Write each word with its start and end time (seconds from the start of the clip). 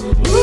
That's 0.00 0.39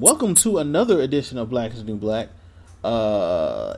Welcome 0.00 0.34
to 0.36 0.58
another 0.58 1.00
edition 1.00 1.38
of 1.38 1.48
Black 1.48 1.72
is 1.72 1.82
New 1.82 1.96
Black. 1.96 2.28
Uh, 2.84 3.76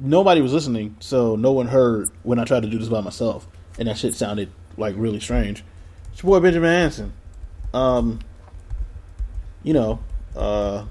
nobody 0.00 0.40
was 0.40 0.54
listening, 0.54 0.96
so 1.00 1.36
no 1.36 1.52
one 1.52 1.66
heard 1.66 2.08
when 2.22 2.38
I 2.38 2.44
tried 2.44 2.62
to 2.62 2.68
do 2.70 2.78
this 2.78 2.88
by 2.88 3.02
myself, 3.02 3.46
and 3.78 3.86
that 3.86 3.98
shit 3.98 4.14
sounded 4.14 4.50
like 4.78 4.94
really 4.96 5.20
strange. 5.20 5.62
It's 6.12 6.22
your 6.22 6.30
boy 6.30 6.40
Benjamin 6.44 6.70
Hanson. 6.70 7.12
Um, 7.74 8.20
you 9.62 9.74
know, 9.74 9.98
uh, 10.34 10.86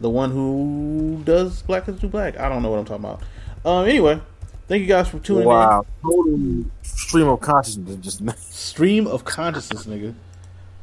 the 0.00 0.08
one 0.08 0.30
who 0.30 1.20
does 1.24 1.60
Black 1.62 1.86
is 1.86 2.02
New 2.02 2.08
Black. 2.08 2.40
I 2.40 2.48
don't 2.48 2.62
know 2.62 2.70
what 2.70 2.78
I'm 2.78 2.86
talking 2.86 3.04
about. 3.04 3.22
Um, 3.66 3.86
anyway, 3.86 4.18
thank 4.66 4.80
you 4.80 4.88
guys 4.88 5.08
for 5.08 5.18
tuning 5.18 5.42
in. 5.42 5.48
Wow, 5.48 5.84
total 6.02 6.64
stream 6.80 7.28
of 7.28 7.40
consciousness 7.42 7.96
just 7.96 8.22
stream 8.50 9.06
of 9.08 9.26
consciousness, 9.26 9.84
nigga. 9.84 10.14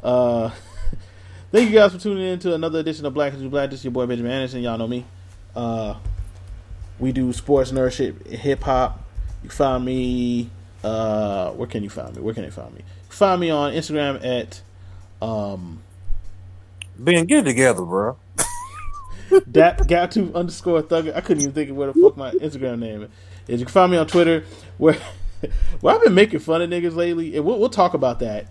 Uh, 0.04 0.52
thank 1.54 1.70
you 1.70 1.76
guys 1.76 1.94
for 1.94 2.00
tuning 2.00 2.26
in 2.26 2.40
to 2.40 2.56
another 2.56 2.80
edition 2.80 3.06
of 3.06 3.14
Black 3.14 3.32
is 3.34 3.42
Black. 3.44 3.70
This 3.70 3.80
is 3.80 3.86
your 3.86 3.92
boy 3.92 4.08
Benjamin 4.08 4.32
Anderson. 4.32 4.62
Y'all 4.62 4.78
know 4.78 4.88
me. 4.88 5.06
Uh, 5.56 5.95
we 7.00 7.12
do 7.12 7.32
sports 7.32 7.72
nerd 7.72 7.94
shit, 7.94 8.26
hip 8.28 8.64
hop. 8.64 9.00
You 9.44 9.50
can 9.50 9.56
find 9.56 9.86
me. 9.86 10.50
Uh, 10.84 11.52
where 11.52 11.68
can 11.68 11.84
you 11.84 11.90
find 11.90 12.16
me? 12.16 12.22
Where 12.22 12.34
can 12.34 12.44
they 12.44 12.50
find 12.50 12.73
me? 12.73 12.80
You 12.80 13.10
can 13.10 13.18
find 13.18 13.40
me 13.40 13.52
on 13.52 13.72
Instagram 13.73 14.26
at 14.26 14.62
um 15.26 15.84
Ben, 16.98 17.26
get 17.26 17.45
together, 17.45 17.84
bro. 17.84 18.17
dat 19.52 19.88
got 19.88 20.12
to 20.12 20.34
underscore 20.34 20.82
Thugger. 20.82 21.16
I 21.16 21.22
couldn't 21.22 21.44
even 21.44 21.54
think 21.54 21.70
of 21.70 21.76
where 21.76 21.92
the 21.92 22.00
fuck 22.02 22.17
my 22.17 22.32
Instagram 22.32 22.80
name 22.80 23.10
is. 23.48 23.60
You 23.60 23.66
can 23.66 23.73
find 23.73 23.92
me 23.92 23.98
on 23.98 24.08
Twitter 24.08 24.44
where 24.80 24.98
where 25.82 25.95
I've 25.95 26.04
been 26.04 26.16
making 26.16 26.40
fun 26.40 26.64
of 26.64 26.70
niggas 26.72 26.95
lately, 26.95 27.36
and 27.36 27.45
we'll, 27.45 27.60
we'll 27.60 27.70
talk 27.70 27.94
about 27.94 28.20
that. 28.22 28.48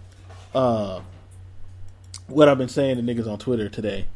Uh, 0.55 1.00
what 2.33 2.48
I've 2.48 2.58
been 2.58 2.69
saying 2.69 2.97
to 2.97 3.02
niggas 3.02 3.30
on 3.30 3.38
Twitter 3.38 3.69
today. 3.69 4.06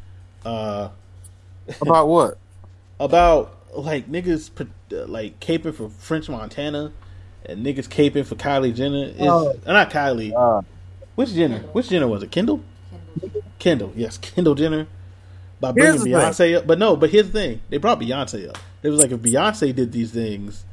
Uh, 0.45 0.89
About 1.81 2.07
what? 2.07 2.37
about 2.99 3.55
like 3.75 4.09
niggas 4.09 4.49
uh, 4.91 5.05
like 5.05 5.39
caping 5.39 5.73
for 5.75 5.87
French 5.89 6.29
Montana 6.29 6.91
and 7.45 7.63
niggas 7.63 7.87
caping 7.87 8.25
for 8.25 8.35
Kylie 8.35 8.73
Jenner. 8.73 9.05
Is 9.09 9.15
Oh. 9.21 9.53
uh, 9.65 9.71
not 9.73 9.91
Kylie. 9.91 10.33
Uh, 10.35 10.61
Which 11.15 11.33
Jenner? 11.33 11.59
Which 11.73 11.89
Jenner 11.89 12.07
was 12.07 12.23
it? 12.23 12.31
Kendall. 12.31 12.61
Kendall. 13.59 13.91
Yes, 13.95 14.17
Kendall 14.17 14.55
Jenner. 14.55 14.87
By 15.59 15.71
bringing 15.73 15.93
the 15.95 16.03
thing. 16.05 16.13
Beyonce 16.13 16.57
up, 16.57 16.67
but 16.67 16.79
no. 16.79 16.95
But 16.95 17.09
here's 17.11 17.27
the 17.27 17.33
thing: 17.33 17.61
they 17.69 17.77
brought 17.77 17.99
Beyonce 17.99 18.49
up. 18.49 18.57
It 18.83 18.89
was 18.89 18.99
like 18.99 19.11
if 19.11 19.19
Beyonce 19.19 19.75
did 19.75 19.91
these 19.91 20.11
things, 20.11 20.63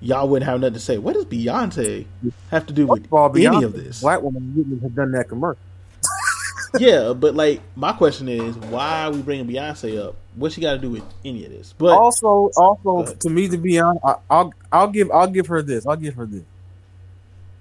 y'all 0.00 0.28
wouldn't 0.28 0.48
have 0.48 0.60
nothing 0.60 0.74
to 0.74 0.80
say. 0.80 0.96
What 0.98 1.14
does 1.14 1.24
Beyonce 1.26 2.06
have 2.50 2.66
to 2.66 2.72
do 2.72 2.86
with 2.86 3.04
of 3.06 3.12
all, 3.12 3.28
any 3.36 3.44
Beyonce, 3.46 3.64
of 3.64 3.72
this? 3.72 4.00
black 4.00 4.22
woman 4.22 4.54
wouldn't 4.56 4.82
have 4.82 4.94
done 4.94 5.12
that 5.12 5.28
commercial. 5.28 5.60
Yeah, 6.78 7.12
but 7.12 7.34
like 7.34 7.60
my 7.76 7.92
question 7.92 8.28
is, 8.28 8.56
why 8.56 9.04
are 9.04 9.10
we 9.12 9.22
bringing 9.22 9.46
Beyonce 9.46 9.98
up? 10.02 10.16
What 10.36 10.52
she 10.52 10.60
got 10.60 10.72
to 10.74 10.78
do 10.78 10.90
with 10.90 11.02
any 11.24 11.44
of 11.44 11.50
this? 11.50 11.74
But 11.76 11.90
also, 11.98 12.50
also 12.56 13.12
to 13.14 13.30
me, 13.30 13.48
to 13.48 13.58
be 13.58 13.78
honest, 13.80 14.04
I, 14.04 14.14
I'll 14.30 14.52
I'll 14.70 14.88
give 14.88 15.10
I'll 15.10 15.26
give 15.30 15.46
her 15.48 15.62
this. 15.62 15.86
I'll 15.86 15.96
give 15.96 16.14
her 16.14 16.26
this. 16.26 16.42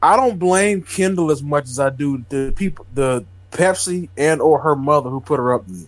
I 0.01 0.15
don't 0.15 0.37
blame 0.39 0.81
Kendall 0.83 1.31
as 1.31 1.41
much 1.43 1.65
as 1.65 1.79
I 1.79 1.89
do 1.89 2.23
the 2.29 2.53
people, 2.55 2.85
the 2.93 3.25
Pepsi 3.51 4.09
and 4.17 4.41
or 4.41 4.59
her 4.59 4.75
mother 4.75 5.09
who 5.09 5.19
put 5.19 5.39
her 5.39 5.53
up 5.53 5.63
there. 5.67 5.87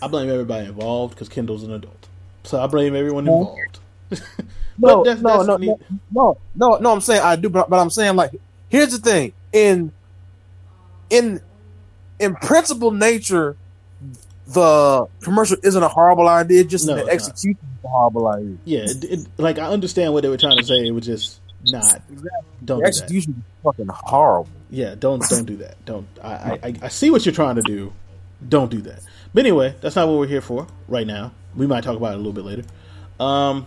I 0.00 0.06
blame 0.08 0.30
everybody 0.30 0.66
involved 0.66 1.14
because 1.14 1.28
Kendall's 1.28 1.62
an 1.64 1.72
adult. 1.72 2.08
So 2.44 2.62
I 2.62 2.66
blame 2.66 2.94
everyone 2.94 3.26
involved. 3.26 3.78
No, 4.76 4.98
But 4.98 5.04
that's- 5.04 5.22
no, 5.22 5.36
that's 5.38 5.46
no, 5.46 5.56
no, 5.56 5.78
no, 6.10 6.38
no, 6.56 6.76
no. 6.78 6.92
I'm 6.92 7.00
saying 7.00 7.22
I 7.22 7.36
do, 7.36 7.48
but, 7.48 7.70
but 7.70 7.78
I'm 7.78 7.90
saying 7.90 8.16
like, 8.16 8.32
here's 8.68 8.90
the 8.90 8.98
thing: 8.98 9.32
in 9.52 9.92
in 11.10 11.40
in 12.24 12.34
principle, 12.36 12.90
nature, 12.90 13.56
the 14.46 15.06
commercial 15.22 15.56
isn't 15.62 15.82
a 15.82 15.88
horrible 15.88 16.28
idea. 16.28 16.64
Just 16.64 16.86
No, 16.86 16.94
the 16.94 17.00
it's 17.06 17.06
not. 17.06 17.14
execution 17.32 17.58
is 17.78 17.84
a 17.84 17.88
horrible 17.88 18.26
idea. 18.28 18.56
Yeah, 18.64 18.80
it, 18.84 19.04
it, 19.04 19.26
like 19.38 19.58
I 19.58 19.66
understand 19.66 20.12
what 20.12 20.22
they 20.22 20.28
were 20.28 20.36
trying 20.36 20.58
to 20.58 20.64
say. 20.64 20.86
It 20.86 20.90
was 20.90 21.06
just 21.06 21.40
not. 21.66 22.02
Don't 22.08 22.20
The 22.60 22.74
do 22.76 22.80
that. 22.80 22.86
execution 22.88 23.34
is 23.38 23.62
fucking 23.62 23.86
horrible. 23.88 24.48
Yeah, 24.70 24.94
don't 24.98 25.22
don't 25.28 25.44
do 25.46 25.56
that. 25.58 25.82
Don't. 25.84 26.06
I, 26.22 26.28
I 26.32 26.58
I- 26.64 26.74
I 26.82 26.88
see 26.88 27.10
what 27.10 27.24
you're 27.24 27.34
trying 27.34 27.56
to 27.56 27.62
do. 27.62 27.92
Don't 28.48 28.70
do 28.70 28.80
that. 28.82 29.00
But 29.32 29.40
anyway, 29.40 29.74
that's 29.80 29.96
not 29.96 30.08
what 30.08 30.18
we're 30.18 30.26
here 30.26 30.40
for 30.42 30.66
right 30.88 31.06
now. 31.06 31.32
We 31.56 31.66
might 31.66 31.82
talk 31.84 31.96
about 31.96 32.12
it 32.12 32.14
a 32.14 32.18
little 32.18 32.32
bit 32.32 32.44
later. 32.44 32.64
Um, 33.18 33.66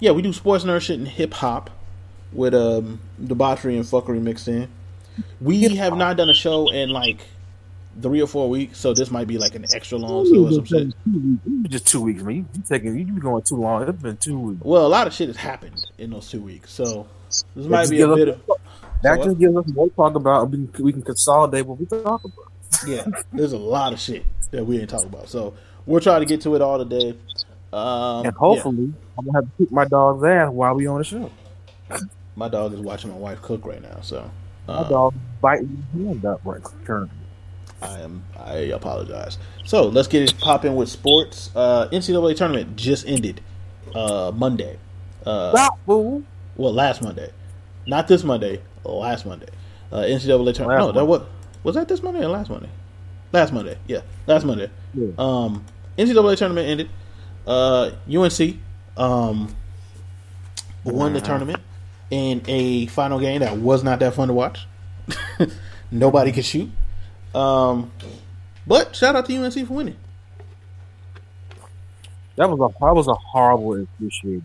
yeah, 0.00 0.10
we 0.12 0.22
do 0.22 0.32
sports 0.32 0.64
nerd 0.64 0.80
shit 0.80 0.98
and 0.98 1.06
hip 1.06 1.34
hop 1.34 1.70
with 2.32 2.54
um 2.54 3.00
debauchery 3.24 3.76
and 3.76 3.84
fuckery 3.84 4.20
mixed 4.20 4.48
in. 4.48 4.68
We 5.40 5.76
have 5.76 5.96
not 5.96 6.16
done 6.16 6.30
a 6.30 6.34
show 6.34 6.68
in 6.70 6.88
like 6.90 7.20
three 8.00 8.20
or 8.22 8.26
four 8.26 8.48
weeks, 8.48 8.78
so 8.78 8.92
this 8.94 9.10
might 9.10 9.26
be 9.26 9.38
like 9.38 9.54
an 9.54 9.64
extra 9.74 9.98
long 9.98 10.26
show 10.26 10.46
or 10.46 10.52
some 10.52 10.64
shit. 10.64 10.88
Just 11.70 11.86
two 11.86 12.00
weeks, 12.02 12.22
man. 12.22 12.36
You, 12.36 12.46
you 12.54 12.62
taking 12.68 12.98
you 12.98 13.04
be 13.12 13.20
going 13.20 13.42
too 13.42 13.56
long. 13.56 13.88
It's 13.88 14.00
been 14.02 14.16
two 14.16 14.38
weeks. 14.38 14.62
Well, 14.64 14.86
a 14.86 14.88
lot 14.88 15.06
of 15.06 15.12
shit 15.12 15.28
has 15.28 15.36
happened 15.36 15.84
in 15.98 16.10
those 16.10 16.30
two 16.30 16.40
weeks, 16.40 16.72
so 16.72 17.06
this 17.56 17.66
might 17.66 17.88
be 17.90 17.96
a 18.00 18.06
give 18.06 18.10
us- 18.12 18.18
bit 18.18 18.28
of 18.28 18.40
That 19.02 19.18
what? 19.18 19.24
just 19.26 19.38
gives 19.38 19.56
us 19.56 19.66
more 19.68 19.88
to 19.88 19.94
talk 19.94 20.14
about. 20.14 20.50
We 20.50 20.66
can, 20.68 20.84
we 20.84 20.92
can 20.92 21.02
consolidate 21.02 21.66
what 21.66 21.78
we 21.78 21.86
talk 21.86 22.22
about. 22.24 22.32
yeah. 22.86 23.04
There's 23.32 23.52
a 23.52 23.58
lot 23.58 23.92
of 23.92 24.00
shit 24.00 24.24
that 24.52 24.64
we 24.64 24.76
didn't 24.78 24.90
talk 24.90 25.04
about, 25.04 25.28
so 25.28 25.54
we'll 25.86 26.00
try 26.00 26.18
to 26.18 26.24
get 26.24 26.40
to 26.42 26.54
it 26.54 26.62
all 26.62 26.78
today. 26.78 27.16
Um, 27.72 28.26
And 28.26 28.34
hopefully, 28.36 28.92
I'm 29.18 29.24
gonna 29.26 29.38
have 29.38 29.44
to 29.44 29.50
kick 29.58 29.70
my 29.72 29.84
dog's 29.84 30.24
ass 30.24 30.50
while 30.50 30.74
we 30.74 30.86
on 30.86 30.98
the 30.98 31.04
show. 31.04 31.30
my 32.36 32.48
dog 32.48 32.72
is 32.72 32.80
watching 32.80 33.10
my 33.10 33.16
wife 33.16 33.42
cook 33.42 33.64
right 33.66 33.82
now, 33.82 34.00
so 34.00 34.30
My 34.68 34.74
um, 34.78 34.88
dog 34.88 35.14
biting 35.40 35.84
his 35.94 36.06
hand 36.06 36.24
up 36.24 36.40
right 36.44 36.62
currently. 36.84 37.16
I 37.82 38.00
am 38.00 38.24
I 38.38 38.54
apologize. 38.54 39.38
So 39.64 39.88
let's 39.88 40.08
get 40.08 40.22
it 40.22 40.38
popping 40.38 40.76
with 40.76 40.88
sports. 40.88 41.50
Uh, 41.54 41.88
NCAA 41.92 42.36
tournament 42.36 42.76
just 42.76 43.06
ended 43.06 43.40
uh, 43.94 44.32
Monday. 44.34 44.78
Uh, 45.24 45.68
well, 45.86 46.72
last 46.72 47.02
Monday, 47.02 47.30
not 47.86 48.08
this 48.08 48.24
Monday. 48.24 48.60
Last 48.84 49.26
Monday. 49.26 49.48
Uh, 49.92 50.02
NCAA 50.02 50.54
tournament. 50.54 50.80
No, 50.80 50.92
that 50.92 51.04
was 51.04 51.22
was 51.62 51.74
that 51.74 51.88
this 51.88 52.02
Monday 52.02 52.24
or 52.24 52.28
last 52.28 52.50
Monday? 52.50 52.70
Last 53.32 53.52
Monday. 53.52 53.76
Yeah, 53.86 54.00
last 54.26 54.44
Monday. 54.44 54.70
Yeah. 54.94 55.08
Um, 55.18 55.64
NCAA 55.98 56.36
tournament 56.36 56.68
ended. 56.68 56.90
Uh, 57.46 57.92
UNC 58.10 58.56
um, 58.96 59.54
won 60.84 61.12
the 61.12 61.20
tournament 61.20 61.60
in 62.10 62.42
a 62.46 62.86
final 62.86 63.18
game 63.18 63.40
that 63.40 63.56
was 63.56 63.82
not 63.82 63.98
that 64.00 64.14
fun 64.14 64.28
to 64.28 64.34
watch. 64.34 64.66
Nobody 65.90 66.32
could 66.32 66.44
shoot. 66.44 66.70
Um, 67.34 67.90
but 68.66 68.94
shout 68.94 69.16
out 69.16 69.26
to 69.26 69.36
UNC 69.36 69.66
for 69.66 69.74
winning. 69.74 69.96
That 72.36 72.48
was 72.48 72.60
a 72.60 72.84
that 72.84 72.94
was 72.94 73.08
a 73.08 73.14
horrible 73.14 73.82
officiating. 73.82 74.42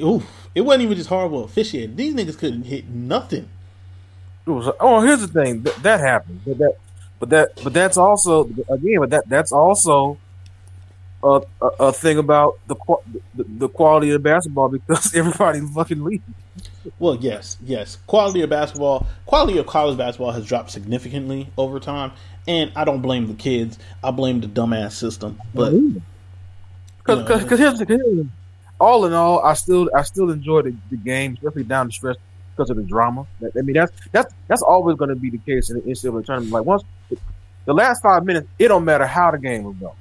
Oof, 0.00 0.48
it 0.54 0.62
wasn't 0.62 0.82
even 0.84 0.96
just 0.96 1.08
horrible 1.08 1.44
officiating. 1.44 1.96
These 1.96 2.14
niggas 2.14 2.38
couldn't 2.38 2.64
hit 2.64 2.88
nothing. 2.88 3.48
It 4.46 4.50
was. 4.50 4.72
Oh, 4.80 5.00
here's 5.00 5.20
the 5.20 5.28
thing. 5.28 5.62
That, 5.62 5.76
that 5.82 6.00
happened, 6.00 6.40
but 6.46 6.58
that, 6.58 6.74
but 7.18 7.30
that, 7.30 7.48
but 7.62 7.72
that's 7.72 7.96
also 7.96 8.44
again. 8.68 8.98
But 9.00 9.10
that 9.10 9.28
that's 9.28 9.52
also 9.52 10.18
a, 11.22 11.42
a, 11.60 11.66
a 11.78 11.92
thing 11.92 12.18
about 12.18 12.58
the, 12.66 12.74
the 13.34 13.44
the 13.44 13.68
quality 13.68 14.10
of 14.10 14.22
basketball 14.22 14.68
because 14.68 15.14
everybody 15.14 15.60
fucking 15.60 16.02
leaves. 16.02 16.24
Well, 16.98 17.16
yes, 17.16 17.56
yes. 17.62 17.96
Quality 18.06 18.42
of 18.42 18.50
basketball, 18.50 19.06
quality 19.26 19.58
of 19.58 19.66
college 19.66 19.98
basketball 19.98 20.32
has 20.32 20.46
dropped 20.46 20.70
significantly 20.70 21.50
over 21.58 21.78
time, 21.78 22.12
and 22.48 22.72
I 22.74 22.84
don't 22.84 23.02
blame 23.02 23.26
the 23.26 23.34
kids. 23.34 23.78
I 24.02 24.10
blame 24.10 24.40
the 24.40 24.46
dumbass 24.46 24.92
system. 24.92 25.40
But 25.54 25.72
Because 25.72 25.92
You 27.08 27.14
know, 27.16 27.38
because 27.38 27.58
here's 27.58 27.78
the 27.78 27.84
here's, 27.86 28.26
all 28.80 29.04
in 29.04 29.12
all, 29.12 29.40
I 29.40 29.54
still 29.54 29.90
I 29.94 30.02
still 30.02 30.30
enjoy 30.30 30.62
the, 30.62 30.74
the 30.90 30.96
game, 30.96 31.34
especially 31.34 31.64
down 31.64 31.86
the 31.86 31.92
stretch 31.92 32.16
because 32.56 32.70
of 32.70 32.76
the 32.76 32.82
drama. 32.82 33.26
I 33.42 33.60
mean, 33.60 33.74
that's 33.74 33.92
that's 34.10 34.32
that's 34.48 34.62
always 34.62 34.96
going 34.96 35.10
to 35.10 35.16
be 35.16 35.30
the 35.30 35.38
case 35.38 35.70
in 35.70 35.76
the 35.76 35.82
NCAA 35.82 36.24
tournament. 36.24 36.50
Like 36.52 36.64
once 36.64 36.82
the 37.66 37.74
last 37.74 38.02
five 38.02 38.24
minutes, 38.24 38.48
it 38.58 38.68
don't 38.68 38.84
matter 38.84 39.06
how 39.06 39.30
the 39.30 39.38
game 39.38 39.64
will 39.64 39.74
go. 39.74 39.94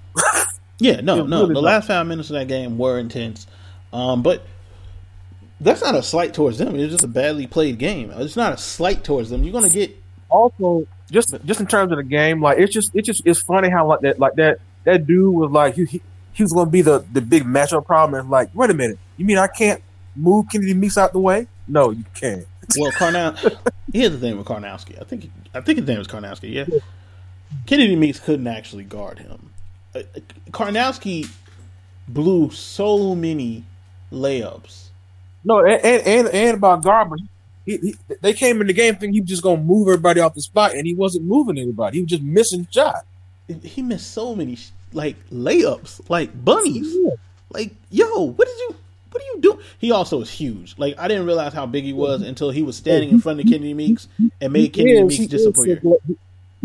yeah, 0.79 1.01
no, 1.01 1.25
no. 1.25 1.41
really 1.41 1.49
The 1.49 1.53
does. 1.55 1.63
last 1.63 1.87
five 1.87 2.07
minutes 2.07 2.29
of 2.29 2.35
that 2.35 2.47
game 2.47 2.77
were 2.77 2.99
intense, 2.99 3.47
um, 3.91 4.23
but 4.23 4.45
That's 5.61 5.81
not 5.81 5.95
a 5.95 6.03
slight 6.03 6.33
towards 6.33 6.57
them. 6.57 6.75
It's 6.75 6.91
just 6.91 7.03
a 7.03 7.07
badly 7.07 7.47
played 7.47 7.77
game. 7.77 8.11
It's 8.15 8.37
not 8.37 8.53
a 8.53 8.57
slight 8.57 9.03
towards 9.03 9.29
them. 9.29 9.43
You're 9.43 9.53
gonna 9.53 9.69
get 9.69 9.95
Also, 10.29 10.87
just 11.11 11.35
just 11.45 11.59
in 11.59 11.67
terms 11.67 11.91
of 11.91 11.97
the 11.97 12.03
game, 12.03 12.41
like 12.41 12.59
it's 12.59 12.73
just 12.73 12.91
it's 12.95 13.05
just 13.05 13.21
it's 13.25 13.41
funny 13.41 13.69
how 13.69 13.87
like 13.87 14.01
that 14.01 14.19
like 14.19 14.35
that 14.35 14.59
that 14.85 15.05
dude 15.05 15.33
was 15.33 15.51
like 15.51 15.75
he 15.75 15.85
he, 15.85 16.01
he 16.33 16.43
was 16.43 16.53
gonna 16.53 16.69
be 16.69 16.81
the 16.81 17.05
the 17.11 17.21
big 17.21 17.43
matchup 17.43 17.85
problem. 17.85 18.19
And 18.19 18.29
like, 18.29 18.49
wait 18.53 18.69
a 18.69 18.73
minute, 18.73 18.99
you 19.17 19.25
mean 19.25 19.37
I 19.37 19.47
can't 19.47 19.81
move 20.15 20.45
Kennedy 20.51 20.73
Meeks 20.73 20.97
out 20.97 21.11
the 21.11 21.19
way? 21.19 21.47
No, 21.67 21.91
you 21.91 22.05
can't. 22.15 22.45
well. 22.77 22.91
Karnow. 22.91 23.57
here's 23.91 24.11
the 24.11 24.17
thing 24.17 24.37
with 24.37 24.47
Karnowski. 24.47 24.99
I 24.99 25.03
think 25.03 25.29
I 25.53 25.61
think 25.61 25.79
his 25.79 25.87
name 25.87 25.97
was 25.97 26.07
Karnowski. 26.07 26.53
Yeah. 26.53 26.65
Kennedy 27.65 27.95
Meeks 27.95 28.19
couldn't 28.19 28.47
actually 28.47 28.83
guard 28.83 29.19
him. 29.19 29.49
Uh, 29.95 29.99
uh, 29.99 30.19
Karnowski 30.51 31.29
blew 32.07 32.51
so 32.51 33.15
many 33.15 33.65
layups. 34.11 34.88
No, 35.43 35.65
and 35.65 35.81
and 35.83 36.27
and, 36.27 36.57
about 36.57 36.83
Garber, 36.83 37.17
he, 37.65 37.77
he, 37.77 37.95
they 38.21 38.33
came 38.33 38.59
in 38.61 38.67
the 38.67 38.73
game 38.73 38.93
thinking 38.95 39.13
he 39.13 39.21
was 39.21 39.29
just 39.29 39.43
gonna 39.43 39.61
move 39.61 39.87
everybody 39.87 40.19
off 40.19 40.33
the 40.33 40.41
spot, 40.41 40.73
and 40.73 40.85
he 40.85 40.93
wasn't 40.93 41.25
moving 41.25 41.57
anybody. 41.57 41.97
He 41.97 42.01
was 42.03 42.09
just 42.09 42.23
missing 42.23 42.67
shots. 42.71 43.05
He 43.63 43.81
missed 43.81 44.11
so 44.11 44.35
many 44.35 44.57
like 44.93 45.15
layups, 45.29 46.09
like 46.09 46.43
bunnies. 46.43 46.95
Like, 47.51 47.73
yo, 47.89 48.25
what 48.31 48.47
did 48.47 48.57
you? 48.59 48.75
What 49.11 49.23
are 49.23 49.25
you 49.33 49.41
doing? 49.41 49.59
He 49.79 49.91
also 49.91 50.21
is 50.21 50.29
huge. 50.29 50.75
Like, 50.77 50.93
I 50.99 51.07
didn't 51.07 51.25
realize 51.25 51.51
how 51.51 51.65
big 51.65 51.83
he 51.83 51.93
was 51.93 52.21
until 52.21 52.51
he 52.51 52.61
was 52.61 52.77
standing 52.77 53.09
in 53.09 53.19
front 53.19 53.39
of 53.39 53.47
Kennedy 53.47 53.73
Meeks 53.73 54.07
and 54.39 54.53
made 54.53 54.71
Kennedy 54.71 54.99
is- 54.99 55.19
Meeks 55.19 55.19
is 55.21 55.27
disappear. 55.27 55.81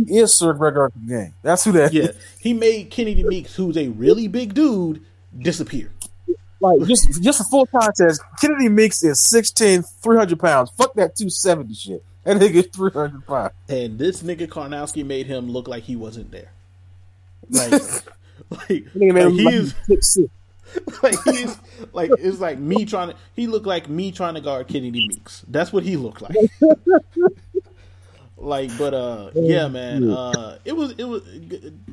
He 0.07 0.19
is 0.19 0.37
Sir 0.37 0.53
Gregor 0.53 0.93
game. 1.09 1.33
That's 1.43 1.65
who 1.65 1.73
that 1.73 1.93
Yeah, 1.95 2.09
he 2.41 2.53
made 2.53 2.91
Kennedy 2.91 3.23
Meeks, 3.23 3.55
who's 3.55 3.79
a 3.79 3.89
really 3.89 4.27
big 4.29 4.53
dude, 4.53 5.01
disappear. 5.39 5.91
Like 6.65 6.89
just 6.89 7.23
just 7.23 7.39
for 7.39 7.45
full 7.45 7.67
context, 7.67 8.23
Kennedy 8.41 8.71
Meeks 8.71 9.05
is 9.05 9.21
6'10", 9.21 9.87
300 10.03 10.41
pounds. 10.41 10.71
Fuck 10.71 10.95
that 10.95 11.15
two 11.15 11.29
seventy 11.29 11.75
shit. 11.75 12.03
That 12.25 12.39
nigga 12.39 12.73
three 12.73 12.91
hundred 12.91 13.27
pounds. 13.27 13.53
And 13.69 13.99
this 13.99 14.23
nigga 14.23 14.49
Karnowski 14.49 15.05
made 15.05 15.27
him 15.27 15.51
look 15.51 15.69
like 15.69 15.83
he 15.83 15.95
wasn't 15.95 16.31
there. 16.31 16.51
Like, 17.51 17.73
like, 18.51 18.71
like 18.71 18.87
he 18.95 19.13
like 19.13 19.55
is 19.55 19.75
six 19.87 20.15
six. 20.15 21.03
like 21.03 21.17
he's 21.25 21.55
like 21.93 22.11
it's 22.19 22.41
like 22.41 22.59
me 22.59 22.87
trying 22.87 23.11
to. 23.11 23.17
He 23.37 23.47
looked 23.47 23.67
like 23.67 23.91
me 23.91 24.11
trying 24.11 24.35
to 24.35 24.41
guard 24.41 24.67
Kennedy 24.67 25.07
Meeks. 25.07 25.45
That's 25.47 25.71
what 25.71 25.83
he 25.83 25.99
looked 25.99 26.23
like. 26.23 26.35
like, 28.39 28.71
but 28.79 28.95
uh, 28.95 29.31
yeah, 29.35 29.69
man. 29.69 30.09
Uh, 30.11 30.57
it 30.65 30.75
was 30.75 30.93
it 30.93 31.05
was 31.05 31.23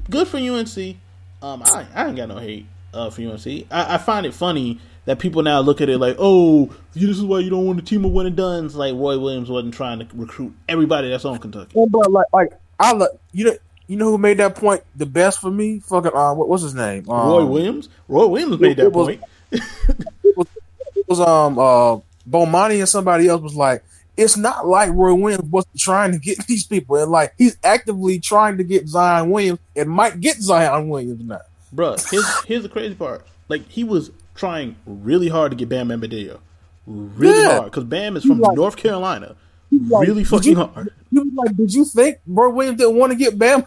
good 0.09 0.29
for 0.29 0.37
UNC. 0.37 0.95
Um, 1.41 1.61
I 1.65 1.85
I 1.93 2.07
ain't 2.07 2.15
got 2.15 2.29
no 2.29 2.37
hate 2.37 2.67
uh 2.93 3.09
for 3.09 3.21
UNC. 3.21 3.45
I, 3.71 3.95
I 3.95 3.97
find 3.97 4.25
it 4.25 4.33
funny 4.33 4.79
that 5.05 5.17
people 5.19 5.41
now 5.41 5.59
look 5.61 5.81
at 5.81 5.89
it 5.89 5.97
like, 5.97 6.15
oh, 6.19 6.73
this 6.93 7.03
is 7.03 7.23
why 7.23 7.39
you 7.39 7.49
don't 7.49 7.65
want 7.65 7.79
a 7.79 7.81
team 7.81 8.05
of 8.05 8.11
one 8.11 8.27
and 8.27 8.35
dones. 8.35 8.75
Like 8.75 8.93
Roy 8.93 9.17
Williams 9.17 9.49
wasn't 9.49 9.73
trying 9.73 9.99
to 9.99 10.07
recruit 10.13 10.53
everybody 10.69 11.09
that's 11.09 11.25
on 11.25 11.39
Kentucky. 11.39 11.79
And 11.79 11.91
but 11.91 12.11
like 12.11 12.27
like 12.33 12.51
I 12.79 12.93
look 12.93 13.19
you 13.31 13.45
know 13.45 13.53
you 13.87 13.97
know 13.97 14.05
who 14.11 14.17
made 14.17 14.37
that 14.37 14.55
point 14.55 14.83
the 14.95 15.05
best 15.05 15.41
for 15.41 15.51
me? 15.51 15.79
Fucking 15.79 16.11
uh, 16.13 16.33
what 16.33 16.47
was 16.47 16.61
his 16.61 16.73
name? 16.75 17.09
Um, 17.09 17.27
Roy 17.29 17.45
Williams. 17.45 17.89
Roy 18.07 18.27
Williams 18.27 18.59
made 18.59 18.71
it 18.71 18.83
that 18.83 18.89
was- 18.91 19.07
point. 19.07 19.23
It 20.23 21.07
was 21.07 21.19
um 21.19 21.57
uh 21.59 21.97
Bomani 22.29 22.79
and 22.79 22.87
somebody 22.87 23.27
else 23.27 23.41
was 23.41 23.55
like, 23.55 23.83
it's 24.15 24.37
not 24.37 24.67
like 24.67 24.91
Roy 24.93 25.13
Williams 25.13 25.49
wasn't 25.49 25.77
trying 25.79 26.11
to 26.11 26.19
get 26.19 26.37
these 26.47 26.65
people, 26.65 26.95
and 26.97 27.11
like 27.11 27.33
he's 27.37 27.57
actively 27.63 28.19
trying 28.19 28.57
to 28.57 28.63
get 28.63 28.87
Zion 28.87 29.29
Williams 29.31 29.59
and 29.75 29.89
might 29.89 30.19
get 30.21 30.37
Zion 30.37 30.87
Williams 30.89 31.23
now. 31.23 31.41
Bruh, 31.75 32.09
here's 32.11 32.43
here's 32.45 32.63
the 32.63 32.69
crazy 32.69 32.95
part. 32.95 33.25
Like 33.47 33.67
he 33.69 33.83
was 33.83 34.11
trying 34.35 34.75
really 34.85 35.29
hard 35.29 35.51
to 35.51 35.55
get 35.57 35.69
Bam 35.69 35.89
Bambadillo, 35.89 36.39
really 36.85 37.41
Yeah. 37.41 37.57
hard 37.59 37.65
because 37.65 37.83
Bam 37.85 38.15
is 38.17 38.23
from 38.23 38.39
like- 38.39 38.55
North 38.55 38.75
Carolina, 38.77 39.35
like, 39.71 40.07
really 40.07 40.23
fucking 40.23 40.51
you- 40.51 40.63
hard. 40.65 40.93
He 41.11 41.19
was 41.19 41.27
like, 41.35 41.55
did 41.57 41.73
you 41.73 41.85
think 41.85 42.17
Roy 42.27 42.49
Williams 42.49 42.77
didn't 42.79 42.95
want 42.95 43.11
to 43.11 43.17
get 43.17 43.37
Bam? 43.39 43.65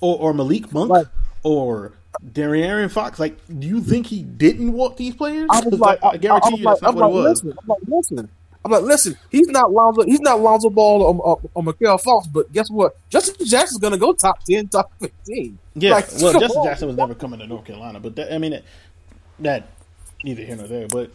Or 0.00 0.18
or 0.18 0.34
Malik 0.34 0.72
Monk 0.72 0.90
Like- 0.90 1.06
or 1.42 1.92
De'Aaron 2.32 2.90
Fox. 2.90 3.18
Like, 3.18 3.36
do 3.58 3.66
you 3.66 3.80
think 3.80 4.06
he 4.06 4.22
didn't 4.22 4.72
want 4.72 4.96
these 4.96 5.14
players? 5.14 5.48
I 5.50 5.60
was 5.60 5.80
like, 5.80 6.02
I, 6.04 6.10
I 6.10 6.16
guarantee 6.16 6.50
was 6.52 6.60
you 6.60 6.64
that's 6.66 6.82
not 6.82 6.90
I'm 6.90 6.94
what 6.96 7.04
like, 7.04 7.10
it 7.10 7.14
was. 7.14 7.44
Listen, 7.44 7.58
I'm 7.62 7.68
like, 7.68 7.78
listen. 7.88 8.28
I'm 8.64 8.70
like, 8.70 8.82
listen. 8.82 9.16
He's 9.30 9.48
not 9.48 9.72
Lonzo. 9.72 10.02
He's 10.04 10.20
not 10.20 10.40
Lonzo 10.40 10.70
Ball 10.70 11.02
or, 11.02 11.14
or, 11.16 11.40
or 11.54 11.62
Mikael 11.62 11.98
Fox. 11.98 12.26
But 12.26 12.50
guess 12.52 12.70
what? 12.70 12.96
Justin 13.10 13.46
Jackson's 13.46 13.80
gonna 13.80 13.98
go 13.98 14.12
top 14.14 14.42
ten, 14.44 14.68
top 14.68 14.90
fifteen. 15.00 15.58
Yeah, 15.74 15.92
Like, 15.92 16.06
well, 16.20 16.32
Justin 16.32 16.60
on. 16.60 16.66
Jackson 16.66 16.88
was 16.88 16.96
never 16.96 17.14
coming 17.14 17.40
to 17.40 17.46
North 17.46 17.64
Carolina, 17.64 18.00
but 18.00 18.16
that, 18.16 18.32
I 18.32 18.38
mean, 18.38 18.52
that, 18.52 18.64
that 19.40 19.68
neither 20.24 20.42
here 20.44 20.56
nor 20.56 20.66
there. 20.66 20.86
But 20.88 21.10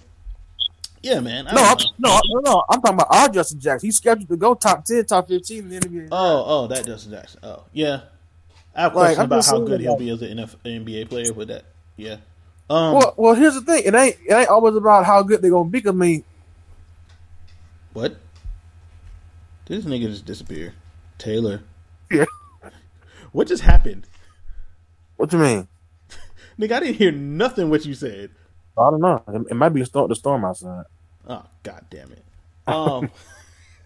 yeah, 1.01 1.19
man. 1.21 1.47
I 1.47 1.53
No, 1.53 1.61
I'm, 1.63 1.77
don't 1.77 1.99
know. 1.99 2.09
no, 2.09 2.21
no, 2.41 2.51
no. 2.51 2.63
I'm 2.69 2.81
talking 2.81 2.95
about 2.95 3.07
our 3.09 3.29
Justin 3.29 3.59
Jackson. 3.59 3.87
He's 3.87 3.97
scheduled 3.97 4.29
to 4.29 4.37
go 4.37 4.53
top 4.53 4.85
ten, 4.85 5.05
top 5.05 5.27
fifteen 5.27 5.63
in 5.63 5.69
the 5.69 5.79
NBA. 5.79 6.09
Oh, 6.11 6.43
oh, 6.45 6.67
that 6.67 6.85
Justin 6.85 7.13
Jackson. 7.13 7.39
Oh, 7.43 7.63
yeah. 7.73 8.01
I 8.75 8.83
have 8.83 8.91
questions 8.91 9.19
I'm 9.19 9.25
about 9.25 9.45
how 9.45 9.59
good 9.59 9.81
he'll 9.81 9.97
be 9.97 10.09
as 10.11 10.21
an 10.21 10.37
NF, 10.37 10.55
NBA 10.63 11.09
player, 11.09 11.33
but 11.33 11.47
that, 11.47 11.65
yeah. 11.97 12.17
Um, 12.69 12.93
well, 12.93 13.13
well, 13.17 13.33
here's 13.33 13.55
the 13.55 13.61
thing. 13.61 13.81
It 13.83 13.95
ain't 13.95 14.17
it 14.27 14.31
ain't 14.33 14.47
always 14.49 14.75
about 14.75 15.03
how 15.05 15.23
good 15.23 15.41
they're 15.41 15.49
gonna 15.49 15.69
be. 15.69 15.81
I 15.87 15.91
mean, 15.91 16.23
What? 17.93 18.17
Did 19.65 19.77
this 19.77 19.85
nigga 19.85 20.09
just 20.09 20.25
disappear? 20.25 20.73
Taylor. 21.17 21.61
Yeah. 22.11 22.25
What 23.31 23.47
just 23.47 23.63
happened? 23.63 24.07
what 25.17 25.31
you 25.33 25.39
mean? 25.39 25.67
Nigga, 26.59 26.71
I 26.71 26.79
didn't 26.79 26.95
hear 26.95 27.11
nothing 27.11 27.69
what 27.69 27.85
you 27.85 27.93
said. 27.93 28.31
I 28.77 28.89
don't 28.89 29.01
know. 29.01 29.21
It, 29.49 29.55
might 29.55 29.69
be 29.69 29.81
a 29.81 29.85
storm, 29.85 30.09
the 30.09 30.15
storm 30.15 30.45
outside. 30.45 30.85
Oh, 31.27 31.45
god 31.63 31.85
damn 31.89 32.11
it. 32.11 32.23
Um 32.65 33.11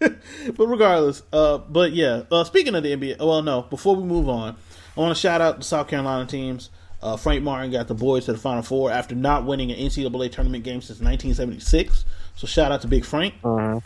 But 0.00 0.66
regardless, 0.66 1.22
uh 1.32 1.58
but 1.58 1.92
yeah, 1.92 2.22
uh 2.30 2.44
speaking 2.44 2.74
of 2.74 2.82
the 2.82 2.96
NBA 2.96 3.18
well 3.18 3.42
no, 3.42 3.62
before 3.62 3.96
we 3.96 4.04
move 4.04 4.28
on, 4.28 4.56
I 4.96 5.00
want 5.00 5.14
to 5.14 5.20
shout 5.20 5.40
out 5.40 5.58
the 5.58 5.64
South 5.64 5.88
Carolina 5.88 6.26
teams. 6.26 6.70
Uh, 7.02 7.18
Frank 7.18 7.42
Martin 7.42 7.70
got 7.70 7.86
the 7.86 7.94
boys 7.94 8.24
to 8.24 8.32
the 8.32 8.38
Final 8.38 8.62
Four 8.62 8.90
after 8.90 9.14
not 9.14 9.44
winning 9.44 9.70
an 9.70 9.78
NCAA 9.78 10.32
tournament 10.32 10.64
game 10.64 10.80
since 10.80 11.00
1976. 11.00 12.06
So 12.34 12.46
shout 12.46 12.72
out 12.72 12.80
to 12.80 12.88
Big 12.88 13.04
Frank. 13.04 13.34
Uh-huh. 13.44 13.80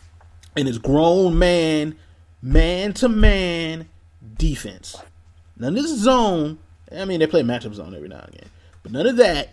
And 0.56 0.68
it's 0.68 0.78
grown 0.78 1.38
man, 1.38 1.96
man 2.42 2.92
to 2.94 3.08
man 3.08 3.88
defense. 4.36 4.96
None 5.56 5.76
of 5.76 5.82
this 5.82 5.98
zone. 5.98 6.58
I 6.96 7.04
mean, 7.04 7.20
they 7.20 7.26
play 7.26 7.42
matchup 7.42 7.74
zone 7.74 7.94
every 7.94 8.08
now 8.08 8.20
and 8.20 8.34
again, 8.34 8.48
but 8.82 8.92
none 8.92 9.06
of 9.06 9.16
that. 9.16 9.50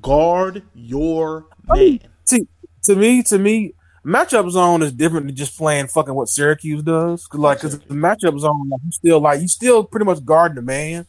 Guard 0.00 0.62
your 0.74 1.46
man. 1.68 1.98
See, 2.24 2.46
to 2.84 2.94
me, 2.94 3.22
to 3.24 3.38
me, 3.38 3.74
matchup 4.06 4.48
zone 4.50 4.82
is 4.82 4.92
different 4.92 5.26
than 5.26 5.34
just 5.34 5.58
playing 5.58 5.88
fucking 5.88 6.14
what 6.14 6.28
Syracuse 6.28 6.82
does. 6.82 7.26
'Cause, 7.26 7.40
like, 7.40 7.60
cause 7.60 7.78
the 7.80 7.94
matchup 7.94 8.38
zone, 8.38 8.68
like, 8.68 8.80
you 8.84 8.92
still 8.92 9.20
like 9.20 9.40
you 9.40 9.48
still 9.48 9.82
pretty 9.84 10.06
much 10.06 10.24
guarding 10.24 10.54
the 10.56 10.62
man, 10.62 11.06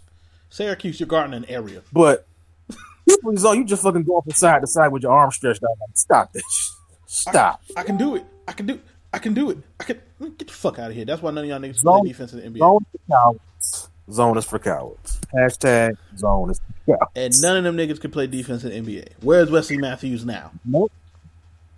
Syracuse, 0.50 1.00
you're 1.00 1.08
guarding 1.08 1.34
an 1.36 1.46
area. 1.46 1.82
but 1.94 2.28
zone, 3.38 3.58
you 3.58 3.66
just 3.66 3.84
fucking 3.84 4.04
go 4.04 4.20
from 4.22 4.34
side 4.34 4.62
to 4.62 4.68
side 4.68 4.88
with 4.92 5.04
your 5.04 5.12
arm 5.12 5.32
stretched 5.32 5.64
out. 5.64 5.70
Like, 5.80 5.96
stop 5.96 6.34
this. 6.34 6.76
Stop. 7.14 7.62
I 7.76 7.84
can 7.84 7.98
do 7.98 8.16
it. 8.16 8.26
I 8.48 8.54
can 8.54 8.66
do. 8.66 8.80
I 9.14 9.20
can 9.20 9.34
do 9.34 9.50
it. 9.50 9.58
I 9.82 9.84
can 9.84 10.00
get 10.38 10.48
the 10.48 10.54
fuck 10.54 10.80
out 10.80 10.92
of 10.92 10.96
here. 10.96 11.04
That's 11.04 11.22
why 11.22 11.32
none 11.32 11.44
of 11.44 11.50
y'all 11.50 11.60
niggas 11.60 11.76
Zone- 11.80 12.00
play 12.00 12.08
defense 12.10 12.32
in 12.32 12.40
the 12.40 12.46
NBA, 12.46 12.60
Zone 12.60 12.80
is 12.82 12.88
for 13.02 13.12
cowards. 13.12 13.90
Zone 14.10 14.38
is 14.38 14.46
for 14.46 14.60
cowards. 14.60 15.20
Hashtag 15.36 15.98
zone 16.18 16.52
is 16.52 16.62
for 16.86 16.96
cowards. 16.98 17.12
and 17.18 17.42
none 17.42 17.58
of 17.58 17.64
them 17.66 17.76
niggas 17.76 18.00
can 18.00 18.12
play 18.12 18.28
defense 18.28 18.64
in 18.64 18.70
the 18.70 18.78
NBA. 19.02 19.10
Where's 19.22 19.52
Wesley 19.52 19.78
Matthews 19.78 20.24
now? 20.24 20.52
Nope. 20.64 20.90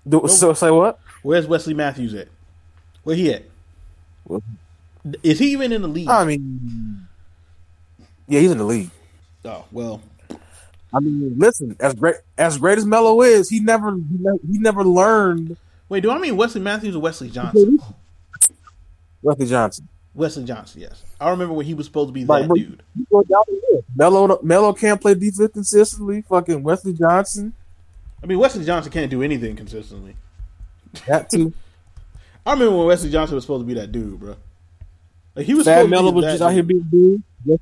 Do, 0.07 0.27
so 0.27 0.53
say 0.53 0.69
what? 0.69 0.99
Where's 1.23 1.47
Wesley 1.47 1.73
Matthews 1.73 2.13
at? 2.13 2.27
Where 3.03 3.15
he 3.15 3.33
at? 3.33 3.43
Well- 4.27 4.43
Is 5.23 5.39
he 5.39 5.51
even 5.51 5.71
in 5.71 5.81
the 5.81 5.87
league? 5.87 6.09
I 6.09 6.25
mean, 6.25 7.07
yeah, 8.27 8.39
he's 8.39 8.51
in 8.51 8.59
the 8.59 8.63
league. 8.65 8.91
oh 9.45 9.65
well, 9.71 9.99
I 10.93 10.99
mean, 10.99 11.33
listen, 11.37 11.75
as 11.79 11.95
great 11.95 12.15
as 12.37 12.57
great 12.57 12.77
as 12.77 12.85
Melo 12.85 13.21
is, 13.21 13.49
he 13.49 13.59
never 13.59 13.95
he 13.95 14.59
never, 14.59 14.83
learned 14.83 15.57
wait. 15.89 16.01
Do 16.01 16.11
I 16.11 16.17
mean 16.19 16.37
Wesley 16.37 16.61
Matthews 16.61 16.95
or 16.95 16.99
Wesley 16.99 17.29
Johnson? 17.29 17.79
Wesley 19.21 19.47
Johnson. 19.47 19.87
Wesley 20.13 20.43
Johnson, 20.43 20.81
yes. 20.81 21.01
I 21.19 21.31
remember 21.31 21.55
when 21.55 21.65
he 21.65 21.73
was 21.73 21.87
supposed 21.87 22.09
to 22.09 22.13
be 22.13 22.23
Like, 22.23 22.47
that 22.47 22.53
dude. 22.53 22.83
You 22.95 23.07
go 23.11 23.23
down 23.23 23.41
the 23.47 23.61
list. 23.71 23.87
Melo 23.95 24.39
Melo 24.43 24.73
can't 24.73 25.01
play 25.01 25.15
defense 25.15 25.51
consistently. 25.51 26.21
Fucking 26.29 26.61
Wesley 26.61 26.93
Johnson, 26.93 27.53
I 28.21 28.27
mean, 28.27 28.39
Wesley 28.39 28.63
Johnson 28.63 28.91
can't 28.91 29.11
do 29.11 29.21
anything 29.21 29.55
consistently. 29.55 30.15
that 31.07 31.29
too. 31.29 31.53
I 32.45 32.53
remember 32.53 32.77
when 32.77 32.87
Wesley 32.87 33.09
Johnson 33.09 33.35
was 33.35 33.43
supposed 33.45 33.63
to 33.63 33.67
be 33.67 33.73
that 33.79 33.91
dude, 33.91 34.19
bro. 34.19 34.35
Like 35.35 35.45
he 35.45 35.53
was 35.53 35.65
Fat 35.65 35.77
supposed 35.77 35.91
Melo 35.91 36.11
was 36.11 36.25
that 36.25 36.31
just 36.31 36.43
out 36.43 36.53
here 36.53 36.63
being 36.63 37.23
big. 37.45 37.59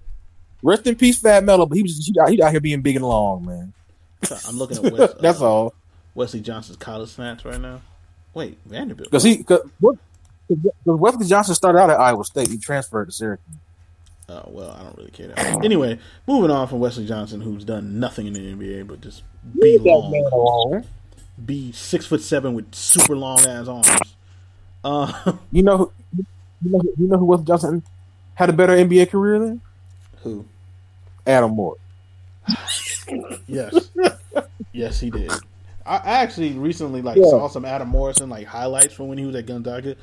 Rest 0.63 0.85
in 0.87 0.95
peace, 0.95 1.19
Fat 1.19 1.43
Melo. 1.43 1.65
But 1.65 1.75
he 1.77 1.83
was 1.83 2.05
he, 2.05 2.19
out- 2.19 2.29
he 2.29 2.41
out 2.41 2.51
here 2.51 2.61
being 2.61 2.81
big 2.81 2.95
and 2.97 3.05
long, 3.05 3.45
man. 3.45 3.73
I'm 4.47 4.57
looking 4.57 4.85
at 4.85 4.93
Wes, 4.93 5.13
That's 5.19 5.41
uh, 5.41 5.49
all. 5.49 5.73
Wesley 6.13 6.41
Johnson's 6.41 6.77
college 6.77 7.09
snaps 7.09 7.43
right 7.45 7.59
now. 7.59 7.81
Wait, 8.33 8.57
Vanderbilt. 8.65 9.09
Because 9.09 9.23
he 9.23 9.37
because 9.37 9.63
Wesley 10.85 11.25
Johnson 11.27 11.55
started 11.55 11.79
out 11.79 11.89
at 11.89 11.99
Iowa 11.99 12.23
State. 12.25 12.49
He 12.49 12.57
transferred 12.57 13.05
to 13.05 13.11
Syracuse. 13.11 13.55
Oh 14.29 14.43
well, 14.47 14.71
I 14.71 14.83
don't 14.83 14.97
really 14.97 15.11
care. 15.11 15.27
That. 15.29 15.65
Anyway, 15.65 15.99
moving 16.27 16.51
on 16.51 16.67
from 16.67 16.79
Wesley 16.79 17.05
Johnson, 17.05 17.41
who's 17.41 17.65
done 17.65 17.99
nothing 17.99 18.27
in 18.27 18.33
the 18.33 18.39
NBA 18.53 18.87
but 18.87 19.01
just 19.01 19.23
be 19.59 19.77
long, 19.79 20.85
be 21.45 21.71
six 21.71 22.05
foot 22.05 22.21
seven 22.21 22.53
with 22.53 22.73
super 22.75 23.15
long 23.17 23.39
ass 23.39 23.67
arms. 23.67 23.89
Uh, 24.83 25.33
You 25.51 25.63
know, 25.63 25.77
who, 25.77 25.91
you 26.63 26.71
know, 26.71 26.79
who- 26.79 26.93
you 26.97 27.07
know 27.07 27.17
who 27.17 27.25
Wes 27.25 27.41
Johnson 27.41 27.83
had 28.35 28.49
a 28.49 28.53
better 28.53 28.73
NBA 28.75 29.09
career 29.09 29.39
than 29.39 29.61
who? 30.23 30.45
Adam 31.27 31.51
Moore. 31.51 31.75
Yes, 33.47 33.89
yes, 34.71 34.99
he 34.99 35.09
did. 35.09 35.31
I, 35.85 35.97
I 35.97 36.11
actually 36.23 36.53
recently 36.53 37.01
like 37.01 37.17
Yeah. 37.17 37.25
saw 37.29 37.47
some 37.47 37.65
Adam 37.65 37.87
Morrison 37.89 38.29
like 38.29 38.47
highlights 38.47 38.93
from 38.93 39.07
when 39.07 39.17
he 39.17 39.25
was 39.25 39.35
at 39.35 39.45
Gonzaga. 39.45 39.95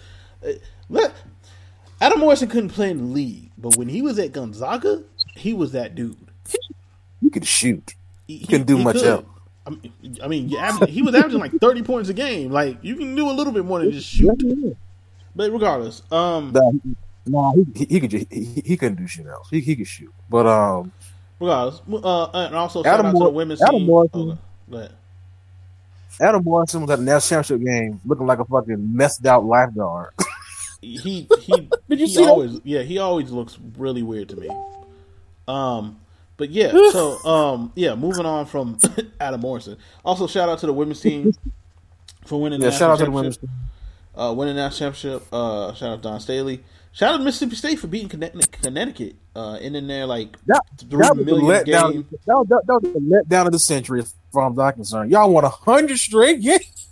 Uh, 0.45 0.53
let- 0.89 1.15
Adam 2.01 2.21
Morrison 2.21 2.49
couldn't 2.49 2.69
play 2.71 2.91
in 2.91 2.99
the 2.99 3.05
league, 3.05 3.51
but 3.59 3.77
when 3.77 3.89
he 3.89 4.03
was 4.03 4.19
at 4.21 4.33
Gonzaga, 4.33 5.03
he 5.35 5.53
was 5.53 5.73
that 5.73 5.95
dude. 5.97 6.17
He 7.21 7.29
could 7.31 7.45
shoot. 7.47 7.95
He, 8.29 8.47
couldn't 8.47 8.67
do 8.67 8.79
much 8.79 8.97
could. 8.97 9.07
else. 9.07 9.25
I 9.67 9.71
mean, 9.71 9.93
I 10.23 10.29
mean 10.29 10.55
average- 10.57 10.91
he 10.91 11.03
was 11.03 11.15
averaging 11.15 11.41
like 11.41 11.53
thirty 11.61 11.83
points 11.83 12.09
a 12.09 12.15
game. 12.15 12.51
Like 12.53 12.79
you 12.83 12.95
can 12.97 13.15
do 13.17 13.29
a 13.29 13.33
little 13.33 13.53
bit 13.53 13.65
more 13.65 13.81
than 13.81 13.91
just 13.91 14.09
shoot. 14.09 14.77
But 15.35 15.53
regardless, 15.53 16.03
um, 16.13 16.55
he- 16.85 16.97
Nah, 17.31 17.53
he, 17.53 17.67
he, 17.75 17.85
he 17.85 18.01
could 18.01 18.11
ju- 18.11 18.27
he, 18.31 18.45
he, 18.45 18.63
he 18.65 18.77
couldn't 18.79 18.97
do 18.97 19.07
shit 19.07 19.27
else. 19.27 19.51
He, 19.51 19.61
he 19.61 19.77
could 19.77 19.87
shoot, 19.87 20.11
but 20.31 20.47
um, 20.47 20.93
regardless, 21.41 21.81
uh, 21.93 22.25
and 22.35 22.55
also 22.55 22.83
shout 22.83 23.01
Adam 23.01 23.07
out 23.07 23.13
to 23.19 23.25
the 23.25 23.31
women's 23.31 23.63
Adam 23.63 23.77
team. 23.77 23.87
Morrison. 23.87 24.39
Okay. 24.73 24.89
Adam 26.21 26.43
Morrison 26.43 26.81
was 26.83 26.91
at 26.91 26.99
the 26.99 27.05
national 27.05 27.43
championship 27.43 27.67
game 27.67 28.01
looking 28.05 28.27
like 28.27 28.39
a 28.41 28.45
fucking 28.45 28.97
messed 28.97 29.25
out 29.27 29.45
lifeguard. 29.45 30.13
he 30.81 30.97
he 31.01 31.27
Did 31.89 32.01
you 32.01 32.07
he 32.07 32.15
see 32.15 32.23
that? 32.25 32.31
always 32.31 32.61
yeah 32.65 32.83
he 32.83 32.99
always 32.99 33.31
looks 33.31 33.59
really 33.77 34.03
weird 34.03 34.29
to 34.29 34.37
me 34.37 34.49
um 35.49 35.99
but 36.37 36.51
yeah 36.51 36.71
so 36.93 37.19
um 37.25 37.73
yeah 37.75 37.97
moving 37.97 38.25
on 38.25 38.47
from 38.47 38.79
adam 39.21 39.41
morrison 39.41 39.77
also 40.05 40.29
shout 40.29 40.49
out 40.49 40.61
to 40.61 40.67
the 40.67 40.73
women's 40.73 41.01
team 41.01 41.33
for 42.25 42.41
winning 42.41 42.61
the 42.61 42.67
yeah, 42.67 42.71
shout 42.73 42.91
out 42.91 42.99
to 42.99 43.07
the 43.07 43.11
women's. 43.11 43.39
championship 43.39 43.59
uh 44.17 44.33
winning 44.37 44.55
the 44.55 44.63
national 44.63 44.93
championship 44.93 45.27
uh 45.33 45.75
shout 45.75 45.91
out 45.91 45.97
to 45.97 46.03
dawn 46.03 46.21
staley 46.21 46.63
shout 46.99 47.15
out 47.15 47.19
to 47.19 47.23
mississippi 47.25 47.55
state 47.57 47.79
for 47.79 47.87
beating 47.87 48.09
Conne- 48.09 48.41
connecticut 48.63 49.15
uh 49.37 49.55
ending 49.61 49.87
their 49.87 50.05
like 50.07 50.37
That, 50.47 50.63
three 50.79 50.99
that 50.99 51.17
was 51.17 51.27
letdown. 51.27 51.93
game 51.93 52.07
That, 52.27 52.35
was- 52.37 52.49
that, 52.49 52.63
that 52.67 52.81
was 52.83 52.93
the 52.93 53.01
letdown 53.01 53.47
of 53.47 53.53
the 53.53 53.59
century, 53.59 54.01
as 54.01 54.15
far 54.33 54.51
as 54.51 54.59
I'm 54.59 54.73
concerned. 54.73 55.11
Y'all 55.13 55.31
won 55.31 55.45
a 55.45 55.49
hundred 55.49 55.99
straight 55.99 56.41
games. 56.41 56.87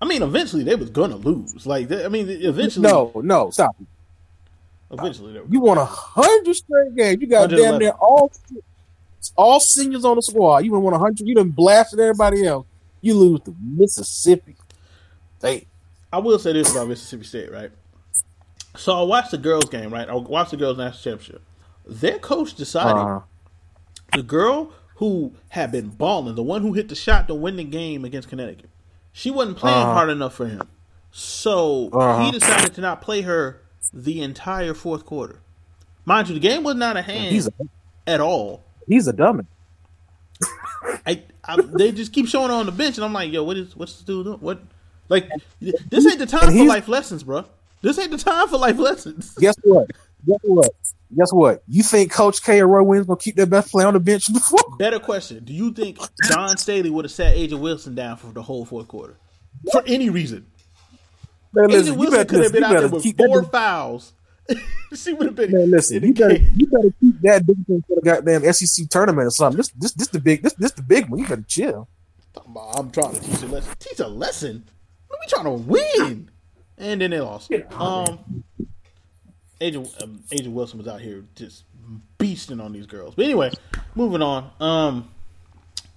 i 0.00 0.06
mean 0.06 0.22
eventually 0.22 0.64
they 0.64 0.74
was 0.74 0.90
gonna 0.90 1.16
lose 1.16 1.66
like 1.66 1.88
they, 1.88 2.04
i 2.04 2.08
mean 2.08 2.28
eventually 2.28 2.88
No, 2.88 3.12
no, 3.22 3.50
stop. 3.50 3.76
eventually 4.90 5.34
were 5.38 5.44
You 5.48 5.60
won 5.60 5.76
a 5.78 5.84
hundred 5.84 6.54
straight 6.56 6.96
games. 6.96 7.20
You 7.20 7.26
got 7.28 7.50
damn 7.50 7.78
near 7.78 7.90
all 7.90 8.32
all 9.36 9.60
seniors 9.60 10.04
on 10.06 10.16
the 10.16 10.22
squad. 10.22 10.64
You 10.64 10.72
won 10.72 10.94
a 10.94 10.98
hundred. 10.98 11.26
You 11.28 11.34
done 11.34 11.50
blasted 11.50 12.00
everybody 12.00 12.46
else. 12.46 12.66
You 13.02 13.14
lose 13.14 13.40
to 13.42 13.54
Mississippi 13.62 14.56
State. 15.38 15.68
I 16.12 16.18
will 16.18 16.38
say 16.38 16.52
this 16.54 16.70
about 16.72 16.88
Mississippi 16.88 17.24
State, 17.24 17.52
right? 17.52 17.70
So 18.80 18.98
I 18.98 19.02
watched 19.02 19.30
the 19.30 19.38
girls' 19.38 19.68
game, 19.68 19.92
right? 19.92 20.08
I 20.08 20.14
watched 20.14 20.52
the 20.52 20.56
girls' 20.56 20.78
national 20.78 21.02
championship. 21.18 21.42
Their 21.86 22.18
coach 22.18 22.54
decided 22.54 23.02
Uh, 23.02 23.20
the 24.14 24.22
girl 24.22 24.72
who 24.96 25.34
had 25.50 25.70
been 25.70 25.88
balling, 25.88 26.34
the 26.34 26.42
one 26.42 26.62
who 26.62 26.72
hit 26.72 26.88
the 26.88 26.94
shot 26.94 27.28
to 27.28 27.34
win 27.34 27.56
the 27.56 27.64
game 27.64 28.06
against 28.06 28.28
Connecticut, 28.30 28.70
she 29.12 29.30
wasn't 29.30 29.58
playing 29.58 29.82
Uh-huh. 29.82 29.92
hard 29.92 30.08
enough 30.10 30.34
for 30.34 30.46
him. 30.46 30.66
So 31.10 31.90
Uh-huh. 31.92 32.24
he 32.24 32.30
decided 32.30 32.72
to 32.74 32.80
not 32.80 33.02
play 33.02 33.20
her 33.22 33.60
the 33.92 34.22
entire 34.22 34.72
fourth 34.72 35.04
quarter. 35.04 35.40
Mind 36.06 36.28
you, 36.28 36.34
the 36.34 36.40
game 36.40 36.62
was 36.62 36.76
not 36.76 36.96
a 36.96 37.02
hand 37.02 37.32
he's 37.34 37.48
a 37.48 37.52
at 38.06 38.20
all. 38.22 38.62
he's 38.88 39.06
a 39.08 39.12
dummy. 39.12 39.44
I, 41.06 41.22
I 41.44 41.60
they 41.60 41.92
just 41.92 42.12
keep 42.14 42.26
showing 42.28 42.50
on 42.50 42.64
the 42.66 42.72
bench, 42.72 42.96
and 42.96 43.04
I'm 43.04 43.12
like, 43.12 43.30
yo, 43.30 43.44
what 43.44 43.56
is 43.58 43.76
what's 43.76 43.92
this 43.96 44.02
dude 44.04 44.24
doing? 44.24 44.38
What 44.40 44.62
like 45.10 45.28
this 45.60 46.06
ain't 46.06 46.18
the 46.18 46.26
time 46.26 46.50
for 46.50 46.64
life 46.64 46.88
lessons, 46.88 47.22
bro. 47.24 47.44
This 47.82 47.98
ain't 47.98 48.10
the 48.10 48.18
time 48.18 48.48
for 48.48 48.58
life 48.58 48.78
lessons. 48.78 49.34
Guess 49.34 49.56
what? 49.62 49.86
Guess 50.26 50.38
what? 50.42 50.70
Guess 51.16 51.32
what? 51.32 51.62
You 51.66 51.82
think 51.82 52.12
Coach 52.12 52.42
K 52.42 52.60
or 52.60 52.68
Roy 52.68 52.82
Williams 52.82 53.06
gonna 53.06 53.18
keep 53.18 53.36
their 53.36 53.46
best 53.46 53.70
player 53.70 53.86
on 53.86 53.94
the 53.94 54.00
bench 54.00 54.32
before? 54.32 54.60
Better 54.78 54.98
question: 54.98 55.44
Do 55.44 55.52
you 55.52 55.72
think 55.72 55.98
Dawn 56.28 56.56
Staley 56.56 56.90
would 56.90 57.04
have 57.04 57.12
sat 57.12 57.36
A'ja 57.36 57.58
Wilson 57.58 57.94
down 57.94 58.16
for 58.16 58.28
the 58.28 58.42
whole 58.42 58.64
fourth 58.64 58.88
quarter 58.88 59.16
for 59.72 59.82
any 59.86 60.10
reason? 60.10 60.46
Man, 61.52 61.70
Agent 61.70 61.78
listen, 61.78 61.94
you 61.94 61.98
Wilson 61.98 62.26
could 62.26 62.42
have 62.44 62.52
been 62.52 62.64
out 62.64 62.70
there 62.70 62.88
with 62.88 63.16
four 63.16 63.44
fouls. 63.44 64.12
she 64.94 65.12
would 65.12 65.26
have 65.26 65.34
been. 65.34 65.52
Man, 65.52 65.70
listen, 65.70 66.04
you 66.04 66.14
better, 66.14 66.36
you 66.36 66.66
better 66.66 66.94
keep 67.00 67.20
that 67.22 67.46
big 67.46 67.66
thing 67.66 67.84
for 67.88 67.96
the 67.96 68.02
goddamn 68.02 68.52
SEC 68.52 68.88
tournament 68.88 69.26
or 69.26 69.30
something. 69.30 69.56
This, 69.56 69.68
this, 69.70 69.92
this 69.92 70.08
the 70.08 70.20
big, 70.20 70.42
this, 70.42 70.54
this 70.54 70.72
the 70.72 70.82
big 70.82 71.08
one. 71.08 71.20
You 71.20 71.26
better 71.26 71.44
chill. 71.48 71.88
I'm 72.76 72.90
trying 72.90 73.14
to 73.14 73.20
teach 73.20 73.42
a 73.42 73.46
lesson. 73.46 73.74
Teach 73.78 74.00
a 74.00 74.06
lesson. 74.06 74.64
We 75.10 75.16
trying 75.28 75.44
to 75.44 75.50
win, 75.50 76.30
and 76.80 77.00
then 77.00 77.10
they 77.10 77.20
lost. 77.20 77.52
Um, 77.76 78.44
Agent 79.60 79.94
um, 80.02 80.22
A'ja 80.32 80.48
Wilson 80.48 80.78
was 80.78 80.88
out 80.88 81.00
here 81.00 81.24
just 81.36 81.64
beasting 82.18 82.64
on 82.64 82.72
these 82.72 82.86
girls. 82.86 83.14
But 83.14 83.26
anyway, 83.26 83.52
moving 83.94 84.22
on. 84.22 84.50
Um, 84.58 85.10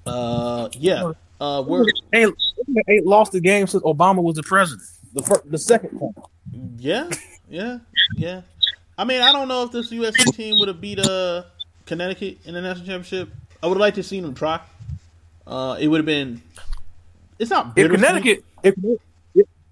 uh, 0.06 0.70
yeah, 0.74 1.12
uh, 1.40 1.64
we're 1.66 1.86
ain't 2.14 2.36
lost 3.06 3.32
the 3.32 3.40
game 3.40 3.68
since 3.68 3.84
Obama 3.84 4.22
was 4.22 4.36
the 4.36 4.44
president. 4.44 4.88
The 5.14 5.24
first, 5.24 5.50
the 5.50 5.58
second 5.58 6.00
time. 6.00 6.26
Yeah, 6.78 7.10
yeah, 7.50 7.80
yeah. 8.18 8.42
I 8.98 9.06
mean, 9.06 9.22
I 9.22 9.32
don't 9.32 9.48
know 9.48 9.64
if 9.64 9.72
this 9.72 9.92
USC 9.92 10.36
team 10.36 10.60
would 10.60 10.68
have 10.68 10.82
beat 10.82 11.00
uh 11.00 11.44
Connecticut 11.86 12.40
in 12.46 12.54
the 12.54 12.62
national 12.62 12.86
championship. 12.86 13.30
I 13.62 13.68
would 13.68 13.76
have 13.76 13.82
liked 13.82 13.96
to 13.96 14.04
see 14.04 14.20
them 14.20 14.34
try. 14.34 14.60
Uh, 15.48 15.78
it 15.80 15.88
would 15.88 16.00
have 16.00 16.06
been. 16.06 16.42
It's 17.40 17.50
not 17.50 17.78
If. 17.78 17.90
Connecticut, 17.90 18.44
if, 18.62 18.76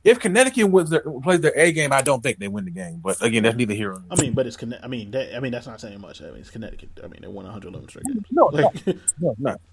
if, 0.04 0.20
Connecticut 0.20 0.70
wins 0.70 0.90
their, 0.90 1.02
plays 1.02 1.42
their 1.42 1.54
A 1.56 1.72
game, 1.72 1.92
I 1.94 2.02
don't 2.02 2.22
think 2.24 2.40
they 2.40 2.48
win 2.48 2.66
the 2.66 2.72
game. 2.72 3.00
But 3.04 3.22
again, 3.22 3.44
that's 3.44 3.56
neither 3.56 3.74
here 3.74 3.92
nor 3.92 4.02
I 4.10 4.22
mean, 4.22 4.34
but 4.34 4.48
it's 4.48 4.58
I 4.84 4.88
mean, 4.88 5.12
that, 5.12 5.36
I 5.36 5.40
mean, 5.40 5.52
that's 5.52 5.68
not 5.68 5.80
saying 5.82 6.02
much. 6.02 6.22
I 6.22 6.26
mean, 6.32 6.38
it's 6.38 6.50
Connecticut. 6.50 6.90
I 7.04 7.08
mean, 7.08 7.20
they 7.22 7.28
won 7.28 7.46
111 7.46 7.90
straight 7.90 8.06
games. 8.06 8.26
No, 8.32 8.46
Like, 8.46 8.88
no, 9.20 9.36
no. 9.38 9.56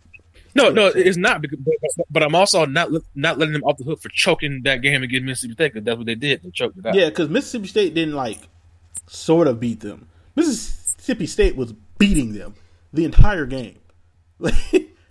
No, 0.55 0.71
no, 0.71 0.87
it's 0.87 1.17
not. 1.17 1.41
Because, 1.43 1.59
but, 1.59 1.75
but- 1.97 2.07
but 2.11 2.23
I'm 2.23 2.35
also 2.35 2.65
not 2.65 2.91
not 3.15 3.39
letting 3.39 3.53
them 3.55 3.65
off 3.65 3.77
the 3.77 3.85
hook 3.85 4.01
for 4.01 4.09
choking 4.09 4.63
that 4.65 4.83
game 4.83 5.03
against 5.03 5.25
Mississippi 5.25 5.53
State 5.55 5.73
because 5.75 5.85
that's 5.85 5.97
what 5.97 6.07
they 6.07 6.15
did. 6.15 6.43
They 6.43 6.51
choked 6.51 6.79
it 6.79 6.87
out. 6.87 6.95
yeah, 6.95 7.09
because 7.09 7.29
Mississippi 7.29 7.67
State 7.67 7.95
didn't 7.95 8.15
like 8.15 8.49
sort 9.09 9.47
of 9.49 9.59
beat 9.61 9.81
them. 9.81 10.09
Mississippi 10.37 11.27
State 11.27 11.57
was 11.57 11.73
beating 11.99 12.35
them 12.35 12.55
the 12.93 13.05
entire 13.05 13.47
game. 13.47 13.79
Like 14.41 14.55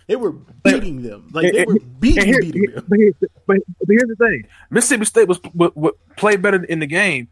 they 0.08 0.16
were 0.16 0.32
beating 0.32 1.02
them. 1.02 1.28
Like 1.32 1.52
they 1.52 1.64
were 1.64 1.78
beating, 2.00 2.26
here- 2.26 2.40
beating 2.40 2.70
them. 2.72 2.84
but, 2.88 2.98
here- 2.98 3.12
but, 3.20 3.30
but 3.46 3.88
here's 3.88 4.08
the 4.08 4.16
thing: 4.16 4.44
Mississippi 4.70 5.04
State 5.04 5.28
was, 5.28 5.38
was, 5.54 5.70
was 5.76 5.92
played 6.16 6.42
better 6.42 6.64
in 6.64 6.80
the 6.80 6.86
game, 6.86 7.28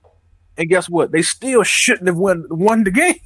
and 0.56 0.68
guess 0.68 0.88
what? 0.88 1.10
They 1.10 1.22
still 1.22 1.62
shouldn't 1.64 2.06
have 2.06 2.16
won 2.16 2.44
won 2.50 2.84
the 2.84 2.90
game. 2.92 3.16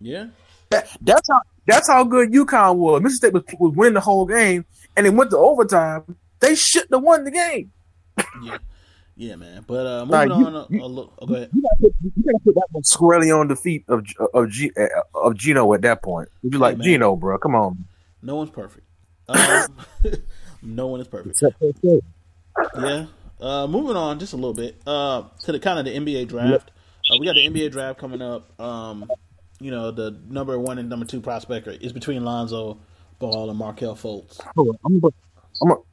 Yeah. 0.00 0.26
That, 0.70 0.94
that's 1.00 1.26
how 1.30 1.40
that's 1.66 1.88
how 1.88 2.04
good 2.04 2.30
UConn 2.30 2.76
was. 2.76 3.00
Mississippi 3.02 3.40
State 3.40 3.58
was, 3.60 3.70
was 3.70 3.76
winning 3.76 3.94
the 3.94 4.00
whole 4.00 4.26
game, 4.26 4.64
and 4.96 5.06
it 5.06 5.14
went 5.14 5.30
to 5.30 5.38
overtime. 5.38 6.16
They 6.40 6.54
shouldn't 6.54 6.92
have 6.92 7.02
won 7.02 7.24
the 7.24 7.30
game. 7.30 7.72
Yeah, 8.42 8.58
yeah, 9.16 9.36
man. 9.36 9.64
But 9.66 9.86
uh, 9.86 10.04
Nah, 10.04 10.26
moving 10.26 10.40
you- 10.40 10.46
on, 10.48 10.54
a, 10.54 10.66
you- 10.68 10.84
a 10.84 10.86
look. 10.86 11.12
Oh, 11.18 11.26
go 11.26 11.34
ahead. 11.34 11.50
You 11.54 11.62
gotta 11.62 11.76
put, 11.80 11.94
you 12.14 12.22
gotta 12.24 12.38
put 12.44 12.54
that 12.56 12.66
one 12.72 12.84
squarely 12.84 13.30
on 13.30 13.48
the 13.48 13.56
feet 13.56 13.84
of 13.88 14.04
of 14.34 14.50
G, 14.50 14.70
of 15.14 15.34
Gino 15.36 15.72
at 15.72 15.80
that 15.82 16.02
point. 16.02 16.28
You'd 16.42 16.52
be 16.52 16.58
like 16.58 16.76
man. 16.76 16.84
Gino, 16.84 17.16
bro. 17.16 17.38
Come 17.38 17.54
on. 17.54 17.84
No 18.22 18.36
one's 18.36 18.50
perfect. 18.50 18.86
Um, 19.28 19.78
no 20.62 20.86
one 20.86 21.00
is 21.00 21.08
perfect. 21.08 21.42
Yeah. 22.78 23.06
Uh, 23.40 23.66
moving 23.66 23.96
on 23.96 24.18
just 24.18 24.32
a 24.32 24.36
little 24.36 24.54
bit 24.54 24.80
uh, 24.86 25.24
to 25.40 25.52
the 25.52 25.58
kind 25.60 25.78
of 25.78 25.84
the 25.84 25.98
NBA 25.98 26.28
draft. 26.28 26.70
Uh, 27.10 27.16
we 27.20 27.26
got 27.26 27.34
the 27.34 27.46
NBA 27.46 27.70
draft 27.70 27.98
coming 27.98 28.22
up. 28.22 28.58
Um, 28.60 29.10
you 29.60 29.70
know, 29.70 29.90
the 29.90 30.18
number 30.28 30.58
one 30.58 30.78
and 30.78 30.88
number 30.88 31.06
two 31.06 31.20
prospect 31.20 31.66
is 31.66 31.92
between 31.92 32.24
Lonzo 32.24 32.78
Ball 33.18 33.50
and 33.50 33.58
Markelle 33.58 33.94
Fultz. 33.94 34.40
I'm 34.56 34.64
gonna, 34.64 34.78
I'm 34.84 35.00
gonna, 35.00 35.14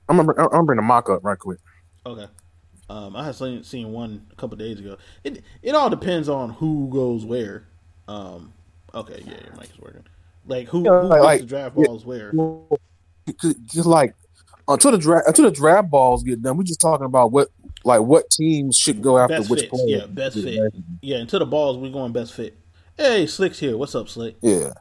I'm 0.09 0.17
gonna, 0.17 0.33
I'm 0.37 0.49
gonna 0.49 0.63
bring 0.63 0.77
the 0.77 0.83
mock 0.83 1.09
up 1.09 1.23
right 1.23 1.37
quick. 1.37 1.59
Okay. 2.05 2.27
Um, 2.89 3.15
I 3.15 3.25
had 3.25 3.35
seen, 3.35 3.63
seen 3.63 3.91
one 3.91 4.27
a 4.31 4.35
couple 4.35 4.57
days 4.57 4.79
ago. 4.79 4.97
It 5.23 5.43
it 5.61 5.73
all 5.73 5.89
depends 5.89 6.27
on 6.29 6.51
who 6.51 6.89
goes 6.89 7.25
where. 7.25 7.65
Um, 8.07 8.53
okay, 8.93 9.23
yeah, 9.25 9.37
your 9.45 9.55
mic 9.55 9.69
is 9.69 9.79
working. 9.79 10.03
Like 10.45 10.67
who, 10.67 10.83
Yeah, 10.83 11.01
who 11.01 11.07
like- 11.07 11.21
like- 11.21 11.39
the 11.41 11.45
draft 11.47 11.75
yeah. 11.77 11.85
balls 11.85 12.05
where? 12.05 12.31
Just 13.71 13.85
like 13.85 14.13
until 14.67 14.91
the 14.91 14.97
draft, 14.97 15.27
until 15.27 15.45
the 15.45 15.51
draft 15.51 15.89
balls 15.89 16.23
get 16.23 16.41
done, 16.41 16.57
we're 16.57 16.63
just 16.63 16.81
talking 16.81 17.05
about 17.05 17.31
what, 17.31 17.49
like, 17.83 18.01
what 18.01 18.29
teams 18.29 18.77
should 18.77 19.01
go 19.01 19.17
after 19.17 19.37
Best 19.37 19.49
which 19.49 19.59
fits, 19.61 19.69
players. 19.71 19.89
yeah, 19.89 20.05
best 20.07 20.35
fit. 20.35 20.73
Yeah, 21.01 21.17
until 21.17 21.39
the 21.39 21.45
balls, 21.45 21.77
we're 21.77 21.91
going 21.91 22.11
best 22.13 22.33
fit. 22.33 22.57
Hey, 22.97 23.25
Slick's 23.27 23.59
here. 23.59 23.77
What's 23.77 23.95
up, 23.95 24.07
Slick? 24.09 24.35
Yeah. 24.41 24.73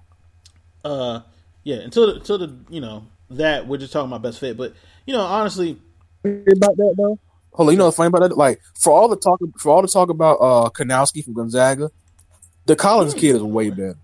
uh 0.85 1.21
yeah 1.65 1.77
until 1.77 2.09
the, 2.09 2.15
until 2.17 2.39
the 2.39 2.57
you 2.69 2.81
know 2.81 3.07
that 3.31 3.69
we're 3.69 3.77
just 3.79 3.93
talking 3.93 4.09
about 4.11 4.21
best 4.21 4.41
fit 4.41 4.57
but 4.57 4.75
you 5.07 5.13
know 5.15 5.21
honestly 5.21 5.79
about 6.25 6.77
that 6.77 6.95
though? 6.97 7.17
Hold 7.53 7.69
on, 7.69 7.73
you 7.73 7.79
know 7.79 7.85
what's 7.85 7.97
funny 7.97 8.09
about 8.09 8.23
that? 8.29 8.37
Like 8.37 8.61
for 8.75 8.93
all 8.93 9.07
the 9.09 9.17
talk, 9.17 9.41
for 9.59 9.71
all 9.73 9.81
the 9.83 9.87
talk 9.89 10.09
about 10.11 10.35
uh 10.41 10.71
Karnowski 10.71 11.25
from 11.25 11.35
Gonzaga, 11.35 11.91
the 12.67 12.75
Collins 12.75 13.15
kid 13.15 13.37
is 13.37 13.43
way 13.43 13.71
better. 13.71 13.97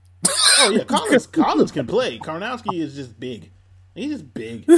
Oh 0.60 0.70
yeah 0.70 0.84
collins 0.88 1.26
collins 1.26 1.72
can 1.72 1.86
play 1.86 2.18
karnowski 2.18 2.80
is 2.80 2.94
just 2.94 3.18
big 3.18 3.50
he's 3.94 4.12
just 4.12 4.34
big 4.34 4.68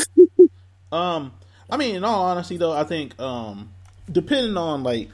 um 0.93 1.33
I 1.73 1.77
mean, 1.77 1.95
in 1.95 2.05
all 2.05 2.25
honesty, 2.25 2.57
though, 2.57 2.73
I 2.73 2.83
think 2.83 3.19
um, 3.21 3.71
depending 4.11 4.57
on 4.57 4.83
like 4.83 5.09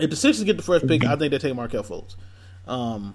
if 0.00 0.08
the 0.08 0.16
Sixers 0.16 0.44
get 0.44 0.56
the 0.56 0.62
first 0.62 0.86
pick, 0.86 1.04
I 1.04 1.16
think 1.16 1.30
they 1.32 1.38
take 1.38 1.54
Markelle 1.54 1.82
Fultz. 1.84 2.16
Um, 2.66 3.14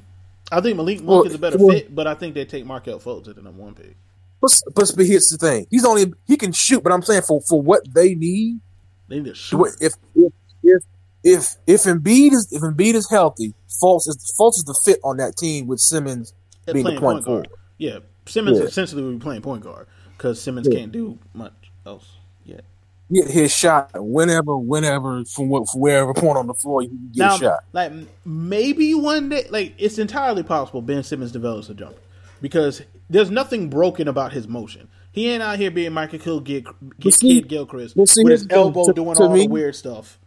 I 0.51 0.61
think 0.61 0.77
Malik 0.77 0.99
Monk 1.01 1.07
Well, 1.07 1.23
is 1.23 1.33
a 1.33 1.39
better 1.39 1.57
well- 1.57 1.69
fit, 1.75 1.95
but 1.95 2.05
I 2.05 2.13
think 2.13 2.35
they 2.35 2.45
take 2.45 2.65
Markelle 2.65 2.99
Fultz 2.99 3.27
at 3.27 3.35
the 3.35 3.41
number 3.41 3.63
one 3.63 3.73
pick. 3.73 3.95
But, 4.41 4.61
but 4.75 5.05
here's 5.05 5.27
the 5.29 5.37
thing: 5.39 5.65
he's 5.71 5.85
only 5.85 6.13
he 6.27 6.37
can 6.37 6.51
shoot, 6.51 6.83
but 6.83 6.91
I'm 6.93 7.01
saying 7.01 7.23
for 7.23 7.41
for 7.41 7.59
what 7.61 7.81
they 7.93 8.13
need, 8.13 8.59
They 9.07 9.15
need 9.17 9.25
to 9.25 9.33
shoot. 9.33 9.75
if 9.81 9.93
if 10.15 10.33
if 10.63 10.83
if 11.23 11.55
if 11.65 11.81
Embiid 11.85 12.31
is 12.33 12.47
if 12.51 12.61
Embiid 12.61 12.93
is 12.93 13.09
healthy, 13.09 13.55
Fultz 13.81 14.07
is 14.07 14.35
Fultz 14.39 14.57
is 14.57 14.65
the 14.65 14.79
fit 14.85 14.99
on 15.03 15.17
that 15.17 15.35
team 15.35 15.65
with 15.65 15.79
Simmons 15.79 16.33
being 16.65 16.77
the 16.77 16.83
playing 16.83 16.99
point 16.99 16.99
point 16.99 17.25
guard. 17.25 17.25
forward. 17.47 17.59
Yeah, 17.77 17.99
Simmons 18.25 18.59
Yeah. 18.59 18.65
essentially 18.65 19.03
would 19.03 19.19
be 19.19 19.23
playing 19.23 19.41
point 19.41 19.63
guard 19.63 19.87
because 20.17 20.41
Simmons 20.41 20.67
Yeah. 20.69 20.79
can't 20.79 20.91
do 20.91 21.17
much 21.33 21.53
else 21.85 22.05
yet. 22.45 22.63
Get 23.11 23.29
his 23.29 23.51
shot 23.51 23.89
whenever, 23.95 24.57
whenever 24.57 25.25
from 25.25 25.49
what 25.49 25.67
from 25.69 25.81
wherever 25.81 26.13
point 26.13 26.37
on 26.37 26.47
the 26.47 26.53
floor 26.53 26.81
you 26.83 26.89
can 26.89 27.09
get 27.13 27.19
Now, 27.19 27.37
shot. 27.37 27.63
like 27.73 27.91
maybe 28.25 28.93
one 28.93 29.29
day, 29.29 29.47
like 29.49 29.73
it's 29.77 29.97
entirely 29.97 30.43
possible 30.43 30.81
Ben 30.81 31.03
Simmons 31.03 31.31
develops 31.31 31.69
a 31.69 31.73
jumper 31.73 31.99
because 32.41 32.81
there's 33.09 33.29
nothing 33.31 33.69
broken 33.69 34.07
about 34.07 34.31
his 34.33 34.47
motion. 34.47 34.87
He 35.11 35.29
ain't 35.29 35.43
out 35.43 35.59
here 35.59 35.69
being 35.71 35.91
Michael 35.91 36.19
Kill 36.19 36.39
Gid, 36.39 36.65
Kid, 37.01 37.13
see- 37.13 37.33
Kidd-Gilchrist 37.41 37.95
see, 38.07 38.23
with 38.23 38.31
his 38.31 38.47
the 38.47 38.55
elbow 38.55 38.85
to- 38.85 38.93
doing 38.93 39.15
to 39.17 39.23
all 39.23 39.29
me- 39.33 39.41
the 39.45 39.51
weird 39.51 39.75
stuff. 39.75 40.17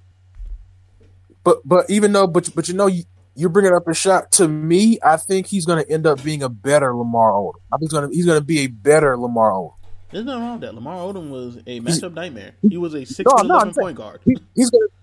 But 1.42 1.58
but 1.64 1.88
even 1.88 2.12
though 2.12 2.26
but 2.26 2.50
but 2.54 2.68
you 2.68 2.74
know 2.74 2.86
you 2.86 3.04
you're 3.34 3.48
bringing 3.50 3.72
up 3.74 3.86
a 3.88 3.94
shot 3.94 4.30
to 4.32 4.48
me. 4.48 4.98
I 5.02 5.16
think 5.16 5.46
he's 5.46 5.66
going 5.66 5.84
to 5.84 5.90
end 5.90 6.06
up 6.06 6.22
being 6.22 6.42
a 6.42 6.48
better 6.48 6.94
Lamar 6.94 7.32
Odom. 7.32 7.54
I 7.72 7.76
think 7.78 7.90
he's 7.90 7.98
going 7.98 8.10
to 8.10 8.14
he's 8.16 8.26
going 8.26 8.38
to 8.40 8.44
be 8.44 8.60
a 8.60 8.66
better 8.68 9.16
Lamar 9.16 9.50
Odom. 9.50 9.72
There's 10.12 10.24
nothing 10.24 10.42
wrong 10.42 10.52
with 10.52 10.60
that. 10.62 10.74
Lamar 10.74 10.96
Odom 10.98 11.30
was 11.30 11.56
a 11.66 11.80
matchup 11.80 12.14
nightmare. 12.14 12.52
He 12.62 12.76
was 12.76 12.94
a 12.94 13.04
six 13.04 13.28
No, 13.28 13.36
no, 13.42 13.54
eleven 13.56 13.72
saying- 13.74 13.84
point 13.84 13.96
guard. 13.96 14.20
He, 14.24 14.36
he's 14.54 14.70
going 14.70 14.86
to 14.88 14.94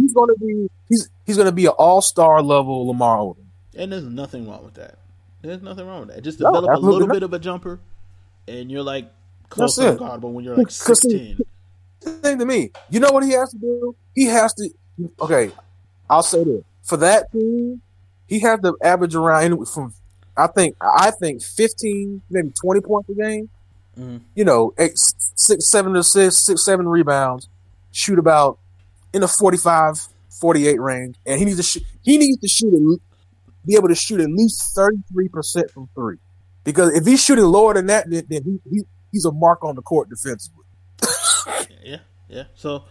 he's 0.00 0.12
going 0.14 0.28
to 0.28 0.36
be 0.44 0.70
he's 0.88 1.08
he's 1.24 1.36
going 1.36 1.46
to 1.46 1.52
be 1.52 1.66
an 1.66 1.72
all 1.78 2.02
star 2.02 2.42
level 2.42 2.86
Lamar 2.88 3.18
Odom. 3.18 3.36
And 3.76 3.92
there's 3.92 4.04
nothing 4.04 4.48
wrong 4.48 4.64
with 4.64 4.74
that. 4.74 4.96
There's 5.42 5.62
nothing 5.62 5.86
wrong 5.86 6.00
with 6.06 6.14
that. 6.14 6.22
Just 6.22 6.40
No, 6.40 6.52
develop 6.52 6.76
a 6.76 6.80
little 6.80 7.06
not. 7.06 7.14
bit 7.14 7.22
of 7.22 7.32
a 7.32 7.38
jumper, 7.38 7.80
and 8.46 8.70
you're 8.70 8.82
like 8.82 9.10
close 9.48 9.76
That's 9.76 9.96
to 9.98 10.04
guardable 10.04 10.32
when 10.32 10.44
you're 10.44 10.56
like 10.56 10.66
'Cause 10.66 10.76
six 10.76 11.00
see- 11.00 11.36
thing 12.02 12.38
to 12.38 12.44
me. 12.44 12.70
You 12.90 13.00
know 13.00 13.10
what 13.10 13.24
he 13.24 13.30
has 13.32 13.50
to 13.52 13.58
do? 13.58 13.96
He 14.14 14.26
has 14.26 14.52
to. 14.54 14.68
Okay, 15.20 15.50
I'll 16.10 16.22
say 16.22 16.44
this 16.44 16.62
for 16.82 16.96
that 16.98 17.30
team, 17.32 17.80
he 18.26 18.40
has 18.40 18.60
to 18.60 18.76
average 18.82 19.14
around 19.14 19.66
from. 19.66 19.94
I 20.36 20.46
think 20.46 20.76
I 20.80 21.10
think 21.10 21.42
fifteen, 21.42 22.22
maybe 22.30 22.50
twenty 22.60 22.80
points 22.80 23.08
a 23.10 23.14
game. 23.14 23.50
Mhm. 23.98 24.20
You 24.34 24.44
know, 24.44 24.72
eight, 24.78 24.92
six, 24.96 25.68
seven 25.68 25.96
assists, 25.96 26.46
six, 26.46 26.64
seven 26.64 26.88
rebounds, 26.88 27.48
shoot 27.92 28.18
about 28.18 28.58
in 29.12 29.20
the 29.22 29.28
45, 29.28 30.08
48 30.40 30.80
range, 30.80 31.16
and 31.26 31.38
he 31.38 31.44
needs 31.44 31.56
to 31.58 31.62
shoot. 31.62 31.82
He 32.02 32.16
needs 32.16 32.38
to 32.40 32.48
shoot 32.48 32.72
le- 32.72 32.98
be 33.66 33.74
able 33.74 33.88
to 33.88 33.94
shoot 33.94 34.20
at 34.20 34.30
least 34.30 34.74
thirty 34.74 34.98
three 35.12 35.28
percent 35.28 35.70
from 35.72 35.88
three. 35.94 36.16
Because 36.64 36.94
if 36.94 37.04
he's 37.04 37.22
shooting 37.22 37.44
lower 37.44 37.74
than 37.74 37.86
that, 37.86 38.08
then, 38.08 38.24
then 38.28 38.42
he, 38.44 38.60
he 38.70 38.82
he's 39.12 39.24
a 39.24 39.32
mark 39.32 39.64
on 39.64 39.74
the 39.74 39.82
court 39.82 40.08
defensively. 40.08 40.64
Yeah, 41.82 41.98
yeah. 42.28 42.44
So 42.54 42.84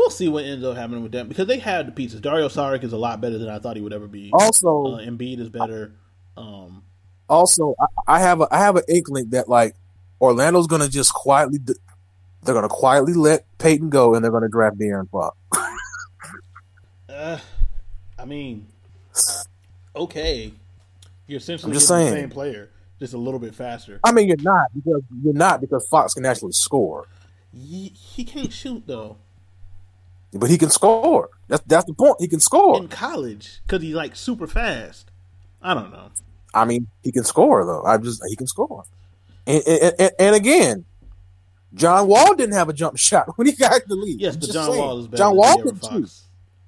we'll 0.00 0.10
see 0.10 0.28
what 0.28 0.44
ends 0.44 0.64
up 0.64 0.76
happening 0.76 1.02
with 1.02 1.12
them 1.12 1.28
because 1.28 1.46
they 1.46 1.58
had 1.58 1.86
the 1.86 1.92
pieces. 1.92 2.20
Dario 2.20 2.48
Saric 2.48 2.82
is 2.82 2.92
a 2.92 2.96
lot 2.96 3.20
better 3.20 3.36
than 3.36 3.50
I 3.50 3.58
thought 3.58 3.76
he 3.76 3.82
would 3.82 3.92
ever 3.92 4.06
be. 4.06 4.30
Also, 4.32 4.84
Uh, 4.86 4.98
Embiid 4.98 5.38
is 5.40 5.50
better. 5.50 5.92
Um, 6.36 6.82
also 7.28 7.74
I, 7.78 8.16
I 8.16 8.20
have 8.20 8.40
a 8.40 8.48
I 8.50 8.58
have 8.58 8.76
an 8.76 8.82
inkling 8.88 9.30
that 9.30 9.48
like 9.48 9.74
Orlando's 10.20 10.66
gonna 10.66 10.88
just 10.88 11.12
quietly 11.12 11.58
they're 12.42 12.54
gonna 12.54 12.68
quietly 12.68 13.12
let 13.12 13.44
Payton 13.58 13.90
go 13.90 14.14
and 14.14 14.24
they're 14.24 14.32
gonna 14.32 14.48
draft 14.48 14.78
De'Aaron 14.78 15.08
Fox. 15.10 15.36
uh, 17.08 17.38
I 18.18 18.24
mean, 18.24 18.66
okay, 19.94 20.52
you're 21.26 21.38
essentially 21.38 21.74
just 21.74 21.88
getting 21.88 22.06
the 22.06 22.20
same 22.20 22.30
player, 22.30 22.70
just 22.98 23.12
a 23.12 23.18
little 23.18 23.40
bit 23.40 23.54
faster. 23.54 24.00
I 24.02 24.12
mean 24.12 24.28
you're 24.28 24.36
not 24.40 24.68
because 24.74 25.02
you're 25.22 25.34
not 25.34 25.60
because 25.60 25.86
Fox 25.88 26.14
can 26.14 26.24
actually 26.24 26.52
score, 26.52 27.06
He, 27.52 27.88
he 27.88 28.24
can't 28.24 28.52
shoot 28.52 28.84
though 28.86 29.18
but 30.32 30.50
he 30.50 30.58
can 30.58 30.70
score. 30.70 31.30
That's 31.48 31.62
that's 31.66 31.86
the 31.86 31.94
point. 31.94 32.16
He 32.20 32.28
can 32.28 32.40
score. 32.40 32.76
in 32.76 32.88
college 32.88 33.60
because 33.66 33.82
he's 33.82 33.94
like 33.94 34.16
super 34.16 34.46
fast. 34.46 35.10
I 35.62 35.74
don't 35.74 35.90
know. 35.90 36.10
I 36.54 36.64
mean 36.64 36.88
he 37.02 37.12
can 37.12 37.24
score 37.24 37.64
though. 37.64 37.82
I 37.84 37.98
just 37.98 38.22
he 38.28 38.36
can 38.36 38.46
score. 38.46 38.84
And 39.46 39.62
and, 39.66 40.10
and, 40.18 40.36
again, 40.36 40.84
John 41.74 42.06
Wall 42.06 42.34
didn't 42.34 42.54
have 42.54 42.68
a 42.68 42.72
jump 42.72 42.96
shot 42.98 43.36
when 43.36 43.46
he 43.46 43.54
got 43.54 43.82
the 43.86 43.96
lead. 43.96 44.20
Yes, 44.20 44.36
but 44.36 44.50
John 44.50 44.70
saying. 44.70 44.78
Wall 44.78 44.98
is 44.98 45.08
better 45.08 45.22
John 45.22 45.36
Wall 45.36 45.62
could 45.62 45.84
shoot. 45.84 46.10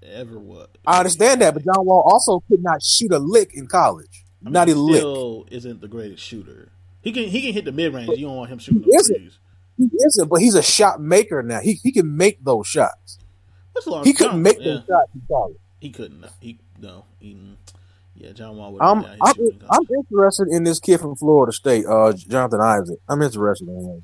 Ever 0.05 0.39
was. 0.39 0.69
I 0.87 0.99
understand 0.99 1.41
that, 1.43 1.55
but 1.55 1.65
John 1.65 1.87
Wall 1.87 2.03
also 2.05 2.43
could 2.49 2.63
not 2.63 2.83
shoot 2.83 3.13
a 3.13 3.19
lick 3.19 3.55
in 3.55 3.67
college. 3.67 4.25
I 4.43 4.47
mean, 4.47 4.53
not 4.53 4.69
a 4.69 4.75
lick. 4.75 5.47
isn't 5.53 5.81
the 5.81 5.89
greatest 5.89 6.25
shooter. 6.25 6.73
He 7.03 7.13
can 7.13 7.25
he 7.25 7.43
can 7.43 7.53
hit 7.53 7.65
the 7.65 7.73
mid 7.73 7.95
range. 7.95 8.11
You 8.11 8.27
don't 8.27 8.37
want 8.37 8.51
him 8.51 8.59
shooting 8.59 8.83
He 8.83 8.95
isn't. 8.95 9.15
threes. 9.15 9.39
He 9.79 9.89
isn't, 10.07 10.29
but 10.29 10.41
he's 10.41 10.55
a 10.55 10.63
shot 10.63 11.01
maker 11.01 11.43
now. 11.43 11.61
He 11.61 11.75
he 11.75 11.93
can 11.93 12.17
make 12.17 12.45
those 12.45 12.67
shots. 12.67 13.19
What's 13.73 13.87
long? 13.87 14.05
He 14.05 14.13
couldn't 14.13 14.43
make 14.43 14.59
yeah, 14.59 14.65
those 14.65 14.87
shots 14.87 15.11
in 15.15 15.23
college. 15.29 15.57
He 15.81 15.91
couldn't. 15.91 16.25
He 16.41 16.59
no. 16.81 17.05
He, 17.19 17.37
yeah, 18.15 18.33
John 18.33 18.57
Wall 18.57 18.73
would. 18.73 18.83
I'm 18.83 19.05
I'm, 19.05 19.35
I'm 19.71 19.87
interested 19.99 20.49
in 20.49 20.65
this 20.65 20.79
kid 20.79 21.01
from 21.01 21.17
Florida 21.17 21.53
State, 21.53 21.87
uh, 21.87 22.13
Jonathan 22.13 22.61
Isaac. 22.61 22.99
I'm 23.09 23.23
interested 23.23 23.69
in 23.69 23.75
him. 23.75 24.03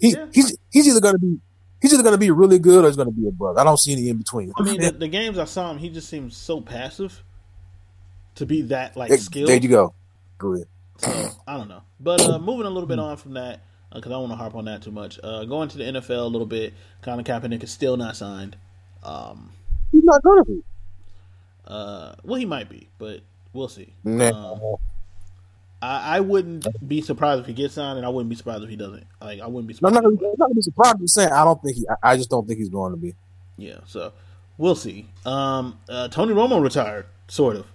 He 0.00 0.12
Yeah. 0.12 0.26
he's 0.32 0.56
he's 0.70 0.88
either 0.88 1.00
gonna 1.00 1.18
be 1.18 1.38
he's 1.80 1.92
either 1.92 2.02
gonna 2.02 2.18
be 2.18 2.30
really 2.30 2.58
good 2.58 2.84
or 2.84 2.88
he's 2.88 2.96
gonna 2.96 3.10
be 3.10 3.28
a 3.28 3.30
bust. 3.30 3.58
I 3.58 3.64
don't 3.64 3.76
see 3.76 3.92
any 3.92 4.08
in 4.08 4.16
between. 4.16 4.52
I 4.56 4.62
mean, 4.62 4.80
the, 4.80 4.92
the 4.92 5.08
games 5.08 5.38
I 5.38 5.44
saw 5.44 5.70
him, 5.70 5.78
he 5.78 5.90
just 5.90 6.08
seems 6.08 6.36
so 6.36 6.60
passive 6.60 7.22
to 8.36 8.46
be 8.46 8.62
that 8.62 8.96
like 8.96 9.12
skilled. 9.20 9.48
there 9.48 9.56
you 9.56 9.68
go. 9.68 9.94
Go 10.38 10.54
ahead. 10.54 10.66
So 10.98 11.30
I 11.46 11.56
don't 11.56 11.68
know. 11.68 11.82
But 11.98 12.22
uh, 12.22 12.38
moving 12.38 12.66
a 12.66 12.70
little 12.70 12.88
bit 12.88 12.98
on 12.98 13.16
from 13.18 13.34
that, 13.34 13.60
because 13.94 14.10
I 14.10 14.14
don't 14.14 14.28
want 14.28 14.32
to 14.32 14.36
harp 14.36 14.54
on 14.54 14.64
that 14.66 14.82
too 14.82 14.90
much. 14.90 15.18
Uh, 15.22 15.44
going 15.44 15.68
to 15.68 15.78
the 15.78 15.84
NFL 15.84 16.24
a 16.24 16.28
little 16.28 16.46
bit. 16.46 16.74
Colin 17.02 17.24
Kaepernick 17.24 17.62
is 17.62 17.70
still 17.70 17.96
not 17.96 18.16
signed. 18.16 18.56
Um, 19.02 19.50
He's 19.92 20.04
not 20.04 20.22
gonna 20.22 20.44
be. 20.44 20.62
uh, 21.66 22.14
well, 22.22 22.38
he 22.38 22.46
might 22.46 22.68
be, 22.68 22.88
but 22.98 23.20
we'll 23.52 23.68
see. 23.68 23.92
Nah. 24.04 24.30
Um, 24.52 24.76
I, 25.82 26.16
I 26.18 26.20
wouldn't 26.20 26.66
be 26.86 27.00
surprised 27.00 27.40
if 27.40 27.46
he 27.46 27.54
gets 27.54 27.74
signed, 27.74 27.96
and 27.96 28.06
I 28.06 28.10
wouldn't 28.10 28.28
be 28.28 28.36
surprised 28.36 28.62
if 28.62 28.68
he 28.70 28.76
doesn't. 28.76 29.06
Like 29.20 29.40
I 29.40 29.46
wouldn't 29.46 29.66
be 29.68 29.74
No, 29.80 29.88
I'm 29.88 29.94
surprised. 29.94 29.94
not 29.94 30.02
gonna, 30.20 30.30
I'm 30.32 30.34
not 30.38 30.46
gonna 30.46 30.54
be 30.54 30.62
surprised. 30.62 30.96
I'm 31.00 31.08
saying 31.08 31.32
I 31.32 31.44
don't 31.44 31.62
think 31.62 31.76
he. 31.76 31.86
I, 31.88 32.12
I 32.12 32.16
just 32.16 32.28
don't 32.30 32.46
think 32.46 32.58
he's 32.58 32.68
going 32.68 32.92
to 32.92 32.98
be. 32.98 33.14
Yeah, 33.56 33.78
so 33.86 34.12
we'll 34.58 34.74
see. 34.76 35.06
Um, 35.26 35.78
uh, 35.88 36.08
Tony 36.08 36.34
Romo 36.34 36.62
retired, 36.62 37.06
sort 37.28 37.56
of. 37.56 37.66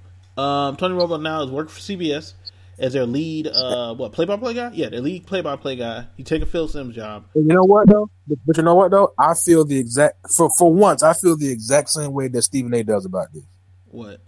Um, 0.42 0.76
Tony 0.76 0.96
Romo 0.96 1.22
now 1.22 1.42
is 1.44 1.50
working 1.50 1.74
for 1.74 1.80
CBS 1.80 2.34
as 2.78 2.94
their 2.94 3.06
lead, 3.06 3.48
uh, 3.48 3.94
what 3.96 4.12
play 4.12 4.26
by 4.26 4.38
play 4.38 4.54
guy? 4.54 4.72
Yeah, 4.74 4.90
their 4.90 5.02
lead 5.02 5.26
play 5.26 5.42
by 5.42 5.56
play 5.56 5.76
guy. 5.76 6.08
He 6.18 6.24
a 6.24 6.46
Phil 6.46 6.68
Simms' 6.68 6.96
job. 6.96 7.26
And 7.36 7.48
you 7.48 7.56
know 7.56 7.64
what 7.64 7.88
though? 7.88 8.10
But, 8.28 8.58
you 8.58 8.64
know 8.64 8.76
what 8.76 8.92
though? 8.92 9.14
I 9.18 9.34
feel 9.34 9.66
the 9.66 9.78
exact 9.78 10.32
for 10.32 10.50
for 10.58 10.74
once. 10.74 11.04
I 11.04 11.14
feel 11.14 11.38
the 11.38 11.52
exact 11.52 11.90
same 11.90 12.14
way 12.14 12.28
that 12.28 12.42
Stephen 12.42 12.74
A. 12.74 12.84
does 12.84 13.06
about 13.06 13.32
this. 13.34 13.44
What? 13.86 14.20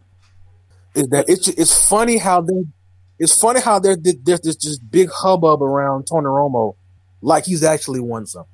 is 0.98 1.08
that 1.10 1.26
it's 1.28 1.48
it's 1.48 1.88
funny 1.88 2.18
how 2.18 2.42
they 2.42 2.64
it's 3.20 3.40
funny 3.40 3.62
how 3.62 3.80
there 3.80 3.96
there's 3.96 4.42
this 4.42 4.56
just 4.56 4.90
big 4.90 5.10
hubbub 5.10 5.62
around 5.62 6.08
Tony 6.08 6.26
Romo, 6.26 6.76
like 7.22 7.46
he's 7.46 7.64
actually 7.64 8.00
won 8.00 8.26
something. 8.26 8.52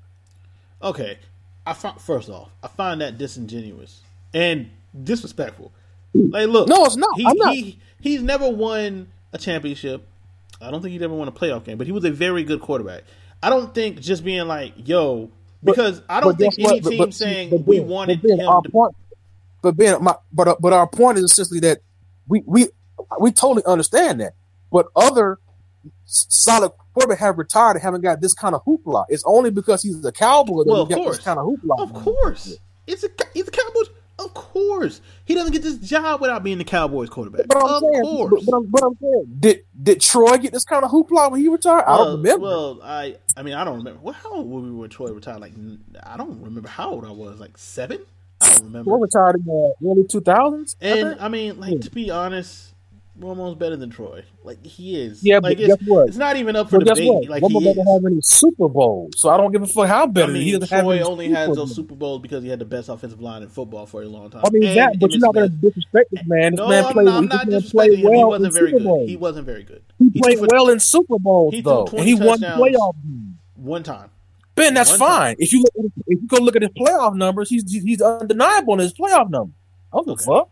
Okay, 0.81 1.17
I 1.65 1.73
find, 1.73 1.99
first 1.99 2.29
off, 2.29 2.49
I 2.61 2.67
find 2.67 2.99
that 3.01 3.17
disingenuous 3.17 4.01
and 4.33 4.69
disrespectful. 5.03 5.71
Like, 6.13 6.49
look, 6.49 6.67
No, 6.67 6.85
it's 6.85 6.97
not. 6.97 7.15
He, 7.15 7.25
I'm 7.25 7.37
not. 7.37 7.53
he 7.53 7.79
he's 8.01 8.21
never 8.21 8.49
won 8.49 9.07
a 9.33 9.37
championship. 9.37 10.07
I 10.61 10.71
don't 10.71 10.81
think 10.81 10.93
he's 10.93 11.01
ever 11.01 11.13
won 11.13 11.27
a 11.27 11.31
playoff 11.31 11.65
game, 11.65 11.77
but 11.77 11.87
he 11.87 11.91
was 11.93 12.05
a 12.05 12.11
very 12.11 12.43
good 12.43 12.61
quarterback. 12.61 13.03
I 13.41 13.49
don't 13.49 13.73
think 13.75 13.99
just 13.99 14.23
being 14.23 14.47
like, 14.47 14.73
"Yo," 14.87 15.29
because 15.63 16.01
I 16.07 16.21
don't 16.21 16.37
think 16.37 16.53
any 16.57 16.79
what? 16.79 16.83
Team 16.89 16.97
but- 16.99 17.13
saying 17.13 17.49
but 17.49 17.67
we 17.67 17.79
Ben- 17.79 17.87
wanted 17.89 18.21
but 18.21 18.27
Ben, 18.29 18.39
him. 18.39 18.47
Our 18.47 18.61
to, 18.61 18.69
point, 18.69 18.95
but 19.61 19.75
Ben, 19.75 20.01
my, 20.03 20.15
but 20.31 20.47
uh, 20.47 20.55
but 20.59 20.71
our 20.71 20.87
point 20.87 21.17
is 21.17 21.25
essentially 21.25 21.59
that 21.61 21.79
we 22.27 22.43
we 22.45 22.67
we 23.19 23.31
totally 23.31 23.63
understand 23.65 24.21
that, 24.21 24.33
but 24.71 24.87
other 24.95 25.39
solid 26.05 26.71
quarterbacks 26.95 27.17
have 27.17 27.37
retired 27.37 27.75
and 27.75 27.81
haven't 27.83 28.01
got 28.01 28.21
this 28.21 28.33
kind 28.33 28.55
of 28.55 28.63
hoopla. 28.65 29.05
It's 29.09 29.23
only 29.25 29.49
because 29.51 29.81
he's 29.81 30.03
a 30.05 30.11
cowboy 30.11 30.63
that 30.63 30.69
Well, 30.69 30.85
we 30.85 30.93
of 30.93 30.97
got 30.99 31.03
course. 31.03 31.17
this 31.17 31.25
kind 31.25 31.39
of 31.39 31.45
hoopla. 31.47 31.79
Of 31.79 31.93
course, 31.93 32.57
it's 32.87 33.03
a 33.03 33.09
he's 33.33 33.47
a 33.47 33.51
Cowboys. 33.51 33.89
Of 34.19 34.33
course, 34.35 35.01
he 35.25 35.33
doesn't 35.33 35.53
get 35.53 35.63
this 35.63 35.77
job 35.77 36.21
without 36.21 36.43
being 36.43 36.59
the 36.59 36.63
Cowboys 36.63 37.09
quarterback. 37.09 37.47
But 37.47 37.57
I'm 37.57 37.63
of 37.65 37.81
saying, 37.81 38.03
course. 38.03 38.31
but, 38.31 38.45
but, 38.45 38.55
I'm, 38.57 38.65
but 38.67 38.83
I'm 38.83 38.97
saying, 39.01 39.25
did 39.39 39.65
did 39.81 40.01
Troy 40.01 40.37
get 40.37 40.53
this 40.53 40.65
kind 40.65 40.85
of 40.85 40.91
hoopla 40.91 41.31
when 41.31 41.41
he 41.41 41.47
retired? 41.47 41.85
I 41.87 41.97
don't 41.97 42.17
remember. 42.17 42.45
Well, 42.45 42.79
I 42.83 43.15
I 43.35 43.41
mean 43.41 43.55
I 43.55 43.63
don't 43.63 43.77
remember. 43.77 43.99
Well, 44.01 44.13
how 44.13 44.33
old 44.35 44.49
were 44.49 44.61
we 44.61 44.71
when 44.71 44.89
Troy 44.91 45.11
retired? 45.11 45.41
Like 45.41 45.53
I 46.03 46.15
don't 46.17 46.41
remember 46.41 46.69
how 46.69 46.91
old 46.91 47.05
I 47.05 47.11
was. 47.11 47.39
Like 47.39 47.57
seven. 47.57 48.01
I 48.39 48.49
don't 48.49 48.65
remember. 48.65 48.91
Troy 48.91 48.99
retired 48.99 49.35
in 49.37 49.45
the 49.45 49.73
early 49.83 50.05
two 50.07 50.21
thousands. 50.21 50.75
And 50.79 51.19
I 51.19 51.27
mean, 51.27 51.59
like 51.59 51.81
to 51.81 51.89
be 51.89 52.11
honest, 52.11 52.72
Romo's 53.19 53.55
better 53.55 53.75
than 53.75 53.91
Troy. 53.91 54.23
Like 54.43 54.65
he 54.65 54.99
is. 54.99 55.23
Yeah, 55.23 55.35
like 55.35 55.57
but 55.57 55.59
it's, 55.59 55.67
guess 55.67 55.87
what? 55.87 56.07
it's 56.07 56.17
not 56.17 56.35
even 56.35 56.55
up 56.55 56.69
for 56.69 56.79
guess 56.79 56.97
debate. 56.97 57.07
what? 57.07 57.29
Like 57.29 57.43
Romo 57.43 57.59
he 57.59 57.65
doesn't 57.65 57.81
is. 57.81 57.93
have 57.93 58.05
any 58.05 58.21
Super 58.21 58.67
Bowls, 58.69 59.13
so 59.17 59.29
I 59.29 59.37
don't 59.37 59.51
give 59.51 59.61
a 59.61 59.67
fuck 59.67 59.87
how 59.87 60.03
I 60.03 60.05
better 60.07 60.33
he 60.33 60.51
mean, 60.51 60.59
doesn't 60.59 60.79
Troy 60.79 60.91
any 60.95 61.03
only 61.03 61.27
Super 61.27 61.37
has 61.37 61.55
those 61.55 61.75
Super 61.75 61.95
Bowls 61.95 62.21
because 62.21 62.43
he 62.43 62.49
had 62.49 62.57
the 62.59 62.65
best 62.65 62.89
offensive 62.89 63.21
line 63.21 63.43
in 63.43 63.49
football 63.49 63.85
for 63.85 64.01
a 64.01 64.07
long 64.07 64.31
time. 64.31 64.41
I 64.45 64.49
mean 64.49 64.63
And 64.63 64.77
that, 64.77 64.99
but 64.99 65.11
you're 65.11 65.19
not 65.19 65.35
going 65.35 65.49
to 65.49 65.55
disrespect 65.55 66.09
this 66.11 66.23
man. 66.25 66.53
This 66.53 66.59
No, 66.59 66.67
man 66.69 66.85
I'm 66.85 66.93
played. 66.93 67.05
not, 67.05 67.15
I'm 67.15 67.25
not 67.27 67.63
played 67.65 67.93
him. 67.93 67.99
He 67.99 68.05
well 68.07 68.27
wasn't 68.29 68.53
very 68.53 68.71
good. 68.71 68.83
Bowls. 68.83 69.09
He 69.09 69.15
wasn't 69.17 69.45
very 69.45 69.63
good. 69.63 69.83
He 69.99 70.09
He 70.09 70.19
played 70.21 70.39
well 70.51 70.69
in 70.69 70.79
Super 70.79 71.19
Bowls 71.19 71.53
he 71.53 71.61
though, 71.61 71.85
and 71.85 72.07
he 72.07 72.15
won 72.15 72.39
playoff 72.39 72.93
games. 73.03 73.35
one 73.55 73.83
time. 73.83 74.09
Ben, 74.55 74.73
that's 74.73 74.91
One 74.91 74.99
time. 74.99 75.07
fine. 75.07 75.35
If 75.39 75.53
you 75.53 75.61
look, 75.61 75.85
at, 75.85 75.91
if 76.07 76.21
you 76.21 76.27
go 76.27 76.37
look 76.37 76.55
at 76.55 76.61
his 76.63 76.71
playoff 76.71 77.15
numbers, 77.15 77.49
he's 77.49 77.71
he's 77.71 78.01
undeniable 78.01 78.73
in 78.73 78.79
his 78.81 78.93
playoff 78.93 79.29
numbers. 79.29 79.55
I 79.91 79.97
don't 79.97 80.07
give 80.07 80.19
a 80.19 80.23
fuck. 80.23 80.49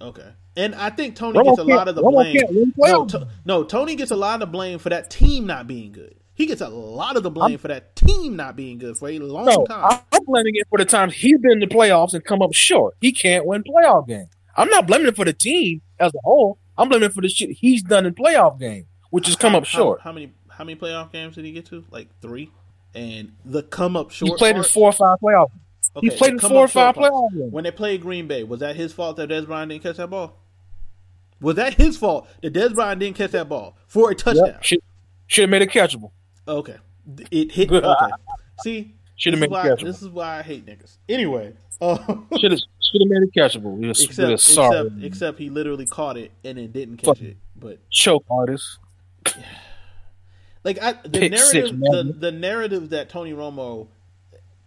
Okay. 0.00 0.28
And 0.58 0.74
I 0.74 0.90
think 0.90 1.14
Tony 1.14 1.38
Romo 1.38 1.44
gets 1.44 1.58
a 1.60 1.64
lot 1.64 1.86
of 1.86 1.94
the 1.94 2.02
blame. 2.02 2.72
No, 2.76 3.06
to, 3.06 3.28
no, 3.44 3.62
Tony 3.62 3.94
gets 3.94 4.10
a 4.10 4.16
lot 4.16 4.34
of 4.34 4.40
the 4.40 4.46
blame 4.46 4.80
for 4.80 4.88
that 4.88 5.08
team 5.08 5.46
not 5.46 5.68
being 5.68 5.92
good. 5.92 6.16
He 6.34 6.46
gets 6.46 6.60
a 6.60 6.68
lot 6.68 7.16
of 7.16 7.22
the 7.22 7.30
blame 7.30 7.58
for 7.58 7.68
that 7.68 7.94
team 7.94 8.34
not 8.34 8.56
being 8.56 8.78
good 8.78 8.96
for 8.96 9.08
a 9.08 9.18
long 9.20 9.44
No, 9.46 9.64
time. 9.66 10.00
I'm 10.12 10.24
blaming 10.24 10.56
it 10.56 10.66
for 10.68 10.76
the 10.78 10.84
times 10.84 11.14
he's 11.14 11.38
been 11.38 11.52
in 11.52 11.58
the 11.60 11.66
playoffs 11.68 12.12
and 12.12 12.24
come 12.24 12.42
up 12.42 12.52
short. 12.54 12.96
He 13.00 13.12
can't 13.12 13.46
win 13.46 13.62
playoff 13.62 14.08
games. 14.08 14.30
I'm 14.56 14.68
not 14.68 14.88
blaming 14.88 15.06
it 15.06 15.16
for 15.16 15.24
the 15.24 15.32
team 15.32 15.80
as 16.00 16.12
a 16.12 16.18
whole. 16.24 16.58
I'm 16.76 16.88
blaming 16.88 17.06
it 17.10 17.12
for 17.14 17.20
the 17.22 17.28
shit 17.28 17.50
he's 17.50 17.82
done 17.84 18.04
in 18.04 18.14
playoff 18.14 18.58
games, 18.58 18.86
which 19.10 19.26
has 19.26 19.36
come 19.36 19.52
How- 19.52 19.58
up 19.58 19.64
short. 19.64 20.00
How, 20.00 20.10
how 20.10 20.12
many 20.14 20.32
how 20.48 20.64
many 20.64 20.76
playoff 20.78 21.12
games 21.12 21.36
did 21.36 21.44
he 21.44 21.52
get 21.52 21.66
to? 21.66 21.84
Like 21.92 22.08
three. 22.20 22.50
And 22.94 23.32
the 23.44 23.62
come 23.62 23.96
up 23.96 24.10
short. 24.10 24.30
He 24.32 24.36
played 24.36 24.56
in 24.56 24.64
four 24.64 24.88
or 24.88 24.92
five 24.92 25.18
playoff. 25.22 25.50
okay, 25.94 26.08
he 26.08 26.16
played 26.16 26.32
in 26.32 26.38
four 26.40 26.64
or 26.64 26.68
five 26.68 26.96
part. 26.96 27.12
playoff 27.12 27.30
games. 27.32 27.52
When 27.52 27.62
they 27.64 27.70
played 27.70 28.00
Green 28.00 28.26
Bay, 28.26 28.42
was 28.42 28.58
that 28.60 28.74
his 28.74 28.92
fault 28.92 29.16
that 29.18 29.28
Dez 29.28 29.46
Bryant 29.46 29.70
didn't 29.70 29.84
catch 29.84 29.98
that 29.98 30.10
ball? 30.10 30.36
Was 31.40 31.56
that 31.56 31.74
his 31.74 31.96
fault 31.96 32.28
that 32.42 32.52
Dez 32.52 32.74
Bryant 32.74 33.00
didn't 33.00 33.16
catch 33.16 33.30
that 33.32 33.48
ball 33.48 33.76
for 33.86 34.10
a 34.10 34.14
touchdown? 34.14 34.46
Yep. 34.46 34.62
Should 34.64 34.80
should 35.26 35.42
have 35.42 35.50
made 35.50 35.62
it 35.62 35.70
catchable. 35.70 36.10
Okay, 36.46 36.76
it 37.30 37.52
hit. 37.52 37.70
Okay, 37.70 38.10
see, 38.62 38.94
Should 39.16 39.34
have 39.34 39.40
made 39.40 39.50
it 39.50 39.52
catchable. 39.52 39.84
This 39.84 40.02
is 40.02 40.08
why 40.08 40.38
I 40.38 40.42
hate 40.42 40.66
niggas. 40.66 40.96
Anyway, 41.08 41.52
uh, 41.80 41.96
Should 42.38 42.50
have 42.52 42.60
should 42.80 43.02
have 43.02 43.08
made 43.08 43.22
it 43.22 43.32
catchable. 43.36 43.78
He 43.80 43.86
was, 43.86 44.02
except 44.02 44.18
really 44.18 44.36
sorry. 44.38 44.78
except 44.86 45.04
except 45.04 45.38
he 45.38 45.50
literally 45.50 45.86
caught 45.86 46.16
it 46.16 46.32
and 46.44 46.58
then 46.58 46.70
didn't 46.72 46.96
catch 46.96 47.20
it. 47.20 47.36
But 47.54 47.78
Choke 47.90 48.24
artist. 48.30 48.78
like 50.64 50.80
I, 50.82 50.92
the 51.04 51.18
Pick 51.20 51.32
narrative, 51.32 51.68
six, 51.68 51.70
the, 51.70 52.14
the 52.18 52.32
narrative 52.32 52.90
that 52.90 53.08
Tony 53.10 53.32
Romo 53.32 53.88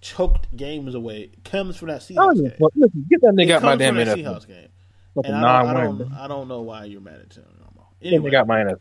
choked 0.02 0.56
games 0.56 0.96
away 0.96 1.30
comes 1.44 1.78
from 1.78 1.90
that 1.90 2.02
Seahawks 2.02 2.36
game. 2.36 2.44
give 2.46 2.54
a 2.54 2.58
fuck. 2.58 2.72
Listen, 2.76 3.06
get 3.10 3.22
that 3.22 3.30
It 3.30 3.36
nigga 3.36 3.52
out 3.52 3.64
my 3.64 3.76
damn 3.76 3.96
Seahawks 3.96 4.48
game. 4.48 4.68
Fucking 5.16 5.32
And 5.32 5.46
I 5.46 5.64
don't, 5.64 5.76
I 5.78 5.88
win. 5.88 5.98
don't, 5.98 6.14
I 6.14 6.28
don't 6.28 6.48
know 6.48 6.62
why 6.62 6.86
you're 6.86 7.02
mad 7.02 7.20
at 7.20 7.30
Tony 7.32 7.48
Romo. 7.48 7.86
Anyway. 8.02 8.16
Anyway, 8.16 8.32
got 8.32 8.48
NFL. 8.48 8.80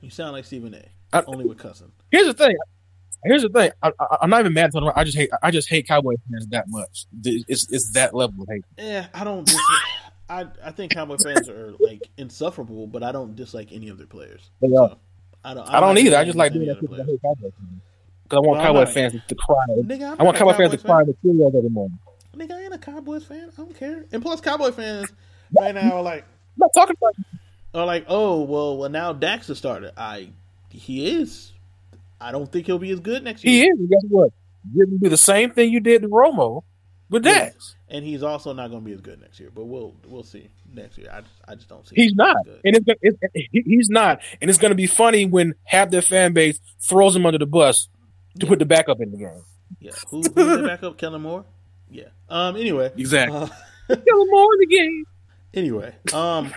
you 0.00 0.10
sound 0.10 0.32
like 0.32 0.44
Stephen 0.44 0.74
A. 0.74 0.88
I- 1.12 1.22
only 1.26 1.44
with 1.44 1.58
cussing. 1.58 1.90
Here's 2.10 2.26
the 2.26 2.34
thing. 2.34 2.56
Here's 3.24 3.42
the 3.42 3.48
thing. 3.48 3.70
I, 3.82 3.90
I, 3.98 4.16
I'm 4.22 4.30
not 4.30 4.40
even 4.40 4.52
mad 4.52 4.66
at 4.66 4.72
Tony. 4.72 4.86
Romo. 4.86 4.92
I 4.94 5.04
just 5.04 5.16
hate. 5.16 5.30
I 5.42 5.50
just 5.50 5.68
hate 5.68 5.88
Cowboy 5.88 6.14
fans 6.30 6.46
that 6.48 6.68
much. 6.68 7.06
It's 7.24 7.66
it's 7.72 7.90
that 7.92 8.14
level 8.14 8.42
of 8.42 8.48
hate. 8.48 8.64
Yeah, 8.78 9.06
I 9.14 9.24
don't. 9.24 9.44
Dis- 9.46 9.58
I 10.28 10.46
I 10.64 10.70
think 10.70 10.92
Cowboy 10.92 11.16
fans 11.16 11.48
are 11.48 11.72
like 11.80 12.02
insufferable, 12.16 12.86
but 12.86 13.02
I 13.02 13.10
don't 13.12 13.34
dislike 13.34 13.72
any 13.72 13.88
of 13.88 13.98
their 13.98 14.06
players. 14.06 14.50
They 14.60 14.68
are. 14.68 14.90
So, 14.90 14.98
I 15.44 15.54
don't. 15.54 15.68
I 15.68 15.80
don't 15.80 15.98
either. 15.98 16.16
I 16.16 16.24
just 16.24 16.36
like 16.36 16.52
doing 16.52 16.66
that 16.68 16.80
because 16.80 17.00
I 17.00 17.04
hate 17.04 17.20
Cowboy 17.22 17.50
fans. 17.58 17.80
Because 18.24 18.36
I 18.36 18.40
want 18.40 18.58
Well, 18.58 18.66
Cowboy 18.66 18.84
not- 18.84 18.92
fans 18.92 19.12
to 19.26 19.34
cry. 19.34 19.56
Nigga, 19.78 20.16
I'm 20.18 20.24
want 20.26 20.36
a 20.36 20.38
Cowboy 20.38 20.52
fans 20.54 20.70
to 20.72 20.78
cry 20.78 21.04
fan. 21.04 21.14
in 21.24 21.32
the 21.32 21.42
Cheerios 21.44 21.56
every 21.56 21.70
morning. 21.70 21.98
Nigga, 22.36 22.52
I 22.52 22.62
ain't 22.64 22.74
a 22.74 22.78
Cowboys 22.78 23.24
fan. 23.24 23.50
I 23.52 23.56
don't 23.56 23.74
care. 23.76 24.04
And 24.12 24.20
plus, 24.22 24.40
Cowboy 24.40 24.70
fans 24.72 25.10
right 25.58 25.74
now 25.74 25.92
are 25.96 26.02
like, 26.02 26.22
I'm 26.22 26.58
not 26.58 26.70
talking 26.74 26.96
about. 27.00 27.14
are 27.74 27.86
like, 27.86 28.06
oh 28.08 28.42
well, 28.42 28.76
well 28.78 28.90
now 28.90 29.12
Dax 29.12 29.46
the 29.48 29.54
started. 29.54 29.92
I 29.96 30.30
he 30.70 31.18
is. 31.20 31.52
I 32.20 32.32
don't 32.32 32.50
think 32.50 32.66
he'll 32.66 32.78
be 32.78 32.90
as 32.90 33.00
good 33.00 33.22
next 33.24 33.44
year. 33.44 33.52
He 33.52 33.60
year. 33.64 33.72
is. 33.74 33.88
Guess 33.90 34.02
what? 34.10 34.32
You're 34.74 34.86
gonna 34.86 34.98
do 34.98 35.08
the 35.10 35.16
same 35.16 35.50
thing 35.50 35.70
you 35.72 35.80
did 35.80 36.02
to 36.02 36.08
Romo 36.08 36.62
with 37.10 37.24
Yeah. 37.26 37.34
Dax. 37.46 37.76
and 37.88 38.04
he's 38.04 38.22
also 38.22 38.52
not 38.52 38.68
going 38.70 38.80
to 38.82 38.84
be 38.86 38.92
as 38.92 39.00
good 39.00 39.20
next 39.20 39.38
year. 39.38 39.50
But 39.54 39.66
we'll 39.66 39.94
we'll 40.08 40.24
see 40.24 40.48
next 40.74 40.98
year. 40.98 41.08
I 41.12 41.20
just, 41.20 41.32
I 41.46 41.54
just 41.54 41.68
don't 41.68 41.86
see. 41.86 41.94
He's 41.94 42.10
him 42.12 42.16
not, 42.16 42.36
good. 42.44 42.60
and 42.64 42.76
it's, 42.76 42.84
gonna- 42.84 42.98
it's 43.02 43.18
he's 43.66 43.88
not, 43.90 44.20
and 44.40 44.50
it's 44.50 44.58
going 44.58 44.70
to 44.72 44.76
be 44.76 44.86
funny 44.88 45.24
when 45.26 45.54
half 45.64 45.90
their 45.90 46.02
fan 46.02 46.32
base 46.32 46.58
throws 46.80 47.14
him 47.14 47.24
under 47.26 47.38
the 47.38 47.46
bus 47.46 47.88
to 48.40 48.46
put 48.46 48.58
the 48.58 48.64
backup 48.66 49.00
in 49.00 49.12
the 49.12 49.18
game. 49.18 49.42
Yeah, 49.78 49.92
who 50.10 50.16
who's 50.22 50.32
the 50.34 50.64
backup? 50.66 50.98
Kellen 50.98 51.22
Moore. 51.22 51.44
Yeah. 51.90 52.08
Um. 52.28 52.56
Anyway. 52.56 52.90
Exactly. 52.96 53.36
Uh, 53.38 53.46
Kill 53.88 54.22
him 54.22 54.28
more 54.30 54.48
in 54.54 54.60
the 54.60 54.66
game. 54.66 55.04
Anyway, 55.56 55.94
um, 56.12 56.52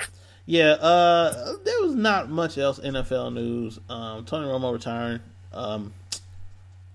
yeah, 0.45 0.71
uh, 0.73 1.53
there 1.63 1.81
was 1.81 1.95
not 1.95 2.29
much 2.29 2.57
else 2.57 2.79
NFL 2.79 3.33
news. 3.33 3.79
Um, 3.89 4.25
Tony 4.25 4.45
Romo 4.47 4.73
retiring. 4.73 5.21
Um, 5.53 5.93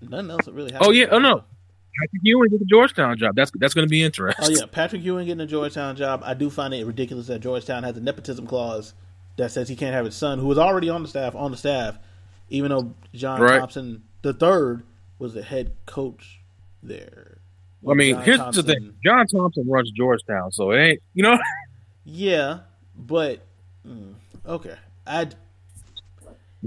nothing 0.01 0.29
else 0.29 0.45
that 0.45 0.53
really 0.53 0.71
happened. 0.71 0.87
Oh 0.87 0.91
yeah. 0.91 1.07
Oh 1.11 1.19
no. 1.19 1.43
Patrick 1.99 2.21
Ewing 2.23 2.49
get 2.49 2.59
the 2.59 2.65
Georgetown 2.65 3.17
job. 3.17 3.35
That's 3.35 3.51
that's 3.55 3.73
going 3.73 3.85
to 3.85 3.89
be 3.89 4.03
interesting. 4.03 4.45
Oh 4.45 4.49
yeah, 4.49 4.65
Patrick 4.71 5.01
Ewing 5.01 5.25
getting 5.27 5.41
a 5.41 5.47
Georgetown 5.47 5.95
job. 5.95 6.21
I 6.25 6.33
do 6.33 6.49
find 6.49 6.73
it 6.73 6.85
ridiculous 6.85 7.27
that 7.27 7.39
Georgetown 7.39 7.83
has 7.83 7.95
a 7.97 8.01
nepotism 8.01 8.45
clause 8.45 8.93
that 9.37 9.51
says 9.51 9.67
he 9.69 9.75
can't 9.75 9.93
have 9.93 10.05
his 10.05 10.15
son, 10.15 10.37
who 10.39 10.45
was 10.47 10.57
already 10.57 10.89
on 10.89 11.01
the 11.03 11.07
staff, 11.09 11.33
on 11.35 11.51
the 11.51 11.57
staff, 11.57 11.97
even 12.49 12.69
though 12.69 12.93
John 13.13 13.41
Right. 13.41 13.59
Thompson 13.59 14.03
the 14.21 14.33
third 14.33 14.83
was 15.19 15.33
the 15.33 15.41
head 15.41 15.71
coach 15.85 16.41
there. 16.83 17.37
I 17.89 17.93
mean, 17.93 18.15
John 18.15 18.23
here's 18.23 18.37
Thompson- 18.39 18.65
the 18.65 18.73
thing: 18.73 18.93
John 19.03 19.25
Thompson 19.27 19.65
runs 19.67 19.89
Georgetown, 19.91 20.51
so 20.51 20.71
it 20.71 20.79
ain't. 20.79 21.03
You 21.13 21.23
know, 21.23 21.37
Yeah, 22.05 22.59
but 22.95 23.41
mm, 23.85 24.13
okay. 24.45 24.75
I 25.07 25.21
I'm 25.21 25.29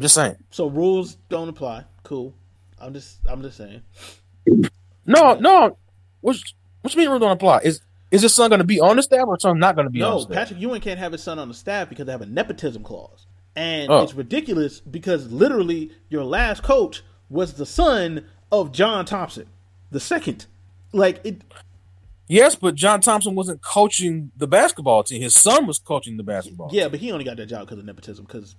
just 0.03 0.15
saying. 0.15 0.37
so 0.51 0.67
rules 0.69 1.17
don't 1.29 1.49
apply. 1.49 1.85
Cool. 2.03 2.35
I'm 2.81 2.93
just 2.93 3.19
I'm 3.29 3.43
just 3.43 3.57
saying. 3.57 3.83
No, 5.07 5.35
no. 5.35 5.77
What's 6.21 6.55
what 6.83 6.95
you 6.95 7.01
mean 7.01 7.09
rules 7.09 7.21
don't 7.21 7.33
apply? 7.33 7.59
Is 7.59 7.81
is 8.11 8.23
his 8.23 8.35
son 8.35 8.51
going 8.51 8.61
to 8.61 8.65
be 8.65 8.81
on 8.81 8.97
the 8.97 9.03
staff 9.03 9.27
or 9.27 9.35
his 9.35 9.43
son 9.43 9.59
not 9.59 9.75
going 9.75 9.87
to 9.87 9.91
be 9.93 10.03
on 10.03 10.11
No, 10.11 10.17
the 10.19 10.23
staff? 10.25 10.35
Patrick 10.35 10.61
Ewing 10.61 10.81
can't 10.81 10.99
have 10.99 11.13
his 11.13 11.23
son 11.23 11.39
on 11.39 11.49
the 11.49 11.55
staff 11.55 11.89
because 11.89 12.07
they 12.07 12.13
have 12.13 12.23
a 12.23 12.27
nepotism 12.27 12.83
clause. 12.83 13.27
And 13.55 13.91
Oh. 13.91 14.03
it's 14.03 14.15
ridiculous 14.15 14.81
because 14.81 15.31
literally 15.33 15.91
your 16.09 16.25
last 16.25 16.63
coach 16.63 17.03
was 17.29 17.55
the 17.55 17.67
son 17.67 18.27
of 18.51 18.73
John 18.73 19.05
Thompson, 19.05 19.47
the 19.91 20.01
second. 20.01 20.47
Like 20.93 21.21
it 21.25 21.43
Yes, 22.29 22.55
but 22.55 22.75
John 22.75 23.01
Thompson 23.01 23.35
wasn't 23.35 23.63
coaching 23.63 24.31
the 24.37 24.47
basketball 24.47 25.03
team. 25.03 25.23
His 25.23 25.35
son 25.35 25.67
was 25.67 25.79
coaching 25.79 26.17
the 26.17 26.23
basketball. 26.23 26.69
yeah, 26.73 26.89
but 26.89 27.01
he 27.01 27.11
only 27.11 27.25
got 27.25 27.37
that 27.39 27.47
job 27.47 27.61
because 27.67 27.79
of 27.79 27.85
nepotism. 27.87 28.25
Because 28.27 28.55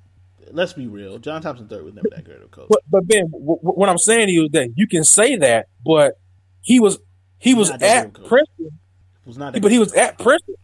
let's 0.51 0.73
be 0.73 0.87
real, 0.87 1.19
John 1.19 1.41
Thompson 1.41 1.67
third 1.67 1.83
was 1.85 1.93
never 1.93 2.07
that 2.11 2.23
great 2.25 2.37
of 2.37 2.43
a 2.45 2.47
coach. 2.47 2.67
But 2.69 2.81
but 2.89 3.07
Ben, 3.07 3.29
w- 3.31 3.45
w- 3.57 3.59
what 3.75 3.87
I'm 3.89 3.97
saying 3.99 4.27
to 4.27 4.33
you 4.33 4.45
is 4.45 4.51
that 4.51 4.69
you 4.75 4.87
can 4.87 5.03
say 5.03 5.35
that, 5.35 5.67
but 5.85 6.19
he 6.61 6.79
was 6.79 6.99
he 7.37 7.53
was 7.53 7.69
Not 7.69 7.81
at. 7.83 8.13
Princeton, 8.13 8.79
was 9.25 9.37
not 9.37 9.53
but 9.61 9.71
he 9.71 9.77
was 9.79 9.91
coach. 9.91 9.99
at 10.01 10.17
Princeton 10.17 10.55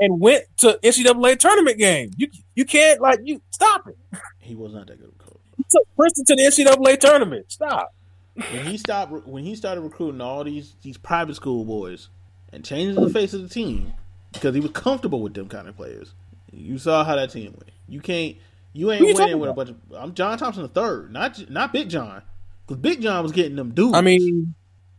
and 0.00 0.20
went 0.20 0.44
to 0.58 0.78
NCAA 0.82 1.38
tournament 1.38 1.78
game. 1.78 2.10
You 2.16 2.28
you 2.56 2.64
can't 2.64 3.00
like 3.00 3.20
you 3.22 3.40
stop 3.50 3.86
it. 3.86 3.96
he 4.40 4.56
was 4.56 4.72
not 4.74 4.88
that 4.88 4.98
good 4.98 5.08
of 5.08 5.14
a 5.14 5.22
coach. 5.22 5.40
He 5.56 5.64
took 5.70 5.86
Princeton 5.96 6.24
to 6.26 6.34
the 6.36 6.42
NCAA 6.42 6.98
tournament. 6.98 7.52
Stop. 7.52 7.94
When 8.34 8.66
he 8.66 8.78
stopped 8.78 9.26
when 9.28 9.44
he 9.44 9.54
started 9.54 9.80
recruiting 9.82 10.20
all 10.20 10.42
these 10.42 10.74
these 10.82 10.96
private 10.98 11.36
school 11.36 11.64
boys 11.64 12.08
and 12.52 12.64
changing 12.64 13.02
the 13.02 13.10
face 13.10 13.34
of 13.34 13.42
the 13.42 13.48
team 13.48 13.92
because 14.32 14.54
he 14.54 14.60
was 14.60 14.70
comfortable 14.72 15.20
with 15.20 15.34
them 15.34 15.48
kind 15.48 15.68
of 15.68 15.76
players. 15.76 16.14
You 16.52 16.78
saw 16.78 17.04
how 17.04 17.16
that 17.16 17.30
team 17.30 17.52
went. 17.52 17.70
You 17.88 18.00
can't. 18.00 18.36
You 18.72 18.92
ain't 18.92 19.02
winning 19.02 19.38
with 19.38 19.50
a 19.50 19.52
bunch 19.52 19.70
of. 19.70 19.76
I'm 19.96 20.14
John 20.14 20.38
Thompson 20.38 20.62
the 20.62 20.68
third, 20.68 21.12
not 21.12 21.50
not 21.50 21.72
Big 21.72 21.88
John, 21.88 22.22
because 22.66 22.80
Big 22.80 23.00
John 23.00 23.22
was 23.22 23.32
getting 23.32 23.56
them 23.56 23.72
dudes. 23.72 23.94
I 23.94 24.00
mean, 24.00 24.54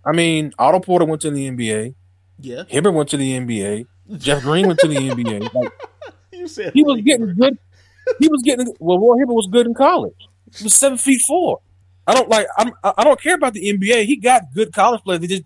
I 0.05 0.12
mean, 0.12 0.53
Otto 0.59 0.79
Porter 0.79 1.05
went 1.05 1.21
to 1.21 1.31
the 1.31 1.49
NBA. 1.49 1.95
yeah, 2.39 2.63
Hibbert 2.67 2.93
went 2.93 3.09
to 3.09 3.17
the 3.17 3.31
NBA. 3.39 3.85
Jeff 4.17 4.41
Green 4.41 4.67
went 4.67 4.79
to 4.79 4.88
the 4.88 4.95
NBA. 4.95 5.49
Like, 6.31 6.41
you 6.41 6.47
said 6.47 6.71
he 6.73 6.83
was 6.83 6.97
Roy 6.97 7.01
getting 7.01 7.35
good. 7.35 7.57
He 8.19 8.29
was 8.29 8.41
getting 8.43 8.73
well. 8.79 8.97
Roy 8.97 9.17
Hibbert 9.19 9.35
was 9.35 9.47
good 9.51 9.65
in 9.67 9.73
college. 9.73 10.15
He 10.57 10.63
was 10.63 10.73
seven 10.73 10.97
feet 10.97 11.21
four. 11.27 11.59
I 12.07 12.13
don't 12.15 12.29
like. 12.29 12.47
I'm, 12.57 12.71
I 12.83 12.93
I 12.97 13.03
don't 13.03 13.21
care 13.21 13.35
about 13.35 13.53
the 13.53 13.73
NBA. 13.73 14.05
He 14.05 14.15
got 14.17 14.53
good 14.53 14.73
college 14.73 15.03
players. 15.03 15.21
They 15.21 15.27
just 15.27 15.43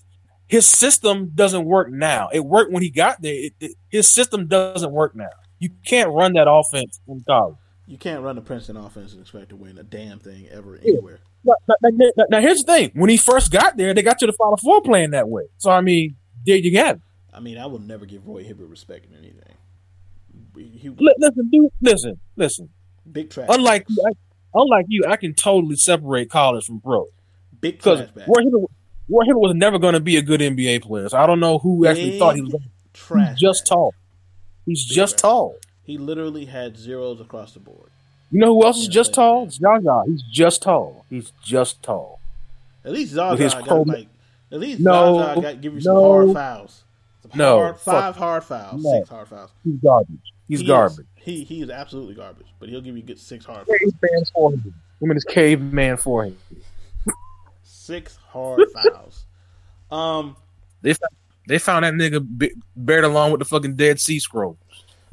his 0.53 0.67
system 0.67 1.31
doesn't 1.33 1.65
work 1.65 1.89
now. 1.89 2.29
It 2.31 2.41
worked 2.45 2.71
when 2.71 2.83
he 2.83 2.91
got 2.91 3.19
there. 3.23 3.33
It, 3.33 3.53
it, 3.59 3.71
his 3.89 4.07
system 4.07 4.45
doesn't 4.45 4.91
work 4.91 5.15
now. 5.15 5.31
You 5.57 5.69
can't 5.83 6.11
run 6.11 6.33
that 6.33 6.47
offense 6.47 6.99
in 7.07 7.23
college. 7.25 7.55
You 7.87 7.97
can't 7.97 8.21
run 8.21 8.35
the 8.35 8.41
Princeton 8.43 8.77
offense 8.77 9.13
and 9.13 9.21
expect 9.21 9.49
to 9.49 9.55
win 9.55 9.79
a 9.79 9.83
damn 9.83 10.19
thing 10.19 10.47
ever 10.51 10.75
anywhere. 10.77 11.21
Now, 11.43 11.55
now- 11.67 11.89
now- 11.91 12.25
now- 12.29 12.39
here's 12.41 12.63
the 12.63 12.71
thing: 12.71 12.91
when 12.93 13.09
he 13.09 13.17
first 13.17 13.51
got 13.51 13.77
there, 13.77 13.95
they 13.95 14.03
got 14.03 14.19
to 14.19 14.27
the 14.27 14.33
Final 14.33 14.57
Four 14.57 14.83
playing 14.83 15.09
that 15.11 15.27
way. 15.27 15.45
So 15.57 15.71
I 15.71 15.81
mean, 15.81 16.17
there 16.45 16.57
you 16.57 16.77
have 16.77 16.97
it. 16.97 17.01
I 17.33 17.39
mean, 17.39 17.57
I 17.57 17.65
will 17.65 17.79
never 17.79 18.05
give 18.05 18.27
Roy 18.27 18.43
Hibbert 18.43 18.69
respect 18.69 19.07
in 19.07 19.17
anything. 19.17 19.55
He 20.55 20.89
Li- 20.89 21.15
Listen, 21.17 21.49
dude. 21.51 21.71
Listen, 21.81 22.19
listen. 22.35 22.69
big 23.11 23.31
trash. 23.31 23.47
Unlike 23.51 23.85
you, 23.89 24.03
I, 24.07 24.11
unlike 24.53 24.85
you, 24.87 25.03
I 25.07 25.15
can 25.15 25.33
totally 25.33 25.77
separate 25.77 26.29
college 26.29 26.65
from 26.65 26.79
pro. 26.79 27.07
big 27.59 27.79
trash. 27.81 28.07
Roy 28.15 28.43
Hibbert, 28.43 28.69
Roy 29.09 29.25
Hibbert 29.25 29.39
was 29.41 29.55
never 29.55 29.77
going 29.79 29.93
to 29.93 29.99
be 29.99 30.17
a 30.17 30.21
good 30.21 30.39
NBA 30.41 30.81
player. 30.83 31.09
So 31.09 31.17
I 31.17 31.25
don't 31.27 31.39
know 31.39 31.57
who 31.59 31.85
actually 31.85 32.11
Big 32.11 32.19
thought 32.19 32.35
he 32.35 32.41
was. 32.41 32.51
Gonna, 32.53 32.63
trash. 32.93 33.29
he's 33.31 33.39
just 33.39 33.67
tall. 33.67 33.93
He's 34.65 34.87
Big 34.87 34.95
just 34.95 35.13
trash. 35.15 35.21
tall. 35.21 35.55
He 35.83 35.97
literally 35.97 36.45
had 36.45 36.77
zeros 36.77 37.19
across 37.19 37.53
the 37.53 37.59
board. 37.59 37.89
You 38.31 38.39
know 38.39 38.55
who 38.55 38.65
else 38.65 38.79
is 38.79 38.87
just 38.87 39.13
tall? 39.13 39.49
Zaza. 39.49 40.03
He's 40.07 40.23
just 40.31 40.61
tall. 40.61 41.05
He's 41.09 41.31
just 41.43 41.83
tall. 41.83 42.19
At 42.85 42.91
least 42.91 43.13
With 43.15 43.39
his 43.39 43.51
Zaza 43.51 43.65
got 43.67 43.87
like 43.87 44.07
at 44.51 44.59
least 44.59 44.79
No, 44.79 45.17
Zaza 45.19 45.41
got 45.41 45.61
give 45.61 45.73
you 45.75 45.81
some 45.81 45.93
no. 45.93 46.11
hard 46.25 46.33
fouls. 46.33 46.83
Some 47.21 47.31
No, 47.37 47.57
hard, 47.59 47.77
five 47.79 48.15
hard 48.15 48.43
fouls, 48.43 48.83
No. 48.83 48.97
six 48.99 49.09
hard 49.09 49.27
fouls. 49.27 49.51
He's 49.63 49.79
garbage. 49.81 50.33
He's 50.47 50.59
He 50.59 50.65
is- 50.65 50.67
garbage. 50.69 51.05
he 51.15 51.43
he 51.43 51.61
is 51.61 51.69
absolutely 51.69 52.15
garbage, 52.15 52.47
but 52.59 52.69
he'll 52.69 52.81
give 52.81 52.95
you 52.97 53.03
good 53.03 53.19
six 53.19 53.45
hard 53.45 53.65
fouls. 53.67 53.79
Caveman 54.01 54.23
for 54.33 54.51
him. 54.53 54.59
Him 55.01 55.11
and 55.11 55.13
his 55.13 55.23
caveman 55.25 55.97
for 55.97 56.25
him. 56.25 56.37
Six 57.83 58.17
hard 58.29 58.61
fouls. 58.93 59.25
Um, 59.91 60.35
They 60.81 60.93
found, 60.93 61.11
they 61.47 61.59
found 61.59 61.85
that 61.85 61.93
nigga 61.93 62.25
b- 62.37 62.53
buried 62.75 63.03
along 63.03 63.31
with 63.31 63.39
the 63.39 63.45
fucking 63.45 63.75
Dead 63.75 63.99
Sea 63.99 64.19
Scroll. 64.19 64.57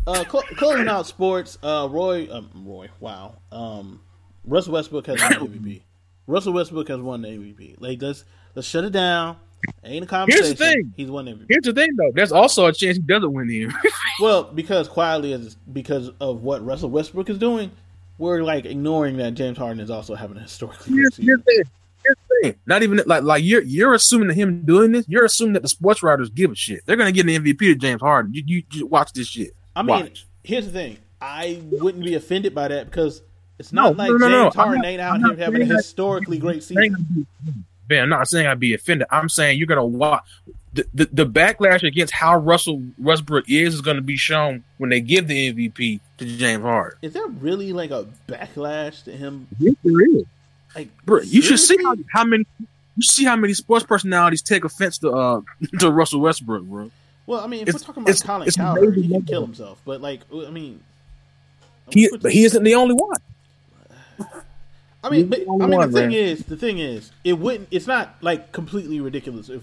uh, 0.06 0.24
closing 0.24 0.88
out 0.88 1.06
sports. 1.06 1.59
Uh, 1.62 1.88
Roy, 1.90 2.28
um, 2.30 2.48
Roy, 2.64 2.88
wow. 3.00 3.37
Um, 3.50 4.00
Russell 4.44 4.74
Westbrook 4.74 5.06
has 5.09 5.20
won 5.20 5.30
the 5.50 5.59
MVP. 5.59 5.83
Russell 6.26 6.52
Westbrook 6.52 6.88
has 6.88 7.00
won 7.00 7.22
the 7.22 7.28
MVP. 7.28 7.76
Like 7.80 8.00
let's 8.00 8.24
let's 8.54 8.68
shut 8.68 8.85
it 8.85 8.90
down. 8.92 9.37
Ain't 9.85 10.04
a 10.04 10.06
conversation. 10.06 10.44
Here's 10.46 10.59
the 10.59 10.64
thing. 10.64 10.94
He's 10.96 11.11
won 11.11 11.24
the 11.26 11.33
MVP. 11.33 11.46
Here's 11.50 11.64
the 11.64 11.72
thing, 11.74 11.94
though. 11.96 12.11
There's 12.14 12.33
also 12.33 12.66
a 12.66 12.72
chance 12.72 12.96
he 12.96 13.02
doesn't 13.02 13.33
win 13.33 13.46
the 13.48 13.66
MVP. 13.66 13.74
Well, 14.20 14.44
because 14.44 14.87
quietly, 14.88 15.33
as 15.33 15.56
because 15.72 16.11
of 16.20 16.42
what 16.42 16.64
Russell 16.64 16.90
Westbrook 16.90 17.28
is 17.30 17.38
doing, 17.38 17.70
we're 18.18 18.42
like 18.42 18.64
ignoring 18.66 19.16
that 19.16 19.33
James 19.35 19.56
Harden 19.59 19.80
is 19.80 19.90
also 19.90 20.14
having 20.14 20.37
a 20.37 20.40
historically 20.40 20.92
good 20.92 20.98
Here's, 21.00 21.14
season. 21.16 21.24
here's 21.26 21.64
the 21.64 21.64
thing. 22.02 22.14
Here's 22.16 22.16
the 22.28 22.48
thing. 22.48 22.60
Not 22.66 22.82
even 22.82 23.00
like 23.06 23.22
like 23.22 23.44
you're 23.44 23.62
you're 23.62 23.94
assuming 23.94 24.28
that 24.28 24.34
him 24.34 24.64
doing 24.64 24.92
this. 24.92 25.06
You're 25.08 25.24
assuming 25.24 25.54
that 25.54 25.62
the 25.62 25.68
sports 25.68 26.02
writers 26.02 26.30
give 26.30 26.50
a 26.50 26.54
shit. 26.54 26.84
They're 26.86 26.96
gonna 26.96 27.12
get 27.12 27.28
an 27.28 27.44
MVP 27.44 27.58
to 27.58 27.74
James 27.74 28.00
Harden. 28.00 28.34
You 28.34 28.42
you, 28.46 28.62
you 28.72 28.86
watch 28.86 29.12
this 29.12 29.26
shit. 29.28 29.52
I 29.76 29.82
mean, 29.82 29.88
Watch. 30.00 30.26
here's 30.42 30.66
the 30.66 30.72
thing. 30.72 30.98
I 31.20 31.60
wouldn't 31.70 32.04
be 32.04 32.14
offended 32.14 32.54
by 32.54 32.68
that 32.68 32.86
because 32.86 33.22
it's 33.58 33.72
No, 33.72 33.88
not 33.92 33.96
like 33.96 34.10
no, 34.10 34.16
no, 34.16 34.28
no. 34.28 34.42
James 34.44 34.56
I'm 34.56 34.64
Harden 34.66 34.84
ain't 34.84 35.00
out 35.00 35.18
here 35.20 35.36
having 35.36 35.62
a 35.62 35.66
historically 35.66 36.38
great 36.38 36.62
season. 36.62 36.82
I'd 36.82 37.14
be 37.14 37.26
offended. 37.42 37.64
Ben, 37.88 38.02
I'm 38.04 38.08
not 38.08 38.28
saying 38.28 38.46
I'd 38.46 38.60
be 38.60 38.72
offended. 38.74 39.06
I'm 39.10 39.28
saying 39.28 39.58
you're 39.58 39.66
gonna 39.66 39.84
watch 39.84 40.22
the, 40.72 40.86
the, 40.94 41.08
the 41.12 41.26
backlash 41.26 41.82
against 41.82 42.12
how 42.14 42.36
Russell 42.38 42.80
Westbrook 42.98 43.50
is 43.50 43.74
is 43.74 43.80
gonna 43.80 44.00
be 44.00 44.16
shown 44.16 44.62
when 44.78 44.88
they 44.90 45.00
give 45.00 45.26
the 45.26 45.52
MVP 45.52 46.00
to 46.18 46.24
James 46.24 46.62
Harden. 46.62 46.98
Is 47.02 47.12
there 47.12 47.26
really 47.26 47.72
like 47.72 47.90
a 47.90 48.06
backlash 48.28 49.02
to 49.04 49.12
him? 49.12 49.48
Yes, 49.58 49.74
there 49.84 50.00
is. 50.06 50.24
Like, 50.74 50.88
Bro, 51.04 51.22
you 51.22 51.42
should 51.42 51.59
see 51.59 51.76
how, 51.83 51.94
how 52.12 52.24
many 52.24 52.44
you 52.96 53.02
see 53.02 53.24
how 53.24 53.37
many 53.37 53.54
sports 53.54 53.85
personalities 53.85 54.42
take 54.42 54.64
offense 54.64 54.98
to 54.98 55.11
uh 55.11 55.40
to 55.80 55.90
Russell 55.90 56.20
Westbrook, 56.20 56.64
bro. 56.64 56.90
Well, 57.26 57.40
I 57.40 57.46
mean, 57.46 57.62
if 57.62 57.68
It's- 57.68 57.83
we're 57.83 57.87
talking 57.87 58.02
about 58.02 58.11
it's- 58.11 58.22
Colin 58.22 58.48
it's 58.48 58.96
he 58.96 59.09
can 59.09 59.22
kill 59.22 59.42
himself. 59.42 59.80
But 59.85 60.00
like, 60.00 60.20
I 60.33 60.50
mean, 60.50 60.80
He 61.90 62.09
but 62.20 62.33
he 62.33 62.44
isn't 62.44 62.62
the 62.64 62.74
only 62.74 62.94
one. 62.94 63.16
I 65.02 65.09
mean, 65.09 65.28
but, 65.28 65.38
the 65.38 65.59
I 65.62 65.66
mean, 65.66 65.80
the 65.80 65.88
thing 65.88 66.11
man. 66.11 66.12
is, 66.12 66.44
the 66.44 66.56
thing 66.56 66.78
is, 66.78 67.11
it 67.24 67.33
wouldn't. 67.35 67.68
It's 67.70 67.87
not 67.87 68.16
like 68.20 68.52
completely 68.52 69.00
ridiculous 69.00 69.48
if 69.48 69.62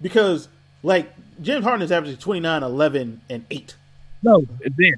because 0.00 0.48
like 0.82 1.12
James 1.40 1.64
Harden 1.64 1.82
is 1.82 1.92
averaging 1.92 2.18
29, 2.18 2.62
11, 2.64 3.20
and 3.30 3.46
eight. 3.50 3.76
No, 4.24 4.44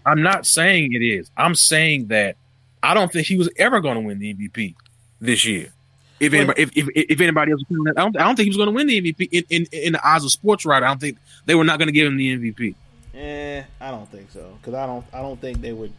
I'm 0.06 0.22
not 0.22 0.46
saying 0.46 0.92
it 0.94 1.02
is. 1.02 1.30
I'm 1.36 1.54
saying 1.54 2.08
that 2.08 2.36
I 2.82 2.94
don't 2.94 3.10
think 3.12 3.26
he 3.26 3.36
was 3.36 3.50
ever 3.56 3.80
going 3.80 3.96
to 3.96 4.00
win 4.00 4.18
the 4.18 4.32
MVP 4.34 4.74
this 5.20 5.44
year. 5.44 5.72
If 6.20 6.32
anybody, 6.32 6.62
if, 6.62 6.70
if, 6.76 6.88
if 6.94 7.20
anybody 7.20 7.52
else, 7.52 7.60
was 7.60 7.66
feeling 7.68 7.84
that, 7.84 7.98
I 7.98 8.02
don't, 8.02 8.16
I 8.18 8.24
don't 8.24 8.36
think 8.36 8.44
he 8.44 8.50
was 8.50 8.56
going 8.56 8.68
to 8.68 8.72
win 8.74 8.86
the 8.86 9.00
MVP 9.02 9.28
in, 9.32 9.44
in, 9.50 9.66
in 9.72 9.92
the 9.94 10.06
eyes 10.06 10.24
of 10.24 10.30
sports 10.30 10.64
writer. 10.64 10.86
I 10.86 10.88
don't 10.88 11.00
think 11.00 11.18
they 11.44 11.54
were 11.54 11.64
not 11.64 11.78
going 11.78 11.88
to 11.88 11.92
give 11.92 12.06
him 12.06 12.16
the 12.16 12.36
MVP. 12.38 12.74
Eh, 13.14 13.62
I 13.80 13.90
don't 13.90 14.08
think 14.10 14.30
so 14.30 14.56
because 14.60 14.74
I 14.74 14.86
don't. 14.86 15.04
I 15.12 15.20
don't 15.22 15.40
think 15.40 15.60
they 15.60 15.72
would. 15.72 15.92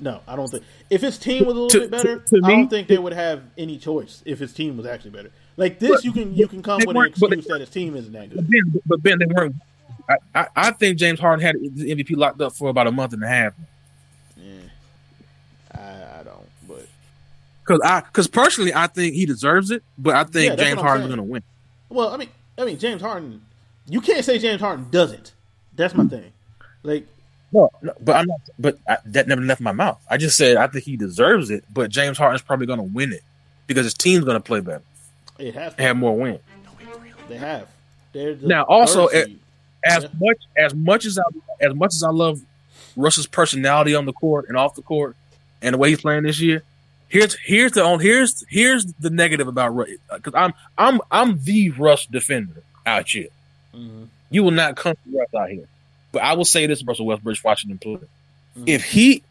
No, 0.00 0.20
I 0.28 0.36
don't 0.36 0.48
think 0.48 0.64
if 0.90 1.00
his 1.00 1.18
team 1.18 1.44
was 1.44 1.56
a 1.56 1.60
little 1.60 1.68
To- 1.70 1.80
bit 1.80 1.90
better, 1.90 2.18
to- 2.20 2.36
to 2.40 2.40
I 2.44 2.48
me- 2.48 2.54
don't 2.56 2.68
think 2.68 2.88
they 2.88 2.98
would 2.98 3.12
have 3.12 3.42
any 3.58 3.78
choice 3.78 4.22
if 4.24 4.38
his 4.38 4.52
team 4.52 4.76
was 4.76 4.86
actually 4.86 5.10
better. 5.10 5.30
Like 5.56 5.78
this, 5.80 5.90
But- 5.90 6.04
you 6.04 6.12
can 6.12 6.34
you 6.34 6.46
can 6.48 6.62
come 6.62 6.78
with 6.78 6.88
an 6.88 6.94
but 7.18 7.30
they- 7.30 7.36
excuse 7.36 7.46
that 7.46 7.60
his 7.60 7.70
team 7.70 7.96
isn't 7.96 8.12
that 8.12 8.28
But 8.30 8.36
good. 8.36 8.50
Ben, 8.50 8.82
but 8.86 9.02
Ben, 9.02 9.18
they 9.18 9.26
weren't. 9.26 9.56
I, 10.08 10.16
I, 10.34 10.46
I 10.56 10.70
think 10.72 10.98
James 10.98 11.20
Harden 11.20 11.44
had 11.44 11.56
the 11.60 11.90
MVP 11.94 12.16
locked 12.16 12.40
up 12.40 12.52
for 12.54 12.68
about 12.70 12.86
a 12.86 12.92
month 12.92 13.12
and 13.12 13.22
a 13.22 13.28
half. 13.28 13.52
Because 17.68 17.80
I, 17.84 18.00
because 18.00 18.26
personally, 18.28 18.72
I 18.74 18.86
think 18.86 19.14
he 19.14 19.26
deserves 19.26 19.70
it. 19.70 19.82
But 19.98 20.16
I 20.16 20.24
think 20.24 20.56
that's 20.56 20.62
James 20.62 20.80
Harden's 20.80 21.08
going 21.08 21.18
to 21.18 21.22
win. 21.22 21.42
well, 21.90 22.08
I 22.08 22.16
mean, 22.16 22.30
I 22.56 22.64
mean, 22.64 22.78
James 22.78 23.02
Harden. 23.02 23.42
You 23.86 24.00
can't 24.00 24.24
say 24.24 24.38
James 24.38 24.60
Harden 24.60 24.86
doesn't. 24.90 25.32
That's 25.74 25.94
my 25.94 26.04
thing. 26.06 26.32
Like 26.82 27.06
No, 27.52 27.70
no, 27.82 27.92
but 28.00 28.16
I'm 28.16 28.26
not. 28.26 28.40
But 28.58 28.78
I, 28.88 28.98
that 29.06 29.28
never 29.28 29.42
left 29.42 29.60
my 29.60 29.72
mouth. 29.72 30.00
I 30.10 30.16
just 30.16 30.36
said 30.36 30.56
I 30.56 30.66
think 30.66 30.84
he 30.84 30.96
deserves 30.96 31.50
it. 31.50 31.64
But 31.72 31.90
James 31.90 32.18
Harden's 32.18 32.42
probably 32.42 32.66
going 32.66 32.78
to 32.80 32.82
win 32.84 33.12
it 33.12 33.22
because 33.66 33.84
his 33.84 33.94
team's 33.94 34.24
going 34.24 34.36
to 34.36 34.42
play 34.42 34.60
better 34.60 34.82
it 35.38 35.54
has. 35.54 35.72
and 35.74 35.80
have 35.82 35.96
more 35.96 36.16
wins. 36.16 36.40
They 37.28 37.36
have. 37.36 37.68
They're 38.12 38.34
the 38.34 38.46
Now, 38.46 38.64
also, 38.64 39.08
third. 39.08 39.38
As 39.84 40.02
Yeah. 40.04 40.08
much 40.20 40.38
as 40.56 40.74
much 40.74 41.04
as 41.06 41.18
I 41.18 41.22
as 41.60 41.74
much 41.74 41.94
as 41.94 42.02
I 42.02 42.10
love 42.10 42.40
Russell's 42.96 43.26
personality 43.26 43.94
on 43.94 44.06
the 44.06 44.12
court 44.12 44.46
and 44.48 44.56
off 44.56 44.74
the 44.74 44.82
court 44.82 45.14
and 45.62 45.74
the 45.74 45.78
way 45.78 45.90
he's 45.90 46.00
playing 46.00 46.24
this 46.24 46.40
year, 46.40 46.62
here's 47.08 47.36
here's 47.44 47.72
the 47.72 47.84
on 47.84 48.00
here's 48.00 48.44
here's 48.48 48.84
the 48.94 49.10
negative 49.10 49.48
about 49.48 49.74
Russ 49.74 49.88
because 50.14 50.34
I'm 50.34 50.52
I'm 50.76 51.00
I'm 51.10 51.42
the 51.44 51.70
Russ 51.70 52.06
defender 52.06 52.62
out 52.86 53.08
here. 53.08 53.28
Mhm. 53.74 54.08
You 54.30 54.42
will 54.44 54.50
not 54.50 54.76
come 54.76 54.94
to 54.94 55.18
Russ 55.18 55.34
out 55.34 55.50
here. 55.50 55.66
But 56.12 56.22
I 56.22 56.32
will 56.34 56.44
say 56.44 56.66
this, 56.66 56.82
Russell 56.84 57.06
Westbrook 57.06 57.36
watching 57.44 57.70
him 57.70 57.78
play. 57.78 57.98
Mhm. 58.58 58.64
If 58.68 58.84
he 58.84 59.22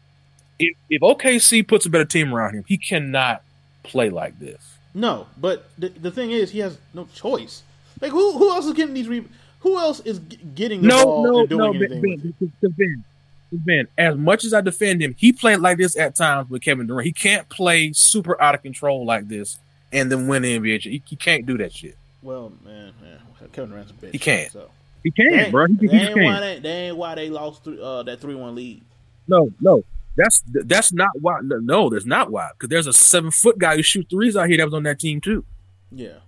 if 0.58 0.76
if 0.90 1.02
OKC 1.02 1.66
puts 1.66 1.86
a 1.86 1.90
better 1.90 2.04
team 2.04 2.34
around 2.34 2.54
him, 2.54 2.64
he 2.66 2.76
cannot 2.76 3.42
play 3.82 4.10
like 4.10 4.38
this. 4.38 4.60
No, 4.94 5.26
but 5.36 5.70
the, 5.78 5.90
the 5.90 6.10
thing 6.10 6.30
is, 6.30 6.50
he 6.50 6.58
has 6.60 6.78
no 6.94 7.08
choice. 7.14 7.62
Like 8.00 8.10
who 8.10 8.38
who 8.38 8.50
else 8.50 8.66
is 8.66 8.72
getting 8.72 8.94
these? 8.94 9.08
Re- 9.08 9.24
who 9.60 9.76
else 9.78 10.00
is 10.00 10.18
g- 10.20 10.38
getting 10.54 10.82
the 10.82 10.88
No, 10.88 11.04
ball 11.04 11.24
no, 11.24 11.38
and 11.40 11.48
doing 11.48 11.58
no, 11.60 11.72
anything? 11.72 12.00
Ben, 12.00 12.34
ben, 12.60 12.74
ben, 12.76 13.04
Ben, 13.50 13.88
as 13.96 14.16
much 14.16 14.44
as 14.44 14.52
I 14.52 14.60
defend 14.60 15.02
him, 15.02 15.14
he 15.18 15.32
played 15.32 15.60
like 15.60 15.78
this 15.78 15.96
at 15.96 16.14
times 16.14 16.50
with 16.50 16.62
Kevin 16.62 16.86
Durant. 16.86 17.06
He 17.06 17.12
can't 17.12 17.48
play 17.48 17.92
super 17.92 18.40
out 18.40 18.54
of 18.54 18.62
control 18.62 19.06
like 19.06 19.28
this 19.28 19.58
and 19.92 20.12
then 20.12 20.28
win 20.28 20.42
the 20.42 20.58
NBA. 20.58 20.82
He, 20.82 21.02
he 21.06 21.16
can't 21.16 21.46
do 21.46 21.56
that 21.58 21.72
shit. 21.72 21.96
Well, 22.22 22.52
man, 22.64 22.92
man, 23.00 23.18
Kevin 23.52 23.70
Durant's 23.70 23.90
a 23.90 23.94
bitch. 23.94 24.12
He 24.12 24.18
can't. 24.18 24.52
So 24.52 24.68
He 25.02 25.10
can't, 25.10 25.50
bro. 25.50 25.66
He, 25.66 25.86
he 25.86 25.96
ain't 25.96 26.14
why 26.14 26.22
can't. 26.22 26.40
they, 26.40 26.58
that 26.60 26.68
ain't 26.68 26.96
why 26.96 27.14
they 27.14 27.30
lost 27.30 27.64
th- 27.64 27.78
uh, 27.78 28.02
that 28.02 28.20
three 28.20 28.34
one 28.34 28.54
lead. 28.54 28.82
No, 29.26 29.50
no. 29.60 29.82
That's 30.16 30.42
that's 30.46 30.92
not 30.92 31.10
why. 31.20 31.38
No, 31.42 31.88
that's 31.88 32.04
not 32.04 32.32
why. 32.32 32.50
Because 32.52 32.68
there's 32.68 32.88
a 32.88 32.92
seven 32.92 33.30
foot 33.30 33.56
guy 33.56 33.76
who 33.76 33.82
shoot 33.82 34.08
threes 34.10 34.36
out 34.36 34.48
here 34.48 34.56
that 34.56 34.64
was 34.64 34.74
on 34.74 34.82
that 34.82 34.98
team 34.98 35.20
too. 35.20 35.44
Yeah. 35.92 36.18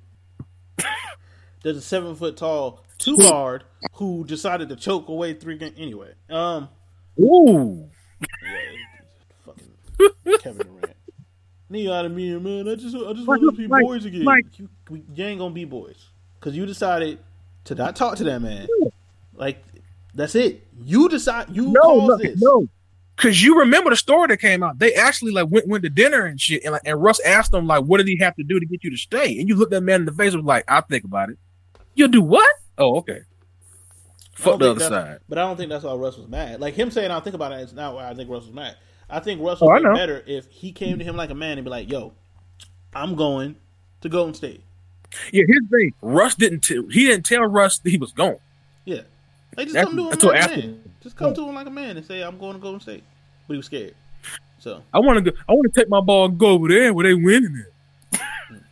There's 1.62 1.76
a 1.76 1.82
seven 1.82 2.14
foot 2.14 2.36
tall 2.36 2.84
two 2.98 3.18
guard 3.18 3.64
who 3.94 4.24
decided 4.24 4.68
to 4.68 4.76
choke 4.76 5.08
away 5.08 5.34
three 5.34 5.58
games 5.58 5.74
anyway. 5.76 6.12
Um, 6.30 6.68
Ooh, 7.20 7.88
yeah, 8.42 8.58
fucking 9.44 10.38
Kevin 10.40 10.66
Durant. 10.66 10.96
Knee 11.68 11.90
out 11.90 12.04
of 12.04 12.12
me, 12.12 12.36
man. 12.38 12.68
I 12.68 12.74
just, 12.74 12.96
I 12.96 13.12
just 13.12 13.26
want 13.26 13.42
to 13.42 13.52
be 13.52 13.68
Mike, 13.68 13.84
boys 13.84 14.04
again. 14.04 14.24
Mike. 14.24 14.58
You, 14.58 14.68
we, 14.88 15.04
you 15.14 15.24
ain't 15.24 15.38
gonna 15.38 15.54
be 15.54 15.64
boys 15.64 16.04
because 16.38 16.56
you 16.56 16.66
decided 16.66 17.18
to 17.64 17.74
not 17.74 17.94
talk 17.94 18.16
to 18.16 18.24
that 18.24 18.40
man. 18.40 18.66
Like 19.34 19.62
that's 20.14 20.34
it. 20.34 20.66
You 20.78 21.08
decide. 21.08 21.54
You 21.54 21.68
no, 21.68 21.80
caused 21.80 22.08
no, 22.08 22.16
this. 22.16 22.40
no. 22.40 22.66
Because 23.16 23.42
you 23.42 23.60
remember 23.60 23.90
the 23.90 23.96
story 23.96 24.28
that 24.28 24.38
came 24.38 24.62
out. 24.62 24.78
They 24.78 24.94
actually 24.94 25.32
like 25.32 25.48
went 25.50 25.68
went 25.68 25.84
to 25.84 25.90
dinner 25.90 26.24
and 26.24 26.40
shit, 26.40 26.64
and 26.64 26.72
like, 26.72 26.82
and 26.84 27.02
Russ 27.02 27.20
asked 27.20 27.52
them 27.52 27.66
like, 27.66 27.84
"What 27.84 27.98
did 27.98 28.08
he 28.08 28.16
have 28.18 28.34
to 28.36 28.42
do 28.42 28.58
to 28.58 28.66
get 28.66 28.82
you 28.82 28.90
to 28.90 28.96
stay?" 28.96 29.38
And 29.38 29.48
you 29.48 29.56
looked 29.56 29.72
that 29.72 29.82
man 29.82 30.00
in 30.00 30.06
the 30.06 30.12
face 30.12 30.32
and 30.32 30.42
was 30.42 30.48
like, 30.48 30.64
"I'll 30.68 30.82
think 30.82 31.04
about 31.04 31.28
it." 31.28 31.38
You'll 31.94 32.08
do 32.08 32.22
what? 32.22 32.48
Oh, 32.78 32.96
okay. 32.98 33.20
I 34.40 34.44
don't 34.44 34.52
Fuck 34.52 34.60
the 34.60 34.70
other 34.70 34.80
side. 34.80 35.18
But 35.28 35.38
I 35.38 35.42
don't 35.42 35.56
think 35.56 35.68
that's 35.70 35.84
why 35.84 35.94
Russ 35.94 36.16
was 36.16 36.28
mad. 36.28 36.60
Like 36.60 36.74
him 36.74 36.90
saying, 36.90 37.10
"I'll 37.10 37.20
think 37.20 37.34
about 37.34 37.52
it." 37.52 37.60
Is 37.60 37.72
not 37.72 37.94
why 37.94 38.08
I 38.08 38.14
think 38.14 38.30
Russ 38.30 38.44
was 38.44 38.54
mad. 38.54 38.76
I 39.08 39.20
think 39.20 39.40
Russ 39.42 39.58
Oh, 39.60 39.66
would 39.66 39.86
I 39.86 39.92
be 39.92 39.98
better 39.98 40.22
if 40.26 40.46
he 40.48 40.72
came 40.72 40.98
to 40.98 41.04
him 41.04 41.16
like 41.16 41.30
a 41.30 41.34
man 41.34 41.58
and 41.58 41.64
be 41.64 41.70
like, 41.70 41.90
"Yo, 41.90 42.12
I'm 42.94 43.14
going 43.16 43.56
to 44.00 44.08
Golden 44.08 44.34
State." 44.34 44.62
Yeah, 45.32 45.42
here's 45.46 45.68
the 45.68 45.76
thing. 45.76 45.94
Russ 46.00 46.34
didn't. 46.36 46.60
T- 46.60 46.86
he 46.90 47.06
didn't 47.06 47.26
tell 47.26 47.42
Russ 47.42 47.78
that 47.78 47.90
he 47.90 47.98
was 47.98 48.12
gone. 48.12 48.36
Yeah, 48.84 49.02
like 49.56 49.66
just 49.66 49.74
That's- 49.74 49.86
come 49.86 49.96
to 49.96 50.02
him 50.02 50.08
like 50.10 50.22
what 50.22 50.52
a 50.52 50.56
man. 50.56 50.94
Just 51.02 51.16
come 51.16 51.34
to 51.34 51.48
him 51.48 51.54
like 51.54 51.66
a 51.66 51.70
man 51.70 51.96
and 51.96 52.06
say, 52.06 52.22
"I'm 52.22 52.38
going 52.38 52.54
to 52.54 52.58
Golden 52.60 52.80
State," 52.80 53.04
but 53.46 53.54
he 53.54 53.56
was 53.56 53.66
scared. 53.66 53.94
So, 54.58 54.82
I 54.92 54.98
want 55.00 55.24
to 55.24 55.30
go. 55.30 55.36
I 55.48 55.52
want 55.52 55.72
to 55.72 55.80
take 55.80 55.88
my 55.88 56.00
ball 56.00 56.26
and 56.26 56.38
go 56.38 56.48
over 56.48 56.68
there 56.68 56.92
where 56.92 57.04
they 57.04 57.14
winning 57.14 57.64
it. 58.12 58.20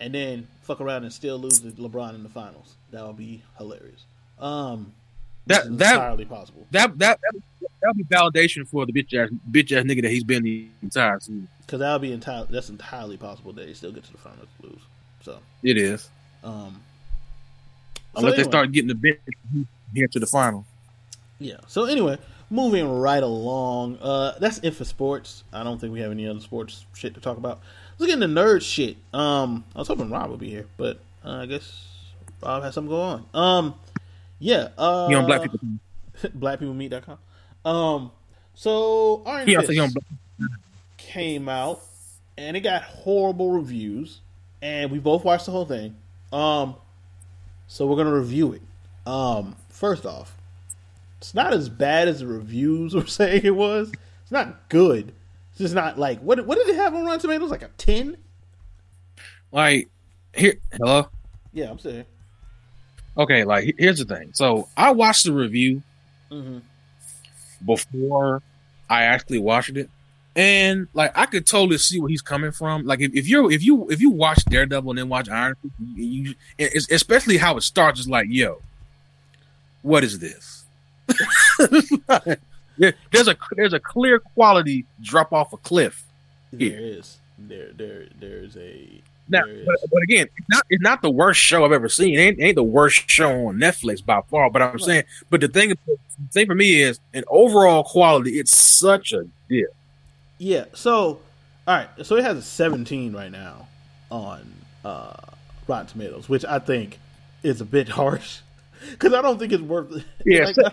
and 0.00 0.12
then 0.12 0.48
fuck 0.62 0.80
around 0.80 1.04
and 1.04 1.12
still 1.12 1.38
lose 1.38 1.60
to 1.60 1.70
LeBron 1.70 2.14
in 2.14 2.24
the 2.24 2.28
finals. 2.28 2.74
That 2.90 3.06
would 3.06 3.16
be 3.16 3.42
hilarious. 3.56 4.04
Um, 4.40 4.92
That- 5.46 5.78
that- 5.78 5.94
entirely 5.94 6.24
possible. 6.24 6.66
That 6.70 6.98
that 6.98 7.18
that 7.20 7.34
that'll 7.80 7.94
be 7.94 8.04
validation 8.04 8.66
for 8.68 8.84
the 8.86 8.92
bitch 8.92 9.14
ass 9.14 9.30
bitch 9.50 9.72
ass 9.72 9.84
nigga 9.84 10.02
that 10.02 10.10
he's 10.10 10.24
been 10.24 10.42
the 10.42 10.68
entire 10.82 11.18
season. 11.20 11.48
Because 11.60 11.80
that 11.80 11.92
would 11.92 12.02
be 12.02 12.12
entirely 12.12 12.48
that's 12.50 12.68
entirely 12.68 13.16
possible 13.16 13.52
that 13.54 13.66
they 13.66 13.72
still 13.74 13.92
get 13.92 14.04
to 14.04 14.12
the 14.12 14.18
finals 14.18 14.48
and 14.62 14.70
lose. 14.72 14.82
So, 15.22 15.38
It 15.62 15.76
is 15.76 16.08
um, 16.44 16.80
so 18.14 18.20
unless 18.20 18.36
they 18.36 18.44
start 18.44 18.72
getting 18.72 18.88
the 18.88 18.94
bench 18.94 19.18
here 19.94 20.08
to 20.08 20.18
the 20.20 20.26
final. 20.26 20.64
Yeah. 21.38 21.56
So 21.66 21.84
anyway, 21.84 22.18
moving 22.50 22.88
right 22.98 23.22
along. 23.22 23.98
Uh, 23.98 24.38
that's 24.38 24.58
it 24.58 24.72
for 24.72 24.84
sports. 24.84 25.44
I 25.52 25.62
don't 25.62 25.80
think 25.80 25.92
we 25.92 26.00
have 26.00 26.10
any 26.10 26.26
other 26.26 26.40
sports 26.40 26.84
shit 26.94 27.14
to 27.14 27.20
talk 27.20 27.36
about. 27.36 27.60
Let's 27.98 28.12
get 28.12 28.22
into 28.22 28.40
nerd 28.40 28.62
shit. 28.62 28.96
Um, 29.12 29.64
I 29.74 29.78
was 29.80 29.88
hoping 29.88 30.10
Rob 30.10 30.30
would 30.30 30.40
be 30.40 30.50
here, 30.50 30.66
but 30.76 31.00
uh, 31.24 31.38
I 31.42 31.46
guess 31.46 31.86
Rob 32.42 32.62
has 32.62 32.74
something 32.74 32.90
going 32.90 33.24
on. 33.34 33.40
Um, 33.58 33.74
yeah. 34.38 34.68
Uh, 34.78 35.08
He 35.08 35.14
on 35.14 35.26
black 35.26 35.42
people. 35.42 35.58
blackpeoplemeet.com. 36.22 37.18
Um, 37.64 38.10
so 38.54 39.22
Iron 39.26 39.46
He 39.48 39.54
Fist 39.56 39.68
also 39.70 39.82
on 39.82 39.90
black. 39.90 40.50
came 40.96 41.48
out 41.48 41.80
and 42.36 42.56
it 42.56 42.60
got 42.60 42.82
horrible 42.82 43.50
reviews, 43.50 44.20
and 44.62 44.90
we 44.90 44.98
both 44.98 45.24
watched 45.24 45.46
the 45.46 45.52
whole 45.52 45.64
thing. 45.66 45.96
Um, 46.32 46.76
so 47.66 47.86
we're 47.86 47.96
gonna 47.96 48.12
review 48.14 48.52
it. 48.52 48.62
Um, 49.06 49.56
first 49.70 50.06
off, 50.06 50.36
it's 51.18 51.34
not 51.34 51.52
as 51.52 51.68
bad 51.68 52.06
as 52.08 52.20
the 52.20 52.26
reviews 52.26 52.94
were 52.96 53.06
saying 53.06 53.42
it 53.44 53.54
was. 53.56 53.92
It's 54.22 54.30
not 54.32 54.68
good. 54.68 55.12
It's 55.50 55.58
just 55.58 55.74
not 55.74 55.98
like 55.98 56.20
what. 56.20 56.44
What 56.46 56.58
did 56.58 56.68
it 56.68 56.76
have 56.76 56.94
on 56.94 57.04
Rotten 57.04 57.20
Tomatoes? 57.20 57.50
Like 57.50 57.62
a 57.62 57.68
ten? 57.78 58.16
Like 59.50 59.88
here, 60.34 60.54
hello. 60.72 61.08
Yeah, 61.52 61.70
I'm 61.70 61.78
saying. 61.78 62.04
Okay, 63.18 63.44
like 63.44 63.74
here's 63.78 63.98
the 63.98 64.04
thing. 64.04 64.30
So 64.32 64.68
I 64.76 64.92
watched 64.92 65.24
the 65.24 65.32
review 65.32 65.82
hmm 66.30 66.58
before 67.64 68.40
I 68.88 69.02
actually 69.02 69.40
watched 69.40 69.76
it, 69.76 69.90
and 70.36 70.86
like 70.94 71.10
I 71.18 71.26
could 71.26 71.44
totally 71.46 71.78
see 71.78 71.98
where 72.00 72.08
he's 72.08 72.22
coming 72.22 72.52
from. 72.52 72.86
Like 72.86 73.00
if, 73.00 73.12
if 73.14 73.26
you're 73.28 73.50
if 73.50 73.64
you 73.64 73.88
if 73.90 74.00
you 74.00 74.10
watch 74.10 74.44
Daredevil 74.44 74.90
and 74.90 74.98
then 74.98 75.08
watch 75.08 75.28
Iron 75.28 75.56
you, 75.96 76.34
especially 76.58 77.36
how 77.38 77.56
it 77.56 77.62
starts, 77.62 77.98
is 78.00 78.08
like, 78.08 78.26
yo, 78.30 78.62
what 79.82 80.04
is 80.04 80.18
this? 80.20 80.64
There- 82.80 82.94
there's 83.10 83.26
a 83.26 83.36
there's 83.56 83.72
a 83.72 83.80
clear 83.80 84.20
quality 84.20 84.86
drop 85.02 85.32
off 85.32 85.52
a 85.52 85.56
cliff. 85.56 86.04
There 86.52 86.68
Yeah. 86.68 86.76
is. 86.76 87.18
There, 87.36 87.72
there, 87.72 88.06
there's 88.20 88.56
a. 88.56 89.00
Now, 89.28 89.42
but, 89.66 89.76
but 89.92 90.02
again, 90.02 90.26
it's 90.36 90.48
not 90.48 90.62
it's 90.70 90.82
not 90.82 91.02
the 91.02 91.10
worst 91.10 91.40
show 91.40 91.64
I've 91.64 91.72
ever 91.72 91.88
seen. 91.88 92.14
It 92.14 92.18
ain't, 92.22 92.38
it 92.38 92.42
ain't 92.44 92.54
the 92.56 92.62
worst 92.62 93.10
show 93.10 93.46
on 93.48 93.56
Netflix 93.56 94.04
by 94.04 94.20
far. 94.30 94.50
But 94.50 94.62
I'm 94.62 94.70
Right. 94.72 94.80
saying, 94.80 95.04
but 95.30 95.40
the 95.40 95.48
thing, 95.48 95.70
the 95.86 95.98
thing 96.30 96.46
for 96.46 96.54
me 96.54 96.80
is, 96.82 96.98
in 97.12 97.24
overall 97.28 97.84
quality, 97.84 98.38
it's 98.38 98.56
such 98.56 99.12
a 99.12 99.24
dip. 99.48 99.74
Yeah. 100.38 100.64
So, 100.74 101.20
all 101.66 101.76
right. 101.76 101.88
So 102.02 102.16
it 102.16 102.24
has 102.24 102.36
a 102.38 102.42
17 102.42 103.12
right 103.12 103.30
now 103.30 103.68
on 104.10 104.52
uh, 104.84 105.14
Rotten 105.66 105.86
Tomatoes, 105.86 106.28
which 106.28 106.44
I 106.44 106.58
think 106.58 106.98
is 107.42 107.60
a 107.60 107.64
bit 107.64 107.88
harsh 108.00 108.38
because 108.90 109.12
I 109.12 109.20
don't 109.22 109.38
think 109.38 109.52
it's 109.52 109.62
worth. 109.62 110.04
Yeah, 110.24 110.44
like, 110.44 110.72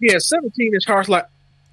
Yeah, 0.00 0.18
17 0.18 0.74
is 0.74 0.84
harsh. 0.84 1.08
Like 1.08 1.26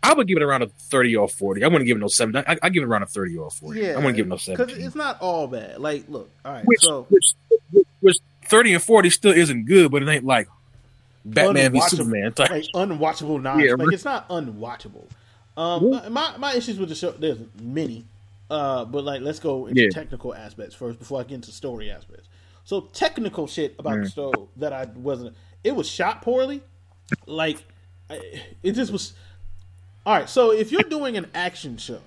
I 0.04 0.14
would 0.14 0.28
give 0.28 0.38
it 0.38 0.44
around 0.44 0.62
a 0.62 0.68
30 0.68 1.16
or 1.16 1.28
40. 1.28 1.64
I 1.64 1.68
wouldn't 1.68 1.86
give 1.88 1.98
it 1.98 2.00
no 2.00 2.08
7. 2.08 2.36
I, 2.36 2.58
I 2.62 2.70
give 2.70 2.84
it 2.84 2.86
around 2.86 3.04
a 3.04 3.08
30 3.08 3.38
or 3.38 3.50
40. 3.50 3.80
yeah, 3.80 3.94
I 3.94 3.96
wouldn't 3.98 4.16
give 4.16 4.26
it 4.26 4.30
no 4.30 4.38
because 4.38 4.78
it's 4.78 4.96
not 4.96 5.20
all 5.22 5.48
bad. 5.48 5.80
Like, 5.80 6.06
look, 6.08 6.30
all 6.46 6.54
right. 6.54 6.66
Which, 6.66 6.82
so 6.82 7.08
which, 7.10 7.34
which 8.02 8.18
30 8.46 8.76
and 8.76 8.84
40 8.84 9.10
still 9.10 9.34
isn't 9.34 9.66
good, 9.66 9.92
but 9.92 10.04
it 10.04 10.08
ain't 10.10 10.24
like 10.26 10.48
Batman 11.26 11.74
v. 11.74 11.82
Superman 11.82 12.32
type. 12.34 12.50
like 12.50 12.64
unwatchable 12.74 13.42
nonsense. 13.42 13.68
Yeah, 13.70 13.84
like 13.84 13.94
it's 13.94 14.06
not 14.06 14.30
unwatchable. 14.30 15.08
Um, 15.58 15.92
Yeah. 15.92 16.10
my 16.10 16.38
my 16.38 16.54
issues 16.54 16.78
with 16.80 16.90
the 16.90 16.96
show 16.96 17.12
there's 17.12 17.40
many, 17.62 18.06
uh, 18.50 18.86
but 18.86 19.04
like 19.04 19.22
let's 19.22 19.40
go 19.40 19.66
into 19.66 19.82
Yeah. 19.82 19.90
technical 19.90 20.34
aspects 20.34 20.76
first 20.76 21.00
before 21.00 21.20
I 21.20 21.24
get 21.24 21.36
into 21.36 21.52
story 21.52 21.90
aspects. 21.92 22.30
So 22.64 22.82
technical 22.94 23.48
shit 23.48 23.76
about 23.80 23.96
the 23.96 24.08
Mm. 24.08 24.14
show 24.14 24.50
that 24.58 24.72
I 24.72 24.86
wasn't. 24.96 25.36
It 25.64 25.76
was 25.76 25.90
shot 25.90 26.22
poorly. 26.22 26.62
Like 27.26 27.58
I- 28.10 28.42
it 28.64 28.72
just 28.74 28.92
was. 28.94 29.14
All 30.08 30.13
right, 30.13 30.30
so 30.30 30.52
if 30.52 30.72
you're 30.72 30.84
doing 30.84 31.17
an 31.17 31.30
action 31.36 31.76
show 31.76 32.00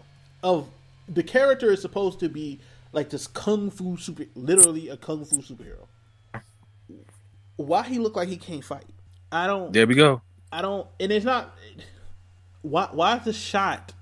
of 0.42 0.66
the 1.06 1.22
character 1.22 1.70
is 1.70 1.82
supposed 1.82 2.18
to 2.20 2.30
be 2.30 2.58
like 2.92 3.10
this 3.10 3.26
kung 3.26 3.70
fu 3.70 3.98
super, 3.98 4.24
literally 4.34 4.88
a 4.88 4.96
kung 4.96 5.26
fu 5.26 5.42
superhero. 5.42 5.86
Why 7.56 7.82
he 7.82 7.98
look 7.98 8.16
like 8.16 8.30
he 8.30 8.38
can't 8.38 8.64
fight? 8.64 8.86
I 9.30 9.46
don't. 9.46 9.70
There 9.70 9.86
we 9.86 9.96
go. 9.96 10.22
I 10.50 10.62
don't, 10.62 10.86
and 10.98 11.12
it's 11.12 11.26
not. 11.26 11.54
Why? 12.62 12.88
Why 12.90 13.18
is 13.18 13.24
the 13.24 13.34
shot? 13.34 13.92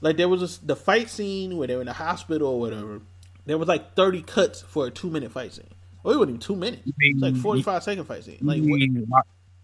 Like 0.00 0.16
there 0.18 0.28
was 0.28 0.40
this, 0.40 0.58
the 0.58 0.76
fight 0.76 1.10
scene 1.10 1.56
where 1.56 1.66
they 1.66 1.74
were 1.74 1.82
in 1.82 1.88
the 1.88 1.94
hospital 1.94 2.46
or 2.46 2.60
whatever. 2.60 3.00
There 3.44 3.58
was 3.58 3.66
like 3.66 3.96
thirty 3.96 4.22
cuts 4.22 4.62
for 4.62 4.86
a 4.86 4.90
two 4.92 5.10
minute 5.10 5.32
fight 5.32 5.52
scene. 5.52 5.66
Oh, 6.04 6.12
it 6.12 6.16
wasn't 6.16 6.30
even 6.30 6.40
two 6.40 6.54
minutes. 6.54 6.82
It's 7.00 7.20
like 7.20 7.34
forty 7.34 7.62
five 7.62 7.82
second 7.82 8.04
fight 8.04 8.22
scene. 8.22 8.38
Like 8.40 8.62
what, 8.62 8.80
why, 9.08 9.22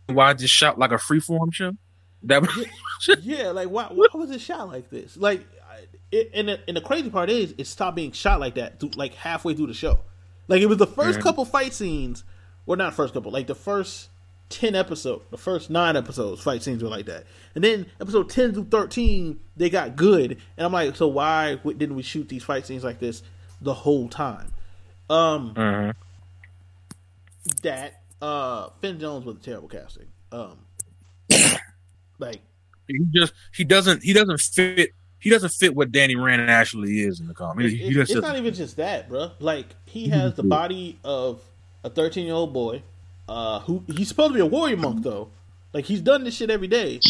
why 0.09 0.35
just 0.35 0.53
shot 0.53 0.81
like 0.81 0.91
a 0.91 0.97
freeform 0.97 1.55
show? 1.55 1.77
That 2.25 2.43
yeah, 3.23 3.51
like 3.51 3.69
why? 3.69 3.87
Why 3.91 4.07
was 4.15 4.31
it 4.31 4.41
shot 4.41 4.69
like 4.69 4.91
this? 4.91 5.17
Like, 5.17 5.45
it, 6.11 6.31
and 6.35 6.49
the, 6.49 6.61
and 6.69 6.77
the 6.77 6.81
crazy 6.81 7.11
part 7.11 7.31
is, 7.31 7.55
it 7.59 7.67
stopped 7.67 7.97
being 7.97 8.13
shot 8.13 8.39
like 8.41 8.55
that. 8.55 8.79
Through, 8.81 8.91
like 8.97 9.15
halfway 9.15 9.55
through 9.55 9.67
the 9.69 9.75
show, 9.75 10.01
like 10.49 10.61
it 10.63 10.67
was 10.67 10.79
the 10.79 10.87
1st 10.87 11.21
couple 11.21 11.45
fight 11.45 11.73
scenes, 11.73 12.25
well, 12.67 12.77
not 12.77 12.95
first 12.95 13.15
couple, 13.15 13.33
like 13.33 13.47
the 13.49 13.55
first 13.55 14.09
ten 14.51 14.75
episodes, 14.75 15.25
the 15.31 15.39
first 15.39 15.71
nine 15.71 15.97
episodes, 15.97 16.43
fight 16.43 16.63
scenes 16.63 16.83
were 16.83 16.89
like 16.91 17.07
that, 17.07 17.25
and 17.55 17.65
then 17.65 17.87
episode 18.01 18.29
ten 18.31 18.53
through 18.53 18.67
thirteen, 18.67 19.41
they 19.57 19.71
got 19.71 19.97
good, 19.97 20.39
and 20.57 20.67
I'm 20.67 20.73
like, 20.73 20.95
so 20.95 21.09
why 21.09 21.57
didn't 21.65 21.97
we 21.97 22.03
shoot 22.03 22.29
these 22.29 22.45
fight 22.45 22.67
scenes 22.67 22.85
like 22.85 22.99
this 23.01 23.23
the 23.61 23.75
whole 23.75 24.09
time? 24.09 24.53
Um, 25.11 25.55
Mhm. 25.55 25.95
that 27.63 28.03
uh, 28.21 28.69
Finn 28.81 29.01
Jones 29.01 29.25
was 29.25 29.37
a 29.37 29.41
terrible 29.41 29.69
casting. 29.69 30.07
Um, 30.31 30.59
like. 32.23 32.41
He 32.89 32.99
just 33.13 33.33
he 33.55 33.65
doesn't 33.65 34.03
he 34.03 34.13
doesn't 34.13 34.41
fit 34.41 34.91
he 35.23 35.31
doesn't 35.31 35.51
fit 35.51 35.75
what 35.75 35.93
Danny 35.93 36.17
Rand 36.17 36.51
actually 36.51 37.01
is 37.01 37.21
in 37.21 37.29
the 37.29 37.35
comic. 37.35 37.71
He, 37.71 37.77
he 37.77 37.93
just 37.93 38.11
it's 38.11 38.21
not 38.21 38.37
even 38.37 38.53
just 38.53 38.77
that, 38.79 39.09
bro. 39.09 39.31
Like 39.39 39.67
he 39.85 40.09
has 40.09 40.35
the 40.35 40.43
body 40.43 40.99
of 41.05 41.41
a 41.85 41.91
thirteen-year-old 41.91 42.53
boy, 42.53 42.83
uh, 43.29 43.61
who 43.61 43.85
he's 43.87 44.09
supposed 44.09 44.31
to 44.31 44.35
be 44.35 44.41
a 44.41 44.47
warrior 44.47 44.77
monk 44.77 45.05
though. 45.05 45.31
Like 45.73 45.85
he's 45.85 46.01
done 46.01 46.25
this 46.25 46.35
shit 46.35 46.51
every 46.51 46.67
day, 46.67 47.01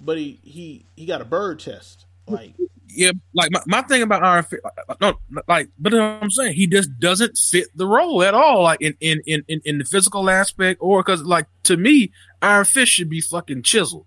but 0.00 0.16
he 0.16 0.38
he 0.42 0.84
he 0.94 1.06
got 1.06 1.20
a 1.20 1.24
bird 1.24 1.58
chest. 1.58 2.06
Like 2.28 2.54
yeah, 2.88 3.10
like 3.34 3.50
my, 3.50 3.60
my 3.66 3.82
thing 3.82 4.02
about 4.02 4.22
Iron 4.22 4.44
Fist, 4.44 4.62
no, 5.00 5.18
like, 5.48 5.68
but 5.78 5.92
I'm 5.92 6.30
saying 6.30 6.54
he 6.54 6.66
just 6.66 6.98
doesn't 6.98 7.36
fit 7.36 7.66
the 7.74 7.86
role 7.86 8.22
at 8.22 8.32
all, 8.32 8.62
like 8.62 8.80
in 8.80 8.96
in 9.00 9.22
in 9.26 9.44
in, 9.48 9.60
in 9.64 9.78
the 9.78 9.84
physical 9.84 10.30
aspect, 10.30 10.78
or 10.80 11.02
because 11.02 11.22
like 11.22 11.46
to 11.64 11.76
me, 11.76 12.12
Iron 12.40 12.64
Fist 12.64 12.92
should 12.92 13.10
be 13.10 13.20
fucking 13.20 13.62
chiseled. 13.62 14.06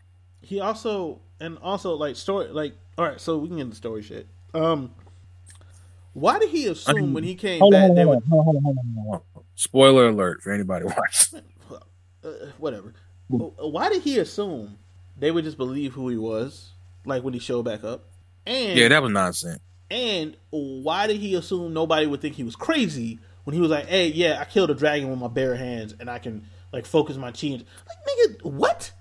He 0.50 0.60
also 0.60 1.22
and 1.40 1.60
also 1.60 1.94
like 1.94 2.16
story 2.16 2.48
like 2.48 2.74
all 2.98 3.06
right. 3.06 3.22
So 3.22 3.38
we 3.38 3.48
can 3.48 3.58
get 3.58 3.64
into 3.64 3.76
story 3.76 4.02
shit. 4.02 4.28
Um, 4.54 4.92
why 6.14 6.40
did 6.40 6.50
he 6.50 6.66
assume 6.66 7.14
when 7.14 7.24
he 7.24 7.36
came 7.36 7.60
Hold 7.60 7.74
back 7.74 7.92
on, 7.92 7.96
they 7.96 8.04
hold 8.04 8.24
would 8.24 8.34
on, 8.34 8.44
hold 8.44 8.56
on, 8.58 8.64
hold 8.96 9.22
on. 9.36 9.44
Spoiler 9.54 10.10
alert 10.10 10.42
for 10.42 10.52
anybody 10.52 10.86
watching. 10.98 11.42
uh, 12.24 12.30
whatever? 12.58 12.94
Why 13.28 13.90
did 13.90 14.02
he 14.02 14.18
assume 14.18 14.80
they 15.18 15.30
would 15.30 15.44
just 15.44 15.58
believe 15.58 15.94
who 15.94 16.10
he 16.10 16.18
was, 16.18 16.72
like 17.06 17.24
when 17.24 17.36
he 17.36 17.40
showed 17.40 17.64
back 17.64 17.84
up? 17.84 18.06
And 18.48 18.78
Yeah, 18.78 18.88
that 18.88 19.04
was 19.04 19.12
nonsense. 19.12 19.60
And 19.92 20.36
why 20.50 21.06
did 21.06 21.18
he 21.18 21.36
assume 21.36 21.74
nobody 21.74 22.08
would 22.08 22.22
think 22.22 22.36
he 22.36 22.44
was 22.44 22.56
crazy 22.56 23.20
when 23.44 23.54
he 23.54 23.62
was 23.62 23.70
like, 23.70 23.86
"Hey, 23.86 24.08
yeah, 24.08 24.40
I 24.42 24.46
killed 24.46 24.72
a 24.72 24.76
dragon 24.76 25.10
with 25.12 25.20
my 25.20 25.28
bare 25.28 25.56
hands, 25.56 25.94
and 26.00 26.10
I 26.10 26.18
can 26.20 26.48
like 26.74 26.86
focus 26.88 27.18
my 27.18 27.32
chi." 27.32 27.48
Like, 27.50 27.62
nigga, 28.08 28.44
what? 28.46 28.92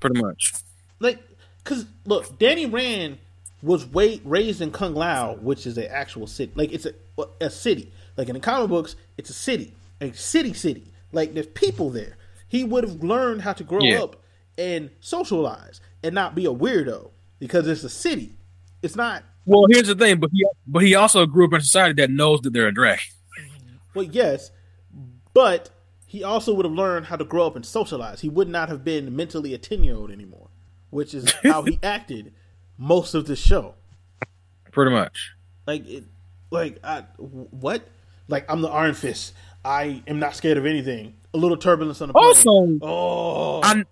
Pretty 0.00 0.20
much. 0.20 0.54
like, 1.00 1.18
cause 1.64 1.86
look, 2.06 2.38
Danny 2.38 2.66
Rand 2.66 3.18
was 3.62 3.84
way, 3.86 4.20
raised 4.24 4.60
in 4.60 4.70
K'un-Lun, 4.70 5.42
which 5.42 5.66
is 5.66 5.76
an 5.78 5.86
actual 5.90 6.26
city. 6.26 6.52
Like, 6.54 6.72
it's 6.72 6.86
a 6.86 6.92
a 7.40 7.50
city. 7.50 7.92
Like 8.16 8.28
in 8.28 8.34
the 8.34 8.40
comic 8.40 8.68
books, 8.70 8.94
it's 9.16 9.30
a 9.30 9.34
city, 9.34 9.74
a 10.00 10.12
city, 10.12 10.52
city. 10.52 10.92
Like, 11.12 11.34
there's 11.34 11.46
people 11.48 11.90
there. 11.90 12.16
He 12.48 12.62
would 12.64 12.84
have 12.84 13.02
learned 13.02 13.42
how 13.42 13.52
to 13.54 13.64
grow 13.64 13.80
Yeah. 13.82 14.02
up 14.02 14.22
and 14.56 14.90
socialize 15.00 15.80
and 16.02 16.14
not 16.14 16.34
be 16.36 16.46
a 16.46 16.52
weirdo 16.52 17.10
because 17.40 17.66
it's 17.66 17.82
a 17.84 17.88
city. 17.88 18.36
It's 18.82 18.94
not 18.96 19.24
Well, 19.46 19.64
here's 19.70 19.88
the 19.88 19.94
thing, 19.96 20.20
but 20.20 20.30
he 20.32 20.46
but 20.66 20.82
he 20.84 20.94
also 20.94 21.26
grew 21.26 21.46
up 21.46 21.52
in 21.54 21.58
a 21.58 21.60
society 21.62 22.00
that 22.02 22.10
knows 22.10 22.40
that 22.42 22.52
they're 22.52 22.68
a 22.68 22.72
drag. 22.74 23.00
Well, 23.94 24.04
yes, 24.04 24.50
but 25.34 25.70
he 26.08 26.24
also 26.24 26.54
would 26.54 26.64
have 26.64 26.74
learned 26.74 27.06
how 27.06 27.16
to 27.16 27.24
grow 27.24 27.46
up 27.46 27.54
and 27.54 27.64
socialize. 27.64 28.22
He 28.22 28.30
would 28.30 28.48
not 28.48 28.70
have 28.70 28.82
been 28.82 29.14
mentally 29.14 29.52
a 29.52 29.58
ten 29.58 29.84
year 29.84 29.94
old 29.94 30.10
anymore, 30.10 30.48
which 30.88 31.12
is 31.12 31.30
how 31.44 31.62
he 31.62 31.78
acted 31.82 32.32
most 32.78 33.14
of 33.14 33.26
the 33.26 33.36
show. 33.36 33.74
Pretty 34.72 34.90
much. 34.90 35.34
Like, 35.66 35.86
it, 35.86 36.04
like 36.50 36.78
I 36.82 37.00
what? 37.18 37.86
Like 38.26 38.50
I'm 38.50 38.62
the 38.62 38.68
Iron 38.68 38.94
Fist. 38.94 39.34
I 39.62 40.02
am 40.06 40.18
not 40.18 40.34
scared 40.34 40.56
of 40.56 40.64
anything. 40.64 41.14
A 41.34 41.36
little 41.36 41.58
turbulence 41.58 42.00
on 42.00 42.08
the. 42.08 42.14
Also, 42.14 42.78
oh, 42.80 43.60
I 43.62 43.84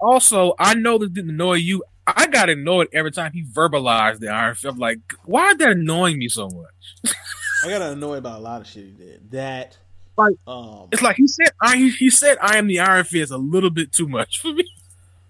also 0.00 0.54
I 0.58 0.74
know 0.74 0.96
this 0.96 1.10
didn't 1.10 1.30
annoy 1.30 1.54
you. 1.54 1.82
I 2.06 2.28
got 2.28 2.50
annoyed 2.50 2.88
every 2.92 3.10
time 3.10 3.32
he 3.32 3.42
verbalized 3.42 4.20
the 4.20 4.28
Iron 4.28 4.54
Fist. 4.54 4.66
I'm 4.66 4.78
like, 4.78 5.00
why 5.24 5.50
is 5.50 5.56
that 5.56 5.70
annoying 5.70 6.18
me 6.18 6.28
so 6.28 6.48
much? 6.48 7.14
I 7.64 7.68
got 7.68 7.82
annoyed 7.82 8.18
about 8.18 8.38
a 8.38 8.42
lot 8.42 8.60
of 8.60 8.66
shit 8.68 8.84
he 8.84 8.90
did. 8.92 9.30
That, 9.32 9.76
Like- 10.16 10.36
um, 10.46 10.88
It's 10.92 11.02
like 11.02 11.16
he 11.16 11.26
said 11.26 11.48
I 11.60 11.76
he, 11.76 11.90
he 11.90 12.10
said 12.10 12.38
I 12.40 12.56
am 12.58 12.66
the 12.66 12.80
Iron 12.80 13.04
Fist 13.04 13.32
a 13.32 13.36
little 13.36 13.70
bit 13.70 13.92
too 13.92 14.08
much 14.08 14.40
for 14.40 14.52
me. 14.52 14.64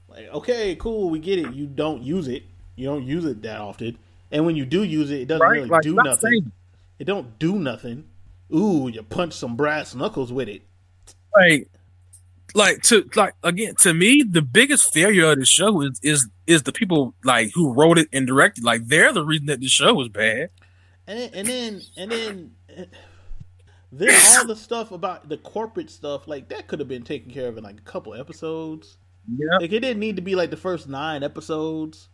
Like, 0.08 0.28
okay, 0.32 0.76
cool, 0.76 1.10
we 1.10 1.18
get 1.18 1.40
it. 1.40 1.52
You 1.54 1.66
don't 1.66 2.00
use 2.00 2.28
it. 2.28 2.44
You 2.76 2.86
don't 2.86 3.02
use 3.04 3.24
it 3.24 3.42
that 3.42 3.60
often. 3.60 3.98
And 4.30 4.46
when 4.46 4.54
you 4.54 4.64
do 4.64 4.84
use 4.84 5.10
it, 5.10 5.22
it 5.22 5.24
doesn't 5.26 5.42
Right? 5.44 5.56
really 5.56 5.68
Like, 5.68 5.82
do 5.82 5.92
not 5.94 6.04
nothing. 6.04 6.30
saying- 6.30 6.52
It 7.00 7.04
don't 7.04 7.36
do 7.40 7.58
nothing. 7.58 8.04
Ooh, 8.54 8.88
you 8.88 9.02
punch 9.02 9.32
some 9.32 9.56
brass 9.56 9.92
knuckles 9.92 10.32
with 10.32 10.48
it. 10.48 10.62
like 11.36 11.68
like 12.54 12.80
to 12.82 13.10
like 13.16 13.34
again 13.42 13.74
to 13.80 13.92
me 13.92 14.22
the 14.28 14.40
biggest 14.42 14.92
failure 14.92 15.32
of 15.32 15.38
the 15.40 15.44
show 15.44 15.80
is 15.80 15.98
is 16.04 16.28
is 16.46 16.62
the 16.62 16.70
people 16.72 17.12
like 17.24 17.50
who 17.52 17.72
wrote 17.72 17.98
it 17.98 18.06
and 18.12 18.24
directed 18.28 18.62
like 18.62 18.86
they're 18.86 19.12
the 19.12 19.24
reason 19.24 19.46
that 19.46 19.58
the 19.58 19.66
show 19.66 19.94
was 19.94 20.08
bad 20.10 20.50
And 21.08 21.18
then, 21.18 21.30
and 21.34 21.48
then, 21.48 21.80
and 21.96 22.10
then, 22.12 22.86
then 23.98 24.10
all 24.38 24.46
the 24.46 24.56
stuff 24.56 24.92
about 24.92 25.28
the 25.28 25.36
corporate 25.38 25.90
stuff, 25.90 26.26
like 26.28 26.48
that 26.48 26.66
could 26.68 26.78
have 26.80 26.88
been 26.88 27.02
taken 27.04 27.30
care 27.32 27.48
of 27.48 27.56
in 27.58 27.64
like 27.64 27.78
a 27.78 27.82
couple 27.82 28.14
episodes. 28.14 28.98
yeah 29.36 29.56
Like 29.60 29.72
it 29.72 29.80
didn't 29.80 30.00
need 30.00 30.16
to 30.16 30.22
be 30.22 30.34
like 30.34 30.50
the 30.50 30.56
first 30.56 30.88
nine 30.88 31.22
episodes. 31.22 32.08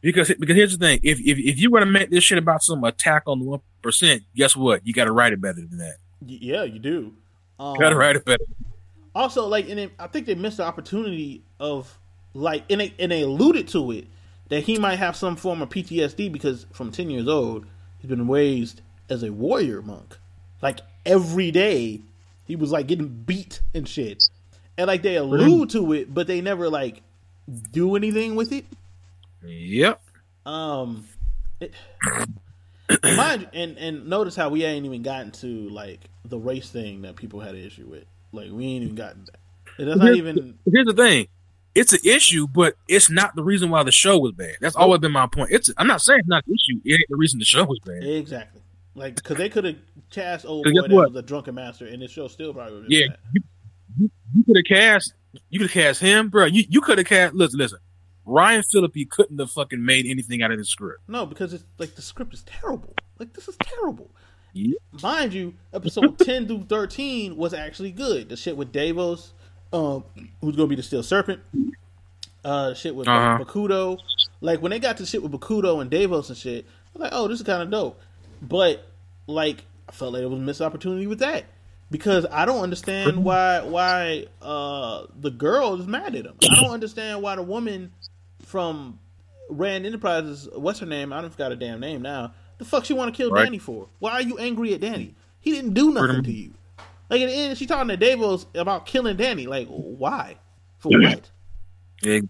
because 0.00 0.32
because 0.38 0.56
here's 0.56 0.76
the 0.76 0.84
thing 0.86 1.00
if 1.02 1.18
if, 1.20 1.38
if 1.38 1.58
you 1.60 1.70
want 1.70 1.84
to 1.84 1.90
make 1.90 2.10
this 2.10 2.24
shit 2.24 2.38
about 2.38 2.62
some 2.62 2.82
attack 2.84 3.24
on 3.26 3.38
the 3.38 3.44
one 3.44 3.60
percent 3.82 4.22
guess 4.34 4.56
what 4.56 4.86
you 4.86 4.92
got 4.92 5.04
to 5.04 5.12
write 5.12 5.32
it 5.32 5.40
better 5.40 5.60
than 5.60 5.78
that 5.78 5.96
Yeah, 6.24 6.64
you 6.64 6.78
do. 6.78 7.12
Um, 7.58 7.74
got 7.78 7.90
to 7.90 7.96
write 7.96 8.16
it 8.16 8.24
better 8.24 8.44
also 9.14 9.46
like 9.46 9.68
and 9.68 9.78
then 9.78 9.90
I 9.98 10.06
think 10.06 10.26
they 10.26 10.34
missed 10.34 10.56
the 10.56 10.64
opportunity 10.64 11.44
of 11.60 11.98
like 12.34 12.64
and 12.70 12.80
they 12.80 12.94
and 12.98 13.12
they 13.12 13.22
alluded 13.22 13.68
to 13.68 13.90
it 13.92 14.06
that 14.48 14.62
he 14.64 14.78
might 14.78 14.96
have 14.96 15.16
some 15.16 15.36
form 15.36 15.62
of 15.62 15.68
PTSD 15.68 16.32
because 16.32 16.66
from 16.72 16.90
ten 16.90 17.10
years 17.10 17.28
old 17.28 17.66
he's 17.98 18.08
been 18.08 18.28
raised 18.28 18.80
as 19.08 19.22
a 19.22 19.32
warrior 19.32 19.82
monk. 19.82 20.16
Like 20.62 20.80
every 21.04 21.50
day 21.50 22.00
he 22.46 22.56
was 22.56 22.72
like 22.72 22.86
getting 22.86 23.08
beat 23.08 23.60
and 23.74 23.88
shit. 23.88 24.24
And 24.78 24.86
like 24.86 25.02
they 25.02 25.16
allude 25.16 25.70
to 25.70 25.92
it, 25.92 26.12
but 26.12 26.26
they 26.26 26.40
never 26.40 26.68
like 26.68 27.02
do 27.72 27.96
anything 27.96 28.34
with 28.36 28.52
it. 28.52 28.64
yep 29.44 30.00
Um 30.46 31.06
it, 31.60 31.72
mind 33.04 33.48
and 33.52 33.76
and 33.78 34.06
notice 34.06 34.36
how 34.36 34.48
we 34.48 34.64
ain't 34.64 34.86
even 34.86 35.02
gotten 35.02 35.30
to 35.32 35.68
like 35.70 36.00
the 36.24 36.38
race 36.38 36.70
thing 36.70 37.02
that 37.02 37.16
people 37.16 37.40
had 37.40 37.54
an 37.54 37.64
issue 37.64 37.86
with. 37.86 38.04
Like 38.32 38.50
we 38.50 38.66
ain't 38.66 38.84
even 38.84 38.96
gotten 38.96 39.26
that. 39.26 39.84
That's 39.84 39.98
not 39.98 40.14
even 40.14 40.58
here's 40.70 40.86
the 40.86 40.94
thing 40.94 41.28
it's 41.74 41.92
an 41.92 42.00
issue 42.04 42.46
but 42.46 42.76
it's 42.88 43.08
not 43.08 43.34
the 43.34 43.42
reason 43.42 43.70
why 43.70 43.82
the 43.82 43.92
show 43.92 44.18
was 44.18 44.32
bad 44.32 44.54
that's 44.60 44.76
always 44.76 45.00
been 45.00 45.12
my 45.12 45.26
point 45.26 45.50
it's 45.50 45.70
i'm 45.78 45.86
not 45.86 46.02
saying 46.02 46.20
it's 46.20 46.28
not 46.28 46.44
an 46.46 46.52
issue 46.52 46.80
it 46.84 46.92
ain't 46.92 47.08
the 47.08 47.16
reason 47.16 47.38
the 47.38 47.44
show 47.44 47.64
was 47.64 47.78
bad 47.80 48.02
Exactly. 48.04 48.60
Like, 48.94 49.16
because 49.16 49.36
they 49.38 49.48
could 49.48 49.64
have 49.64 49.76
cast 50.10 50.44
old 50.44 50.64
boy 50.64 50.82
that 50.82 50.90
what? 50.92 51.12
was 51.12 51.16
a 51.18 51.22
drunken 51.22 51.54
master, 51.54 51.86
and 51.86 52.02
the 52.02 52.08
show 52.08 52.28
still 52.28 52.52
probably 52.52 52.74
would 52.74 52.82
have 52.84 52.90
Yeah, 52.90 53.06
you, 53.32 53.42
you, 53.98 54.10
you 54.34 54.44
could 54.44 54.56
have 54.56 54.64
cast 54.64 55.14
you 55.48 55.58
could 55.60 55.70
have 55.70 55.82
cast 55.84 56.00
him, 56.00 56.28
bro. 56.28 56.44
You 56.44 56.64
you 56.68 56.80
could 56.82 56.98
have 56.98 57.06
cast 57.06 57.34
listen, 57.34 57.58
listen. 57.58 57.78
Ryan 58.24 58.62
Phillippe 58.62 59.08
couldn't 59.10 59.38
have 59.40 59.50
fucking 59.50 59.84
made 59.84 60.06
anything 60.06 60.42
out 60.42 60.52
of 60.52 60.58
the 60.58 60.64
script. 60.64 61.00
No, 61.08 61.26
because 61.26 61.52
it's 61.52 61.64
like 61.78 61.94
the 61.96 62.02
script 62.02 62.32
is 62.34 62.42
terrible. 62.44 62.94
Like, 63.18 63.32
this 63.32 63.48
is 63.48 63.56
terrible. 63.62 64.10
Yeah. 64.52 64.76
Mind 65.02 65.32
you, 65.32 65.54
episode 65.72 66.18
10 66.20 66.46
through 66.46 66.64
13 66.68 67.36
was 67.36 67.52
actually 67.52 67.90
good. 67.90 68.28
The 68.28 68.36
shit 68.36 68.56
with 68.56 68.70
Davos, 68.70 69.32
um, 69.72 70.04
who's 70.40 70.54
to 70.54 70.66
be 70.68 70.76
the 70.76 70.82
Steel 70.84 71.02
Serpent. 71.02 71.40
Uh, 72.44 72.68
the 72.70 72.74
shit 72.76 72.94
with 72.94 73.08
Uh-huh. 73.08 73.42
Bakuto. 73.42 73.98
Like, 74.40 74.60
when 74.62 74.70
they 74.70 74.78
got 74.78 74.98
to 74.98 75.06
shit 75.06 75.22
with 75.22 75.32
Bakuto 75.32 75.80
and 75.80 75.90
Davos 75.90 76.28
and 76.28 76.36
shit, 76.38 76.64
I 76.64 76.98
was 76.98 77.00
like, 77.00 77.12
oh, 77.14 77.26
this 77.26 77.40
is 77.40 77.46
kind 77.46 77.62
of 77.62 77.70
dope. 77.70 78.00
But, 78.42 78.86
like, 79.26 79.64
I 79.88 79.92
felt 79.92 80.12
like 80.12 80.22
it 80.22 80.26
was 80.28 80.38
a 80.38 80.42
missed 80.42 80.60
opportunity 80.60 81.06
with 81.06 81.20
that. 81.20 81.44
Because 81.90 82.26
I 82.30 82.44
don't 82.46 82.60
understand 82.62 83.22
why 83.22 83.60
why 83.60 84.24
uh, 84.40 85.04
the 85.20 85.30
girl 85.30 85.78
is 85.78 85.86
mad 85.86 86.14
at 86.14 86.24
him. 86.24 86.34
I 86.50 86.60
don't 86.60 86.70
understand 86.70 87.20
why 87.22 87.36
the 87.36 87.42
woman 87.42 87.92
from 88.46 88.98
Rand 89.50 89.84
Enterprises, 89.84 90.48
what's 90.54 90.78
her 90.78 90.86
name? 90.86 91.12
I 91.12 91.20
don't 91.20 91.30
forgot 91.30 91.50
her 91.52 91.56
damn 91.56 91.80
name 91.80 92.00
now. 92.00 92.32
The 92.56 92.64
fuck 92.64 92.86
she 92.86 92.94
want 92.94 93.14
to 93.14 93.16
kill 93.16 93.30
Right. 93.30 93.44
Danny 93.44 93.58
for? 93.58 93.88
Why 93.98 94.12
are 94.12 94.22
you 94.22 94.38
angry 94.38 94.72
at 94.72 94.80
Danny? 94.80 95.14
He 95.40 95.50
didn't 95.50 95.74
do 95.74 95.92
nothing 95.92 96.22
to 96.22 96.32
you. 96.32 96.52
Like 97.10 97.20
at 97.20 97.26
the 97.26 97.34
end, 97.34 97.58
she 97.58 97.66
talking 97.66 97.88
to 97.88 97.96
Davos 97.98 98.46
about 98.54 98.86
killing 98.86 99.18
Danny. 99.18 99.46
Like 99.46 99.68
why? 99.68 100.38
For 100.78 100.88
what? 100.88 101.30
Yeah, 102.02 102.20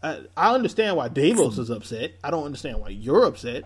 I, 0.00 0.20
I 0.36 0.54
understand 0.54 0.96
why 0.96 1.08
Davos 1.08 1.58
is 1.58 1.70
upset. 1.70 2.12
I 2.22 2.30
don't 2.30 2.44
understand 2.44 2.78
why 2.78 2.90
you're 2.90 3.24
upset. 3.24 3.64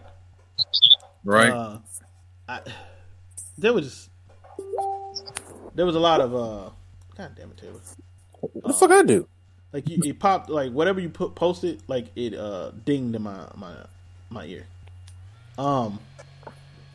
right. 1.25 1.51
Uh, 1.51 1.79
I, 2.49 2.61
there 3.59 3.73
was 3.73 4.09
there 5.75 5.87
was 5.87 5.95
a 5.95 6.01
lot 6.01 6.21
of 6.21 6.35
uh, 6.35 6.71
God 7.17 7.33
damn 7.37 7.51
it, 7.51 7.57
Taylor. 7.57 7.81
what 8.41 8.65
the 8.65 8.73
fuck 8.73 8.91
I 8.91 9.03
do? 9.03 9.29
Like 9.73 9.89
you, 9.89 10.01
it 10.05 10.19
popped 10.19 10.51
like 10.51 10.73
whatever 10.73 11.01
you 11.01 11.09
put 11.09 11.35
posted, 11.35 11.83
like 11.89 12.07
it 12.17 12.35
uh 12.35 12.73
dinged 12.85 13.15
in 13.15 13.23
my 13.23 13.49
my 13.57 13.75
my 14.29 14.45
ear. 14.45 14.67
Um, 15.57 15.99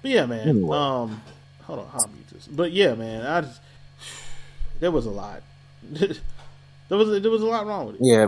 but 0.01 0.11
yeah, 0.11 0.25
man. 0.25 0.47
Anyway. 0.47 0.77
Um, 0.77 1.21
hold 1.63 1.79
on, 1.79 1.87
how 1.87 2.05
mute 2.07 2.27
this? 2.31 2.47
But 2.47 2.71
yeah, 2.71 2.93
man, 2.93 3.25
I 3.25 3.41
just 3.41 3.61
there 4.79 4.91
was 4.91 5.05
a 5.05 5.11
lot. 5.11 5.41
there 5.83 6.09
was 6.89 7.21
there 7.21 7.31
was 7.31 7.41
a 7.41 7.45
lot 7.45 7.65
wrong 7.65 7.87
with 7.87 7.95
it. 7.95 8.01
Yeah, 8.03 8.27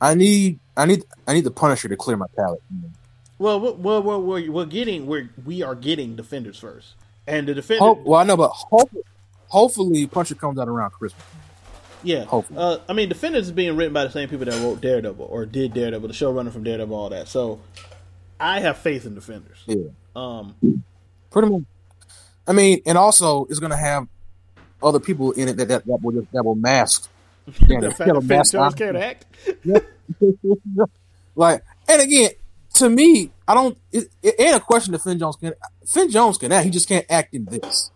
I 0.00 0.14
need 0.14 0.58
I 0.76 0.86
need 0.86 1.04
I 1.26 1.34
need 1.34 1.44
the 1.44 1.50
Punisher 1.50 1.88
to 1.88 1.96
clear 1.96 2.16
my 2.16 2.26
palate. 2.36 2.62
Well, 2.70 2.90
well, 3.38 3.60
well, 3.60 4.02
well 4.02 4.22
we're, 4.22 4.50
we're 4.50 4.66
getting 4.66 5.06
we're 5.06 5.30
we 5.44 5.62
are 5.62 5.74
getting 5.74 6.16
defenders 6.16 6.58
first, 6.58 6.94
and 7.26 7.46
the 7.46 7.54
defender. 7.54 7.84
Hope, 7.84 8.02
well, 8.04 8.20
I 8.20 8.24
know, 8.24 8.36
but 8.36 8.50
hopefully, 8.50 9.02
hopefully 9.48 10.06
Punisher 10.06 10.34
comes 10.34 10.58
out 10.58 10.68
around 10.68 10.90
Christmas. 10.90 11.24
Yeah. 12.02 12.24
Hopefully. 12.24 12.58
Uh, 12.58 12.78
I 12.88 12.92
mean, 12.92 13.08
Defenders 13.08 13.46
is 13.46 13.52
being 13.52 13.74
written 13.76 13.92
by 13.92 14.04
the 14.04 14.10
same 14.10 14.28
people 14.28 14.44
that 14.46 14.54
wrote 14.62 14.80
Daredevil 14.80 15.26
or 15.28 15.44
did 15.44 15.74
Daredevil, 15.74 16.06
the 16.06 16.14
showrunner 16.14 16.52
from 16.52 16.62
Daredevil, 16.62 16.94
all 16.94 17.08
that. 17.08 17.26
So 17.26 17.60
I 18.38 18.60
have 18.60 18.78
faith 18.78 19.06
in 19.06 19.14
Defenders. 19.14 19.58
Yeah, 19.66 19.86
Um, 20.14 20.54
pretty 21.30 21.48
much. 21.48 21.62
I 22.46 22.52
mean, 22.52 22.80
and 22.86 22.96
also 22.96 23.46
it's 23.46 23.58
gonna 23.58 23.76
have 23.76 24.06
other 24.82 25.00
people 25.00 25.32
in 25.32 25.48
it 25.48 25.56
that 25.56 25.68
that, 25.68 25.86
that 25.86 25.98
will 26.00 26.12
just, 26.12 26.32
that 26.32 26.44
will 26.44 26.54
mask. 26.54 27.10
The 27.46 27.90
fact 27.90 28.12
that 28.12 28.22
mask. 28.24 28.52
Jones 28.52 28.74
can't 28.74 28.96
act. 28.96 29.24
like, 31.36 31.62
and 31.88 32.02
again, 32.02 32.30
to 32.76 32.88
me, 32.90 33.30
I 33.46 33.54
don't. 33.54 33.76
It, 33.92 34.08
it 34.22 34.34
ain't 34.38 34.56
a 34.56 34.60
question 34.60 34.92
that 34.92 35.00
Finn 35.00 35.18
Jones 35.18 35.36
can. 35.36 35.52
Finn 35.86 36.10
Jones 36.10 36.38
can 36.38 36.52
act. 36.52 36.64
He 36.64 36.70
just 36.70 36.88
can't 36.88 37.06
act 37.10 37.34
in 37.34 37.44
this 37.46 37.90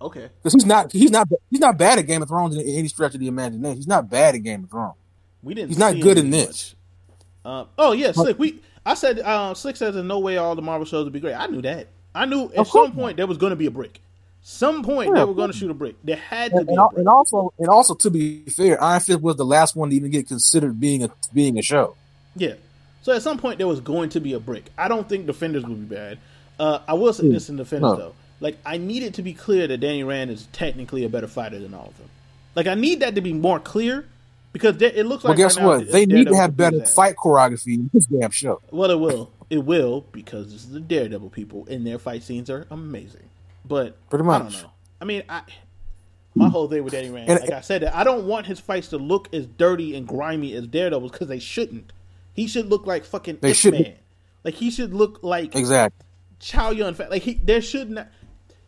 Okay. 0.00 0.28
because 0.42 0.52
he's 0.52 0.66
not. 0.66 0.92
He's 0.92 1.10
not. 1.10 1.28
He's 1.50 1.60
not 1.60 1.78
bad 1.78 1.98
at 1.98 2.06
Game 2.06 2.22
of 2.22 2.28
Thrones 2.28 2.54
in, 2.54 2.60
in 2.62 2.76
any 2.76 2.88
stretch 2.88 3.14
of 3.14 3.20
the 3.20 3.28
imagination. 3.28 3.76
He's 3.76 3.86
not 3.86 4.08
bad 4.10 4.34
at 4.34 4.42
Game 4.42 4.64
of 4.64 4.70
Thrones. 4.70 4.94
We 5.42 5.54
didn't. 5.54 5.68
He's 5.68 5.78
not 5.78 5.98
good 6.00 6.18
in 6.18 6.30
this. 6.30 6.74
Uh, 7.44 7.64
oh 7.78 7.92
yeah, 7.92 8.12
Slick. 8.12 8.38
We 8.38 8.60
I 8.84 8.94
said 8.94 9.20
uh, 9.20 9.54
Slick 9.54 9.76
says 9.76 9.96
in 9.96 10.06
no 10.06 10.18
way 10.18 10.36
all 10.36 10.54
the 10.54 10.62
Marvel 10.62 10.84
shows 10.84 11.04
would 11.04 11.12
be 11.12 11.20
great. 11.20 11.34
I 11.34 11.46
knew 11.46 11.62
that. 11.62 11.88
I 12.14 12.24
knew 12.24 12.50
at 12.56 12.66
some 12.66 12.92
point 12.92 13.16
there 13.16 13.26
was 13.26 13.38
going 13.38 13.50
to 13.50 13.56
be 13.56 13.66
a 13.66 13.70
brick. 13.70 14.00
Some 14.42 14.82
point 14.84 15.08
Yeah, 15.08 15.20
they 15.20 15.24
were 15.24 15.34
going 15.34 15.50
to 15.50 15.56
shoot 15.56 15.70
a 15.70 15.74
brick. 15.74 15.96
There 16.04 16.16
had 16.16 16.52
to 16.52 16.58
And, 16.58 16.66
be 16.66 16.72
and, 16.72 16.80
a 16.80 16.88
brick. 16.88 16.98
and 16.98 17.08
also, 17.08 17.52
and 17.58 17.68
also, 17.68 17.94
to 17.96 18.10
be 18.10 18.42
fair, 18.44 18.82
Iron 18.82 19.00
Fist 19.00 19.20
was 19.20 19.34
the 19.36 19.44
last 19.44 19.74
one 19.76 19.90
to 19.90 19.96
even 19.96 20.10
get 20.10 20.28
considered 20.28 20.78
being 20.78 21.02
a 21.04 21.10
being 21.34 21.58
a 21.58 21.62
show. 21.62 21.96
Yeah. 22.36 22.54
So 23.06 23.12
at 23.12 23.22
some 23.22 23.38
point 23.38 23.58
there 23.58 23.68
was 23.68 23.78
going 23.78 24.08
to 24.08 24.20
be 24.20 24.32
a 24.32 24.40
break. 24.40 24.64
I 24.76 24.88
don't 24.88 25.08
think 25.08 25.26
Defenders 25.26 25.64
would 25.64 25.88
be 25.88 25.94
bad. 25.94 26.18
Uh, 26.58 26.80
I 26.88 26.94
will 26.94 27.12
say 27.12 27.28
this 27.28 27.48
in 27.48 27.54
Defenders 27.54 27.92
No. 27.92 27.96
though. 27.96 28.14
Like 28.40 28.58
I 28.66 28.78
need 28.78 29.04
it 29.04 29.14
to 29.14 29.22
be 29.22 29.32
clear 29.32 29.68
that 29.68 29.78
Danny 29.78 30.02
Rand 30.02 30.28
is 30.32 30.48
technically 30.52 31.04
a 31.04 31.08
better 31.08 31.28
fighter 31.28 31.60
than 31.60 31.72
all 31.72 31.86
of 31.86 31.96
them. 31.98 32.08
Like 32.56 32.66
I 32.66 32.74
need 32.74 32.98
that 33.02 33.14
to 33.14 33.20
be 33.20 33.32
more 33.32 33.60
clear 33.60 34.06
because 34.52 34.78
there- 34.78 34.90
it 34.92 35.06
looks 35.06 35.22
like. 35.22 35.38
Well, 35.38 35.46
guess 35.46 35.56
right 35.56 35.62
now, 35.62 35.68
what? 35.68 35.92
They 35.92 36.04
need 36.04 36.26
to 36.26 36.34
have 36.34 36.56
better 36.56 36.84
fight 36.84 37.14
choreography 37.14 37.74
in 37.74 37.90
this 37.94 38.06
damn 38.06 38.32
show. 38.32 38.60
Well, 38.72 38.90
it 38.90 38.98
will. 38.98 39.30
It 39.50 39.58
will 39.64 40.04
because 40.10 40.52
this 40.52 40.64
is 40.64 40.72
the 40.72 40.80
Daredevil 40.80 41.30
people 41.30 41.64
and 41.70 41.86
their 41.86 42.00
fight 42.00 42.24
scenes 42.24 42.50
are 42.50 42.66
amazing. 42.72 43.28
But 43.64 43.96
Pretty 44.10 44.24
much, 44.24 44.40
I 44.40 44.44
don't 44.50 44.62
know. 44.64 44.70
I 45.00 45.04
mean, 45.04 45.22
I 45.28 45.42
my 46.34 46.48
whole 46.48 46.66
thing 46.66 46.82
with 46.82 46.92
Danny 46.92 47.10
Rand, 47.10 47.30
And- 47.30 47.40
like 47.40 47.50
I 47.52 47.60
said, 47.60 47.84
I 47.84 48.02
don't 48.02 48.26
want 48.26 48.46
his 48.46 48.58
fights 48.58 48.88
to 48.88 48.98
look 48.98 49.32
as 49.32 49.46
dirty 49.46 49.94
and 49.94 50.08
grimy 50.08 50.54
as 50.54 50.66
Daredevil's 50.66 51.12
because 51.12 51.28
they 51.28 51.38
shouldn't. 51.38 51.92
He 52.36 52.46
should 52.46 52.68
look 52.68 52.86
like 52.86 53.04
fucking 53.04 53.38
They 53.40 53.50
Ip 53.50 53.56
should 53.56 53.72
be- 53.72 53.82
Man. 53.82 53.94
Like 54.44 54.54
he 54.54 54.70
should 54.70 54.94
look 54.94 55.24
like 55.24 55.56
Exactly. 55.56 56.06
Chow 56.38 56.70
Yun 56.70 56.94
Fat. 56.94 57.10
Like 57.10 57.22
he, 57.22 57.34
there 57.34 57.60
should 57.60 57.90
not. 57.90 58.08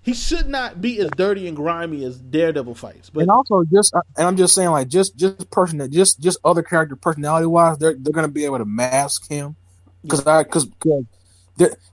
He 0.01 0.15
should 0.15 0.49
not 0.49 0.81
be 0.81 0.99
as 1.01 1.11
dirty 1.11 1.47
and 1.47 1.55
grimy 1.55 2.03
as 2.03 2.19
Daredevil 2.19 2.75
fights. 2.77 3.11
But 3.11 3.21
and 3.21 3.31
also 3.31 3.63
just 3.65 3.95
uh, 3.95 4.01
and 4.17 4.27
I'm 4.27 4.37
just 4.37 4.55
saying 4.55 4.71
like 4.71 4.89
just 4.89 5.17
just 5.17 5.51
person 5.51 5.79
that 5.79 5.91
just 5.91 6.19
just 6.19 6.39
other 6.45 6.63
character 6.63 6.97
personality 6.97 7.47
wise 7.47 7.77
they're 7.77 7.95
they're 7.95 8.15
gonna 8.15 8.29
be 8.29 8.47
able 8.47 8.59
to 8.59 8.65
mask 8.65 9.29
him 9.29 9.55
because 10.03 10.27
I 10.27 10.45
because 10.45 10.67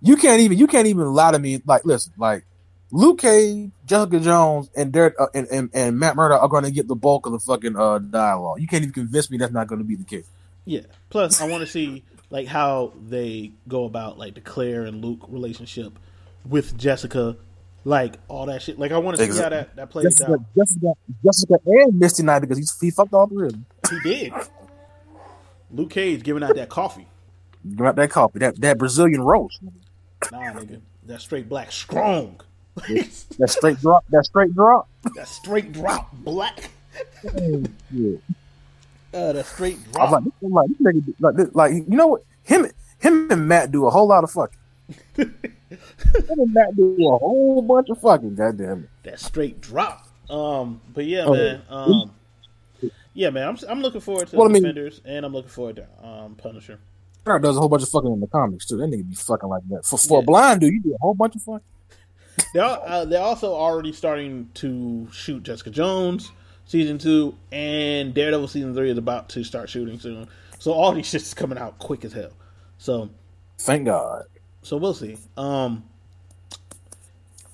you 0.02 0.16
can't 0.16 0.40
even 0.40 0.58
you 0.58 0.68
can't 0.68 0.88
even 0.88 1.14
lie 1.14 1.32
to 1.32 1.40
me 1.40 1.62
like 1.66 1.84
listen 1.84 2.14
like 2.18 2.46
Luke 2.92 3.20
Cage, 3.20 3.72
Jessica 3.86 4.20
Jones, 4.22 4.70
and 4.76 4.94
Derek 4.94 5.16
uh, 5.20 5.28
and, 5.34 5.48
and 5.48 5.70
and 5.74 6.00
Matt 6.00 6.16
Murdock 6.16 6.42
are 6.42 6.48
gonna 6.48 6.72
get 6.72 6.88
the 6.88 6.96
bulk 6.96 7.26
of 7.26 7.34
the 7.34 7.40
fucking 7.40 7.76
uh 7.76 8.00
dialogue. 8.00 8.62
You 8.62 8.68
can't 8.68 8.84
even 8.84 8.94
convince 8.94 9.30
me 9.30 9.38
that's 9.38 9.52
not 9.52 9.68
gonna 9.68 9.84
be 9.84 9.96
the 9.96 10.06
case. 10.06 10.28
yeah. 10.64 10.82
Plus, 11.16 11.40
I 11.40 11.48
want 11.48 11.62
to 11.62 11.66
see 11.66 12.04
like 12.30 12.46
how 12.46 12.92
they 13.08 13.54
go 13.70 13.86
about 13.86 14.20
like 14.20 14.36
the 14.36 14.42
Claire 14.42 14.84
and 14.84 15.02
Luke 15.02 15.22
relationship 15.30 15.98
with 16.46 16.78
Jessica, 16.78 17.38
like 17.86 18.16
all 18.28 18.48
that 18.48 18.62
shit. 18.62 18.78
Like 18.78 18.92
I 18.92 18.98
want 18.98 19.16
to 19.16 19.32
see 19.32 19.42
how 19.42 19.48
that 19.48 19.78
that 19.78 19.90
plays 19.90 20.08
Jessica, 20.14 20.34
out. 20.34 20.40
Jessica, 20.58 20.92
Jessica, 21.24 21.54
and 21.66 21.98
Misty 21.98 22.22
Knight 22.22 22.40
because 22.40 22.58
he, 22.58 22.66
he 22.88 22.92
fucked 22.92 23.14
all 23.14 23.28
three 23.28 23.46
of 23.48 23.54
them. 23.54 23.66
He 23.90 24.00
did. 24.02 24.34
Luke 25.72 25.92
Cage 25.92 26.22
giving 26.22 26.44
out 26.44 26.54
that 26.58 26.68
coffee. 26.68 27.08
Grab 27.78 27.96
that 27.96 28.10
coffee, 28.10 28.40
that 28.40 28.60
that 28.60 28.78
Brazilian 28.78 29.22
roast, 29.22 29.62
Nah, 30.34 30.40
nigga, 30.52 30.82
that 31.04 31.22
straight 31.22 31.48
black 31.48 31.72
strong. 31.72 32.42
that 32.76 33.48
straight 33.48 33.80
drop, 33.80 34.04
that 34.10 34.26
straight 34.26 34.54
drop. 34.54 34.90
that 35.16 35.30
straight 35.30 35.72
drop 35.72 36.12
black. 36.12 36.72
Uh, 39.16 39.32
that 39.34 39.46
straight 39.46 39.78
I 39.78 39.92
drop. 39.94 40.12
was 40.12 40.24
like, 40.26 40.34
I'm 40.44 40.52
like, 40.52 40.68
this 40.68 40.82
nigga, 40.82 41.14
like, 41.20 41.36
this- 41.36 41.56
like, 41.56 41.74
you 41.74 41.84
know 41.88 42.08
what? 42.08 42.22
Him, 42.44 42.68
him 43.00 43.32
and 43.32 43.48
Matt 43.48 43.72
do 43.72 43.88
a 43.88 43.90
whole 43.90 44.08
lot 44.08 44.24
of 44.24 44.32
fucking. 44.32 44.58
him 45.16 45.34
and 46.30 46.54
Matt 46.54 46.76
do 46.76 46.96
a 47.08 47.18
whole 47.18 47.62
bunch 47.62 47.90
of 47.90 48.00
fucking. 48.02 48.36
Goddamn 48.36 48.84
it! 48.84 48.90
that 49.04 49.20
straight 49.20 49.62
drop. 49.62 50.08
Um, 50.30 50.82
but 50.94 51.06
yeah, 51.06 51.24
Oh. 51.26 51.34
man. 51.34 51.62
Um, 51.70 52.12
yeah, 53.14 53.30
man. 53.30 53.48
I'm 53.48 53.58
I'm 53.70 53.82
looking 53.82 54.02
forward 54.02 54.28
to 54.28 54.36
Well, 54.36 54.50
I 54.50 54.52
mean- 54.52 54.66
and 55.06 55.26
I'm 55.26 55.34
looking 55.34 55.50
forward 55.50 55.78
to 55.78 55.88
um 56.08 56.36
Punisher. 56.36 56.80
Matt 57.26 57.42
does 57.42 57.56
a 57.58 57.60
whole 57.60 57.70
bunch 57.70 57.84
of 57.84 57.90
fucking 57.90 58.12
in 58.12 58.20
the 58.20 58.28
comics 58.28 58.66
too. 58.66 58.78
That 58.78 58.90
nigga 58.90 59.08
be 59.10 59.16
fucking 59.16 59.50
like 59.50 59.64
that. 59.70 59.86
For 59.86 59.98
for 59.98 60.18
Yeah. 60.18 60.24
a 60.24 60.26
blind 60.26 60.62
dude, 60.62 60.74
you 60.74 60.82
do 60.82 60.94
a 60.94 60.98
whole 61.00 61.14
bunch 61.16 61.36
of 61.36 61.42
fucking. 61.42 61.62
They're 62.54 62.64
uh, 62.66 63.06
they're 63.06 63.22
also 63.22 63.54
already 63.54 63.94
starting 63.94 64.50
to 64.56 65.08
shoot 65.12 65.42
Jessica 65.44 65.70
Jones 65.72 66.32
season 66.66 66.98
two, 66.98 67.36
and 67.52 68.14
Daredevil 68.14 68.48
season 68.48 68.74
three 68.74 68.90
is 68.92 68.98
about 68.98 69.30
to 69.30 69.44
start 69.44 69.70
shooting 69.70 70.00
soon. 70.00 70.28
So 70.60 70.72
all 70.74 70.92
these 70.94 71.06
shits 71.12 71.16
is 71.24 71.34
coming 71.34 71.58
out 71.58 71.78
quick 71.80 72.06
as 72.06 72.14
hell. 72.14 72.32
So 72.78 73.10
Thank 73.60 73.86
God. 73.86 74.26
so 74.62 74.78
we'll 74.78 74.94
see. 74.94 75.18
Um, 75.38 75.84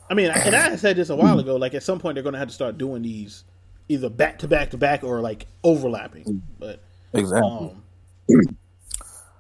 I 0.10 0.14
mean, 0.14 0.30
and 0.30 0.56
I 0.56 0.76
said 0.76 0.96
this 0.98 1.10
a 1.10 1.16
while 1.16 1.40
ago. 1.40 1.56
Like 1.56 1.74
at 1.74 1.84
some 1.84 2.00
point, 2.00 2.16
they're 2.16 2.24
going 2.24 2.34
to 2.34 2.40
have 2.40 2.50
to 2.50 2.54
start 2.54 2.78
doing 2.78 3.02
these 3.02 3.44
either 3.88 4.10
back 4.10 4.40
to 4.40 4.48
back 4.48 4.72
to 4.72 4.78
back 4.78 5.04
or 5.04 5.22
like 5.22 5.48
overlapping. 5.64 6.42
But 6.60 6.82
Exactly. 7.14 7.50
um, 7.50 7.84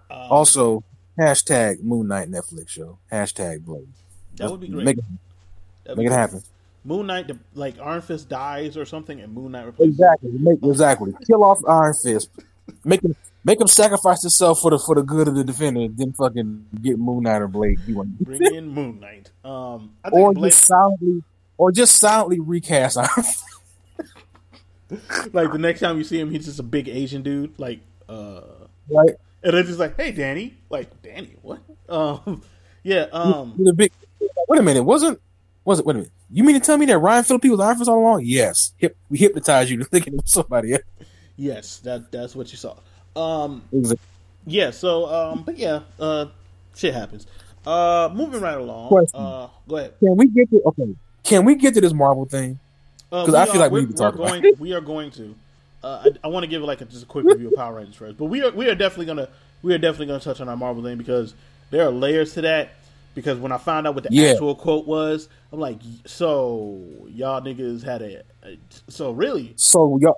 also, 0.10 0.84
hashtag 1.20 1.82
Moon 1.82 2.08
Knight 2.08 2.30
Netflix 2.30 2.70
show. 2.70 3.00
Hashtag 3.12 3.66
Blade. 3.66 3.88
that 4.36 4.50
would 4.50 4.60
be 4.60 4.68
great. 4.68 4.86
Make 4.86 4.98
it, 4.98 5.98
make 5.98 6.08
it 6.08 6.12
happen. 6.14 6.42
Moon 6.84 7.08
Knight, 7.08 7.30
like 7.54 7.80
Iron 7.80 8.02
Fist 8.02 8.30
dies 8.30 8.76
or 8.78 8.86
something, 8.86 9.20
and 9.20 9.34
Moon 9.34 9.52
Knight 9.52 9.66
replaces. 9.66 9.96
Exactly. 9.96 10.32
Make, 10.34 10.60
exactly. 10.64 11.14
Kill 11.28 11.44
off 11.44 11.60
Iron 11.68 11.94
Fist. 12.04 12.30
Make 12.84 13.04
him 13.04 13.16
make 13.44 13.60
him 13.60 13.68
sacrifice 13.68 14.22
himself 14.22 14.62
for 14.62 14.72
the 14.72 14.80
for 14.80 14.96
the 14.96 15.04
good 15.04 15.28
of 15.28 15.36
the 15.36 15.44
defender. 15.44 15.88
Then 15.94 16.14
fucking 16.14 16.66
get 16.82 16.98
Moon 16.98 17.24
Knight 17.24 17.42
or 17.42 17.48
Blade. 17.48 17.80
You 17.86 17.98
want 17.98 18.20
Bring 18.20 18.56
in 18.56 18.70
Moon 18.70 19.00
Knight. 19.00 19.32
Um, 19.44 19.92
I 20.04 20.10
think 20.10 20.22
or 20.22 20.34
Blade, 20.34 20.50
just 20.50 20.64
silently 20.66 21.24
or 21.58 21.72
just 21.72 21.96
silently 21.96 22.40
recast 22.40 22.98
Iron 22.98 23.08
Fist. 23.16 23.44
like 25.34 25.52
the 25.52 25.58
next 25.60 25.80
time 25.82 25.98
you 25.98 26.04
see 26.04 26.20
him, 26.20 26.32
he's 26.32 26.46
just 26.46 26.60
a 26.60 26.64
big 26.64 26.88
Asian 26.90 27.22
dude. 27.22 27.58
Like, 27.60 27.82
uh, 28.10 28.42
Right? 28.90 29.12
and 29.44 29.56
it's 29.56 29.68
just 29.70 29.80
like, 29.80 29.96
hey, 29.96 30.12
Danny. 30.12 30.58
Like, 30.70 31.02
Danny, 31.02 31.36
what? 31.42 31.60
Um, 31.88 32.42
yeah. 32.84 33.06
Um, 33.12 33.64
a 33.68 33.74
big. 33.74 33.92
Wait 34.48 34.60
a 34.60 34.64
minute. 34.64 34.84
Wasn't 34.84 35.20
was 35.64 35.80
it? 35.80 35.86
Wait 35.86 35.96
a 35.96 36.00
minute. 36.00 36.12
You 36.34 36.44
mean 36.44 36.60
to 36.60 36.66
tell 36.66 36.78
me 36.78 36.86
that 36.88 36.98
Ryan 36.98 37.24
Phillippe 37.24 37.50
was 37.50 37.78
Fist 37.78 37.90
all 37.90 38.00
along? 38.00 38.22
Yes. 38.24 38.74
Hip, 38.78 38.96
we 39.10 39.18
hypnotized 39.18 39.70
you 39.70 39.78
to 39.78 39.84
thinking 39.86 40.14
it 40.14 40.22
was 40.22 40.32
somebody 40.32 40.74
else. 40.74 40.84
yes, 41.38 41.80
that 41.80 42.12
that's 42.12 42.36
what 42.36 42.52
you 42.52 42.58
saw. 42.58 42.76
Um, 43.16 43.64
Exactly. 43.74 44.06
yeah. 44.46 44.72
So, 44.72 45.06
um, 45.14 45.44
but 45.44 45.58
yeah, 45.58 45.82
uh, 46.00 46.28
shit 46.76 46.94
happens. 46.94 47.28
Uh, 47.66 48.10
moving 48.14 48.40
right 48.42 48.58
along. 48.58 48.88
Question. 48.88 49.20
Uh, 49.20 49.48
go 49.68 49.78
ahead. 49.78 49.94
Can 50.00 50.16
we 50.16 50.28
get 50.28 50.50
to 50.52 50.62
okay? 50.68 50.96
Can 51.24 51.46
we 51.46 51.56
get 51.56 51.74
to 51.76 51.82
this 51.82 51.94
Marvel 51.94 52.26
thing? 52.26 52.58
Because 53.10 53.28
we 53.30 53.36
I 53.38 53.46
feel 53.46 53.56
are- 53.56 53.60
like 53.60 53.72
we 53.72 53.82
need 53.82 53.90
to 53.90 53.94
talk 53.96 54.16
we're 54.16 54.26
about 54.28 54.42
going, 54.42 54.54
We 54.58 54.74
are 54.74 54.82
going 54.82 55.12
to. 55.12 55.36
Uh, 55.84 56.04
I, 56.24 56.28
I 56.28 56.28
want 56.30 56.44
to 56.44 56.48
give 56.48 56.62
like 56.62 56.80
a, 56.82 56.86
just 56.86 57.04
a 57.04 57.06
quick 57.08 57.26
review 57.26 57.48
of 57.50 57.56
Power 57.56 57.76
Rangers 57.76 57.96
first, 57.96 58.18
but 58.18 58.26
we 58.26 58.42
are 58.44 58.52
we 58.52 58.70
are 58.70 58.76
definitely 58.76 59.08
gonna 59.08 59.28
we 59.64 59.74
are 59.74 59.78
definitely 59.80 60.06
gonna 60.08 60.20
touch 60.20 60.40
on 60.40 60.48
our 60.48 60.56
Marvel 60.56 60.82
thing 60.84 60.98
because 60.98 61.34
there 61.72 61.86
are 61.86 61.92
layers 61.92 62.34
to 62.36 62.42
that. 62.42 62.70
Because 63.14 63.38
when 63.40 63.52
I 63.52 63.58
found 63.58 63.88
out 63.88 63.96
what 63.96 64.04
the 64.06 64.10
Yeah. 64.12 64.32
actual 64.32 64.56
quote 64.56 64.88
was, 64.88 65.28
I'm 65.52 65.60
like, 65.60 65.80
so 66.06 66.80
y'all 67.10 67.42
niggas 67.42 67.84
had 67.84 68.02
a, 68.02 68.24
a 68.44 68.58
so 68.88 69.12
really 69.12 69.54
So 69.58 69.98
y'all, 70.02 70.18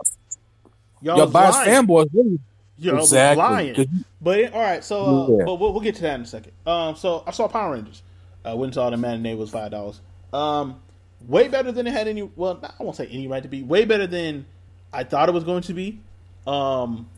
y'all 1.01 1.17
y'all 1.17 1.27
biased 1.27 1.59
fanboys 1.59 2.09
really 2.13 2.39
Y'all 2.77 2.95
was 2.95 3.03
Exactly. 3.03 3.37
lying. 3.43 4.03
But 4.21 4.53
all 4.53 4.61
right, 4.61 4.83
so 4.83 5.05
uh, 5.05 5.29
Yeah. 5.39 5.45
but 5.45 5.55
we'll, 5.55 5.73
we'll 5.73 5.81
get 5.81 5.95
to 5.95 6.01
that 6.03 6.15
in 6.15 6.21
a 6.21 6.25
second. 6.25 6.53
Um, 6.65 6.95
so 6.95 7.23
I 7.27 7.31
saw 7.31 7.47
Power 7.47 7.73
Rangers. 7.73 8.01
I 8.45 8.53
went 8.53 8.69
and 8.69 8.73
saw 8.73 8.89
the 8.89 8.97
matinee 8.97 9.35
was 9.35 9.49
five 9.49 9.71
dollars. 9.71 10.01
Um, 10.33 10.81
way 11.27 11.47
better 11.47 11.71
than 11.71 11.87
it 11.87 11.91
had 11.93 12.07
any. 12.07 12.23
Well, 12.23 12.59
I 12.63 12.83
won't 12.83 12.95
say 12.95 13.07
any 13.07 13.27
right 13.27 13.43
to 13.43 13.49
be. 13.49 13.63
Way 13.63 13.85
better 13.85 14.07
than 14.07 14.45
I 14.91 15.03
thought 15.03 15.29
it 15.29 15.33
was 15.33 15.43
going 15.43 15.61
to 15.63 15.73
be. 15.73 15.99
Um, 16.45 17.09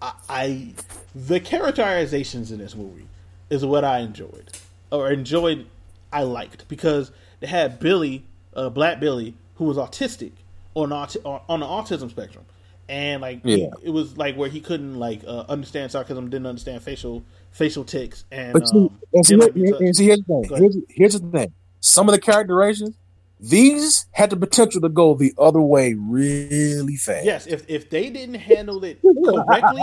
I, 0.00 0.12
I 0.28 0.74
the 1.14 1.40
characterizations 1.40 2.52
in 2.52 2.58
this 2.58 2.74
movie 2.74 3.06
is 3.50 3.64
what 3.64 3.84
I 3.84 4.00
enjoyed 4.00 4.50
or 4.90 5.10
enjoyed. 5.10 5.66
I 6.12 6.22
liked 6.22 6.66
because 6.68 7.10
they 7.40 7.46
had 7.46 7.78
Billy, 7.78 8.24
uh, 8.54 8.70
Black 8.70 8.98
Billy, 9.00 9.34
who 9.56 9.64
was 9.64 9.76
autistic 9.76 10.32
on 10.74 10.92
on 10.92 11.60
the 11.60 11.66
autism 11.66 12.08
spectrum, 12.10 12.44
and 12.88 13.20
like 13.20 13.44
he- 13.44 13.62
Yeah. 13.62 13.68
it 13.82 13.90
was 13.90 14.16
like 14.16 14.36
where 14.36 14.48
he 14.48 14.60
couldn't 14.60 14.98
like 14.98 15.22
uh, 15.26 15.44
understand 15.48 15.92
sarcasm, 15.92 16.30
didn't 16.30 16.46
understand 16.46 16.82
facial 16.82 17.22
facial 17.50 17.84
tics, 17.84 18.24
and 18.30 18.52
But 18.54 18.68
see, 18.68 18.78
um, 18.78 18.98
and 19.12 19.26
see, 19.26 19.36
like 19.36 19.52
be 19.54 19.60
here- 19.60 19.70
touched. 19.72 19.82
and 19.82 19.96
see, 19.96 20.04
here's 20.06 20.18
the 20.20 20.24
thing. 20.24 20.56
Here's, 20.58 20.76
here's 20.88 21.20
the 21.20 21.30
thing. 21.38 21.52
Some 21.80 22.08
of 22.08 22.14
the 22.14 22.20
characterizations, 22.20 22.96
these 23.40 24.06
had 24.12 24.30
the 24.30 24.36
potential 24.36 24.80
to 24.80 24.88
go 24.88 25.14
the 25.14 25.32
other 25.38 25.60
way 25.60 25.94
really 25.94 26.96
fast. 26.96 27.24
Yes, 27.26 27.46
if 27.46 27.68
if 27.68 27.90
they 27.90 28.08
didn't 28.10 28.36
handle 28.36 28.82
it 28.84 29.00
correctly, 29.02 29.82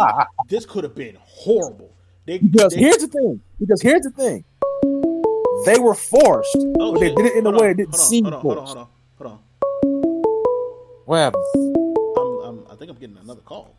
this 0.49 0.65
could 0.65 0.83
have 0.83 0.95
been 0.95 1.17
horrible. 1.21 1.91
They, 2.25 2.39
Because 2.39 2.73
they- 2.73 2.79
here's 2.81 2.97
the 2.97 3.07
thing. 3.07 3.41
Because 3.59 3.81
here's 3.81 4.01
the 4.01 4.09
thing. 4.11 4.43
They 5.65 5.79
were 5.79 5.95
forced, 5.95 6.55
oh, 6.79 6.91
but 6.91 6.99
they 6.99 7.13
did 7.15 7.25
it 7.25 7.35
in 7.35 7.45
a 7.45 7.51
way 7.51 7.65
on, 7.65 7.71
it 7.71 7.77
didn't 7.77 7.95
hold 7.95 8.01
on, 8.01 8.07
seem 8.07 8.23
hold 8.25 8.35
on, 8.35 8.41
hold 8.41 8.57
on, 8.57 8.65
forced. 8.65 8.87
hold 9.17 9.31
on, 9.31 9.39
hold 9.97 11.05
What 11.05 11.17
happened? 11.17 11.43
I'm, 12.17 12.39
I'm, 12.43 12.67
I 12.71 12.75
think 12.75 12.91
I'm 12.91 12.97
getting 12.97 13.17
another 13.17 13.41
call. 13.41 13.75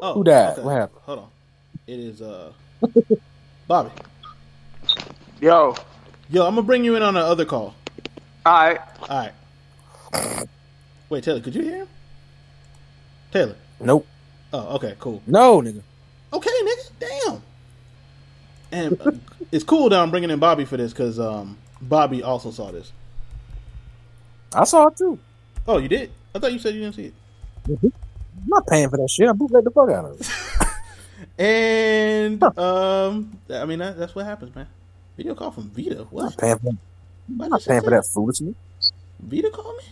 Oh, 0.00 0.12
Who 0.14 0.24
died? 0.24 0.58
What 0.58 0.70
happened? 0.76 1.00
Hold 1.02 1.18
on. 1.18 1.28
It 1.86 1.98
is 1.98 2.22
uh 2.22 2.52
Bobby. 3.66 3.90
Yo, 5.40 5.74
Yo, 6.30 6.46
I'm 6.46 6.54
gonna 6.54 6.62
bring 6.62 6.84
you 6.84 6.94
in 6.94 7.02
on 7.02 7.14
the 7.14 7.20
other 7.20 7.44
call. 7.44 7.74
alright. 8.46 8.80
All 9.08 9.30
right. 10.14 10.46
Wait, 11.08 11.24
Taylor, 11.24 11.40
could 11.40 11.54
you 11.54 11.62
hear 11.62 11.76
him? 11.78 11.88
Taylor. 13.32 13.56
Nope. 13.80 14.06
Oh, 14.52 14.76
okay, 14.76 14.94
cool. 15.00 15.22
No, 15.26 15.60
nigga. 15.60 15.82
Okay, 16.32 16.50
nigga, 16.62 16.90
damn. 17.00 17.42
And 18.70 19.00
uh, 19.00 19.10
it's 19.52 19.64
cool 19.64 19.88
that 19.90 19.98
I'm 20.00 20.10
bringing 20.10 20.30
in 20.30 20.38
Bobby 20.38 20.64
for 20.64 20.76
this 20.76 20.92
because 20.92 21.18
um, 21.18 21.56
Bobby 21.80 22.22
also 22.22 22.50
saw 22.50 22.70
this. 22.70 22.92
I 24.54 24.64
saw 24.64 24.86
it 24.88 24.96
too. 24.96 25.18
Oh, 25.66 25.78
you 25.78 25.88
did? 25.88 26.10
I 26.34 26.38
thought 26.38 26.52
you 26.52 26.58
said 26.58 26.74
you 26.74 26.80
didn't 26.80 26.94
see 26.94 27.06
it. 27.06 27.14
I'm 27.82 27.92
not 28.46 28.66
paying 28.66 28.88
for 28.88 28.96
that 28.96 29.10
shit. 29.10 29.28
I 29.28 29.32
bootleg 29.32 29.64
the 29.64 29.70
fuck 29.70 29.90
out 29.90 30.04
of 30.06 30.20
it. 30.20 30.30
And 31.36 32.42
um, 32.58 33.38
I 33.50 33.64
mean 33.64 33.78
that, 33.80 33.96
that's 33.98 34.14
what 34.14 34.24
happens, 34.24 34.54
man. 34.54 34.66
Video 35.16 35.34
call 35.34 35.50
from 35.52 35.70
Vita. 35.70 36.06
What? 36.10 36.22
I'm 36.22 36.26
not 36.30 36.38
paying 36.38 36.58
for, 36.58 36.68
I'm 36.68 37.48
not 37.50 37.64
paying 37.64 37.82
for 37.82 37.90
that 37.90 38.06
foolishness. 38.06 38.54
Vita 39.20 39.50
call 39.50 39.72
me. 39.76 39.84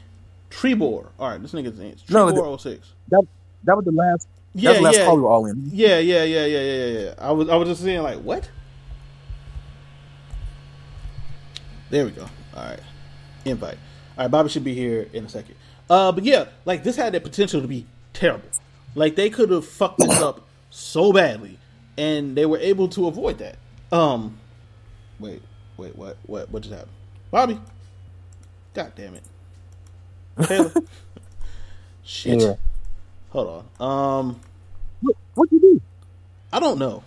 Trebor. 0.50 1.07
All 1.18 1.28
right, 1.30 1.40
this 1.40 1.52
nigga's 1.52 1.78
name. 1.78 1.94
Trebor 2.09 2.61
06. 2.61 2.92
That 3.11 3.26
that 3.64 3.76
was 3.76 3.84
the 3.84 3.92
last. 3.92 4.26
That 4.54 4.61
Yeah, 4.62 4.70
was 4.70 4.78
the 4.78 4.82
last 4.84 4.96
yeah, 4.98 5.04
call 5.04 5.16
we 5.16 5.22
were 5.22 5.28
all 5.28 5.46
in. 5.46 5.70
yeah, 5.72 5.98
yeah, 5.98 6.22
yeah, 6.24 6.46
yeah, 6.46 6.61
yeah, 6.61 6.86
yeah, 6.86 7.00
yeah. 7.00 7.14
I 7.18 7.30
was, 7.32 7.48
I 7.48 7.57
was 7.57 7.68
just 7.68 7.82
saying, 7.82 8.02
like, 8.02 8.18
what? 8.20 8.48
There 11.91 12.05
we 12.05 12.11
go. 12.11 12.28
All 12.55 12.64
right, 12.64 12.80
invite. 13.45 13.78
All 14.16 14.24
right, 14.24 14.30
Bobby 14.30 14.49
should 14.49 14.64
be 14.64 14.74
here 14.74 15.09
in 15.12 15.24
a 15.24 15.28
second. 15.28 15.55
Uh, 15.89 16.12
but 16.12 16.24
yeah, 16.24 16.47
like 16.64 16.82
this 16.82 16.97
had 16.97 17.12
the 17.12 17.20
potential 17.20 17.61
to 17.61 17.68
be 17.68 17.87
terrible. 18.12 18.49
Like 18.95 19.14
they 19.14 19.30
could 19.30 19.51
have 19.51 19.66
fucked 19.66 19.99
this 19.99 20.20
up 20.20 20.47
so 20.70 21.12
badly, 21.12 21.59
and 21.97 22.37
they 22.37 22.47
were 22.47 22.59
able 22.59 22.89
to 22.89 23.07
avoid 23.07 23.39
that. 23.39 23.57
Um, 23.93 24.39
wait, 25.20 25.43
wait, 25.76 25.97
what, 25.97 26.16
what, 26.26 26.51
what 26.51 26.62
just 26.62 26.74
happened? 26.74 26.93
Bobby, 27.30 27.61
god 28.74 28.93
damn 28.97 29.14
it, 29.14 29.22
Taylor. 30.43 30.72
Shit. 32.03 32.41
Yeah. 32.41 32.55
Hold 33.30 33.66
on. 33.78 34.18
Um, 34.20 34.41
What 35.03 35.16
what 35.34 35.53
you 35.53 35.61
do? 35.61 35.80
I 36.53 36.61
don't 36.61 36.78
know. 36.78 37.03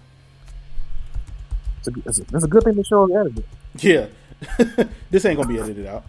It's 1.79 1.87
a, 1.87 2.19
it's 2.35 2.43
a, 2.43 2.47
good 2.47 2.63
thing 2.63 2.75
to 2.75 2.83
show 2.83 3.05
is 3.05 3.15
edited. 3.15 3.45
Yeah. 3.77 4.07
this 5.11 5.25
ain't 5.25 5.37
gonna 5.37 5.47
be 5.47 5.59
edited 5.59 5.85
out. 5.85 6.03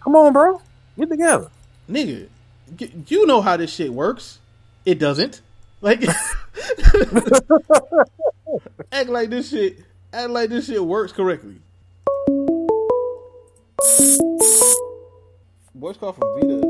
Come 0.00 0.16
on, 0.16 0.32
bro. 0.32 0.60
Get 0.98 1.10
together. 1.10 1.50
Nigga, 1.88 2.28
you 3.08 3.26
know 3.26 3.40
how 3.42 3.56
this 3.56 3.72
shit 3.72 3.92
works. 3.92 4.38
It 4.84 4.98
doesn't. 4.98 5.42
Like 5.82 6.04
act 8.92 9.08
like 9.08 9.30
this 9.30 9.50
shit 9.50 9.78
act 10.12 10.30
like 10.30 10.50
this 10.50 10.66
shit 10.66 10.84
works 10.84 11.12
correctly. 11.12 11.56
Voice 15.74 15.96
call 15.96 16.12
from 16.12 16.34
Vita. 16.34 16.60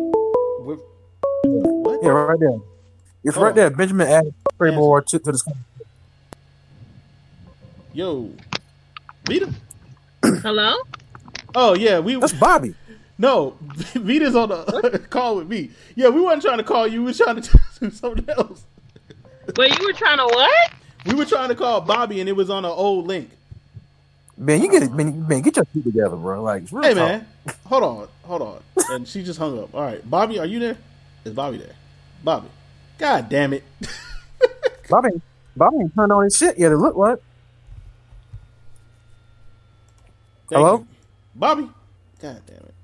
With 0.61 0.81
what? 1.43 1.99
Yeah, 2.03 2.11
right 2.11 2.39
there. 2.39 2.59
It's 3.25 3.35
Hold 3.35 3.45
right 3.45 3.53
oh. 3.53 3.55
there. 3.55 3.71
Benjamin 3.71 4.33
added 4.61 4.75
Trayvon 4.75 5.07
to, 5.07 5.19
to 5.19 5.33
this. 5.33 5.43
Yo, 7.93 8.31
Vita. 9.27 9.53
Hello? 10.23 10.77
Oh 11.55 11.75
yeah, 11.75 11.99
we 11.99 12.15
That's 12.17 12.33
Bobby. 12.33 12.75
no. 13.19 13.57
Vita's 13.95 14.37
on 14.37 14.51
the 14.51 15.05
call 15.11 15.37
with 15.37 15.49
me. 15.49 15.71
Yeah, 15.97 16.09
we 16.09 16.21
weren't 16.21 16.43
trying 16.43 16.59
to 16.59 16.65
call 16.65 16.87
you. 16.87 17.01
We 17.01 17.07
were 17.07 17.15
trying 17.15 17.41
to 17.43 17.59
do 17.81 17.91
something 17.91 18.29
else. 18.31 18.65
But 19.55 19.79
you 19.79 19.87
were 19.87 19.93
trying 19.93 20.19
to 20.19 20.25
what? 20.25 20.73
We 21.07 21.15
were 21.15 21.25
trying 21.25 21.49
to 21.49 21.55
call 21.55 21.81
Bobby, 21.81 22.21
and 22.21 22.29
it 22.29 22.37
was 22.37 22.51
on 22.51 22.65
an 22.65 22.71
old 22.71 23.07
link. 23.09 23.31
Man, 24.37 24.63
you 24.63 24.71
get 24.71 24.85
it. 24.85 24.93
Man, 24.93 25.27
man, 25.27 25.43
get 25.43 25.57
your 25.57 25.67
shit 25.75 25.85
together, 25.85 26.17
bro. 26.17 26.43
Like, 26.43 26.63
it's 26.63 26.73
real 26.73 26.83
Hey 26.85 26.95
talk. 26.95 27.09
man, 27.09 27.27
hold 27.67 27.83
on, 27.83 28.09
hold 28.23 28.43
on. 28.43 28.63
And 28.91 29.09
she 29.09 29.23
just 29.25 29.39
hung 29.39 29.59
up. 29.63 29.75
All 29.75 29.83
right, 29.83 30.09
Bobby, 30.09 30.39
are 30.39 30.47
you 30.47 30.61
there? 30.61 30.79
Is 31.25 31.35
Bobby 31.35 31.59
there? 31.59 31.75
Bobby. 32.23 32.49
God 32.99 33.29
damn 33.29 33.53
it. 33.55 33.65
Bobby, 34.91 35.09
Bobby 35.57 35.77
ain't 35.81 35.95
turned 35.95 36.13
on 36.13 36.25
his 36.25 36.37
shit 36.37 36.59
yet. 36.59 36.73
It 36.73 36.77
look 36.77 36.97
like. 36.97 37.19
Thank 40.49 40.59
Hello? 40.59 40.79
you. 40.79 40.87
Bobby. 41.35 41.71
God 42.21 42.43
damn 42.47 42.57
it. 42.57 42.75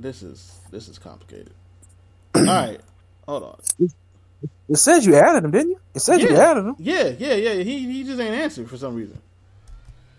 This 0.00 0.22
is 0.22 0.58
this 0.70 0.88
is 0.88 0.98
complicated. 0.98 1.52
All 2.34 2.42
right, 2.44 2.80
hold 3.28 3.42
on. 3.42 3.88
It 4.68 4.76
says 4.76 5.06
you 5.06 5.14
added 5.14 5.44
him, 5.44 5.50
didn't 5.52 5.70
you? 5.70 5.80
It 5.94 6.00
says 6.00 6.22
you 6.22 6.36
added 6.36 6.64
him. 6.64 6.76
Yeah, 6.78 7.12
yeah, 7.18 7.34
yeah. 7.34 7.62
He 7.62 7.92
he 7.92 8.02
just 8.04 8.18
ain't 8.20 8.34
answered 8.34 8.68
for 8.68 8.76
some 8.76 8.94
reason. 8.94 9.20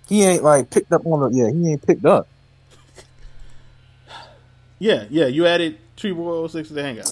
He 0.08 0.24
ain't 0.24 0.44
like 0.44 0.70
picked 0.70 0.92
up 0.94 1.06
on 1.06 1.20
the. 1.20 1.38
Yeah, 1.38 1.52
he 1.52 1.72
ain't 1.72 1.86
picked 1.86 2.06
up. 2.06 2.28
Yeah, 4.80 5.06
yeah. 5.10 5.26
You 5.26 5.48
added 5.48 5.80
Tree 5.96 6.12
Boy 6.12 6.46
06 6.46 6.68
to 6.68 6.76
the 6.76 6.84
hangout. 6.84 7.12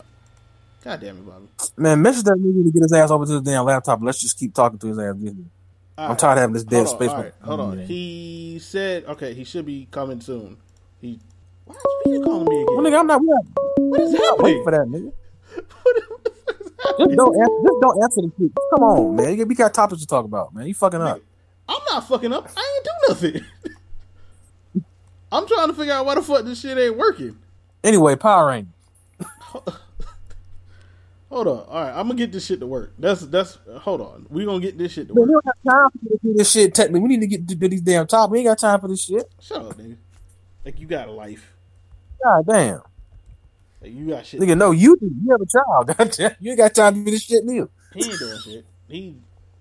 God 0.85 1.01
damn 1.01 1.17
it, 1.17 1.25
Bobby. 1.25 1.47
Man, 1.77 1.99
message 2.03 2.23
that 2.25 2.35
nigga 2.37 2.63
to 2.65 2.71
get 2.71 2.83
his 2.83 2.93
ass 2.93 3.09
over 3.09 3.25
to 3.25 3.33
the 3.33 3.41
damn 3.41 3.65
laptop. 3.65 3.99
Let's 4.03 4.21
just 4.21 4.37
keep 4.37 4.53
talking 4.53 4.77
to 4.77 4.87
his 4.87 4.99
ass. 4.99 5.15
All 5.15 5.15
I'm 5.17 6.09
right. 6.09 6.19
tired 6.19 6.33
of 6.33 6.37
having 6.39 6.53
this 6.53 6.63
dead 6.63 6.85
Hold 6.85 6.89
space. 6.89 7.11
right, 7.11 7.33
hold 7.41 7.59
on. 7.59 7.79
He 7.79 8.59
said, 8.61 9.05
okay, 9.05 9.33
he 9.33 9.43
should 9.43 9.65
be 9.65 9.87
coming 9.89 10.21
soon. 10.21 10.57
He. 11.01 11.19
Why 11.65 11.73
is 11.73 11.81
Peter 12.03 12.23
calling 12.23 12.47
me 12.47 12.63
Well, 12.69 12.85
again? 12.85 12.93
nigga, 12.93 12.99
I'm 12.99 13.07
not. 13.07 13.21
We're 13.21 13.89
What 13.89 13.99
is 14.01 14.11
waiting 14.13 14.23
happening? 14.23 14.63
for 14.63 14.71
that, 14.71 14.87
nigga. 14.87 15.11
What 15.83 15.95
the 15.95 16.01
fuck 16.83 16.99
is 16.99 17.07
Just 17.07 17.17
don't 17.17 17.35
answer. 17.41 17.55
Just 17.63 17.79
don't 17.81 18.03
answer 18.03 18.21
the 18.21 18.31
shit. 18.37 18.51
Come 18.69 18.83
on, 18.83 19.15
man. 19.15 19.47
We 19.47 19.55
got 19.55 19.73
topics 19.73 20.01
to 20.01 20.07
talk 20.07 20.25
about, 20.25 20.53
man. 20.53 20.67
You 20.67 20.73
fucking 20.75 21.01
up. 21.01 21.19
I'm 21.67 21.81
not 21.91 22.07
fucking 22.07 22.31
up. 22.31 22.47
I 22.55 22.75
ain't 22.75 22.85
do 22.85 22.91
nothing. 23.31 23.45
I'm 25.31 25.47
trying 25.47 25.67
to 25.69 25.73
figure 25.73 25.93
out 25.93 26.05
why 26.05 26.13
the 26.15 26.21
fuck 26.21 26.45
this 26.45 26.61
shit 26.61 26.77
ain't 26.77 26.95
working. 26.95 27.39
Anyway, 27.83 28.15
Power 28.15 28.47
Rangers. 28.49 28.73
Hold 31.35 31.47
on. 31.49 31.65
All 31.67 31.83
right, 31.83 31.89
I'm 31.89 32.07
gonna 32.07 32.15
get 32.15 32.31
this 32.31 32.45
shit 32.45 32.61
to 32.61 32.65
work. 32.65 32.93
That's 32.97 33.19
that's. 33.19 33.57
Hold 33.79 33.99
on. 33.99 34.25
We 34.29 34.45
gonna 34.45 34.61
get 34.61 34.77
this 34.77 34.93
shit 34.93 35.09
to 35.09 35.13
Man, 35.13 35.27
we 35.27 35.33
don't 35.33 35.45
have 35.45 35.73
time 35.73 35.89
for 35.91 36.33
this- 36.33 36.49
shit. 36.49 36.73
Technically, 36.73 37.01
we 37.01 37.09
need 37.09 37.19
to 37.19 37.27
get 37.27 37.45
to 37.45 37.55
do 37.55 37.67
these 37.67 37.81
damn 37.81 38.07
topics. 38.07 38.31
We 38.31 38.39
ain't 38.39 38.47
got 38.47 38.59
time 38.59 38.79
for 38.79 38.87
this 38.87 39.03
shit. 39.03 39.29
Shut 39.41 39.57
up, 39.57 39.77
nigga. 39.77 39.97
Like 40.63 40.79
you 40.79 40.87
got 40.87 41.09
a 41.09 41.11
life. 41.11 41.51
God 42.23 42.45
damn. 42.47 42.81
Like 43.81 43.91
you 43.91 44.07
got 44.07 44.25
shit. 44.25 44.39
Nigga, 44.39 44.57
no, 44.57 44.71
you 44.71 44.95
do. 44.95 45.11
You 45.25 45.31
have 45.31 45.41
a 45.41 45.45
child. 45.45 45.87
Goddamn. 45.97 46.37
You 46.39 46.51
ain't 46.51 46.57
got 46.57 46.73
time 46.73 46.93
to 46.93 47.03
do 47.03 47.11
this 47.11 47.23
shit, 47.23 47.43
neither. 47.43 47.67
He 47.93 48.09
ain't 48.09 48.17
doing 48.17 48.39
shit. 48.39 48.65
He 48.87 49.15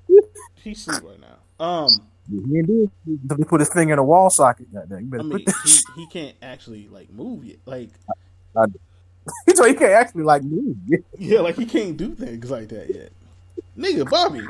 he's 0.63 0.81
sleep 0.81 1.03
right 1.03 1.19
now. 1.21 1.67
Um, 1.67 1.89
He 2.31 2.37
ain't 2.57 2.69
do 2.69 2.85
it. 2.85 3.19
Until 3.23 3.37
he 3.37 3.43
put 3.43 3.59
his 3.59 3.69
finger 3.71 3.95
in 3.95 3.99
a 3.99 4.05
wall 4.05 4.31
socket. 4.31 4.73
Goddamn. 4.73 5.11
You 5.13 5.19
I 5.19 5.23
mean, 5.25 5.45
he 5.65 5.79
he 5.97 6.07
can't 6.07 6.37
actually 6.41 6.87
like 6.87 7.11
move 7.13 7.45
yet. 7.45 7.57
Like 7.67 7.91
He 7.91 8.94
told 9.55 9.69
he 9.69 9.75
can't 9.75 9.93
actually 9.93 10.25
like 10.25 10.43
move. 10.43 10.77
yeah, 11.19 11.41
like 11.41 11.57
he 11.57 11.67
can't 11.67 11.97
do 11.97 12.15
things 12.15 12.51
like 12.51 12.69
that 12.69 12.95
yet. 12.95 13.11
Nigga, 13.77 14.09
Bobby. 14.09 14.47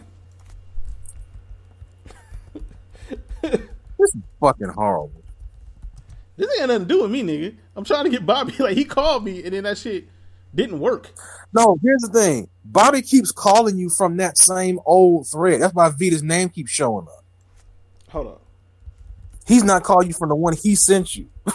This 3.42 4.14
is 4.14 4.22
fucking 4.40 4.68
horrible. 4.68 5.22
This 6.36 6.48
ain't 6.50 6.60
got 6.60 6.68
nothing 6.68 6.88
to 6.88 6.94
do 6.94 7.02
with 7.02 7.10
me, 7.10 7.22
nigga. 7.22 7.54
I'm 7.76 7.84
trying 7.84 8.04
to 8.04 8.10
get 8.10 8.26
Bobby. 8.26 8.54
Like 8.58 8.76
he 8.76 8.84
called 8.84 9.24
me, 9.24 9.42
and 9.44 9.52
then 9.52 9.64
that 9.64 9.78
shit 9.78 10.08
didn't 10.54 10.80
work. 10.80 11.10
No, 11.52 11.76
here's 11.82 12.02
the 12.02 12.08
thing. 12.08 12.48
Bobby 12.64 13.02
keeps 13.02 13.30
calling 13.30 13.78
you 13.78 13.88
from 13.90 14.16
that 14.16 14.38
same 14.38 14.80
old 14.84 15.28
thread. 15.28 15.60
That's 15.60 15.74
why 15.74 15.88
Vita's 15.90 16.22
name 16.22 16.48
keeps 16.48 16.70
showing 16.70 17.06
up. 17.06 17.24
Hold 18.10 18.26
on. 18.26 18.38
He's 19.46 19.64
not 19.64 19.82
calling 19.82 20.08
you 20.08 20.14
from 20.14 20.30
the 20.30 20.34
one 20.34 20.54
he 20.54 20.74
sent 20.74 21.16
you. 21.16 21.28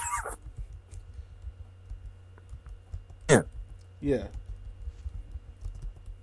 Yeah. 4.02 4.28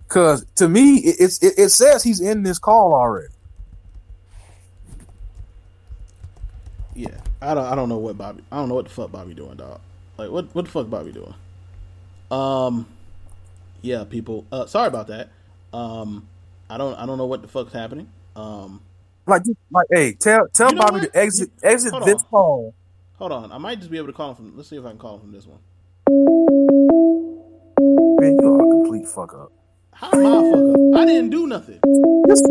Cause 0.08 0.46
to 0.56 0.68
me, 0.68 0.96
it, 0.98 1.16
it's 1.20 1.42
it, 1.42 1.54
it 1.58 1.68
says 1.70 2.02
he's 2.02 2.20
in 2.20 2.42
this 2.42 2.58
call 2.58 2.94
already. 2.94 3.34
Yeah, 6.94 7.18
I 7.42 7.54
don't. 7.54 7.64
I 7.66 7.74
don't 7.74 7.88
know 7.88 7.98
what 7.98 8.16
Bobby. 8.16 8.44
I 8.50 8.56
don't 8.56 8.68
know 8.68 8.74
what 8.76 8.86
the 8.86 8.90
fuck 8.90 9.12
Bobby 9.12 9.34
doing, 9.34 9.56
dog. 9.56 9.80
Like 10.16 10.30
what? 10.30 10.54
What 10.54 10.64
the 10.66 10.70
fuck 10.70 10.88
Bobby 10.88 11.12
doing? 11.12 11.34
Um, 12.30 12.86
yeah, 13.82 14.04
people. 14.04 14.46
Uh, 14.52 14.66
sorry 14.66 14.88
about 14.88 15.08
that. 15.08 15.30
Um, 15.72 16.28
I 16.70 16.78
don't. 16.78 16.94
I 16.94 17.06
don't 17.06 17.18
know 17.18 17.26
what 17.26 17.42
the 17.42 17.48
fuck's 17.48 17.72
happening. 17.72 18.08
Um, 18.36 18.80
Like, 19.26 19.42
like, 19.72 19.86
hey, 19.90 20.12
tell 20.14 20.46
tell 20.54 20.70
You 20.70 20.76
know 20.76 20.82
Bobby 20.82 21.00
what? 21.00 21.12
to 21.12 21.16
exit 21.18 21.50
exit 21.62 21.92
Hold 21.92 22.04
this 22.04 22.14
on. 22.14 22.24
call. 22.30 22.74
hold 23.18 23.32
on. 23.32 23.52
I 23.52 23.58
might 23.58 23.78
just 23.78 23.90
be 23.90 23.98
able 23.98 24.08
to 24.08 24.12
call 24.14 24.30
him 24.30 24.36
from. 24.36 24.56
Let's 24.56 24.68
see 24.70 24.76
if 24.76 24.84
I 24.84 24.90
can 24.90 24.98
call 24.98 25.14
him 25.16 25.20
from 25.20 25.32
this 25.32 25.46
one. 25.46 25.60
Complete 29.00 29.08
fuck 29.14 29.34
up. 29.34 29.52
How 29.92 30.10
am 30.12 30.26
I 30.26 30.50
fuck 30.50 30.60
up? 30.74 31.00
I 31.00 31.06
didn't 31.06 31.30
do 31.30 31.46
nothing. 31.46 31.80
Just, 32.28 32.44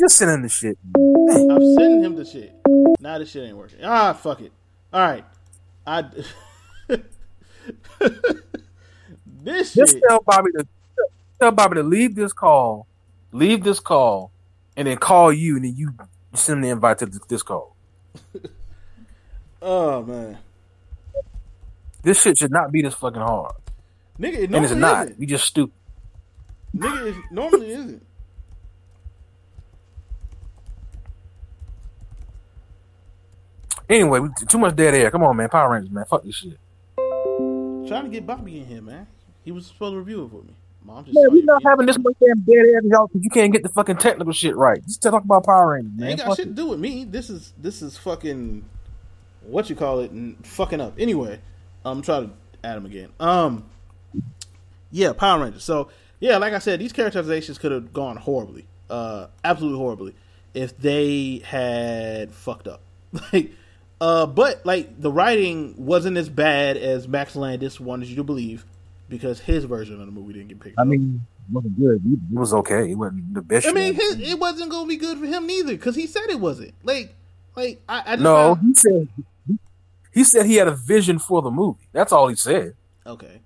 just 0.00 0.16
send 0.16 0.30
him 0.30 0.42
the 0.42 0.48
shit. 0.48 0.78
I'm 0.96 1.74
sending 1.74 2.02
him 2.04 2.16
the 2.16 2.24
shit. 2.24 2.54
Now 3.00 3.18
this 3.18 3.30
shit 3.30 3.44
ain't 3.48 3.56
working. 3.56 3.78
Ah, 3.84 4.12
fuck 4.12 4.40
it. 4.40 4.52
All 4.92 5.00
right. 5.00 5.24
I. 5.86 6.02
this 9.42 9.74
Just 9.74 9.94
shit. 9.94 10.02
tell 10.08 10.20
Bobby 10.24 10.50
to 10.52 10.66
tell 11.40 11.50
Bobby 11.52 11.76
to 11.76 11.82
leave 11.82 12.14
this 12.14 12.32
call, 12.32 12.86
leave 13.32 13.64
this 13.64 13.80
call, 13.80 14.30
and 14.76 14.86
then 14.88 14.96
call 14.96 15.32
you, 15.32 15.56
and 15.56 15.64
then 15.64 15.74
you 15.76 15.92
send 16.34 16.58
him 16.58 16.62
the 16.62 16.68
invite 16.70 16.98
to 16.98 17.06
this 17.06 17.42
call. 17.42 17.76
Oh 19.64 20.02
man, 20.02 20.38
This 22.02 22.20
shit 22.20 22.36
should 22.36 22.50
not 22.50 22.72
be 22.72 22.82
this 22.82 22.94
fucking 22.94 23.20
hard, 23.22 23.54
nigga, 24.18 24.34
it 24.38 24.50
and 24.54 24.64
it's 24.64 24.74
not. 24.74 25.06
isn't. 25.06 25.20
You 25.20 25.26
just 25.26 25.44
stupid. 25.46 25.74
Nigga, 26.76 27.06
it 27.10 27.16
normally 27.30 27.70
isn't. 27.72 28.06
Anyway, 33.88 34.20
too 34.48 34.58
much 34.58 34.74
dead 34.76 34.94
air. 34.94 35.10
Come 35.10 35.22
on, 35.22 35.36
man. 35.36 35.48
Power 35.48 35.72
Rangers, 35.72 35.90
man. 35.90 36.04
Fuck 36.06 36.24
this 36.24 36.36
shit. 36.36 36.58
Trying 37.88 38.04
to 38.04 38.08
get 38.08 38.26
Bobby 38.26 38.58
in 38.60 38.66
here, 38.66 38.80
man. 38.80 39.06
He 39.44 39.52
was 39.52 39.66
supposed 39.66 39.92
to 39.92 39.98
review 39.98 40.24
it 40.24 40.30
for 40.30 40.42
me. 40.42 40.54
Mom 40.84 41.04
just 41.04 41.14
Man, 41.14 41.30
we 41.30 41.40
you 41.40 41.44
not 41.46 41.62
having 41.62 41.86
this 41.86 41.98
much 41.98 42.14
damn 42.24 42.40
dead 42.40 42.56
air 42.56 42.80
y'all 42.84 43.06
because 43.06 43.22
you 43.22 43.30
can't 43.30 43.52
get 43.52 43.62
the 43.62 43.68
fucking 43.68 43.96
technical 43.96 44.32
shit 44.32 44.56
right. 44.56 44.82
Just 44.84 45.02
to 45.02 45.10
talk 45.10 45.24
about 45.24 45.44
Power 45.44 45.74
Rangers, 45.74 45.92
man. 45.94 46.08
ain't 46.10 46.18
got 46.18 46.28
Fuck 46.28 46.36
shit 46.38 46.46
it. 46.46 46.50
to 46.50 46.54
do 46.54 46.66
with 46.68 46.80
me. 46.80 47.04
This 47.04 47.30
is 47.30 47.52
this 47.58 47.82
is 47.82 47.96
fucking 47.98 48.64
what 49.42 49.68
you 49.70 49.76
call 49.76 50.00
it 50.00 50.10
and 50.10 50.44
fucking 50.46 50.80
up. 50.80 50.94
Anyway, 50.98 51.40
I'm 51.84 52.02
trying 52.02 52.28
to 52.28 52.34
add 52.64 52.76
him 52.78 52.86
again. 52.86 53.10
Um, 53.20 53.64
yeah, 54.92 55.12
Power 55.12 55.42
Rangers. 55.42 55.64
So 55.64 55.88
yeah, 56.20 56.36
like 56.36 56.52
I 56.52 56.60
said, 56.60 56.78
these 56.78 56.92
characterizations 56.92 57.58
could 57.58 57.72
have 57.72 57.92
gone 57.92 58.16
horribly, 58.16 58.66
uh, 58.88 59.26
absolutely 59.42 59.78
horribly, 59.78 60.14
if 60.54 60.76
they 60.78 61.42
had 61.44 62.32
fucked 62.32 62.68
up. 62.68 62.80
Like, 63.32 63.52
uh, 64.00 64.26
but 64.26 64.64
like 64.66 65.00
the 65.00 65.12
writing 65.12 65.74
wasn't 65.76 66.16
as 66.16 66.28
bad 66.28 66.76
as 66.76 67.06
Max 67.06 67.36
Landis 67.36 67.78
wanted 67.78 68.08
you 68.08 68.16
to 68.16 68.24
believe 68.24 68.64
because 69.08 69.38
his 69.38 69.64
version 69.64 70.00
of 70.00 70.06
the 70.06 70.12
movie 70.12 70.32
didn't 70.32 70.48
get 70.48 70.60
picked. 70.60 70.78
I 70.78 70.84
mean, 70.84 71.20
it 71.48 71.52
wasn't 71.54 71.78
good. 71.78 72.02
It 72.04 72.36
was 72.38 72.52
okay. 72.54 72.90
It 72.90 72.94
wasn't 72.94 73.34
the 73.34 73.42
best. 73.42 73.66
I 73.66 73.72
mean, 73.72 73.94
his, 73.94 74.18
it 74.18 74.38
wasn't 74.40 74.70
gonna 74.70 74.88
be 74.88 74.96
good 74.96 75.18
for 75.18 75.26
him 75.26 75.46
neither 75.46 75.72
because 75.72 75.94
he 75.94 76.06
said 76.06 76.24
it 76.30 76.40
wasn't. 76.40 76.74
Like, 76.82 77.14
like 77.54 77.82
I, 77.88 78.02
I 78.04 78.16
just 78.16 78.22
no, 78.22 78.54
he 78.56 78.74
said 78.74 79.08
he 80.12 80.24
said 80.24 80.46
he 80.46 80.56
had 80.56 80.68
a 80.68 80.74
vision 80.74 81.18
for 81.18 81.42
the 81.42 81.50
movie. 81.50 81.86
That's 81.92 82.12
all 82.12 82.28
he 82.28 82.36
said. 82.36 82.74
okay. 83.06 83.40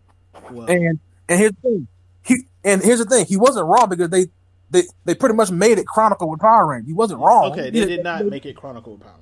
Well, 0.51 0.67
And 0.71 1.01
and 1.29 1.39
here's 1.39 1.53
the 1.53 1.61
thing. 1.63 1.89
He 2.23 2.37
and 2.65 2.83
here's 2.83 2.99
the 2.99 3.05
thing. 3.05 3.27
He 3.27 3.37
wasn't 3.37 3.67
wrong 3.67 3.89
because 3.89 4.11
they 4.11 4.27
they 4.71 4.83
they 5.05 5.15
pretty 5.15 5.35
much 5.35 5.51
made 5.51 5.79
it 5.79 5.87
Chronicle 5.87 6.29
with 6.31 6.41
Power 6.41 6.67
Rangers. 6.67 6.89
He 6.89 6.93
wasn't 6.95 7.21
wrong. 7.21 7.53
okay, 7.53 7.71
He 7.71 7.81
they 7.81 7.87
did 7.87 8.05
not 8.05 8.25
make 8.27 8.47
it 8.47 8.57
Chronicle 8.57 8.95
of 8.95 9.01
Power. 9.01 9.13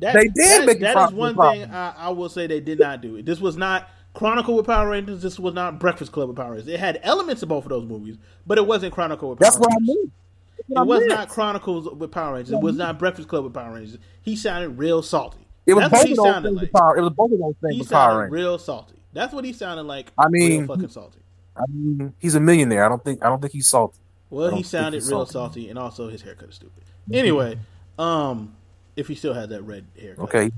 That, 0.00 0.14
They 0.14 0.24
did 0.24 0.34
that, 0.36 0.66
make 0.66 0.76
it 0.78 0.80
That 0.80 1.08
is 1.08 1.14
one 1.14 1.36
with 1.36 1.52
thing 1.52 1.70
I, 1.70 1.94
I 1.96 2.08
will 2.10 2.28
say 2.30 2.46
they 2.46 2.60
did 2.60 2.78
not 2.78 3.02
do. 3.02 3.20
This 3.22 3.38
was 3.40 3.56
not 3.56 3.88
Chronicle 4.14 4.56
with 4.56 4.66
Power 4.66 4.88
Rangers. 4.88 5.20
This 5.22 5.38
was 5.38 5.52
not 5.54 5.78
Breakfast 5.78 6.10
Club 6.12 6.28
with 6.28 6.36
Power 6.36 6.52
Rangers. 6.52 6.68
It 6.68 6.80
had 6.80 7.00
elements 7.02 7.42
of 7.42 7.48
both 7.50 7.64
of 7.64 7.70
those 7.70 7.84
movies, 7.86 8.16
but 8.46 8.56
it 8.58 8.66
wasn't 8.66 8.92
Chronicle 8.94 9.30
with 9.30 9.38
Power 9.38 9.46
That's 9.46 9.58
what 9.58 9.70
I 9.72 9.76
Rangers. 9.76 9.96
mean. 9.96 10.12
That's 10.56 10.68
what 10.68 10.78
I 10.78 10.82
It 10.82 10.86
was 10.86 10.98
meant. 11.00 11.10
not 11.10 11.28
Chronicles 11.28 11.94
with 11.94 12.10
Power 12.10 12.34
Rangers. 12.34 12.52
It 12.52 12.60
was 12.60 12.76
not 12.76 12.98
Breakfast 12.98 13.28
Club 13.28 13.44
with 13.44 13.52
Power 13.54 13.74
Rangers. 13.74 13.98
He 14.22 14.36
sounded 14.36 14.70
real 14.78 15.02
salty. 15.02 15.38
It 15.66 15.74
was 15.74 15.82
That's 15.82 15.92
both 15.92 15.98
what 16.00 16.06
he 16.06 16.12
of 16.12 16.16
those 16.16 16.26
sounded 16.26 16.48
things 16.48 16.62
like. 16.62 16.72
Power. 16.72 16.96
It 16.96 17.02
was 17.02 17.12
both 17.12 17.32
of 17.32 17.38
those 17.38 17.54
things 17.60 17.74
He 17.74 17.78
with 17.80 17.88
sounded 17.88 18.16
Rangers. 18.18 18.32
real 18.32 18.58
salty. 18.58 18.94
That's 19.12 19.32
what 19.34 19.44
he 19.44 19.52
sounded 19.52 19.82
like. 19.84 20.12
I 20.18 20.28
mean- 20.28 20.58
real 20.60 20.66
fucking 20.68 20.88
salty. 20.88 21.18
I 21.56 21.62
mean, 21.68 22.14
he's 22.18 22.34
a 22.34 22.40
millionaire. 22.40 22.84
I 22.84 22.88
don't 22.88 23.02
think 23.04 23.24
I 23.24 23.28
don't 23.28 23.40
think 23.40 23.52
he's 23.52 23.66
salty. 23.68 23.98
Well, 24.30 24.54
he 24.54 24.62
sounded 24.62 25.02
real 25.02 25.26
salty. 25.26 25.32
salty, 25.32 25.68
and 25.70 25.78
also 25.78 26.08
his 26.08 26.22
haircut 26.22 26.48
is 26.50 26.54
stupid. 26.54 26.84
Anyway, 27.12 27.58
um, 27.98 28.54
if 28.96 29.08
he 29.08 29.14
still 29.16 29.34
had 29.34 29.48
that 29.50 29.62
red 29.62 29.84
haircut. 30.00 30.24
Okay, 30.24 30.50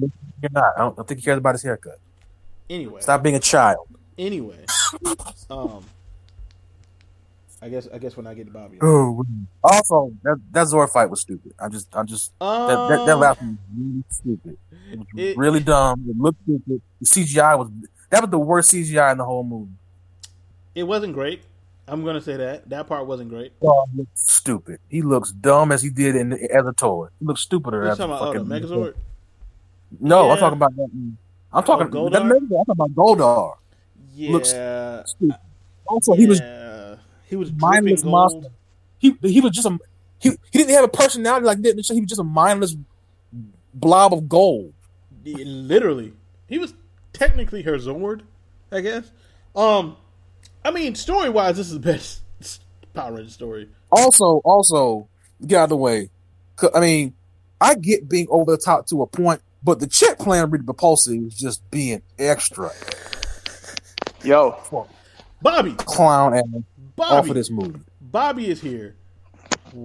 you're 0.00 0.50
not. 0.52 0.72
I 0.76 0.78
don't, 0.80 0.92
I 0.92 0.96
don't 0.96 1.08
think 1.08 1.20
he 1.20 1.24
cares 1.24 1.38
about 1.38 1.54
his 1.54 1.62
haircut. 1.62 1.98
Anyway, 2.70 3.00
Stop 3.00 3.22
being 3.22 3.34
a 3.34 3.40
child. 3.40 3.88
anyway, 4.16 4.64
um, 5.50 5.84
I 7.60 7.68
guess 7.68 7.88
I 7.92 7.98
guess 7.98 8.16
when 8.16 8.26
I 8.26 8.34
get 8.34 8.46
to 8.46 8.52
Bobby. 8.52 8.78
Oh, 8.80 9.24
also 9.62 10.12
that 10.22 10.36
that 10.52 10.68
Zor 10.68 10.86
fight 10.86 11.10
was 11.10 11.20
stupid. 11.22 11.52
I 11.58 11.68
just, 11.68 11.94
I 11.96 12.02
just 12.04 12.32
that 12.38 12.88
that, 12.88 13.06
that 13.06 13.18
one 13.18 13.26
was 13.28 13.58
really 13.76 14.04
stupid. 14.08 14.58
It 14.92 14.98
was 14.98 15.06
It- 15.16 15.36
really 15.36 15.60
dumb. 15.60 16.04
It 16.08 16.16
looked 16.16 16.38
stupid. 16.44 16.80
The 17.00 17.06
CGI 17.06 17.58
was 17.58 17.68
that 18.10 18.20
was 18.22 18.30
the 18.30 18.38
worst 18.38 18.72
CGI 18.72 19.12
in 19.12 19.18
the 19.18 19.24
whole 19.24 19.42
movie. 19.44 19.72
It 20.74 20.82
wasn't 20.84 21.14
great. 21.14 21.42
I'm 21.86 22.04
gonna 22.04 22.20
say 22.20 22.36
that 22.36 22.68
that 22.70 22.86
part 22.86 23.06
wasn't 23.06 23.28
great. 23.28 23.52
Looked 23.60 24.18
stupid. 24.18 24.80
He 24.88 25.02
looks 25.02 25.32
dumb 25.32 25.70
as 25.70 25.82
he 25.82 25.90
did 25.90 26.16
in 26.16 26.32
as 26.32 26.66
a 26.66 26.72
toy. 26.72 27.08
He 27.20 27.26
looks 27.26 27.42
stupider 27.42 27.82
You're 27.82 27.92
as 27.92 27.98
talking 27.98 28.14
about 28.14 28.36
oh, 28.36 28.44
the 28.44 28.60
Megazord. 28.60 28.94
No, 30.00 30.26
Yeah. 30.26 30.32
I'm 30.32 30.38
talking 30.38 30.56
about 30.56 30.76
that. 30.76 30.90
I'm 31.52 31.64
talking. 31.64 31.86
Goldar? 31.88 32.12
that 32.12 32.22
Megazord, 32.22 32.60
I'm 32.60 32.64
talking 32.64 32.64
about 32.68 32.90
Goldar. 32.94 33.54
Yeah, 34.14 34.30
Looks 34.30 34.48
Stupid. 35.10 35.36
Also, 35.86 36.14
he 36.14 36.26
was 36.26 36.40
yeah, 36.40 36.96
he 37.26 37.36
was 37.36 37.52
mindless 37.52 38.04
monster. 38.04 38.40
gold. 38.40 38.52
he 38.98 39.16
he 39.20 39.40
was 39.40 39.52
just 39.52 39.66
a 39.66 39.78
he, 40.18 40.30
he 40.30 40.58
didn't 40.58 40.74
have 40.74 40.84
a 40.84 40.88
personality 40.88 41.44
like 41.44 41.60
that. 41.62 41.74
He 41.74 42.00
was 42.00 42.08
just 42.08 42.20
a 42.20 42.24
mindless 42.24 42.76
blob 43.74 44.14
of 44.14 44.28
gold. 44.28 44.72
Literally, 45.24 46.14
he 46.48 46.58
was 46.58 46.72
technically 47.12 47.62
her 47.62 47.76
Zord, 47.76 48.22
I 48.72 48.80
guess. 48.80 49.10
Um, 49.54 49.96
I 50.64 50.70
mean, 50.70 50.94
story 50.94 51.28
wise, 51.30 51.56
this 51.56 51.66
is 51.68 51.74
the 51.74 51.80
best 51.80 52.22
Power 52.94 53.12
Ranger 53.14 53.30
story. 53.30 53.68
Also, 53.90 54.40
also 54.44 55.08
get 55.46 55.58
out 55.58 55.64
of 55.64 55.68
the 55.70 55.76
way. 55.76 56.10
I 56.74 56.80
mean, 56.80 57.14
I 57.60 57.74
get 57.74 58.08
being 58.08 58.26
over 58.30 58.50
the 58.52 58.58
top 58.58 58.86
to 58.88 59.02
a 59.02 59.06
point, 59.06 59.40
but 59.62 59.80
the 59.80 59.86
chick 59.86 60.18
playing 60.18 60.50
Rita 60.50 60.64
Repulsa 60.64 61.22
was 61.24 61.34
just 61.34 61.68
being 61.70 62.02
extra 62.18 62.70
Yo, 64.22 64.86
Bobby, 65.42 65.72
clown 65.78 66.34
ass 66.34 66.42
off 66.54 66.62
Bobby, 66.96 67.30
of 67.30 67.36
this 67.36 67.50
movie. 67.50 67.80
Bobby 68.00 68.48
is 68.48 68.60
here. 68.60 68.94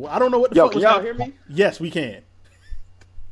I 0.08 0.18
don't 0.20 0.32
know 0.32 0.40
what 0.40 0.52
the 0.52 0.56
yo, 0.58 0.66
fuck 0.66 0.72
can 0.74 0.82
was 0.82 0.84
y'all 0.84 1.02
hear 1.02 1.14
me? 1.14 1.34
Yes, 1.50 1.80
we 1.80 1.90
can. 1.92 2.22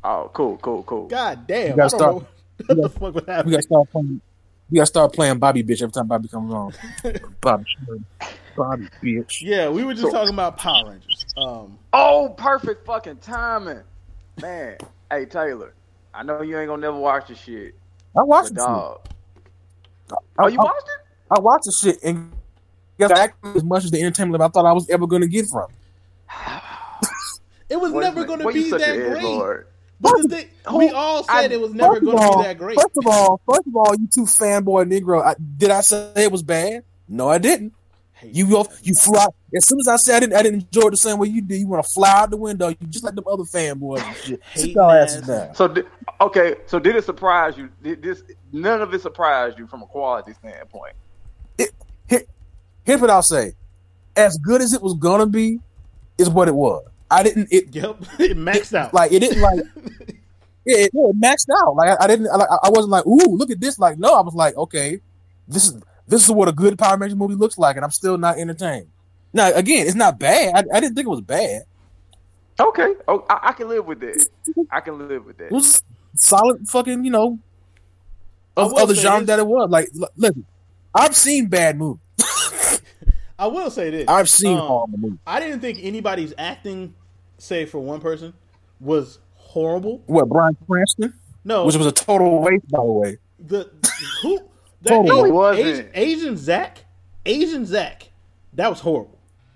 Oh, 0.04 0.30
cool, 0.34 0.58
cool, 0.58 0.82
cool. 0.82 1.06
God 1.06 1.46
damn, 1.46 1.72
I 1.72 1.76
gotta 1.76 1.96
don't 1.96 1.98
start- 1.98 2.14
know 2.14 2.26
what 2.66 2.82
the 2.82 2.88
fuck 2.90 3.14
was 3.14 3.44
We 3.46 3.50
gotta 3.52 3.62
start 3.62 3.90
playing. 3.90 4.20
We 4.70 4.76
gotta 4.76 4.86
start 4.86 5.12
playing 5.14 5.38
Bobby 5.38 5.62
bitch 5.62 5.82
every 5.82 5.92
time 5.92 6.06
Bobby 6.06 6.28
comes 6.28 6.52
on. 6.54 6.72
Bobby, 7.40 7.64
Bobby 8.56 8.88
bitch. 9.02 9.40
Yeah, 9.40 9.68
we 9.70 9.84
were 9.84 9.94
just 9.94 10.04
So- 10.06 10.10
talking 10.12 10.34
about 10.34 10.56
Power 10.58 10.90
Rangers. 10.90 11.24
Um, 11.36 11.78
Oh, 11.92 12.34
perfect 12.36 12.84
fucking 12.86 13.16
timing, 13.18 13.82
man. 14.42 14.76
Hey 15.10 15.24
Taylor, 15.24 15.72
I 16.12 16.22
know 16.22 16.42
you 16.42 16.58
ain't 16.58 16.68
gonna 16.68 16.82
never 16.82 16.98
watch 16.98 17.28
this 17.28 17.38
shit, 17.38 17.74
I 18.16 18.22
watched 18.22 18.54
but 18.54 18.56
the 18.56 18.60
shit. 18.60 18.68
dog. 18.68 19.00
I, 20.38 20.44
Oh, 20.44 20.46
you 20.48 20.58
I- 20.60 20.64
watched 20.64 20.86
it? 20.86 21.04
I 21.30 21.40
watched 21.40 21.64
the 21.64 21.72
shit 21.72 21.98
and 22.02 22.32
got 22.98 23.12
actually 23.12 23.56
as 23.56 23.64
much 23.64 23.84
as 23.84 23.90
the 23.90 24.00
entertainment 24.00 24.42
I 24.42 24.48
thought 24.48 24.64
I 24.66 24.72
was 24.72 24.88
ever 24.90 25.06
going 25.06 25.20
to 25.22 25.28
get 25.28 25.46
from. 25.46 25.68
it. 26.30 27.08
it 27.70 27.76
was 27.80 27.92
Boy, 27.92 28.00
never 28.00 28.24
going 28.24 28.38
to 28.38 28.44
boy, 28.46 28.50
you 28.50 28.62
be 28.64 28.70
such 28.70 28.80
that 28.80 28.96
an 28.96 29.10
great. 29.12 29.64
Edgelord. 30.02 30.12
But 30.12 30.22
the 30.22 30.28
thing, 30.28 30.48
we 30.76 30.90
all 30.90 31.24
said 31.24 31.50
I- 31.50 31.54
it 31.54 31.60
was 31.60 31.72
never 31.74 32.00
going 32.00 32.16
to 32.18 32.38
be 32.38 32.42
that 32.44 32.58
great. 32.58 32.76
First 32.80 32.96
of 32.96 33.06
all, 33.06 33.40
first 33.46 33.66
of 33.66 33.76
all, 33.76 33.94
you 33.94 34.08
two 34.12 34.22
fanboy 34.24 34.90
Negro, 34.90 35.22
I, 35.22 35.34
did 35.56 35.70
I 35.70 35.80
say 35.80 36.12
it 36.16 36.32
was 36.32 36.42
bad? 36.42 36.84
No, 37.08 37.28
I 37.28 37.38
didn't. 37.38 37.72
You 38.22 38.50
go, 38.50 38.66
you 38.82 38.94
fly. 38.94 39.26
As 39.56 39.66
soon 39.68 39.78
as 39.78 39.86
I 39.86 39.94
said 39.94 40.16
I 40.16 40.20
didn't, 40.20 40.34
I 40.34 40.42
didn't 40.42 40.62
enjoy 40.64 40.88
it 40.88 40.90
the 40.90 40.96
same 40.96 41.18
way 41.18 41.28
you 41.28 41.40
did. 41.40 41.60
You 41.60 41.68
want 41.68 41.84
to 41.84 41.88
fly 41.88 42.10
out 42.10 42.30
the 42.30 42.36
window. 42.36 42.68
You 42.68 42.76
just 42.88 43.04
like 43.04 43.14
them 43.14 43.24
other 43.30 43.44
fanboys. 43.44 44.02
Sit 44.54 44.70
your 44.70 44.90
asses 44.90 45.22
down. 45.24 45.54
So 45.54 45.68
di- 45.68 45.84
okay, 46.20 46.56
so 46.66 46.80
did 46.80 46.96
it 46.96 47.04
surprise 47.04 47.56
you? 47.56 47.68
Did 47.80 48.02
this 48.02 48.24
none 48.50 48.82
of 48.82 48.92
it 48.92 49.02
surprised 49.02 49.56
you 49.56 49.68
from 49.68 49.82
a 49.82 49.86
quality 49.86 50.32
standpoint? 50.32 50.94
Here's 52.84 53.00
what 53.00 53.10
I'll 53.10 53.22
say: 53.22 53.52
as 54.16 54.36
good 54.38 54.62
as 54.62 54.72
it 54.72 54.82
was 54.82 54.94
gonna 54.94 55.26
be, 55.26 55.60
is 56.16 56.28
what 56.28 56.48
it 56.48 56.54
was. 56.54 56.84
I 57.10 57.22
didn't. 57.22 57.48
It 57.50 57.74
Yep, 57.74 57.96
it 58.18 58.36
maxed 58.36 58.74
out. 58.74 58.92
like 58.94 59.12
it 59.12 59.20
didn't 59.20 59.40
like. 59.42 59.60
Yeah, 60.66 60.80
it, 60.80 60.90
it 60.92 61.16
maxed 61.18 61.48
out. 61.62 61.76
Like 61.76 61.98
I, 61.98 62.04
I 62.04 62.06
didn't. 62.08 62.26
Like, 62.26 62.48
I 62.62 62.68
wasn't 62.68 62.90
like, 62.90 63.06
ooh, 63.06 63.36
look 63.36 63.50
at 63.50 63.58
this. 63.58 63.78
Like 63.78 63.98
no, 63.98 64.12
I 64.12 64.20
was 64.20 64.34
like, 64.34 64.54
okay, 64.54 65.00
this 65.46 65.66
is 65.66 65.80
this 66.08 66.24
is 66.24 66.30
what 66.30 66.46
a 66.48 66.52
good 66.52 66.78
Power 66.78 66.98
Rangers 66.98 67.16
movie 67.16 67.36
looks 67.36 67.56
like, 67.56 67.76
and 67.76 67.84
I'm 67.86 67.90
still 67.90 68.18
not 68.18 68.38
entertained. 68.38 68.88
Now, 69.32 69.50
again, 69.54 69.86
it's 69.86 69.94
not 69.94 70.18
bad. 70.18 70.54
I, 70.54 70.76
I 70.76 70.80
didn't 70.80 70.94
think 70.94 71.06
it 71.06 71.10
was 71.10 71.20
bad. 71.20 71.62
Okay, 72.60 72.94
oh, 73.06 73.24
I, 73.30 73.38
I 73.44 73.52
can 73.52 73.68
live 73.68 73.86
with 73.86 74.00
that. 74.00 74.26
I 74.70 74.80
can 74.80 75.06
live 75.06 75.24
with 75.24 75.40
It 75.40 75.52
was 75.52 75.82
solid, 76.16 76.68
fucking, 76.68 77.04
you 77.04 77.10
know, 77.10 77.38
of, 78.56 78.72
will 78.72 78.82
of 78.82 78.88
the 78.88 78.94
genre 78.94 79.20
this. 79.20 79.26
that 79.28 79.38
it 79.38 79.46
was. 79.46 79.70
Like, 79.70 79.88
l- 80.00 80.10
listen, 80.16 80.44
I've 80.94 81.14
seen 81.14 81.46
bad 81.46 81.78
movies. 81.78 82.02
I 83.38 83.46
will 83.46 83.70
say 83.70 83.90
this: 83.90 84.04
I've 84.08 84.28
seen 84.28 84.58
um, 84.58 84.66
horrible 84.66 84.98
movies. 84.98 85.18
I 85.26 85.40
didn't 85.40 85.60
think 85.60 85.78
anybody's 85.82 86.34
acting, 86.38 86.94
say 87.38 87.64
for 87.66 87.78
one 87.78 88.00
person, 88.00 88.34
was 88.80 89.18
horrible. 89.34 90.02
What 90.06 90.28
Bryan 90.28 90.56
Cranston, 90.68 91.14
No, 91.44 91.64
which 91.66 91.76
was 91.76 91.86
a 91.86 91.92
total 91.92 92.40
waste, 92.42 92.68
by 92.68 92.78
the 92.78 92.84
way. 92.84 93.16
the 93.38 93.70
who 94.22 94.38
that 94.82 94.90
Totally. 94.90 95.20
Asian, 95.20 95.34
wasn't. 95.34 95.66
Asian, 95.66 95.90
Asian 95.94 96.36
Zach, 96.36 96.84
Asian 97.26 97.66
Zach, 97.66 98.08
that 98.54 98.68
was 98.70 98.80
horrible. 98.80 99.14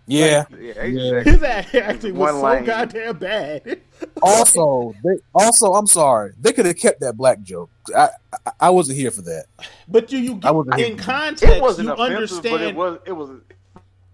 Yeah. 0.08 0.44
Yeah, 0.50 0.84
Yeah. 0.84 1.14
exactly. 1.20 1.32
His 1.32 1.42
act- 1.44 1.74
acting 1.76 2.14
was 2.16 2.32
One 2.34 2.40
so 2.40 2.46
lane. 2.46 2.64
goddamn 2.64 3.18
bad. 3.18 3.80
also, 4.22 4.94
they, 5.04 5.16
also, 5.32 5.72
I'm 5.74 5.86
sorry, 5.86 6.32
they 6.40 6.52
could 6.52 6.66
have 6.66 6.76
kept 6.76 7.00
that 7.00 7.16
black 7.16 7.40
joke. 7.42 7.70
I, 7.96 8.08
I, 8.46 8.52
I 8.60 8.70
wasn't 8.70 8.98
here 8.98 9.12
for 9.12 9.22
that. 9.22 9.44
But 9.86 10.10
you, 10.10 10.18
you 10.18 10.40
I 10.42 10.50
wasn't 10.50 10.80
in 10.80 10.96
context, 10.96 11.44
It 11.44 11.62
wasn't 11.62 11.86
you 11.88 11.94
offensive, 11.94 12.16
understand. 12.16 12.42
but 12.52 12.62
it 12.62 12.74
was. 12.74 12.98
It 13.06 13.12
was. 13.12 13.30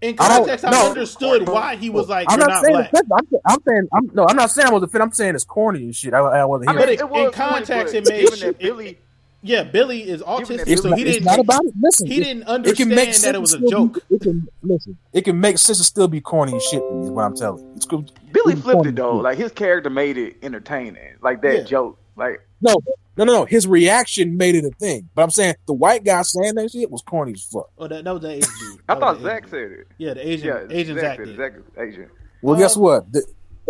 In 0.01 0.15
context, 0.15 0.63
I, 0.65 0.71
no. 0.71 0.89
understood 0.89 1.47
why 1.47 1.75
he 1.75 1.89
was 1.89 2.07
like, 2.07 2.25
I'm 2.29 2.39
not, 2.39 2.49
not, 2.49 2.63
saying 2.63 2.75
black." 2.75 3.03
I'm, 3.21 3.39
I'm 3.45 3.57
saying 3.67 3.87
I'm 3.93 4.09
no, 4.13 4.25
I'm 4.29 4.35
not 4.35 4.51
saying 4.51 4.67
I 4.67 4.71
was 4.71 4.83
offended. 4.83 5.01
I'm 5.01 5.11
saying 5.13 5.35
it's 5.35 5.43
corny 5.43 5.83
and 5.83 5.95
shit. 5.95 6.13
I, 6.13 6.19
I 6.19 6.45
wasn't 6.45 6.69
I 6.69 6.73
here. 6.73 6.79
But 6.79 6.87
mean, 6.89 6.93
it- 6.97 7.01
it, 7.01 7.03
in 7.03 7.25
was 7.25 7.35
context, 7.35 7.93
funny, 7.93 7.97
it 7.97 8.07
made 8.09 8.29
given 8.39 8.53
Billy. 8.59 8.97
Yeah, 9.41 9.63
Billy 9.63 10.01
is 10.01 10.21
autistic, 10.21 10.67
it's 10.67 10.81
so 10.81 10.93
he 10.93 11.03
it's 11.03 11.11
didn't. 11.13 11.25
not 11.25 11.39
about 11.39 11.63
it. 11.63 11.73
Listen, 11.81 12.07
he 12.07 12.17
it- 12.19 12.23
didn't 12.25 12.41
it 12.43 12.45
can 12.45 12.53
understand 12.55 12.89
make 12.95 13.15
that 13.15 13.35
it 13.35 13.39
was 13.41 13.53
a 13.53 13.59
to 13.59 13.67
still 13.67 13.85
be- 13.87 13.93
joke. 13.93 14.03
It 14.09 14.21
can 14.21 14.47
listen. 14.63 14.97
It 15.13 15.21
can 15.23 15.39
make 15.39 15.57
sense 15.57 15.77
to 15.77 15.83
still 15.85 16.07
be 16.09 16.19
corny 16.19 16.51
and 16.53 16.61
shit. 16.61 16.83
Is 16.83 17.09
what 17.09 17.23
I'm 17.23 17.35
telling 17.37 17.63
you. 17.63 17.73
It's 17.77 17.85
good. 17.85 18.11
Billy 18.33 18.53
It's 18.53 18.61
flipped 18.61 18.85
it 18.85 18.95
though. 18.97 19.15
shit. 19.17 19.23
Like 19.23 19.37
his 19.37 19.51
character 19.53 19.89
made 19.89 20.17
it 20.17 20.37
entertaining. 20.43 21.15
Like 21.21 21.41
that 21.43 21.55
Yeah. 21.59 21.63
joke. 21.63 21.97
Like 22.17 22.41
No, 22.61 22.75
no, 23.17 23.23
no, 23.25 23.33
no. 23.33 23.45
His 23.45 23.67
reaction 23.67 24.37
made 24.37 24.55
it 24.55 24.65
a 24.65 24.71
thing. 24.79 25.09
But 25.15 25.23
I'm 25.23 25.29
saying 25.29 25.55
the 25.65 25.73
white 25.73 26.03
guy 26.03 26.21
saying 26.23 26.55
that 26.55 26.71
shit 26.71 26.89
was 26.91 27.01
corny 27.01 27.33
as 27.33 27.43
fuck. 27.43 27.69
Oh, 27.77 27.87
that, 27.87 28.03
that 28.03 28.11
was 28.13 28.21
the 28.21 28.29
Asian 28.31 28.51
dude. 28.59 28.79
I 28.89 28.95
thought 28.95 29.19
the 29.21 29.23
Zach 29.23 29.43
Asian 29.45 29.49
said 29.49 29.71
it. 29.79 29.87
Yeah, 29.97 30.13
the 30.13 30.27
Asian 30.29 30.47
Yeah, 30.47 30.65
Asian 30.77 30.99
Zach 30.99 31.17
Zach 31.17 31.25
did. 31.25 31.37
Zach 31.37 31.53
is 31.55 31.63
Asian. 31.77 32.09
Well, 32.41 32.55
Um, 32.55 32.61
guess 32.61 32.75
what? 32.77 33.11
The 33.11 33.23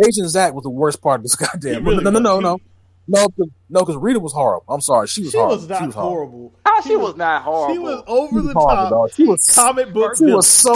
Asian 0.05 0.27
Zach 0.29 0.53
was 0.53 0.63
the 0.63 0.69
worst 0.69 1.01
part 1.01 1.19
of 1.19 1.23
this 1.23 1.35
goddamn. 1.35 1.83
Really 1.85 2.03
no, 2.03 2.09
no, 2.09 2.19
no, 2.19 2.39
no, 2.39 2.57
no, 3.07 3.27
no, 3.37 3.45
no, 3.69 3.79
because 3.81 3.97
Rita 3.97 4.19
was 4.19 4.33
horrible. 4.33 4.65
I'm 4.69 4.81
sorry, 4.81 5.07
she 5.07 5.21
was 5.23 5.31
She 5.31 5.37
horrible. 5.37 5.55
was 5.57 5.67
not 5.69 5.79
she 5.79 5.85
was 5.87 5.95
horrible. 5.95 6.13
horrible. 6.31 6.53
Ah, 6.65 6.81
she 6.85 6.95
was 6.95 7.15
not 7.15 7.41
horrible. 7.43 7.73
She 7.75 7.79
was 7.79 8.03
over 8.07 8.41
She 8.41 8.47
the 8.47 8.53
horrible, 8.53 8.75
top. 8.75 8.89
dog. 8.91 9.11
She 9.13 9.23
was 9.23 9.45
comic 9.47 9.93
book. 9.93 10.15
She 10.15 10.23
villain. 10.25 10.35
was 10.35 10.47
so, 10.47 10.75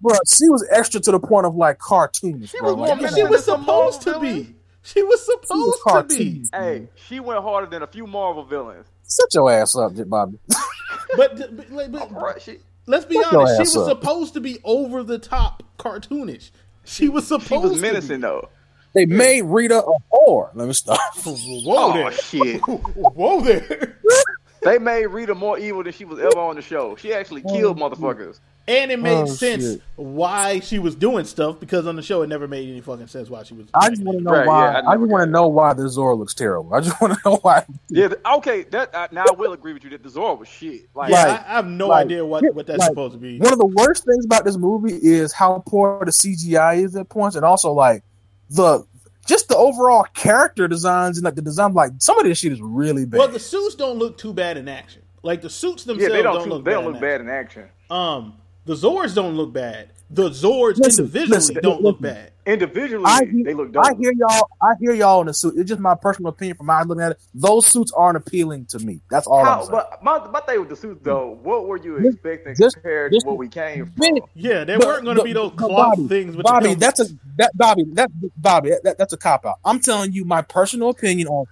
bro. 0.00 0.14
She 0.28 0.48
was 0.48 0.66
extra 0.70 1.00
to 1.00 1.10
the 1.12 1.18
point 1.20 1.46
of 1.46 1.56
like 1.56 1.78
cartoonish. 1.78 2.50
She 2.50 2.58
bro. 2.60 2.74
was 2.74 2.90
Like, 3.00 3.14
she 3.14 3.24
was 3.24 3.44
supposed 3.44 4.02
to 4.02 4.20
be. 4.20 4.53
She 4.86 5.02
was 5.02 5.24
supposed 5.24 5.48
She 5.48 5.54
was 5.56 6.08
to 6.08 6.16
be. 6.18 6.24
cartoonish. 6.24 6.48
Hey, 6.54 6.88
she 7.08 7.18
went 7.18 7.40
harder 7.42 7.66
than 7.66 7.82
a 7.82 7.86
few 7.86 8.06
Marvel 8.06 8.44
villains. 8.44 8.86
Shut 9.10 9.32
your 9.34 9.50
ass 9.50 9.74
up, 9.76 9.92
Bobby. 10.08 10.38
But, 11.16 11.36
but, 11.38 11.56
but- 11.74 11.92
but 11.92 12.08
oh, 12.10 12.20
Right, 12.20 12.40
she, 12.42 12.58
let's 12.86 13.04
be 13.04 13.16
honest. 13.22 13.54
She 13.56 13.78
was 13.78 13.88
up. 13.88 14.00
supposed 14.00 14.34
to 14.34 14.40
be 14.40 14.58
over 14.64 15.02
the 15.02 15.18
top 15.18 15.62
cartoonish. 15.78 16.50
She 16.84 17.08
was 17.08 17.26
supposed 17.26 17.48
to. 17.48 17.54
she 17.54 17.58
was 17.58 17.72
to 17.76 17.80
menacing 17.80 18.20
though. 18.20 18.48
They 18.94 19.06
made 19.06 19.42
Rita 19.42 19.82
a 19.84 19.92
whore. 20.12 20.50
Let 20.54 20.66
me 20.68 20.72
stop. 20.74 20.98
Whoa 21.24 21.34
Oh 21.66 21.92
there. 21.94 22.12
shit! 22.12 22.60
Whoa 22.60 23.40
there. 23.42 23.98
Oh, 24.08 24.22
they 24.64 24.78
made 24.78 25.06
Rita 25.06 25.34
more 25.34 25.58
evil 25.58 25.82
than 25.82 25.92
she 25.92 26.04
was 26.04 26.18
ever 26.18 26.38
on 26.38 26.56
the 26.56 26.62
show. 26.62 26.96
She 26.96 27.12
actually 27.12 27.42
killed 27.42 27.78
motherfuckers. 27.78 28.38
And 28.66 28.90
it 28.90 28.98
made 28.98 29.12
Oh, 29.14 29.26
sense 29.26 29.62
shit. 29.62 29.82
why 29.96 30.60
she 30.60 30.78
was 30.78 30.94
doing 30.94 31.26
stuff 31.26 31.60
because 31.60 31.86
on 31.86 31.96
the 31.96 32.02
show 32.02 32.22
it 32.22 32.28
never 32.28 32.48
made 32.48 32.66
any 32.66 32.80
fucking 32.80 33.08
sense 33.08 33.28
why 33.28 33.42
she 33.42 33.52
was. 33.52 33.66
I 33.74 33.90
just 33.90 34.02
want 34.02 34.16
to 34.18 34.24
know 34.24 34.30
Right, 34.32 34.46
why. 34.46 34.72
yeah, 34.72 34.80
I 34.88 34.92
I, 34.92 34.96
just 34.96 35.10
want 35.10 35.24
to 35.26 35.30
know 35.30 35.48
why 35.48 35.74
the 35.74 35.86
Zora 35.86 36.14
looks 36.14 36.32
terrible. 36.32 36.72
I 36.72 36.80
just 36.80 36.98
want 37.00 37.12
to 37.12 37.18
know 37.28 37.36
why. 37.42 37.66
Yeah, 37.90 38.08
okay. 38.36 38.62
That 38.62 38.94
uh, 38.94 39.08
now 39.12 39.26
I 39.28 39.32
will 39.34 39.52
agree 39.52 39.74
with 39.74 39.84
you 39.84 39.90
that 39.90 40.02
the 40.02 40.08
Zora 40.08 40.34
was 40.36 40.48
shit. 40.48 40.88
Like, 40.94 41.10
Yeah, 41.10 41.24
Like- 41.26 41.40
I, 41.46 41.50
I 41.50 41.56
have 41.56 41.66
no 41.66 41.88
like, 41.88 42.06
idea 42.06 42.24
what, 42.24 42.42
what 42.54 42.66
that's 42.66 42.78
like, 42.78 42.88
supposed 42.88 43.12
to 43.12 43.18
be. 43.18 43.38
One 43.38 43.52
of 43.52 43.58
the 43.58 43.66
worst 43.66 44.06
things 44.06 44.24
about 44.24 44.46
this 44.46 44.56
movie 44.56 44.94
is 44.96 45.34
how 45.34 45.62
poor 45.66 46.02
the 46.02 46.10
CGI 46.10 46.82
is 46.82 46.96
at 46.96 47.10
points, 47.10 47.36
and 47.36 47.44
also 47.44 47.70
like 47.72 48.02
the 48.48 48.82
just 49.24 49.48
the 49.48 49.56
overall 49.56 50.04
character 50.14 50.68
designs 50.68 51.18
and 51.18 51.24
like 51.24 51.34
the 51.34 51.42
design. 51.42 51.72
Like 51.74 51.92
some 51.98 52.18
of 52.18 52.24
this 52.24 52.38
shit 52.38 52.52
is 52.52 52.60
really 52.60 53.06
bad. 53.06 53.18
Well, 53.18 53.28
the 53.28 53.38
suits 53.40 53.74
don't 53.74 53.98
look 53.98 54.18
too 54.18 54.32
bad 54.32 54.56
in 54.56 54.68
action. 54.68 55.02
Like 55.22 55.42
the 55.42 55.50
suits 55.50 55.86
Yeah, 55.86 55.94
themselves 55.94 56.12
they 56.14 56.22
don't, 56.22 56.34
don't, 56.34 56.48
look, 56.48 56.48
look 56.58 56.64
they 56.64 56.70
bad. 56.72 56.74
don't 56.74 56.84
in 56.86 56.92
look 56.92 57.02
action. 57.02 57.08
bad 57.08 57.20
in 57.22 57.28
action. 57.28 57.68
Um, 57.90 58.34
the 58.64 58.74
Zords 58.74 59.14
don't 59.14 59.36
look 59.36 59.52
bad. 59.52 59.90
The 60.10 60.28
Zords 60.30 60.76
Listen, 60.78 61.06
individually 61.06 61.36
listen, 61.38 61.56
don't 61.62 61.82
look 61.82 62.00
bad. 62.00 62.30
Individually, 62.46 63.04
I 63.06 63.22
they 63.42 63.54
look 63.54 63.72
dope. 63.72 63.86
I 63.86 63.94
hear 63.98 64.12
y'all. 64.12 64.48
I 64.62 64.74
hear 64.78 64.92
y'all 64.92 65.22
in 65.22 65.28
the 65.28 65.34
suit. 65.34 65.54
It's 65.56 65.66
just 65.66 65.80
my 65.80 65.94
personal 65.94 66.28
opinion 66.28 66.58
from 66.58 66.66
my 66.66 66.82
looking 66.82 67.02
at 67.02 67.12
it. 67.12 67.18
Those 67.34 67.66
suits 67.66 67.90
aren't 67.90 68.18
appealing 68.18 68.66
to 68.66 68.78
me. 68.80 69.00
That's 69.10 69.26
all 69.26 69.40
I'm 69.40 69.46
How, 69.46 69.66
but 69.70 70.02
my, 70.04 70.18
my 70.28 70.40
thing 70.40 70.60
with 70.60 70.68
the 70.68 70.76
suits 70.76 71.00
though, 71.02 71.38
what 71.42 71.66
were 71.66 71.78
you 71.78 71.96
expecting 71.96 72.54
just- 72.54 72.74
compared 72.76 73.12
just- 73.12 73.24
to 73.24 73.30
what 73.30 73.38
we 73.38 73.48
came 73.48 73.86
from? 73.96 74.18
Yeah, 74.34 74.64
they 74.64 74.76
But- 74.76 74.86
weren't 74.86 75.04
going 75.04 75.16
to 75.16 75.24
be 75.24 75.32
those 75.32 75.52
but 75.52 75.68
cloth 75.68 75.96
Bobby, 75.96 76.08
things 76.08 76.36
with 76.36 76.44
Bobby, 76.44 76.74
that's 76.74 77.00
a 77.00 77.06
that 77.38 77.50
Bobby, 77.56 77.84
that 77.94 78.10
Bobby, 78.36 78.72
that, 78.84 78.98
that's 78.98 79.14
a 79.14 79.16
cop 79.16 79.46
out. 79.46 79.56
I'm 79.64 79.80
telling 79.80 80.12
you 80.12 80.26
my 80.26 80.42
personal 80.42 80.90
opinion 80.90 81.28
on 81.28 81.46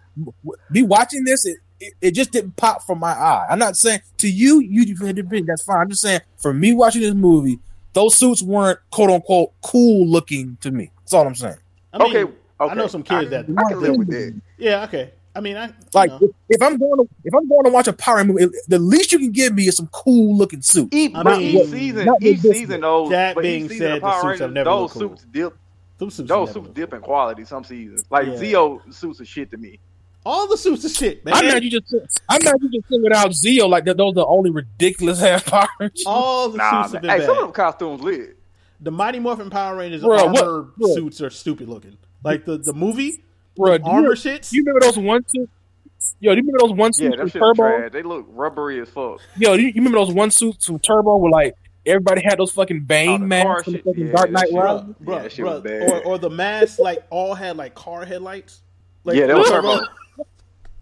Be 0.71 0.83
watching 0.83 1.25
this. 1.25 1.47
It, 1.47 1.57
it, 1.83 1.95
it 2.01 2.11
just 2.13 2.31
didn't 2.33 2.57
pop 2.57 2.83
from 2.87 2.99
my 2.99 3.11
eye. 3.13 3.47
I'm 3.51 3.59
not 3.59 3.77
saying 3.77 4.01
to 4.19 4.29
you, 4.31 4.61
you 4.61 4.83
you 4.83 4.97
had 5.05 5.17
to 5.17 5.23
be. 5.23 5.43
That's 5.43 5.63
fine. 5.65 5.79
I'm 5.79 5.91
just 5.91 6.03
saying 6.03 6.21
for 6.39 6.53
me 6.55 6.73
watching 6.73 7.03
this 7.03 7.15
movie, 7.15 7.59
those 7.93 8.15
suits 8.17 8.43
weren't 8.43 8.79
quote 8.91 9.11
unquote 9.11 9.53
cool 9.63 10.07
looking 10.07 10.57
to 10.61 10.71
me. 10.71 10.91
That's 11.01 11.13
all 11.15 11.27
I'm 11.27 11.35
saying. 11.35 11.57
I 11.93 11.99
mean, 11.99 12.17
okay, 12.17 12.33
I 12.61 12.75
know 12.75 12.87
some 12.87 13.03
kids 13.03 13.31
that. 13.31 13.47
I 13.59 13.69
can 13.71 13.81
live 13.81 13.97
with 13.97 14.09
that. 14.09 14.41
Yeah, 14.59 14.85
okay. 14.85 15.13
I 15.35 15.41
mean, 15.41 15.57
I 15.57 15.73
Like 15.95 16.11
know, 16.11 16.19
if, 16.21 16.31
if 16.51 16.63
I'm 16.63 16.77
going 16.77 16.99
to 16.99 17.09
if 17.25 17.35
I'm 17.35 17.49
going 17.49 17.65
to 17.65 17.71
watch 17.71 17.89
a 17.89 17.93
Power 17.95 18.23
movie, 18.23 18.47
the 18.69 18.79
least 18.79 19.13
you 19.13 19.19
can 19.19 19.33
give 19.33 19.55
me 19.55 19.67
is 19.67 19.77
some 19.77 19.89
cool 19.91 20.37
looking 20.37 20.61
suit. 20.61 20.93
Each, 20.93 21.15
I 21.15 21.23
but 21.23 21.39
mean- 21.39 21.57
each 21.59 21.69
season, 21.71 22.09
each 22.21 22.41
this- 22.43 22.53
season, 22.59 22.81
those. 22.83 23.09
That 23.11 23.37
being 23.39 23.69
said, 23.69 24.03
the 24.03 24.21
suits 24.23 24.41
have 24.41 24.53
never 24.53 24.69
those 24.69 24.81
looked 24.81 24.93
cool. 24.95 25.09
suits 25.17 25.27
dip. 25.33 25.57
those 25.99 26.15
suits, 26.15 26.29
Those 26.29 26.53
suits 26.53 26.69
dip 26.75 26.91
cool. 26.91 26.97
in 26.99 27.03
quality 27.03 27.45
some 27.47 27.65
seasons. 27.65 28.05
Like 28.11 28.27
Yeah. 28.27 28.35
Zeo 28.35 28.95
suits 28.95 29.21
are 29.23 29.25
shit 29.25 29.51
to 29.53 29.57
me. 29.57 29.79
All 30.25 30.47
the 30.49 30.57
suits 30.57 30.85
are 30.85 30.89
shit, 30.89 31.25
man. 31.25 31.35
I'm 31.35 31.47
mad 31.47 31.65
you 31.65 31.71
just 31.71 31.93
I'm 32.29 32.45
mad 32.45 32.55
you 32.61 32.71
just 32.71 32.89
sing 32.89 33.03
without 33.03 33.31
Zeo 33.31 33.69
like 33.69 33.85
that. 33.87 33.97
Those 33.97 34.13
are 34.13 34.15
the 34.15 34.27
only 34.27 34.51
ridiculous 34.51 35.19
half 35.21 35.47
Power 35.47 35.67
Rangers. 35.81 36.05
All 36.07 36.49
the 36.49 36.59
Nah, 36.59 36.83
suits 36.83 36.93
have 36.95 37.03
man. 37.03 37.11
been 37.19 37.21
Hey, 37.21 37.27
some 37.27 37.31
of 37.31 37.37
bad. 37.39 37.45
them 37.47 37.53
costumes 37.53 38.03
lit. 38.03 38.39
The 38.81 38.91
Mighty 38.91 39.19
Morphin 39.19 39.51
Power 39.51 39.77
Rangers 39.77 40.03
Bro, 40.03 40.27
what- 40.27 40.39
armor 40.45 40.63
bro. 40.77 40.95
suits 40.95 41.21
are 41.21 41.31
stupid 41.31 41.69
looking. 41.69 41.97
Like 42.25 42.45
the 42.45 42.59
the 42.59 42.73
movie 42.73 43.25
Bro, 43.57 43.79
do 43.79 43.85
armor 43.85 44.11
you, 44.11 44.15
shits. 44.15 44.53
you 44.53 44.63
remember 44.63 44.81
those 44.81 44.97
one 44.99 45.23
suits? 45.29 45.51
Yo, 46.21 46.33
do 46.35 46.41
you 46.41 46.43
remember 46.47 46.67
those 46.67 46.77
one 46.77 46.93
suits 46.93 47.17
them 47.17 47.29
from 47.29 47.41
Turbo? 47.41 47.55
trash. 47.79 47.93
They 47.93 48.03
look 48.03 48.27
rubbery 48.31 48.81
as 48.81 48.89
fuck. 48.89 49.21
Yo, 49.37 49.57
do 49.57 49.63
you, 49.63 49.69
you 49.69 49.75
remember 49.77 49.99
those 49.99 50.13
one 50.13 50.31
suits 50.31 50.67
from 50.67 50.79
Turbo 50.79 51.17
where 51.17 51.31
like 51.31 51.55
everybody 51.87 52.23
had 52.23 52.39
those 52.39 52.51
fucking 52.53 52.79
Oh, 52.83 52.87
Bane 52.87 53.21
the 53.23 53.27
masks 53.27 53.65
from 53.65 53.73
the 53.75 53.79
fucking 53.81 54.07
yeah, 54.07 54.13
Dark 54.13 54.31
Knight 54.31 54.47
shit- 54.49 54.55
Rises? 54.57 54.95
Yeah, 55.01 55.05
bruh, 55.45 55.45
was 55.45 55.63
bad. 55.63 55.83
Or, 55.91 56.03
or 56.05 56.19
the 56.19 56.31
masks 56.31 56.79
like 56.79 57.05
all 57.11 57.35
had 57.35 57.57
like 57.57 57.75
car 57.75 58.05
headlights. 58.05 58.63
Like, 59.05 59.17
yeah, 59.17 59.27
that 59.27 59.37
was 59.37 59.49
Turbo- 59.49 59.75
Turbo. 59.79 59.87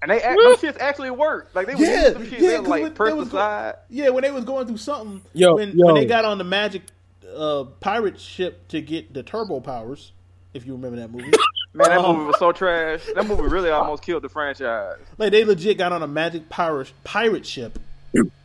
And 0.02 0.10
they 0.10 0.20
act, 0.22 0.38
them 0.42 0.54
shits 0.72 0.78
actually 0.80 1.10
work. 1.10 1.50
Like 1.54 1.66
they 1.66 1.74
were 1.74 1.82
Yeah, 1.84 1.96
using 2.08 2.12
some 2.14 2.24
shit. 2.30 2.40
yeah, 2.40 2.48
they 2.48 2.56
'cause 2.56 2.62
were 2.62 2.68
like 2.68 2.98
when 2.98 3.08
they 3.08 3.14
was 3.14 3.30
side. 3.30 3.74
Yeah, 3.90 4.08
when 4.10 4.22
they 4.22 4.30
was 4.30 4.44
going 4.44 4.66
through 4.66 4.78
something, 4.78 5.20
Yo, 5.34 5.54
when 5.56 5.76
yo. 5.76 5.86
when 5.86 5.94
they 5.96 6.06
got 6.06 6.24
on 6.24 6.38
the 6.38 6.44
magic 6.44 6.82
uh, 7.36 7.64
pirate 7.80 8.18
ship 8.18 8.66
to 8.68 8.80
get 8.80 9.12
the 9.14 9.22
turbo 9.22 9.60
powers, 9.60 10.12
if 10.54 10.66
you 10.66 10.72
remember 10.74 10.96
that 10.96 11.10
movie, 11.10 11.30
Man, 11.74 11.88
that 11.90 11.98
Um, 11.98 12.16
movie 12.16 12.26
was 12.28 12.38
so 12.38 12.50
trash. 12.50 13.02
That 13.14 13.26
movie 13.26 13.42
really 13.42 13.70
almost 13.70 14.02
killed 14.02 14.22
the 14.22 14.28
franchise. 14.28 14.96
like 15.18 15.30
they 15.32 15.44
legit 15.44 15.78
got 15.78 15.92
on 15.92 16.02
a 16.02 16.06
magic 16.08 16.48
pirate 16.48 16.92
pirate 17.04 17.46
ship 17.46 17.78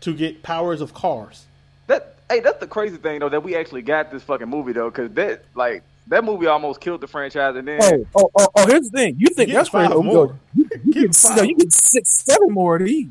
to 0.01 0.13
get 0.13 0.43
powers 0.43 0.81
of 0.81 0.93
cars. 0.93 1.45
That 1.87 2.15
hey, 2.29 2.41
that's 2.41 2.59
the 2.59 2.67
crazy 2.67 2.97
thing 2.97 3.19
though 3.19 3.29
that 3.29 3.41
we 3.43 3.55
actually 3.55 3.81
got 3.81 4.11
this 4.11 4.21
fucking 4.23 4.47
movie 4.49 4.73
though, 4.73 4.89
because 4.91 5.11
that 5.13 5.43
like 5.55 5.83
that 6.07 6.23
movie 6.23 6.47
almost 6.47 6.79
killed 6.81 7.01
the 7.01 7.07
franchise, 7.07 7.55
and 7.55 7.67
then 7.67 7.81
Oh, 7.81 8.05
oh, 8.15 8.31
oh, 8.37 8.47
oh, 8.55 8.65
here's 8.67 8.89
the 8.89 8.97
thing. 8.97 9.15
You 9.17 9.27
think 9.35 9.51
that's 9.51 9.69
crazy? 9.69 9.87
five 9.87 9.97
Oh, 9.97 10.03
more. 10.03 10.27
yo, 10.27 10.39
You, 10.55 10.69
you, 10.85 10.93
Getting 10.93 11.07
get, 11.09 11.15
five 11.15 11.37
no, 11.37 11.43
you 11.43 11.55
get 11.57 11.73
six, 11.73 12.09
seven 12.25 12.51
more 12.51 12.75
of 12.77 12.85
these. 12.85 13.07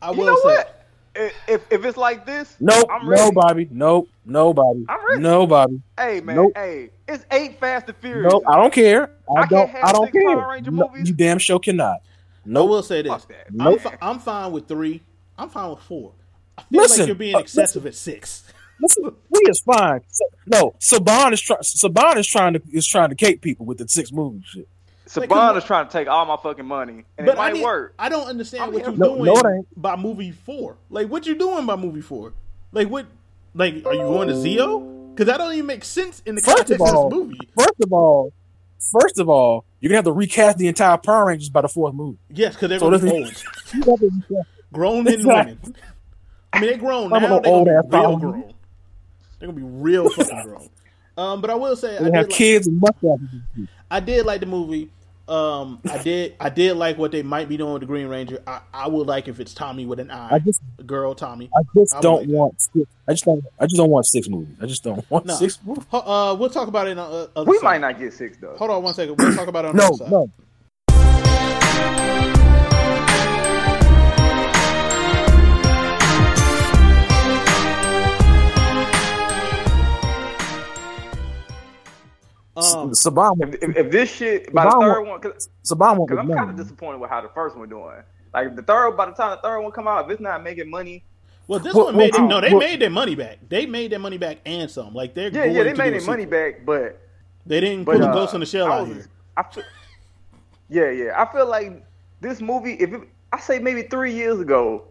I 0.00 0.10
you 0.10 0.16
will 0.18 0.26
know 0.26 0.36
say, 0.36 0.42
what? 0.56 0.78
If, 1.14 1.34
if 1.46 1.72
if 1.72 1.84
it's 1.84 1.96
like 1.98 2.24
this, 2.24 2.56
Nope, 2.58 2.88
I'm 2.90 3.08
ready. 3.08 3.22
no, 3.22 3.32
Bobby. 3.32 3.68
Nope, 3.70 4.08
no, 4.24 4.54
Bobby. 4.54 4.86
I'm 4.88 4.98
ready. 5.06 5.22
No, 5.22 5.46
Bobby. 5.46 5.82
Hey 5.98 6.20
man, 6.20 6.36
Nope. 6.36 6.52
hey, 6.56 6.90
it's 7.06 7.26
eight 7.30 7.60
Fast 7.60 7.88
and 7.88 7.96
Furious. 7.98 8.32
Nope, 8.32 8.44
I 8.48 8.56
don't 8.56 8.72
care. 8.72 9.10
I, 9.36 9.40
I 9.40 9.46
can't 9.46 9.50
don't. 9.50 9.70
have 9.70 9.88
I 9.88 9.92
don't 9.92 10.12
care. 10.12 10.36
Power 10.36 10.50
Ranger 10.52 10.70
No, 10.70 10.88
movies? 10.88 11.08
you 11.08 11.14
damn 11.14 11.38
sure 11.38 11.58
cannot. 11.58 11.98
No, 12.46 12.60
Nope. 12.62 12.70
will 12.70 12.82
say 12.82 13.02
this: 13.02 13.12
Fuck 13.12 13.28
that. 13.28 13.46
I'm, 13.60 13.78
fi- 13.78 13.96
I'm 14.00 14.18
fine 14.18 14.52
with 14.52 14.66
three. 14.68 15.02
I'm 15.36 15.50
fine 15.50 15.70
with 15.70 15.80
four. 15.80 16.12
I 16.56 16.62
feel 16.62 16.80
Listen, 16.80 17.00
like 17.00 17.06
you're 17.08 17.14
being 17.16 17.34
uh, 17.36 17.40
excessive 17.40 17.84
at 17.86 17.94
six. 17.94 18.44
Listen, 18.82 19.04
we 19.30 19.40
is 19.48 19.60
fine. 19.60 20.00
So, 20.08 20.24
no, 20.46 20.74
Saban 20.80 21.32
is 21.32 21.40
trying. 21.40 21.60
Saban 21.60 22.16
is 22.16 22.26
trying 22.26 22.52
to 22.54 22.62
is 22.72 22.86
trying 22.86 23.08
to 23.10 23.14
cake 23.14 23.40
people 23.40 23.64
with 23.64 23.78
the 23.78 23.88
six 23.88 24.10
movies. 24.12 24.42
Shit. 24.46 24.68
Saban 25.06 25.56
is 25.56 25.64
trying 25.64 25.86
to 25.86 25.92
take 25.92 26.08
all 26.08 26.24
my 26.26 26.36
fucking 26.42 26.64
money, 26.66 27.04
and 27.18 27.26
But 27.26 27.36
it 27.36 27.38
I, 27.38 27.48
might 27.48 27.52
need- 27.54 27.62
work. 27.64 27.94
I 27.98 28.08
don't 28.08 28.26
understand 28.28 28.64
I'm 28.64 28.72
what 28.72 28.82
you're 28.82 28.92
for 28.96 29.04
it. 29.04 29.24
doing 29.24 29.24
No, 29.24 29.66
by 29.76 29.96
movie 29.96 30.30
four. 30.32 30.76
Like, 30.90 31.08
what 31.08 31.26
you 31.26 31.34
doing 31.36 31.64
by 31.66 31.76
movie 31.76 32.00
four? 32.00 32.32
Like, 32.72 32.88
what? 32.88 33.06
Like, 33.54 33.84
are 33.86 33.92
you 33.94 34.00
going 34.00 34.28
to 34.28 34.34
Zeo? 34.34 35.10
Because 35.14 35.26
that 35.26 35.36
don't 35.36 35.52
even 35.52 35.66
make 35.66 35.84
sense 35.84 36.22
in 36.24 36.34
the 36.36 36.40
First 36.40 36.56
context 36.56 36.80
of, 36.88 36.94
all, 36.96 37.10
this 37.10 37.18
movie. 37.18 37.38
first 37.58 37.80
of 37.82 37.92
all, 37.92 38.32
first 38.90 39.18
of 39.18 39.28
all, 39.28 39.66
you're 39.80 39.90
gonna 39.90 39.98
have 39.98 40.04
to 40.06 40.12
recast 40.12 40.56
the 40.56 40.66
entire 40.68 40.96
Power 40.96 41.26
Rangers 41.26 41.50
by 41.50 41.60
the 41.60 41.68
fourth 41.68 41.92
movie. 41.94 42.16
Yes, 42.30 42.54
because 42.54 42.70
they're 42.70 42.78
So 42.78 42.88
going 42.88 43.00
to 43.00 43.04
this 43.04 43.12
be 43.12 43.18
is- 43.18 43.26
old, 43.26 43.44
You 43.74 43.90
have 43.90 44.00
to 44.00 44.06
recast- 44.30 44.48
grown 44.72 45.04
men 45.04 45.12
and 45.12 45.20
Exactly. 45.22 45.58
women. 45.62 45.76
I 46.54 46.60
mean, 46.60 46.70
they're 46.70 46.78
grown 46.78 47.12
I'm 47.12 47.22
now. 47.22 47.36
an 47.36 47.42
They're 47.42 47.52
old 47.52 47.66
gonna 47.66 47.78
ass 47.78 47.84
be 47.84 47.96
real 47.98 48.16
grown. 48.16 48.54
They're 49.42 49.50
gonna 49.50 49.60
be 49.60 49.66
real 49.66 50.08
fucking 50.08 50.42
grown. 50.44 50.68
Um, 51.18 51.40
but 51.40 51.50
I 51.50 51.56
will 51.56 51.74
say, 51.74 51.96
I 51.96 51.98
They 51.98 52.04
did, 52.04 52.14
have 52.14 52.26
like, 52.26 52.30
kids 52.36 52.68
and. 52.68 52.80
I 53.90 53.98
did 53.98 54.24
like 54.24 54.38
the 54.38 54.46
movie. 54.46 54.88
Um, 55.26 55.80
I 55.90 55.98
did. 55.98 56.36
I 56.38 56.48
did 56.48 56.76
like 56.76 56.96
what 56.96 57.10
they 57.10 57.24
might 57.24 57.48
be 57.48 57.56
doing 57.56 57.72
with 57.72 57.80
the 57.80 57.86
Green 57.86 58.06
Ranger. 58.06 58.40
I, 58.46 58.60
I 58.72 58.86
would 58.86 59.08
like 59.08 59.26
if 59.26 59.40
it's 59.40 59.52
Tommy 59.52 59.84
with 59.84 59.98
an 59.98 60.12
eye, 60.12 60.28
I 60.34 60.38
just, 60.38 60.60
girl 60.86 61.16
Tommy. 61.16 61.50
I 61.56 61.62
just 61.74 61.92
I 61.96 62.00
don't 62.00 62.20
like 62.20 62.28
want. 62.28 62.60
Six, 62.60 62.88
I 63.08 63.12
just 63.14 63.24
don't. 63.24 63.44
I 63.58 63.64
just 63.64 63.76
don't 63.76 63.90
want 63.90 64.06
six 64.06 64.28
movies. 64.28 64.54
I 64.62 64.66
just 64.66 64.84
don't 64.84 65.04
want 65.10 65.26
No. 65.26 65.34
six 65.34 65.58
movies. 65.64 65.84
Uh, 65.92 66.36
we'll 66.38 66.48
talk 66.50 66.68
about 66.68 66.86
it 66.86 66.96
on 66.96 67.12
uh, 67.12 67.26
other 67.34 67.50
We 67.50 67.58
side. 67.58 67.64
might 67.64 67.80
not 67.80 67.98
get 67.98 68.12
six 68.12 68.36
though. 68.36 68.54
Hold 68.56 68.70
on 68.70 68.84
one 68.84 68.94
second. 68.94 69.16
We'll 69.18 69.34
talk 69.34 69.48
about 69.48 69.64
it 69.64 69.68
on 69.70 69.76
No, 69.76 69.88
the 69.88 69.96
side. 69.96 70.10
no. 70.12 70.30
Um, 82.54 82.90
Saban, 82.90 83.36
If, 83.40 83.62
if, 83.62 83.76
if 83.76 83.90
this 83.90 84.12
shit 84.14 84.52
by 84.52 84.64
the 84.64 84.70
third 84.72 85.02
one, 85.02 85.20
because 85.20 85.48
Saban 85.64 85.96
won't 85.96 86.10
I'm 86.10 86.28
kind 86.28 86.50
of 86.50 86.56
disappointed 86.56 86.98
with 87.00 87.08
how 87.08 87.20
the 87.22 87.30
first 87.30 87.56
one 87.56 87.68
doing. 87.68 88.02
Like 88.34 88.54
the 88.56 88.62
third, 88.62 88.96
by 88.96 89.06
the 89.06 89.12
time 89.12 89.30
the 89.30 89.42
third 89.42 89.60
one 89.60 89.72
come 89.72 89.88
out, 89.88 90.04
if 90.04 90.10
it's 90.10 90.20
not 90.20 90.42
making 90.42 90.68
money, 90.70 91.04
well, 91.48 91.58
this 91.58 91.74
Well, 91.74 91.86
one 91.86 91.96
made 91.96 92.12
well, 92.14 92.24
it, 92.24 92.28
no. 92.28 92.40
They 92.40 92.50
well- 92.50 92.58
made 92.60 92.80
their 92.80 92.90
money 92.90 93.14
back. 93.14 93.38
They 93.48 93.66
made 93.66 93.92
their 93.92 93.98
money 93.98 94.18
back 94.18 94.38
and 94.44 94.70
some. 94.70 94.94
Like 94.94 95.14
they're 95.14 95.28
yeah, 95.28 95.44
going 95.44 95.54
yeah, 95.54 95.62
they 95.64 95.72
to 95.72 95.78
made 95.78 95.94
their 95.94 96.02
money 96.02 96.26
back, 96.26 96.64
but 96.64 97.00
They 97.46 97.60
didn't 97.60 97.84
but 97.84 97.96
put 97.96 98.04
uh, 98.04 98.10
a 98.10 98.14
Ghost 98.14 98.34
in 98.34 98.40
the 98.40 98.46
Shell 98.46 98.70
I 98.70 98.78
out 98.78 98.86
here. 98.86 99.06
I 99.36 99.42
feel, 99.42 99.64
yeah, 100.68 100.90
yeah, 100.90 101.22
I 101.22 101.30
feel 101.32 101.46
like 101.46 101.84
this 102.20 102.40
movie. 102.40 102.74
If 102.74 102.92
it, 102.92 103.00
I 103.32 103.40
say 103.40 103.58
maybe 103.58 103.82
three 103.82 104.12
years 104.14 104.40
ago, 104.40 104.84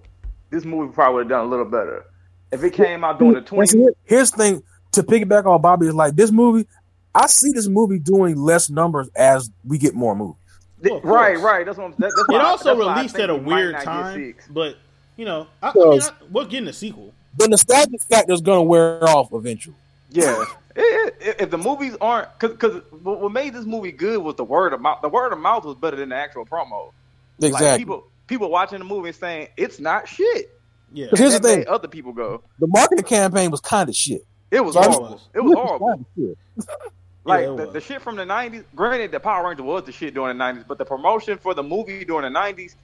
this 0.49 0.65
movie 0.65 0.91
probably 0.93 1.15
would 1.15 1.23
have 1.25 1.29
done 1.29 1.45
a 1.45 1.49
little 1.49 1.65
better. 1.65 2.05
If 2.51 2.63
it 2.63 2.73
came 2.73 3.03
out 3.03 3.19
during 3.19 3.33
the 3.33 3.37
And 3.39 3.47
twenty, 3.47 3.85
Here's 4.03 4.31
the 4.31 4.37
thing 4.37 4.63
to 4.91 5.03
piggyback 5.03 5.45
on 5.45 5.61
Bobby 5.61 5.87
is 5.87 5.93
like 5.95 6.15
this 6.15 6.31
movie. 6.31 6.67
I 7.13 7.27
see 7.27 7.51
this 7.51 7.67
movie 7.67 7.99
doing 7.99 8.37
less 8.37 8.69
numbers 8.69 9.09
as 9.15 9.49
we 9.65 9.77
get 9.77 9.93
more 9.95 10.15
movies. 10.15 10.35
Well, 10.83 11.01
right, 11.01 11.37
right. 11.37 11.65
That's 11.65 11.77
what 11.77 11.85
I'm. 11.87 11.91
That, 11.99 12.11
that's 12.15 12.27
why, 12.27 12.35
It 12.35 12.41
also 12.41 12.75
that's 12.75 12.87
I 12.87 12.95
released 12.95 13.15
at 13.17 13.29
a 13.29 13.35
weird 13.35 13.79
time, 13.81 14.15
six. 14.15 14.47
but 14.47 14.77
you 15.17 15.25
know, 15.25 15.45
I, 15.61 15.69
I 15.69 15.73
mean, 15.75 16.01
I, 16.01 16.09
we're 16.31 16.45
getting 16.45 16.67
a 16.69 16.73
sequel. 16.73 17.13
The 17.37 17.47
nostalgia 17.47 17.97
factor 18.09 18.33
is 18.33 18.41
going 18.41 18.57
to 18.59 18.63
wear 18.63 19.03
off 19.07 19.31
eventually. 19.33 19.75
Yeah. 20.09 20.41
It- 20.41 21.15
it- 21.19 21.35
if 21.41 21.49
the 21.51 21.57
movies 21.57 21.95
aren't, 22.01 22.29
because 22.39 22.81
what 23.03 23.19
what 23.19 23.31
made 23.31 23.53
this 23.53 23.65
movie 23.65 23.91
good 23.91 24.19
was 24.23 24.35
the 24.35 24.43
word 24.45 24.71
of 24.73 24.79
mouth. 24.81 25.01
The 25.01 25.09
word 25.09 25.33
of 25.33 25.39
mouth 25.39 25.65
was 25.65 25.75
better 25.75 25.97
than 25.97 26.09
the 26.09 26.15
actual 26.15 26.45
promo. 26.45 26.91
Like 27.39 27.51
Exactly. 27.51 27.79
people, 27.79 28.07
people 28.27 28.49
watching 28.49 28.79
the 28.79 28.85
movie 28.85 29.11
saying 29.11 29.49
it's 29.57 29.79
not 29.81 30.07
shit. 30.07 30.57
Yeah, 30.93 31.07
here's 31.13 31.33
That 31.33 31.41
the 31.43 31.47
thing: 31.49 31.65
other 31.67 31.87
people 31.89 32.13
go. 32.13 32.41
the 32.59 32.67
marketing 32.67 33.03
campaign 33.05 33.51
was 33.51 33.59
kind 33.59 33.87
of 33.89 33.95
shit. 33.95 34.25
It 34.49 34.63
was 34.63 34.75
Right. 34.75 34.87
horrible. 34.87 35.21
It 35.33 35.41
was 35.41 35.53
horrible. 35.57 36.05
Kinda 37.25 37.41
shit. 37.41 37.49
Like 37.49 37.59
Yeah, 37.59 37.65
the, 37.65 37.71
the 37.73 37.81
shit 37.81 38.01
from 38.01 38.15
the 38.15 38.23
'90s. 38.25 38.63
Granted, 38.75 39.11
the 39.11 39.19
Power 39.19 39.47
Ranger 39.47 39.63
was 39.63 39.83
the 39.83 39.91
shit 39.91 40.13
during 40.13 40.37
the 40.37 40.43
'90s, 40.43 40.65
but 40.67 40.77
the 40.77 40.85
promotion 40.85 41.37
for 41.37 41.53
the 41.53 41.63
movie 41.63 42.03
during 42.05 42.31
the 42.31 42.39
'90s, 42.39 42.75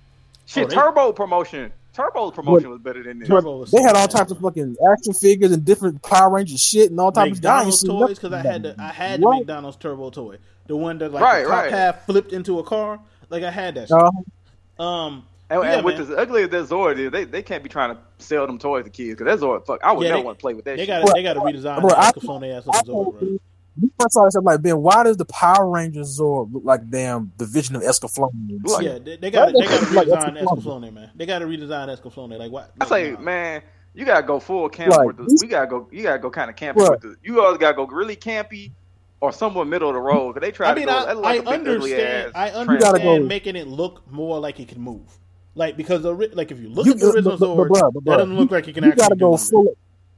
shit, 0.46 0.66
Oh, 0.66 0.68
they- 0.68 0.76
Turbo 0.76 1.12
promotion, 1.14 1.72
Turbo's 1.94 2.34
promotion 2.34 2.70
was 2.70 2.80
better 2.80 3.02
than 3.02 3.20
this. 3.20 3.28
Turbo 3.28 3.58
was 3.58 3.72
They 3.72 3.80
so 3.80 3.84
had 3.86 3.96
all 3.96 4.08
types 4.08 4.32
of 4.32 4.38
fucking 4.40 4.76
action 4.92 5.14
figures 5.14 5.52
and 5.52 5.66
different 5.66 6.02
Power 6.04 6.30
Rangers 6.36 6.62
shit 6.62 6.92
and 6.92 7.00
all 7.00 7.12
types 7.12 7.32
of 7.32 7.38
McDonald's 7.38 7.84
toys 7.84 8.10
because 8.20 8.34
I 8.34 8.42
had 8.44 8.64
the 8.64 8.76
I 8.80 8.90
had 8.90 9.22
the 9.22 9.26
Right. 9.28 9.40
McDonald's 9.40 9.78
Turbo 9.78 10.10
toy, 10.12 10.38
the 10.68 10.76
one 10.78 11.00
that 11.00 11.12
like 11.12 11.24
Right, 11.24 11.44
the 11.44 11.50
top 11.50 11.64
right. 11.64 11.72
half 11.72 12.06
flipped 12.06 12.34
into 12.34 12.60
a 12.60 12.64
car. 12.64 13.00
Like 13.30 13.44
I 13.44 13.50
had 13.52 13.76
that. 13.76 13.88
Shit. 13.88 13.98
Uh, 13.98 14.84
Um, 14.84 15.26
And, 15.50 15.64
yeah, 15.64 15.74
and 15.78 15.86
with 15.86 15.96
man. 15.96 16.04
as 16.04 16.10
ugly 16.12 16.44
as 16.44 16.50
that 16.50 16.66
Zord 16.70 17.00
is, 17.00 17.10
they, 17.12 17.24
they 17.24 17.42
can't 17.42 17.64
be 17.64 17.70
trying 17.70 17.96
to 17.96 18.02
sell 18.20 18.46
them 18.46 18.60
toys 18.60 18.84
to 18.84 18.90
kids 18.92 19.18
because 19.18 19.40
that 19.40 19.44
Zord, 19.44 19.66
fuck, 19.66 19.84
I 19.84 19.92
would 19.94 20.04
Yeah, 20.04 20.10
never 20.10 20.20
they- 20.22 20.26
want 20.26 20.38
to 20.38 20.42
play 20.42 20.54
with 20.54 20.66
that 20.66 20.78
they 20.78 20.86
shit. 20.86 21.04
got 21.04 21.14
they 21.16 21.24
got 21.24 21.34
to 21.34 21.40
redesign 21.40 21.80
Bro, 21.82 21.90
that 21.90 21.98
I- 21.98 22.06
microphone 22.08 22.44
ass 22.44 22.64
I 22.72 22.78
looking 22.78 22.94
Zorro, 22.94 23.20
bro. 23.20 23.38
Told 23.78 23.82
you, 23.82 23.88
you 23.88 23.92
first 24.00 24.14
saw 24.14 24.26
this, 24.26 24.36
I'm 24.36 24.44
like, 24.44 24.62
Ben, 24.62 24.82
why 24.82 25.04
does 25.04 25.18
the 25.18 25.26
Power 25.26 25.70
Rangers 25.70 26.20
Zord 26.20 26.54
look 26.54 26.64
like 26.66 26.90
damn 26.90 27.32
the 27.38 27.46
Vision 27.46 27.76
of 27.76 27.82
Escaflowne? 27.84 28.32
Look, 28.64 28.82
yeah, 28.82 28.98
they, 29.00 29.18
they 29.18 29.32
got 29.32 29.54
they 29.54 29.62
got 29.62 29.80
to 29.80 29.86
redesign 29.86 30.42
Escaflowne. 30.42 30.64
Escaflowne, 30.64 30.94
man. 30.94 31.12
They 31.16 31.26
got 31.26 31.40
to 31.40 31.46
redesign 31.46 31.88
Escaflowne. 31.98 32.38
Like 32.38 32.52
what? 32.52 32.72
I 32.82 32.86
say, 32.88 33.12
no. 33.12 33.20
man, 33.20 33.62
you 33.94 34.06
gotta 34.06 34.26
go 34.26 34.40
full 34.40 34.70
camp 34.70 34.92
Like, 34.94 35.08
with 35.08 35.18
the. 35.18 35.24
these- 35.24 35.42
We 35.42 35.48
gotta 35.48 35.68
go. 35.68 35.88
You 35.92 36.04
gotta 36.04 36.20
go 36.20 36.30
kind 36.30 36.50
of 36.50 36.56
campy 36.56 36.76
Right. 36.78 36.92
with 36.92 37.02
the. 37.02 37.16
You 37.24 37.42
always 37.44 37.58
gotta 37.58 37.76
go 37.76 37.86
really 37.88 38.16
campy, 38.16 38.72
or 39.22 39.32
somewhere 39.32 39.66
middle 39.66 39.90
of 39.90 39.96
the 39.96 40.02
road. 40.02 40.34
Cause 40.34 40.42
they 40.42 40.52
try 40.52 40.70
I 40.70 40.74
to 40.74 40.80
mean, 40.80 40.86
go. 40.88 40.96
I, 40.96 41.06
that's 41.06 41.20
like 41.20 41.26
I 41.26 41.36
a 41.36 41.42
big, 41.42 41.48
ugly 41.68 41.74
understand. 41.96 42.32
I 42.36 42.50
trans- 42.52 42.68
You 42.70 42.78
gotta 42.80 42.88
understand 42.88 43.24
go- 43.24 43.28
making 43.28 43.56
it 43.56 43.68
look 43.68 44.12
more 44.12 44.40
like 44.40 44.60
it 44.60 44.68
can 44.68 44.80
move. 44.82 45.18
Like 45.56 45.76
because 45.76 46.04
the 46.04 46.14
like 46.14 46.52
if 46.52 46.60
you 46.60 46.70
look 46.70 46.86
You- 46.86 46.92
at 46.94 47.00
the 47.00 47.08
original 47.10 47.38
but- 47.38 47.40
but- 47.40 47.48
Zord, 47.48 47.70
but 47.70 47.94
but 47.96 48.06
that 48.06 48.18
doesn't 48.18 48.38
look 48.38 48.52
like 48.52 48.68
it 48.68 48.74
can 48.76 48.84
You 48.84 48.92
actually 48.92 49.04
You 49.06 49.10
gotta 49.10 49.16
go 49.20 49.32
do 49.38 49.44
full. 49.44 49.78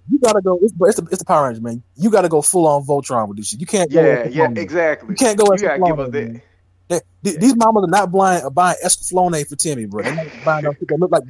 You 0.09 0.19
gotta 0.19 0.41
go. 0.41 0.57
It's, 0.61 0.73
it's 0.81 0.99
the 0.99 1.07
it's 1.11 1.19
the 1.19 1.25
Power 1.25 1.45
Rangers, 1.45 1.61
man. 1.61 1.83
You 1.95 2.09
gotta 2.09 2.29
go 2.29 2.41
full 2.41 2.67
on 2.67 2.83
Voltron 2.85 3.27
with 3.27 3.37
this 3.37 3.49
shit. 3.49 3.59
You 3.59 3.65
can't 3.67 3.91
go. 3.91 4.01
Yeah, 4.03 4.27
yeah, 4.27 4.47
Escaflowne. 4.47 4.57
exactly. 4.57 5.09
You 5.11 5.15
can't 5.15 5.37
go 5.37 5.45
You 5.53 5.57
gotta 5.59 5.77
give 5.79 5.95
Escaflowne, 5.95 5.99
us 5.99 6.11
that. 6.11 6.41
They- 6.87 7.01
th- 7.23 7.39
These 7.39 7.55
mamas 7.55 7.83
are 7.83 7.87
not 7.87 8.11
buying 8.11 8.49
buying 8.49 8.77
Escaflowne 8.83 9.47
for 9.47 9.55
Timmy, 9.55 9.85
bro. 9.85 10.01
They're 10.03 10.15
not 10.15 10.25
buying 10.43 10.63
those 10.65 10.75
that 10.79 10.99
look 10.99 11.11
like 11.11 11.23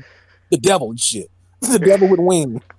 the 0.50 0.58
devil 0.58 0.90
and 0.92 1.00
shit. 1.00 1.30
The 1.62 1.80
devil 1.80 2.08
with 2.08 2.20
wings. 2.22 2.62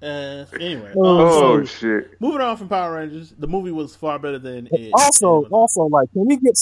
Uh, 0.00 0.44
anyway, 0.60 0.92
Oh, 0.96 1.04
um, 1.04 1.20
Oh 1.26 1.64
so 1.64 1.64
shit! 1.64 2.20
moving 2.20 2.40
on 2.40 2.56
from 2.56 2.68
Power 2.68 2.94
Rangers, 2.94 3.34
the 3.36 3.48
movie 3.48 3.72
was 3.72 3.96
far 3.96 4.16
better 4.20 4.38
than 4.38 4.68
it. 4.70 4.90
Also, 4.94 5.44
also, 5.50 5.82
like, 5.86 6.08
can 6.12 6.24
we 6.24 6.36
get 6.36 6.56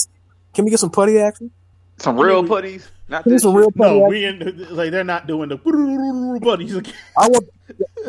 can 0.55 0.65
we 0.65 0.71
get 0.71 0.79
some 0.79 0.89
putty 0.89 1.19
action? 1.19 1.51
Some 1.97 2.15
I 2.15 2.17
mean, 2.17 2.25
real 2.25 2.43
putties, 2.43 2.87
not 3.09 3.23
Can 3.23 3.31
we 3.31 3.33
get 3.33 3.35
this. 3.35 3.41
some 3.43 3.51
shit. 3.53 3.59
real 3.59 3.71
no, 3.75 3.99
we 4.07 4.25
in, 4.25 4.67
like 4.75 4.91
they're 4.91 5.03
not 5.03 5.27
doing 5.27 5.49
the 5.49 5.57
buddies. 6.41 6.75
I 7.17 7.27
want. 7.27 7.47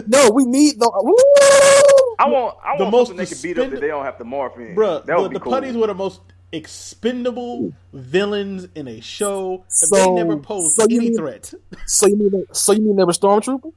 No, 0.06 0.30
we 0.30 0.44
need 0.44 0.78
the. 0.80 0.86
I 2.20 2.28
want. 2.28 2.56
I 2.64 2.76
The 2.76 2.84
want 2.84 2.92
most 2.92 3.06
something 3.08 3.24
they 3.24 3.26
can 3.26 3.42
beat 3.42 3.58
up 3.58 3.70
that 3.70 3.80
they 3.80 3.86
don't 3.88 4.04
have 4.04 4.18
to 4.18 4.24
morph 4.24 4.56
in. 4.58 4.74
Bruh, 4.74 5.04
that 5.06 5.16
would 5.16 5.24
the, 5.26 5.28
be 5.30 5.34
the 5.34 5.40
cool. 5.40 5.52
putties 5.52 5.76
were 5.76 5.86
the 5.86 5.94
most 5.94 6.20
expendable 6.52 7.72
villains 7.92 8.68
in 8.74 8.88
a 8.88 9.00
show. 9.00 9.64
So- 9.68 9.96
they 9.96 10.10
never 10.10 10.36
posed 10.36 10.76
so 10.76 10.84
any 10.84 10.98
mean- 10.98 11.16
threat. 11.16 11.52
So 11.86 12.06
you 12.06 12.16
mean 12.16 12.44
so 12.52 12.72
you 12.72 12.80
mean 12.82 12.96
they 12.96 13.04
were 13.04 13.12
stormtrooper? 13.12 13.72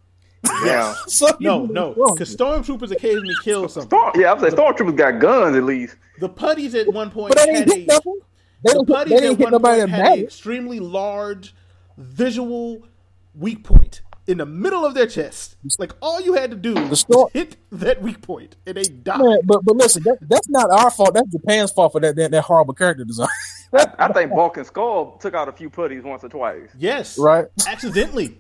Yeah. 0.66 0.96
So 1.08 1.28
No, 1.40 1.66
no, 1.66 1.94
because 1.94 2.36
stormtroopers 2.36 2.92
occasionally 2.92 3.36
kill 3.44 3.68
something. 3.70 3.90
Storm, 3.90 4.12
yeah, 4.16 4.32
I'm 4.32 4.40
saying 4.40 4.54
stormtroopers 4.54 4.96
got 4.96 5.20
guns 5.20 5.56
at 5.56 5.64
least. 5.64 5.96
The 6.20 6.30
putties 6.30 6.74
at 6.76 6.92
one 6.92 7.12
point 7.12 7.36
But 7.36 7.48
had 7.48 7.70
a 7.70 7.86
nothing. 7.86 8.20
They 8.64 8.74
the 8.74 8.80
didn't, 8.80 8.88
putties 8.88 9.20
they 9.20 9.28
at 9.28 9.38
hit 9.38 9.40
one 9.40 9.52
nobody 9.52 9.80
point 9.82 9.92
that 9.92 10.06
had 10.06 10.18
an 10.20 10.24
extremely 10.24 10.80
large 10.80 11.56
visual 11.98 12.88
weak 13.34 13.64
point 13.64 14.02
in 14.28 14.38
the 14.38 14.46
middle 14.46 14.86
of 14.86 14.94
their 14.94 15.08
chest. 15.08 15.56
Like 15.80 15.94
all 16.02 16.22
you 16.22 16.34
had 16.34 16.52
to 16.52 16.58
do 16.58 16.74
was 16.74 17.02
storm- 17.02 17.30
hit 17.34 17.58
that 17.72 18.02
weak 18.02 18.22
point, 18.22 18.56
and 18.66 18.78
they 18.78 18.84
died. 18.84 19.20
Man, 19.20 19.40
but 19.46 19.64
but 19.64 19.76
listen, 19.76 20.04
that, 20.04 20.18
that's 20.22 20.50
not 20.50 20.70
our 20.72 20.92
fault. 20.92 21.14
That's 21.14 21.30
Japan's 21.30 21.72
fault 21.72 21.92
for 21.94 22.02
that 22.02 22.16
that, 22.16 22.32
that 22.32 22.42
horrible 22.44 22.74
character 22.74 23.04
design, 23.04 23.28
I 23.74 24.12
think 24.12 24.32
Bulk 24.32 24.58
and 24.58 24.66
Skull 24.66 25.18
took 25.18 25.34
out 25.34 25.48
a 25.48 25.52
few 25.52 25.70
putties 25.70 26.04
once 26.04 26.24
or 26.24 26.30
twice. 26.30 26.70
Yes, 26.78 27.18
right? 27.18 27.46
accidentally. 27.68 28.38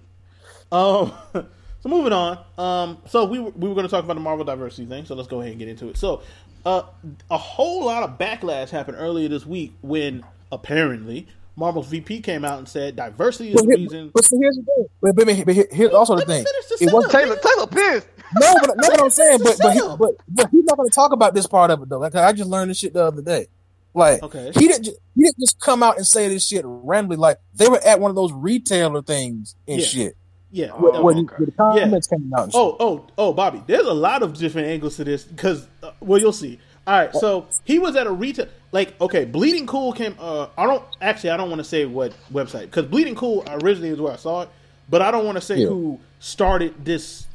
Um, 0.71 1.13
so 1.33 1.89
moving 1.89 2.13
on. 2.13 2.39
Um, 2.57 2.97
so 3.07 3.25
we 3.25 3.39
were, 3.39 3.51
we 3.51 3.69
were 3.69 3.75
going 3.75 3.87
to 3.87 3.91
talk 3.91 4.03
about 4.03 4.15
the 4.15 4.21
Marvel 4.21 4.45
diversity 4.45 4.85
thing. 4.85 5.05
So 5.05 5.15
let's 5.15 5.27
go 5.27 5.41
ahead 5.41 5.51
and 5.51 5.59
get 5.59 5.67
into 5.67 5.89
it. 5.89 5.97
So, 5.97 6.21
uh, 6.65 6.83
a 7.29 7.37
whole 7.37 7.85
lot 7.85 8.03
of 8.03 8.17
backlash 8.17 8.69
happened 8.69 8.97
earlier 8.99 9.27
this 9.29 9.45
week 9.45 9.73
when 9.81 10.23
apparently 10.51 11.27
Marvel's 11.55 11.87
VP 11.87 12.21
came 12.21 12.45
out 12.45 12.57
and 12.59 12.67
said 12.67 12.95
diversity 12.95 13.51
is 13.51 13.61
the 13.61 13.67
reason. 13.67 14.11
but 14.13 14.25
see, 14.25 14.37
here's 14.37 14.55
the 14.57 14.63
thing. 14.63 14.85
But, 15.01 15.15
but, 15.15 15.45
but 15.45 15.55
here- 15.55 15.67
here's 15.71 15.93
also 15.93 16.15
the 16.15 16.25
thing. 16.25 16.43
the 16.43 16.77
It 16.81 16.93
wasn't. 16.93 17.11
Taylor, 17.11 17.35
Taylor 17.37 17.67
pissed. 17.67 18.07
no, 18.39 18.53
but 18.61 18.67
no, 18.77 18.89
but 18.89 19.01
I'm 19.03 19.09
saying, 19.09 19.39
but 19.43 19.57
but, 19.61 19.73
he, 19.73 19.79
but 19.81 20.11
but 20.29 20.49
he's 20.51 20.63
not 20.65 20.77
going 20.77 20.89
to 20.89 20.95
talk 20.95 21.11
about 21.11 21.33
this 21.33 21.47
part 21.47 21.69
of 21.71 21.81
it 21.81 21.89
though. 21.89 21.99
Like 21.99 22.15
I 22.15 22.31
just 22.31 22.49
learned 22.49 22.71
this 22.71 22.77
shit 22.79 22.93
the 22.93 23.05
other 23.05 23.21
day. 23.21 23.47
Like 23.93 24.23
Okay. 24.23 24.51
he 24.55 24.67
didn't 24.67 24.83
ju- 24.85 24.95
he 25.15 25.23
didn't 25.23 25.37
just 25.39 25.59
come 25.59 25.83
out 25.83 25.97
and 25.97 26.07
say 26.07 26.29
this 26.29 26.47
shit 26.47 26.63
randomly. 26.65 27.17
Like 27.17 27.37
they 27.53 27.67
were 27.67 27.81
at 27.85 27.99
one 27.99 28.09
of 28.09 28.15
those 28.15 28.31
retailer 28.31 29.01
things 29.01 29.55
and 29.67 29.81
Yeah. 29.81 29.85
shit 29.85 30.17
Yeah. 30.51 30.71
Oh, 30.73 30.79
where, 31.01 31.01
was- 31.01 31.15
the- 31.15 31.51
comments 31.57 32.07
came 32.07 32.31
out. 32.37 32.51
Oh, 32.53 32.75
oh, 32.79 33.07
oh, 33.17 33.33
Bobby. 33.33 33.63
There's 33.67 33.85
a 33.87 33.93
lot 33.93 34.21
of 34.23 34.37
different 34.37 34.67
angles 34.67 34.97
to 34.97 35.03
this 35.03 35.23
because, 35.23 35.67
uh, 35.81 35.91
well, 35.99 36.19
you'll 36.19 36.33
see. 36.33 36.59
All 36.87 36.97
right, 36.97 37.13
so 37.13 37.45
he 37.63 37.77
was 37.77 37.95
at 37.95 38.07
a 38.07 38.11
retail, 38.11 38.47
like, 38.71 38.99
okay, 38.99 39.23
Bleeding 39.23 39.67
Cool 39.67 39.93
came. 39.93 40.15
Uh, 40.19 40.47
I 40.57 40.65
don't 40.65 40.83
actually, 40.99 41.29
I 41.29 41.37
don't 41.37 41.47
want 41.49 41.59
to 41.59 41.63
say 41.63 41.85
what 41.85 42.11
website 42.33 42.61
because 42.61 42.87
Bleeding 42.87 43.13
Cool 43.15 43.43
originally 43.61 43.89
is 43.89 44.01
where 44.01 44.11
I 44.13 44.15
saw 44.15 44.41
it, 44.41 44.49
but 44.89 44.99
I 45.01 45.11
don't 45.11 45.23
want 45.23 45.35
to 45.37 45.41
say 45.41 45.57
Yeah. 45.59 45.67
who 45.67 45.99
started 46.19 46.83
this 46.83 47.27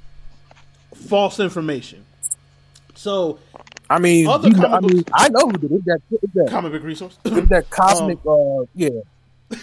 false 0.94 1.38
information. 1.38 2.04
So, 2.96 3.38
I 3.88 3.98
mean, 4.00 4.26
Other 4.26 4.50
know, 4.50 4.66
I 4.66 4.80
mean, 4.80 5.04
I 5.12 5.28
know 5.28 5.46
who 5.46 5.52
did 5.52 5.72
it. 5.72 5.84
That 5.84 6.00
that, 6.34 6.48
comic 6.50 6.72
book 6.72 6.82
resource. 6.82 7.16
it's 7.24 7.48
that 7.48 7.70
cosmic, 7.70 8.18
uh, 8.26 8.64
yeah, 8.74 8.88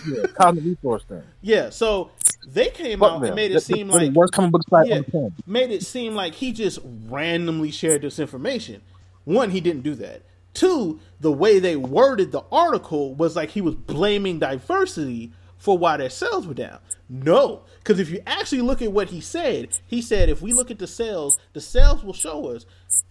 yeah, 0.07 0.27
cosmic 0.33 0.63
resource 0.63 1.03
thing. 1.03 1.23
yeah, 1.41 1.69
so 1.71 2.09
they 2.47 2.69
came 2.69 2.99
Fuck 2.99 3.11
out 3.11 3.21
them. 3.21 3.27
and 3.27 3.35
made 3.35 3.51
it 3.51 3.61
seem 3.61 3.87
the 3.87 3.93
like 3.93 4.11
worst 4.11 4.33
comic 4.33 4.51
book 4.51 4.61
site 4.69 4.87
yeah, 4.87 5.01
made 5.45 5.71
it 5.71 5.83
seem 5.83 6.15
like 6.15 6.35
he 6.35 6.51
just 6.51 6.79
randomly 7.07 7.71
shared 7.71 8.01
this 8.01 8.19
information. 8.19 8.81
One, 9.25 9.51
he 9.51 9.61
didn't 9.61 9.83
do 9.83 9.95
that. 9.95 10.21
Two, 10.53 10.99
the 11.19 11.31
way 11.31 11.59
they 11.59 11.75
worded 11.75 12.31
the 12.31 12.43
article 12.51 13.15
was 13.15 13.35
like 13.35 13.51
he 13.51 13.61
was 13.61 13.75
blaming 13.75 14.39
diversity 14.39 15.31
for 15.57 15.77
why 15.77 15.97
their 15.97 16.09
sales 16.09 16.45
were 16.45 16.53
down. 16.53 16.79
No, 17.09 17.61
because 17.79 17.99
if 17.99 18.09
you 18.09 18.21
actually 18.27 18.61
look 18.61 18.81
at 18.81 18.91
what 18.91 19.09
he 19.09 19.21
said, 19.21 19.69
he 19.87 20.01
said 20.01 20.29
if 20.29 20.41
we 20.41 20.53
look 20.53 20.69
at 20.71 20.79
the 20.79 20.87
sales, 20.87 21.39
the 21.53 21.61
sales 21.61 22.03
will 22.03 22.13
show 22.13 22.49
us 22.49 22.65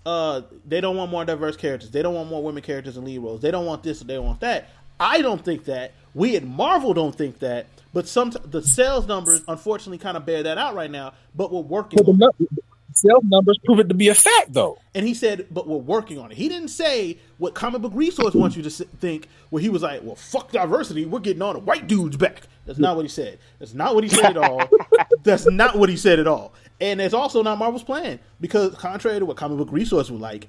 uh, 0.04 0.42
they 0.66 0.80
don't 0.80 0.96
want 0.96 1.10
more 1.10 1.24
diverse 1.24 1.56
characters. 1.56 1.90
They 1.90 2.02
don't 2.02 2.14
want 2.14 2.28
more 2.28 2.42
women 2.42 2.62
characters 2.62 2.96
in 2.96 3.04
lead 3.04 3.18
roles. 3.18 3.40
They 3.40 3.50
don't 3.50 3.66
want 3.66 3.82
this 3.82 4.02
or 4.02 4.04
they 4.04 4.14
don't 4.14 4.26
want 4.26 4.40
that. 4.40 4.70
I 5.00 5.22
don't 5.22 5.44
think 5.44 5.64
that. 5.64 5.92
We 6.14 6.36
at 6.36 6.44
Marvel 6.44 6.94
don't 6.94 7.14
think 7.14 7.38
that. 7.40 7.66
But 7.92 8.08
some 8.08 8.30
the 8.44 8.62
sales 8.62 9.06
numbers 9.06 9.42
unfortunately 9.46 9.98
kind 9.98 10.16
of 10.16 10.24
bear 10.24 10.42
that 10.44 10.58
out 10.58 10.74
right 10.74 10.90
now. 10.90 11.12
But 11.34 11.52
we're 11.52 11.60
working. 11.60 11.98
But 11.98 12.06
the, 12.06 12.24
on 12.24 12.30
it. 12.38 12.48
the 12.50 12.62
sales 12.94 13.24
numbers 13.24 13.58
prove 13.64 13.80
it 13.80 13.88
to 13.88 13.94
be 13.94 14.08
a 14.08 14.14
fact, 14.14 14.52
though. 14.52 14.78
And 14.94 15.06
he 15.06 15.14
said, 15.14 15.46
but 15.50 15.68
we're 15.68 15.76
working 15.76 16.18
on 16.18 16.30
it. 16.30 16.36
He 16.36 16.48
didn't 16.48 16.68
say 16.68 17.18
what 17.38 17.54
Comic 17.54 17.82
Book 17.82 17.92
Resource 17.94 18.34
wants 18.34 18.56
you 18.56 18.62
to 18.62 18.70
think, 18.70 19.28
where 19.50 19.60
he 19.60 19.68
was 19.68 19.82
like, 19.82 20.02
well, 20.02 20.16
fuck 20.16 20.52
diversity. 20.52 21.04
We're 21.04 21.20
getting 21.20 21.42
all 21.42 21.52
the 21.52 21.58
white 21.58 21.86
dudes 21.86 22.16
back. 22.16 22.42
That's 22.66 22.78
not 22.78 22.96
what 22.96 23.02
he 23.02 23.08
said. 23.08 23.38
That's 23.58 23.74
not 23.74 23.94
what 23.94 24.04
he 24.04 24.10
said 24.10 24.36
at 24.36 24.38
all. 24.38 24.68
That's 25.24 25.46
not 25.46 25.76
what 25.76 25.88
he 25.88 25.96
said 25.96 26.18
at 26.18 26.26
all. 26.26 26.52
And 26.80 27.00
it's 27.00 27.14
also 27.14 27.42
not 27.42 27.58
Marvel's 27.58 27.82
plan. 27.82 28.20
Because, 28.40 28.74
contrary 28.74 29.18
to 29.18 29.26
what 29.26 29.36
Comic 29.36 29.58
Book 29.58 29.72
Resource 29.72 30.10
would 30.10 30.20
like, 30.20 30.48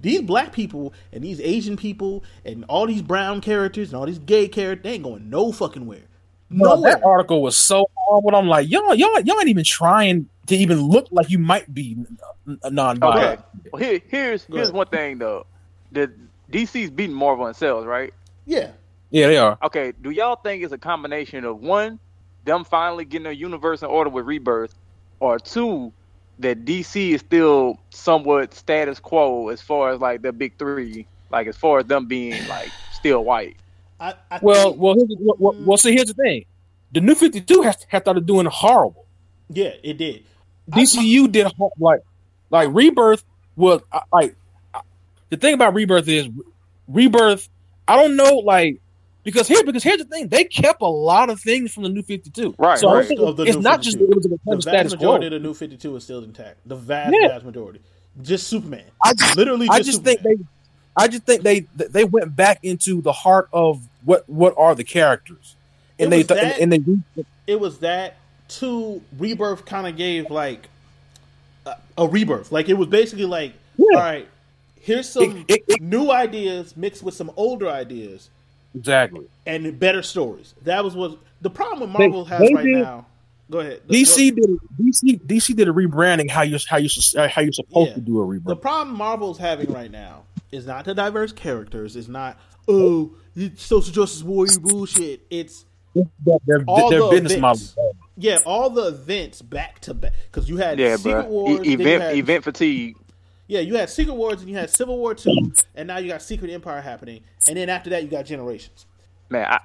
these 0.00 0.22
black 0.22 0.52
people 0.52 0.94
and 1.12 1.22
these 1.22 1.40
Asian 1.40 1.76
people 1.76 2.22
and 2.44 2.64
all 2.68 2.86
these 2.86 3.02
brown 3.02 3.40
characters 3.40 3.88
and 3.88 3.96
all 3.96 4.06
these 4.06 4.18
gay 4.18 4.48
characters, 4.48 4.84
they 4.84 4.92
ain't 4.94 5.02
going 5.02 5.28
no 5.28 5.52
fucking 5.52 5.86
where. 5.86 6.02
No, 6.52 6.74
Nowhere. 6.74 6.92
that 6.92 7.04
article 7.04 7.42
was 7.42 7.56
so 7.56 7.88
horrible. 7.94 8.34
I'm 8.36 8.46
like, 8.46 8.70
y'all, 8.70 8.94
y'all, 8.94 9.20
y'all 9.20 9.40
ain't 9.40 9.48
even 9.48 9.64
trying 9.64 10.28
to 10.46 10.56
even 10.56 10.80
look 10.80 11.08
like 11.10 11.30
you 11.30 11.38
might 11.38 11.72
be 11.72 11.96
a 12.62 12.70
non-biased. 12.70 13.42
Okay. 13.42 13.42
Well, 13.72 13.82
here, 13.82 14.00
here's 14.08 14.44
Go 14.44 14.56
here's 14.56 14.72
one 14.72 14.86
thing 14.86 15.18
though. 15.18 15.46
The 15.92 16.12
DC's 16.50 16.90
beating 16.90 17.14
Marvel 17.14 17.46
in 17.46 17.54
sales, 17.54 17.86
right? 17.86 18.12
Yeah. 18.46 18.70
Yeah, 19.10 19.28
they 19.28 19.36
are. 19.36 19.58
Okay. 19.62 19.92
Do 20.00 20.10
y'all 20.10 20.36
think 20.36 20.62
it's 20.62 20.72
a 20.72 20.78
combination 20.78 21.44
of 21.44 21.60
one, 21.60 21.98
them 22.44 22.64
finally 22.64 23.04
getting 23.04 23.24
their 23.24 23.32
universe 23.32 23.82
in 23.82 23.88
order 23.88 24.10
with 24.10 24.26
Rebirth, 24.26 24.74
or 25.20 25.38
two, 25.38 25.92
that 26.40 26.64
DC 26.64 27.10
is 27.10 27.20
still 27.20 27.78
somewhat 27.90 28.52
status 28.52 28.98
quo 28.98 29.48
as 29.48 29.60
far 29.60 29.90
as 29.90 30.00
like 30.00 30.22
the 30.22 30.32
big 30.32 30.58
three, 30.58 31.06
like 31.30 31.46
as 31.46 31.56
far 31.56 31.78
as 31.78 31.86
them 31.86 32.06
being 32.06 32.46
like 32.48 32.70
still 32.92 33.24
white. 33.24 33.56
I, 34.02 34.14
I 34.30 34.38
Well, 34.42 34.70
think- 34.70 34.80
well, 34.82 34.94
here's, 34.94 35.08
the- 35.08 35.16
well, 35.20 35.36
well, 35.38 35.54
well, 35.64 35.78
mm. 35.78 35.80
see, 35.80 35.92
here's 35.92 36.08
the 36.08 36.14
thing. 36.14 36.44
The 36.92 37.00
new 37.00 37.14
52 37.14 37.62
has, 37.62 37.76
has 37.88 38.02
started 38.02 38.26
doing 38.26 38.46
horrible. 38.46 39.06
yeah, 39.48 39.70
it 39.82 39.96
did. 39.98 40.24
DCU 40.70 41.30
did 41.30 41.46
like 41.78 42.00
like 42.50 42.68
Rebirth 42.72 43.24
was 43.56 43.80
like 44.12 44.36
the 45.30 45.36
thing 45.36 45.54
about 45.54 45.74
Rebirth 45.74 46.06
is 46.08 46.28
Rebirth. 46.86 47.48
I 47.88 47.96
don't 47.96 48.16
know 48.16 48.36
like 48.38 48.80
because 49.24 49.48
here 49.48 49.62
because 49.64 49.82
here's 49.82 49.98
the 49.98 50.04
thing 50.04 50.28
they 50.28 50.44
kept 50.44 50.80
a 50.82 50.86
lot 50.86 51.30
of 51.30 51.40
things 51.40 51.72
from 51.72 51.82
the 51.84 51.88
new 51.88 52.02
52. 52.02 52.54
Right, 52.58 52.78
So 52.78 52.92
right. 52.94 53.10
Of 53.18 53.36
the 53.36 53.44
it's 53.44 53.56
New 53.56 53.62
not 53.62 53.82
just 53.82 53.98
52. 53.98 53.98
that 53.98 54.12
it 54.12 54.16
was 54.16 54.26
a 54.26 54.28
the 54.28 54.38
vast 54.44 54.62
status 54.62 54.94
quo. 54.94 54.98
majority 55.06 55.26
of 55.26 55.32
the 55.32 55.38
new 55.40 55.54
52 55.54 55.96
is 55.96 56.04
still 56.04 56.22
intact. 56.24 56.56
The 56.66 56.76
vast, 56.76 57.14
Yeah. 57.20 57.28
vast 57.28 57.44
majority. 57.44 57.80
Just 58.22 58.46
Superman. 58.48 58.84
I 59.02 59.14
just, 59.14 59.36
Literally 59.36 59.68
I 59.70 59.78
just 59.78 59.86
just 59.90 59.98
Superman. 60.04 60.22
think 60.22 60.38
they 60.40 60.46
I 60.96 61.08
just 61.08 61.24
think 61.24 61.42
they 61.42 61.60
they 61.88 62.04
went 62.04 62.36
back 62.36 62.60
into 62.62 63.00
the 63.02 63.12
heart 63.12 63.48
of 63.52 63.82
what 64.04 64.28
what 64.28 64.54
are 64.56 64.74
the 64.74 64.84
characters. 64.84 65.56
And 65.98 66.10
they 66.10 66.22
th- 66.22 66.40
that- 66.40 66.60
and 66.60 66.72
they 66.72 66.80
it 67.46 67.60
was 67.60 67.78
that 67.78 68.16
to 68.48 69.00
Rebirth 69.18 69.64
kind 69.64 69.86
of 69.86 69.96
gave 69.96 70.30
like 70.30 70.68
a, 71.66 71.76
a 71.98 72.06
rebirth. 72.06 72.52
Like 72.52 72.68
it 72.68 72.74
was 72.74 72.88
basically 72.88 73.24
like, 73.26 73.52
Yeah. 73.76 73.96
all 73.96 74.02
right, 74.02 74.28
here's 74.80 75.08
some 75.08 75.44
It- 75.48 75.64
it- 75.68 75.80
new 75.82 76.10
ideas 76.10 76.76
mixed 76.76 77.02
with 77.02 77.14
some 77.14 77.30
older 77.36 77.68
ideas 77.68 78.28
exactly. 78.74 79.26
and 79.46 79.78
better 79.78 80.02
stories. 80.02 80.54
That 80.64 80.84
was 80.84 80.94
what 80.96 81.18
the 81.40 81.50
problem 81.50 81.80
with 81.92 81.92
They- 81.98 82.08
Marvel 82.08 82.24
has 82.24 82.40
they 82.40 82.54
right 82.54 82.64
did- 82.64 82.82
now. 82.82 83.06
Go 83.50 83.58
ahead. 83.60 83.82
The- 83.86 84.02
DC 84.02 84.30
did 84.34 84.50
DC 84.80 85.20
DC 85.26 85.54
did 85.56 85.68
a 85.68 85.72
rebranding 85.72 86.30
how 86.30 86.42
you 86.42 86.58
how 86.68 86.78
you 86.78 86.88
uh, 87.16 87.28
how 87.28 87.42
you're 87.42 87.52
supposed 87.52 87.90
Yeah. 87.90 87.94
to 87.94 88.00
do 88.00 88.18
a 88.18 88.24
rebirth. 88.24 88.48
The 88.48 88.56
problem 88.56 88.96
Marvel's 88.96 89.38
having 89.38 89.70
right 89.72 89.90
now 89.90 90.22
is 90.50 90.66
not 90.66 90.84
the 90.84 90.94
diverse 90.94 91.32
characters. 91.32 91.96
It's 91.96 92.08
not 92.08 92.38
oh 92.66 93.10
social 93.56 93.92
justice 93.92 94.22
warrior 94.22 94.58
bullshit. 94.60 95.22
It's 95.30 95.64
Their, 95.94 96.04
their, 96.46 96.64
all 96.66 96.90
their 96.90 97.00
the 97.00 97.08
business 97.10 97.38
model. 97.38 97.56
events. 97.56 97.76
yeah, 98.16 98.38
all 98.46 98.70
the 98.70 98.88
events 98.88 99.42
back 99.42 99.80
to 99.80 99.94
back 99.94 100.12
because 100.30 100.48
you 100.48 100.56
had 100.56 100.78
Yeah, 100.78 100.96
Secret 100.96 101.22
bro. 101.22 101.30
Wars, 101.30 101.66
E- 101.66 101.72
event 101.74 102.02
had- 102.02 102.16
event 102.16 102.44
fatigue. 102.44 102.96
yeah, 103.48 103.60
you 103.60 103.76
had 103.76 103.90
Secret 103.90 104.14
Wars 104.14 104.40
and 104.40 104.48
you 104.50 104.56
had 104.56 104.70
Civil 104.70 104.98
War 104.98 105.14
two, 105.14 105.52
and 105.74 105.86
now 105.88 105.98
you 105.98 106.08
got 106.08 106.22
Secret 106.22 106.50
Empire 106.50 106.80
happening, 106.80 107.22
and 107.48 107.56
then 107.56 107.68
after 107.68 107.90
that 107.90 108.02
you 108.02 108.08
got 108.08 108.24
Generations. 108.26 108.86
Man, 109.30 109.46
I, 109.46 109.60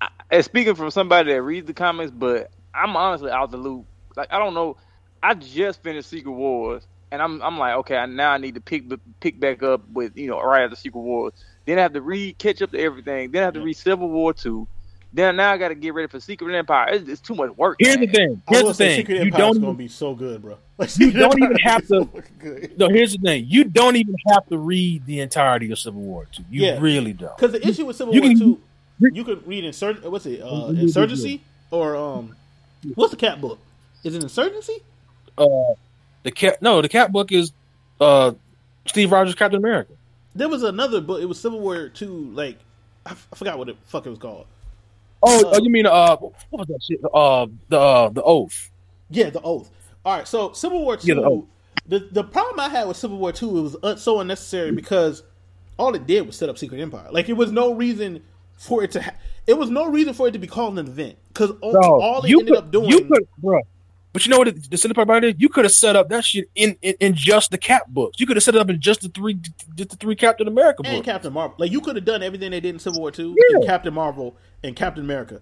I 0.00 0.08
and 0.30 0.44
speaking 0.44 0.74
from 0.74 0.90
somebody 0.90 1.32
that 1.32 1.42
reads 1.42 1.66
the 1.66 1.74
comics, 1.74 2.10
but 2.10 2.50
I'm 2.74 2.96
honestly 2.96 3.30
out 3.30 3.50
the 3.50 3.56
loop. 3.58 3.86
Like 4.16 4.28
I 4.32 4.38
don't 4.38 4.54
know. 4.54 4.76
I 5.22 5.34
just 5.34 5.82
finished 5.82 6.08
Secret 6.10 6.32
Wars, 6.32 6.86
and 7.10 7.22
I'm 7.22 7.40
I'm 7.42 7.58
like, 7.58 7.74
okay, 7.76 7.96
I- 7.96 8.06
now 8.06 8.32
I 8.32 8.38
need 8.38 8.54
to 8.56 8.60
pick 8.60 8.84
pick 9.20 9.38
back 9.40 9.62
up 9.62 9.88
with 9.90 10.16
you 10.16 10.28
know 10.28 10.40
right 10.42 10.64
after 10.64 10.76
Secret 10.76 11.00
Wars. 11.00 11.32
Then 11.64 11.78
I 11.78 11.82
have 11.82 11.92
to 11.92 12.00
read 12.02 12.38
catch 12.38 12.60
up 12.62 12.72
to 12.72 12.78
everything. 12.78 13.30
Then 13.30 13.42
I 13.42 13.44
have 13.46 13.54
to 13.54 13.60
read 13.62 13.76
Civil 13.76 14.08
War 14.10 14.32
two. 14.34 14.66
Then 15.14 15.36
now 15.36 15.52
I 15.52 15.58
got 15.58 15.68
to 15.68 15.74
get 15.74 15.92
ready 15.92 16.08
for 16.08 16.18
Secret 16.20 16.54
Empire. 16.56 16.88
It's, 16.94 17.06
it's 17.08 17.20
too 17.20 17.34
much 17.34 17.50
work. 17.58 17.76
Here's 17.78 17.98
the 17.98 18.06
thing. 18.06 18.40
Here's 18.48 18.62
will 18.62 18.68
the 18.70 18.74
thing. 18.74 18.96
Secret 18.96 19.16
You 19.16 19.20
Empire 19.24 19.40
don't 19.40 19.50
is 19.50 19.56
even 19.58 19.68
gonna 19.68 19.78
be 19.78 19.88
so 19.88 20.14
good, 20.14 20.40
bro. 20.42 20.56
Like, 20.78 20.98
You 20.98 21.12
don't 21.12 21.36
even 21.42 21.56
have 21.58 21.82
is 21.82 21.88
so 21.88 22.04
to- 22.04 22.70
No, 22.78 22.88
here's 22.88 23.12
the 23.12 23.18
thing. 23.18 23.44
You 23.46 23.64
don't 23.64 23.96
even 23.96 24.16
have 24.28 24.48
to 24.48 24.56
read 24.56 25.04
the 25.04 25.20
entirety 25.20 25.70
of 25.70 25.78
Civil 25.78 26.00
War 26.00 26.26
Two. 26.32 26.44
You 26.50 26.62
Yeah. 26.64 26.78
really 26.80 27.12
don't. 27.12 27.36
Because 27.36 27.52
the 27.52 27.66
issue 27.68 27.84
with 27.84 27.96
Civil 27.96 28.14
You 28.14 28.22
War 28.22 28.30
can- 28.30 28.38
two, 28.38 28.60
you 29.00 29.22
could 29.24 29.46
read 29.46 29.64
insur- 29.64 30.02
what's 30.10 30.24
it, 30.26 30.40
uh, 30.42 30.68
insurgency 30.68 31.42
or 31.70 31.94
um, 31.94 32.34
what's 32.94 33.10
the 33.10 33.16
cat 33.18 33.40
book? 33.40 33.58
Is 34.04 34.14
it 34.14 34.22
insurgency? 34.22 34.78
Uh, 35.36 35.46
the 36.22 36.30
cat. 36.30 36.62
No, 36.62 36.80
the 36.80 36.88
cat 36.88 37.12
book 37.12 37.30
is 37.32 37.52
uh, 38.00 38.32
Steve 38.86 39.12
Rogers 39.12 39.34
Captain 39.34 39.58
America. 39.58 39.92
There 40.34 40.48
was 40.48 40.62
another 40.62 41.00
book. 41.00 41.20
It 41.20 41.26
was 41.26 41.40
Civil 41.40 41.60
War 41.60 41.88
two. 41.88 42.30
Like 42.32 42.58
I, 43.06 43.10
f- 43.10 43.28
I 43.32 43.36
forgot 43.36 43.58
what 43.58 43.66
the 43.68 43.76
fuck 43.86 44.06
it 44.06 44.10
was 44.10 44.18
called. 44.18 44.46
Oh, 45.22 45.46
Uh, 45.48 45.52
oh, 45.56 45.62
you 45.62 45.70
mean 45.70 45.86
uh, 45.86 46.16
what 46.16 46.32
was 46.50 46.66
that 46.68 46.82
shit? 46.82 47.00
Uh, 47.12 47.46
the 47.68 47.78
uh, 47.78 48.08
the 48.08 48.22
oath. 48.22 48.70
Yeah, 49.10 49.30
the 49.30 49.40
oath. 49.42 49.70
All 50.04 50.16
right, 50.16 50.26
so 50.26 50.52
Civil 50.52 50.82
War 50.84 50.96
two. 50.96 51.08
Yeah, 51.08 51.14
the 51.14 51.22
Oath. 51.24 51.44
the 51.86 51.98
the 52.10 52.24
problem 52.24 52.58
I 52.60 52.68
had 52.68 52.88
with 52.88 52.96
Civil 52.96 53.18
War 53.18 53.32
two 53.32 53.58
it 53.58 53.62
was 53.62 53.76
un- 53.82 53.98
so 53.98 54.20
unnecessary 54.20 54.72
because 54.72 55.22
all 55.78 55.94
it 55.94 56.06
did 56.06 56.26
was 56.26 56.36
set 56.36 56.48
up 56.48 56.58
Secret 56.58 56.80
Empire. 56.80 57.08
Like 57.10 57.28
it 57.28 57.34
was 57.34 57.52
no 57.52 57.74
reason 57.74 58.22
for 58.56 58.82
it 58.82 58.90
to. 58.92 59.02
Ha- 59.02 59.14
it 59.46 59.58
was 59.58 59.70
no 59.70 59.86
reason 59.90 60.14
for 60.14 60.28
it 60.28 60.32
to 60.32 60.38
be 60.38 60.46
called 60.46 60.78
an 60.78 60.86
event 60.86 61.16
because 61.28 61.50
Bro, 61.52 62.00
all 62.00 62.22
it 62.22 62.30
you 62.30 62.40
ended 62.40 62.54
could, 62.54 62.64
up 62.64 62.70
doing. 62.72 62.88
you 62.90 63.04
could, 63.04 63.28
bro. 63.38 63.60
But 64.12 64.26
you 64.26 64.30
know 64.30 64.38
what? 64.38 64.70
The 64.70 64.76
silly 64.76 64.92
part 64.92 65.06
about 65.06 65.24
it, 65.24 65.40
you 65.40 65.48
could 65.48 65.64
have 65.64 65.72
set 65.72 65.96
up 65.96 66.10
that 66.10 66.22
shit 66.24 66.50
in, 66.54 66.76
in 66.82 66.94
in 67.00 67.14
just 67.14 67.50
the 67.50 67.56
Cap 67.58 67.86
books. 67.88 68.20
You 68.20 68.26
could 68.26 68.36
have 68.36 68.42
set 68.42 68.54
it 68.54 68.60
up 68.60 68.68
in 68.68 68.78
just 68.80 69.00
the 69.00 69.08
three, 69.08 69.38
just 69.74 69.90
the 69.90 69.96
three 69.96 70.14
Captain 70.14 70.46
America 70.46 70.82
and 70.84 70.96
books. 70.98 71.06
Captain 71.06 71.32
Marvel. 71.32 71.56
Like 71.58 71.72
you 71.72 71.80
could 71.80 71.96
have 71.96 72.04
done 72.04 72.22
everything 72.22 72.50
they 72.50 72.60
did 72.60 72.74
in 72.74 72.78
Civil 72.78 73.00
War 73.00 73.10
Two 73.10 73.34
Yeah. 73.50 73.58
in 73.60 73.66
Captain 73.66 73.94
Marvel 73.94 74.36
and 74.62 74.76
Captain 74.76 75.02
America. 75.02 75.40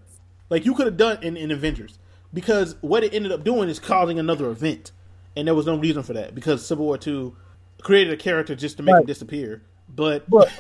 Like 0.51 0.65
you 0.65 0.75
could 0.75 0.87
have 0.87 0.97
done 0.97 1.19
in, 1.23 1.37
in 1.37 1.51
Avengers 1.51 1.99
because 2.33 2.77
what 2.81 3.03
it 3.03 3.13
ended 3.13 3.33
up 3.33 3.43
doing 3.43 3.69
is 3.69 3.81
causing 3.81 4.21
another 4.21 4.49
event, 4.51 4.93
and 5.37 5.49
there 5.49 5.55
was 5.57 5.67
no 5.67 5.77
reason 5.77 6.03
for 6.05 6.13
that 6.13 6.35
because 6.35 6.65
Civil 6.65 6.85
War 6.87 6.97
Two 6.99 7.37
created 7.83 8.13
a 8.13 8.17
character 8.17 8.55
just 8.55 8.77
to 8.77 8.83
make 8.85 8.93
Right. 8.95 9.01
him 9.01 9.07
disappear. 9.07 9.63
But, 9.89 10.25
But- 10.31 10.53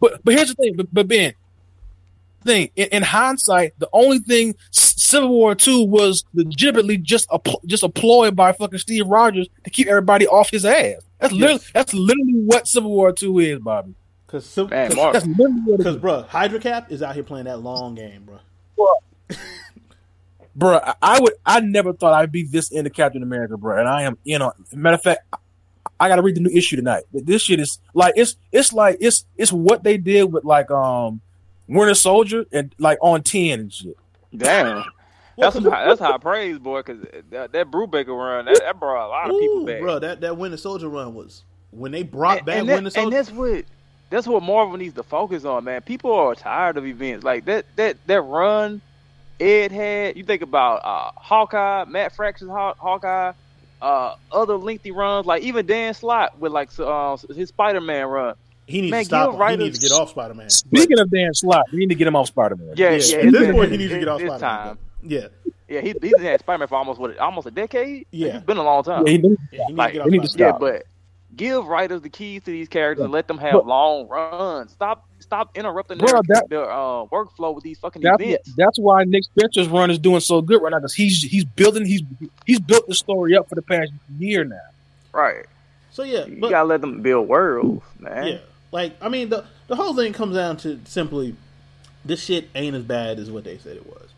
But 0.00 0.20
but 0.24 0.34
here's 0.34 0.48
the 0.48 0.54
thing. 0.54 0.76
But, 0.76 0.86
but 0.92 1.08
Ben, 1.08 1.34
thing 2.44 2.70
in, 2.76 2.88
in 2.88 3.02
hindsight, 3.02 3.74
the 3.78 3.88
only 3.92 4.18
thing 4.18 4.54
Civil 5.06 5.28
War 5.28 5.54
Two 5.54 5.84
was 5.84 6.24
legitimately 6.34 6.98
just 6.98 7.26
a 7.30 7.38
pl- 7.38 7.60
just 7.66 7.82
a 7.82 7.88
ploy 7.88 8.30
by 8.30 8.52
fucking 8.52 8.78
Steve 8.80 9.06
Rogers 9.06 9.48
to 9.64 9.70
keep 9.70 9.86
everybody 9.86 10.26
off 10.26 10.50
his 10.50 10.64
ass. 10.64 10.96
That's 11.20 11.32
literally 11.32 11.62
that's 11.72 11.94
literally 11.94 12.32
what 12.34 12.66
Civil 12.66 12.90
War 12.90 13.12
Two 13.12 13.38
is, 13.38 13.58
Bobby. 13.60 13.94
because 14.26 14.44
Man, 14.70 14.90
That's 14.90 15.26
literally 15.26 15.60
what 15.64 15.78
because 15.78 15.96
bro, 15.96 16.22
Hydra 16.22 16.58
Cap 16.58 16.90
is 16.90 17.02
out 17.02 17.14
here 17.14 17.22
playing 17.24 17.44
that 17.44 17.58
long 17.60 17.94
game, 17.94 18.24
bro. 18.24 18.38
bro. 20.56 20.78
I, 20.78 20.94
I 21.00 21.20
would. 21.20 21.34
I 21.44 21.60
never 21.60 21.92
thought 21.92 22.12
I'd 22.12 22.32
be 22.32 22.42
this 22.44 22.70
into 22.70 22.90
Captain 22.90 23.22
America, 23.22 23.56
bro. 23.56 23.78
And 23.78 23.88
I 23.88 24.02
am. 24.02 24.18
You 24.24 24.38
know, 24.38 24.52
matter 24.72 24.94
of 24.96 25.02
fact, 25.02 25.20
I, 25.32 25.36
I 26.00 26.08
got 26.08 26.16
to 26.16 26.22
read 26.22 26.36
the 26.36 26.40
new 26.40 26.50
issue 26.50 26.76
tonight. 26.76 27.04
But 27.12 27.26
This 27.26 27.42
shit 27.42 27.60
is 27.60 27.78
like 27.94 28.14
it's 28.16 28.36
it's 28.52 28.72
like 28.72 28.98
it's 29.00 29.24
it's 29.36 29.52
what 29.52 29.82
they 29.84 29.98
did 29.98 30.32
with 30.32 30.44
like 30.44 30.70
um 30.70 31.20
Winter 31.68 31.94
Soldier 31.94 32.44
and 32.52 32.74
like 32.78 32.98
on 33.00 33.22
ten 33.22 33.60
and 33.60 33.72
shit. 33.72 33.96
damn. 34.36 34.84
Well, 35.36 35.50
That's 35.50 35.62
'cause- 35.64 35.72
high, 35.72 35.84
that's 35.86 36.00
high 36.00 36.18
praise, 36.18 36.58
boy. 36.58 36.78
Because 36.82 37.02
that, 37.30 37.52
that 37.52 37.70
Brubaker 37.70 38.08
run 38.08 38.46
that, 38.46 38.58
that 38.60 38.80
brought 38.80 39.06
a 39.06 39.08
lot 39.08 39.24
of 39.30 39.38
people 39.38 39.62
Ooh, 39.62 39.66
back. 39.66 39.80
bro, 39.80 39.98
that 39.98 40.20
that 40.22 40.36
Winter 40.36 40.56
Soldier 40.56 40.88
run 40.88 41.14
was 41.14 41.44
when 41.70 41.92
they 41.92 42.02
brought 42.02 42.38
and, 42.38 42.46
back 42.46 42.56
and, 42.58 42.68
that- 42.68 42.74
Winter 42.82 42.86
and 42.86 42.92
Soldier. 42.94 43.10
that's 43.16 43.30
what 43.30 43.64
that's 44.08 44.26
what 44.26 44.42
Marvel 44.42 44.76
needs 44.78 44.94
to 44.94 45.02
focus 45.02 45.44
on, 45.44 45.64
man. 45.64 45.82
People 45.82 46.12
are 46.12 46.34
tired 46.34 46.76
of 46.76 46.86
events 46.86 47.24
like 47.24 47.44
that. 47.46 47.66
That 47.76 47.96
that 48.06 48.22
run 48.22 48.80
Ed 49.40 49.72
had. 49.72 50.16
You 50.16 50.24
think 50.24 50.40
about 50.42 50.76
uh, 50.84 51.10
Hawkeye, 51.20 51.84
Matt 51.86 52.14
Fraction's 52.16 52.50
Haw- 52.50 52.74
Hawkeye, 52.78 53.32
uh, 53.82 54.14
other 54.32 54.56
lengthy 54.56 54.90
runs 54.90 55.26
like 55.26 55.42
even 55.42 55.66
Dan 55.66 55.92
Slott 55.92 56.38
with 56.38 56.52
like 56.52 56.70
uh, 56.78 57.18
his 57.34 57.50
Spider 57.50 57.80
Man 57.82 58.06
run. 58.06 58.36
he 58.66 58.80
needs 58.80 58.90
man, 58.90 59.00
to 59.02 59.04
stop. 59.06 59.38
give. 59.38 59.48
He 59.50 59.56
needs 59.64 59.78
to 59.80 59.88
get 59.88 59.92
off 59.94 60.08
Spider 60.10 60.32
Man. 60.34 60.48
Speaking 60.48 60.98
of 60.98 61.10
Dan 61.10 61.34
Slott, 61.34 61.66
we 61.72 61.80
need 61.80 61.88
to 61.90 61.94
get 61.94 62.06
him 62.06 62.16
off 62.16 62.28
Spider 62.28 62.56
Man. 62.56 62.72
Yeah, 62.76 62.92
Yeah, 62.92 62.96
yeah. 62.96 63.16
at 63.26 63.32
this 63.32 63.40
been- 63.42 63.54
point, 63.54 63.70
he 63.72 63.76
needs 63.76 63.92
to 63.92 63.98
get 63.98 64.08
off 64.08 64.20
it's 64.22 64.34
Spider 64.34 64.64
Man. 64.68 64.78
Time. 65.08 65.30
Yeah, 65.38 65.50
Yeah, 65.68 65.80
he, 65.80 65.94
he's 66.02 66.20
had 66.20 66.40
Spider 66.40 66.58
Man 66.58 66.68
for 66.68 66.76
almost 66.76 67.00
what 67.00 67.16
almost 67.18 67.46
a 67.46 67.50
decade. 67.50 68.06
Yeah. 68.10 68.36
it's 68.36 68.44
been 68.46 68.56
a 68.56 68.62
long 68.62 68.82
time. 68.84 69.06
he, 69.06 69.12
yeah 69.16 69.18
he 69.18 69.28
needs 69.28 69.72
Like, 69.72 69.92
to 69.94 69.98
they 70.00 70.04
need 70.10 70.18
off 70.18 70.24
to 70.24 70.30
Spider 70.30 70.44
Yeah, 70.44 70.58
but 70.58 70.82
give 71.36 71.66
writers 71.66 72.00
the 72.02 72.08
keys 72.08 72.42
to 72.44 72.50
these 72.50 72.68
characters 72.68 73.04
and 73.04 73.12
let 73.12 73.28
them 73.28 73.38
have 73.38 73.52
But- 73.52 73.66
long 73.66 74.08
runs. 74.08 74.72
Stop, 74.72 75.06
stop 75.18 75.50
interrupting 75.56 75.98
Bro, 75.98 76.08
their, 76.08 76.22
that- 76.28 76.48
their 76.48 76.70
uh, 76.70 77.04
workflow 77.06 77.54
with 77.54 77.62
these 77.64 77.78
fucking 77.78 78.00
That's, 78.02 78.22
events. 78.22 78.54
that's 78.56 78.78
why 78.78 79.04
Nick 79.04 79.24
Spencer's 79.24 79.68
run 79.68 79.90
is 79.90 79.98
doing 79.98 80.20
so 80.20 80.40
good 80.40 80.62
right 80.62 80.70
now 80.70 80.78
because 80.78 80.94
he's 80.94 81.22
he's 81.22 81.44
building 81.44 81.84
he's 81.84 82.02
he's 82.46 82.60
built 82.60 82.86
the 82.88 82.94
story 82.94 83.36
up 83.36 83.48
for 83.48 83.54
the 83.54 83.62
past 83.62 83.92
year 84.18 84.44
now. 84.44 84.56
Right. 85.12 85.44
So 85.90 86.02
yeah, 86.02 86.26
You 86.26 86.36
but 86.40 86.50
gotta 86.50 86.68
let 86.68 86.80
them 86.82 87.00
build 87.02 87.26
worlds, 87.28 87.82
man. 87.98 88.26
yeah, 88.26 88.38
like 88.70 88.92
I 89.02 89.08
mean, 89.08 89.30
the 89.30 89.44
the 89.66 89.74
whole 89.76 89.94
thing 89.94 90.12
comes 90.12 90.36
down 90.36 90.56
to 90.58 90.78
simply 90.84 91.34
this 92.04 92.22
shit 92.22 92.48
ain't 92.54 92.76
as 92.76 92.82
bad 92.84 93.18
as 93.18 93.30
what 93.30 93.44
they 93.44 93.58
said 93.58 93.76
it 93.76 93.86
was. 93.86 94.08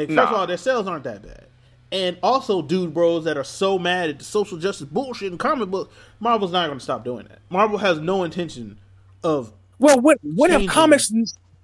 Like 0.00 0.08
first 0.08 0.18
of 0.32 0.34
all, 0.34 0.46
their 0.46 0.56
sales 0.56 0.86
aren't 0.86 1.04
that 1.04 1.22
bad, 1.22 1.46
and 1.92 2.18
also, 2.22 2.62
dude, 2.62 2.92
bros 2.94 3.24
that 3.24 3.36
are 3.36 3.44
so 3.44 3.78
mad 3.78 4.10
at 4.10 4.18
the 4.18 4.24
social 4.24 4.58
justice 4.58 4.86
bullshit 4.86 5.32
in 5.32 5.38
comic 5.38 5.70
books, 5.70 5.94
Marvel's 6.20 6.52
not 6.52 6.66
going 6.66 6.78
to 6.78 6.84
stop 6.84 7.04
doing 7.04 7.26
that. 7.28 7.38
Marvel 7.50 7.78
has 7.78 7.98
no 8.00 8.24
intention 8.24 8.78
of 9.24 9.52
Well, 9.78 10.00
what 10.00 10.18
what 10.22 10.50
have 10.50 10.60
Changing. 10.60 10.72
comics 10.74 11.12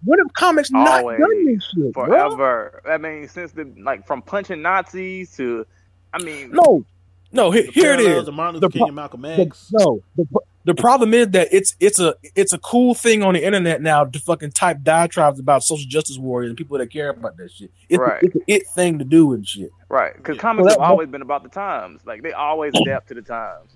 what 0.04 0.18
if 0.18 0.32
comics 0.32 0.70
not 0.72 1.00
Always. 1.00 1.18
done 1.20 1.44
this 1.46 1.64
shit, 1.74 1.92
bro? 1.92 2.06
Forever. 2.06 2.82
I 2.88 2.98
mean, 2.98 3.28
since 3.28 3.52
the 3.52 3.72
like 3.78 4.04
from 4.06 4.20
punching 4.22 4.60
Nazis 4.62 5.36
to, 5.36 5.64
I 6.12 6.20
mean, 6.22 6.50
No, 6.52 6.84
no. 7.30 7.50
Here, 7.52 7.62
here 7.70 7.92
it 7.92 7.98
parallels 7.98 8.18
is. 8.22 8.24
to 8.26 8.32
Martin 8.32 8.60
The 8.60 8.66
Luther 8.66 8.72
King 8.72 8.80
pro- 8.80 8.86
and 8.88 8.96
Malcolm 8.96 9.22
The, 9.22 9.28
X. 9.42 9.68
no, 9.72 10.02
the, 10.16 10.24
pro- 10.26 10.42
the 10.64 10.74
problem 10.74 11.12
is 11.14 11.28
that 11.30 11.48
it's 11.52 11.74
it's 11.80 11.98
a 11.98 12.14
it's 12.36 12.52
a 12.52 12.58
cool 12.58 12.94
thing 12.94 13.22
on 13.22 13.34
the 13.34 13.44
internet 13.44 13.82
now 13.82 14.04
to 14.04 14.18
fucking 14.20 14.52
type 14.52 14.78
diatribes 14.82 15.38
about 15.40 15.62
social 15.64 15.88
justice 15.88 16.18
warriors 16.18 16.50
and 16.50 16.56
people 16.58 16.78
that 16.78 16.88
care 16.90 17.10
about 17.10 17.36
that 17.38 17.50
shit. 17.50 17.70
It's, 17.88 17.98
Right. 17.98 18.22
a, 18.22 18.26
it's 18.26 18.34
an 18.36 18.42
it 18.46 18.66
thing 18.68 18.98
to 18.98 19.04
do 19.04 19.32
and 19.32 19.46
shit. 19.46 19.70
right? 19.88 20.14
Because 20.16 20.36
Yeah. 20.36 20.42
comics 20.42 20.64
Well, 20.66 20.74
that- 20.76 20.80
have 20.82 20.90
always 20.90 21.08
been 21.08 21.22
about 21.22 21.42
the 21.42 21.48
times. 21.48 22.00
Like 22.06 22.22
they 22.22 22.32
always 22.32 22.72
adapt 22.74 23.08
to 23.08 23.14
the 23.14 23.22
times. 23.22 23.70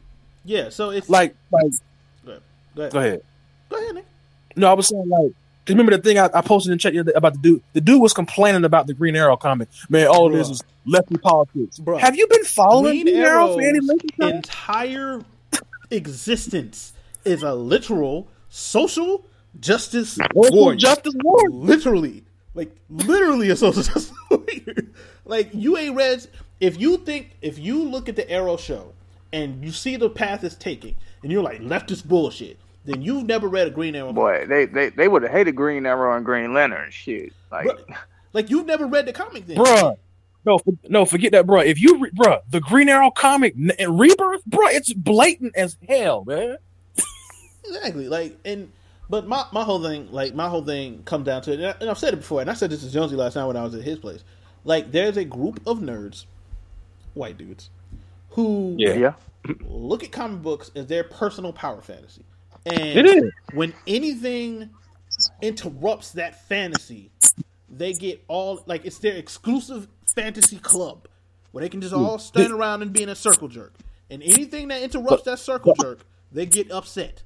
Yeah, 0.45 0.69
so 0.69 0.91
it's 0.91 1.09
Like 1.11 1.35
like 1.51 1.73
Go 2.25 2.31
ahead. 2.33 2.43
Go 2.75 2.83
ahead. 2.83 2.93
go 2.93 2.99
ahead. 3.01 3.21
Go 3.71 3.77
ahead, 3.79 3.95
Nick. 3.97 4.05
No, 4.57 4.69
I 4.71 4.75
was 4.75 4.89
saying 4.89 5.09
like. 5.09 5.33
Cause 5.67 5.75
remember 5.75 5.97
the 5.97 6.03
thing 6.03 6.17
I, 6.17 6.31
I 6.33 6.43
posted 6.43 6.71
in 6.71 6.77
the 6.79 6.81
chat 6.81 6.93
the 6.93 7.01
other 7.01 7.11
day 7.11 7.17
about 7.17 7.33
the 7.33 7.39
dude. 7.41 7.63
The 7.73 7.81
dude 7.81 8.01
was 8.01 8.13
complaining 8.13 8.65
about 8.65 8.87
the 8.87 8.95
Green 8.95 9.17
Arrow 9.17 9.37
comic. 9.37 9.69
Man, 9.89 10.07
all 10.07 10.31
this 10.31 10.49
is 10.49 10.63
lefty 10.85 11.17
politics. 11.17 11.81
Bruh. 11.81 11.99
Have 11.99 12.15
you 12.15 12.29
been 12.29 12.45
following 12.45 13.03
Green 13.03 13.07
Green 13.07 13.17
Arrow 13.17 13.55
for 13.55 13.61
any 13.61 13.71
Arrow's 13.79 13.89
length 13.89 14.05
of 14.05 14.17
time? 14.17 14.35
entire 14.37 15.21
existence 15.91 16.93
is 17.25 17.43
a 17.43 17.55
literal 17.55 18.29
social 18.49 19.25
justice 19.61 20.11
Social 20.15 20.31
warrior. 20.53 20.77
justice 20.77 21.15
warrior. 21.23 21.51
literally, 21.51 22.25
like 22.55 22.75
literally 22.91 23.51
a 23.51 23.57
social 23.57 23.83
justice 23.93 24.13
warrior. 24.31 24.75
Like 25.25 25.51
you 25.53 25.77
ain't 25.77 25.97
read. 25.97 26.27
If 26.61 26.81
you 26.81 26.97
think, 26.99 27.37
if 27.43 27.59
you 27.59 27.83
look 27.83 28.09
at 28.09 28.17
the 28.17 28.29
Arrow 28.31 28.57
show 28.57 28.93
and 29.33 29.65
you 29.65 29.73
see 29.73 29.97
the 29.97 30.09
path 30.09 30.43
it's 30.45 30.55
taking, 30.55 30.95
and 31.23 31.31
you're 31.33 31.43
like 31.43 31.61
leftist 31.61 32.05
bullshit, 32.07 32.59
then 32.85 33.03
you've 33.03 33.25
never 33.27 33.49
read 33.49 33.67
a 33.67 33.71
Green 33.71 33.95
Arrow. 33.95 34.13
Boy, 34.13 34.47
they 34.47 34.67
they, 34.67 34.89
they 34.91 35.09
would 35.09 35.23
have 35.23 35.33
hated 35.33 35.57
Green 35.57 35.85
Arrow 35.85 36.17
and 36.17 36.25
Green 36.25 36.55
Lantern. 36.55 36.91
Shit, 36.91 37.33
like 37.51 37.67
Bruh, 37.67 37.97
like 38.33 38.49
you've 38.51 38.67
never 38.67 38.87
read 38.87 39.07
the 39.07 39.13
comic, 39.13 39.47
then, 39.47 39.57
bruh. 39.57 39.97
No, 40.47 40.59
for, 40.59 40.73
no, 40.89 41.05
forget 41.05 41.33
that, 41.33 41.45
bro. 41.47 41.61
If 41.61 41.81
you, 41.81 41.99
re- 41.99 42.11
bruh, 42.13 42.41
the 42.49 42.61
Green 42.61 42.89
Arrow 42.89 43.11
comic 43.11 43.55
and 43.57 43.99
Rebirth, 43.99 44.45
bro, 44.47 44.69
it's 44.69 44.93
blatant 44.93 45.57
as 45.57 45.77
hell, 45.89 46.25
man. 46.25 46.57
Exactly. 47.69 48.09
Like 48.09 48.39
and 48.45 48.71
but 49.11 49.27
my, 49.27 49.45
my 49.53 49.65
whole 49.65 49.83
thing 49.83 50.09
like 50.13 50.35
my 50.37 50.49
whole 50.49 50.65
thing 50.65 51.03
comes 51.03 51.27
down 51.27 51.43
to 51.43 51.53
it 51.53 51.55
and, 51.59 51.67
I, 51.67 51.75
and 51.81 51.91
I've 51.91 51.99
said 51.99 52.15
it 52.15 52.19
before 52.19 52.41
and 52.41 52.49
I 52.49 52.55
said 52.55 52.71
this 52.71 52.83
to 52.83 52.91
Jonesy 52.91 53.17
last 53.17 53.35
night 53.35 53.45
when 53.47 53.57
I 53.57 53.65
was 53.65 53.75
at 53.75 53.83
his 53.83 53.99
place. 53.99 54.23
Like 54.65 54.93
there's 54.93 55.17
a 55.17 55.25
group 55.25 55.61
of 55.67 55.79
nerds, 55.79 56.27
white 57.15 57.37
dudes, 57.37 57.71
who 58.31 58.77
Yeah. 58.79 58.95
Yeah. 58.95 59.13
look 59.69 60.05
at 60.05 60.13
comic 60.13 60.43
books 60.43 60.71
as 60.77 60.87
their 60.87 61.03
personal 61.03 61.53
power 61.53 61.81
fantasy. 61.83 62.23
And 62.67 62.79
It 62.79 63.07
is. 63.07 63.33
when 63.53 63.75
anything 63.89 64.71
interrupts 65.43 66.13
that 66.13 66.47
fantasy, 66.49 67.11
they 67.69 67.95
get 67.95 68.23
all 68.29 68.63
like 68.67 68.85
it's 68.85 68.99
their 68.99 69.17
exclusive 69.17 69.89
fantasy 70.15 70.59
club 70.59 71.09
where 71.53 71.63
they 71.63 71.69
can 71.69 71.81
just 71.81 71.95
all 71.95 72.19
stand 72.19 72.53
around 72.53 72.83
and 72.83 72.93
be 72.93 73.03
in 73.03 73.09
a 73.09 73.15
circle 73.15 73.49
jerk. 73.49 73.75
And 74.11 74.23
anything 74.23 74.69
that 74.69 74.83
interrupts 74.83 75.25
that 75.25 75.39
circle 75.39 75.75
jerk, 75.81 76.01
they 76.33 76.47
get 76.47 76.71
upset. 76.71 77.23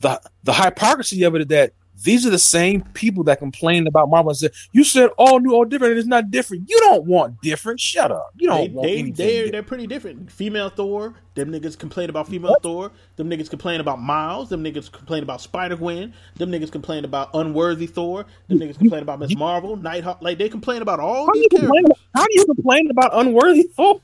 the 0.00 0.20
the 0.44 0.52
hypocrisy 0.52 1.22
of 1.24 1.34
it 1.34 1.42
is 1.42 1.46
that 1.48 1.72
these 2.04 2.26
are 2.26 2.30
the 2.30 2.38
same 2.38 2.82
people 2.94 3.24
that 3.24 3.38
complained 3.38 3.88
about 3.88 4.08
Marvel 4.10 4.30
and 4.30 4.38
said, 4.38 4.52
"You 4.72 4.84
said 4.84 5.10
all 5.18 5.40
new, 5.40 5.52
all 5.52 5.64
different, 5.64 5.92
and 5.92 5.98
it's 5.98 6.08
not 6.08 6.30
different. 6.30 6.68
You 6.68 6.78
don't 6.80 7.04
want 7.06 7.40
different. 7.42 7.80
Shut 7.80 8.10
up. 8.12 8.30
You 8.36 8.48
don't 8.48 8.58
They, 8.60 8.68
want 8.68 8.86
they, 8.86 9.02
they're, 9.10 9.50
they're 9.50 9.62
pretty 9.62 9.86
different. 9.86 10.30
Female 10.30 10.68
Thor, 10.70 11.14
them 11.34 11.50
niggas 11.50 11.78
complain 11.78 12.10
about 12.10 12.28
female 12.28 12.56
Thor. 12.62 12.90
Them 13.16 13.28
niggas 13.30 13.50
complain 13.50 13.80
about 13.80 14.00
Miles. 14.00 14.48
Them 14.48 14.62
niggas 14.62 14.90
complain 14.92 15.22
about 15.22 15.40
Spider 15.40 15.76
Gwen. 15.76 16.14
Them 16.36 16.50
niggas 16.50 16.70
complain 16.72 17.04
about 17.04 17.30
Unworthy 17.34 17.86
Thor. 17.86 18.26
Them 18.48 18.58
niggas 18.58 18.78
complain 18.78 19.02
about 19.02 19.18
Miss 19.20 19.34
Marvel, 19.34 19.76
Nighthawk. 19.76 20.22
Like 20.22 20.38
they 20.38 20.48
complain 20.48 20.82
about 20.82 21.00
all 21.00 21.26
How 21.26 21.32
these 21.32 21.44
you 21.44 21.48
complain 21.50 21.84
characters. 21.84 21.84
about, 21.84 21.98
how 22.14 22.22
do 22.26 22.32
you 22.34 22.44
complain 22.46 22.90
about 22.90 23.10
unworthy 23.14 23.62
Thor? 23.64 24.00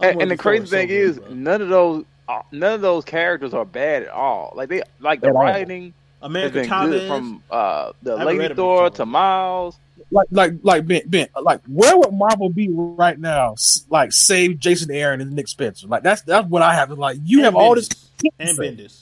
And, 0.00 0.10
Unworthy 0.10 0.22
and 0.22 0.30
the 0.30 0.36
Thor 0.36 0.58
crazy 0.58 0.64
is 0.64 0.70
so 0.70 0.76
thing 0.76 0.88
good, 0.88 1.10
is, 1.10 1.18
bro. 1.18 1.28
none 1.28 1.62
of 1.62 1.68
those, 1.68 2.04
uh, 2.28 2.42
none 2.52 2.74
of 2.74 2.80
those 2.80 3.04
characters 3.04 3.54
are 3.54 3.64
bad 3.64 4.02
at 4.04 4.08
all. 4.10 4.52
Like 4.56 4.68
they, 4.68 4.82
like 5.00 5.20
the 5.20 5.28
At 5.28 5.36
all. 5.36 5.42
writing 5.42 5.94
has 5.94 6.03
America 6.24 6.54
been 6.60 6.68
Chavez. 6.68 7.00
good 7.02 7.08
from 7.08 7.42
uh, 7.50 7.92
the 8.02 8.14
I 8.14 8.18
haven't 8.20 8.36
read 8.38 8.42
Lady 8.42 8.54
Thor 8.54 8.90
to 8.90 9.06
Miles. 9.06 9.78
Like, 10.10 10.26
like, 10.30 10.52
like 10.62 10.86
Ben, 10.86 11.02
Ben, 11.06 11.28
like, 11.42 11.60
where 11.66 11.96
would 11.96 12.12
Marvel 12.12 12.48
be 12.48 12.68
right 12.70 13.18
now? 13.18 13.54
Like, 13.88 14.12
save 14.12 14.58
Jason 14.58 14.90
Aaron 14.90 15.20
and 15.20 15.32
Nick 15.32 15.48
Spencer. 15.48 15.86
Like, 15.86 16.02
that's 16.02 16.22
that's 16.22 16.46
what 16.48 16.62
I 16.62 16.74
have. 16.74 16.90
Like, 16.90 17.18
you 17.24 17.38
and 17.38 17.44
have 17.46 17.56
all 17.56 17.74
this 17.74 17.88
Bendis. 17.88 18.30
and 18.38 18.58
Bendis. 18.58 19.00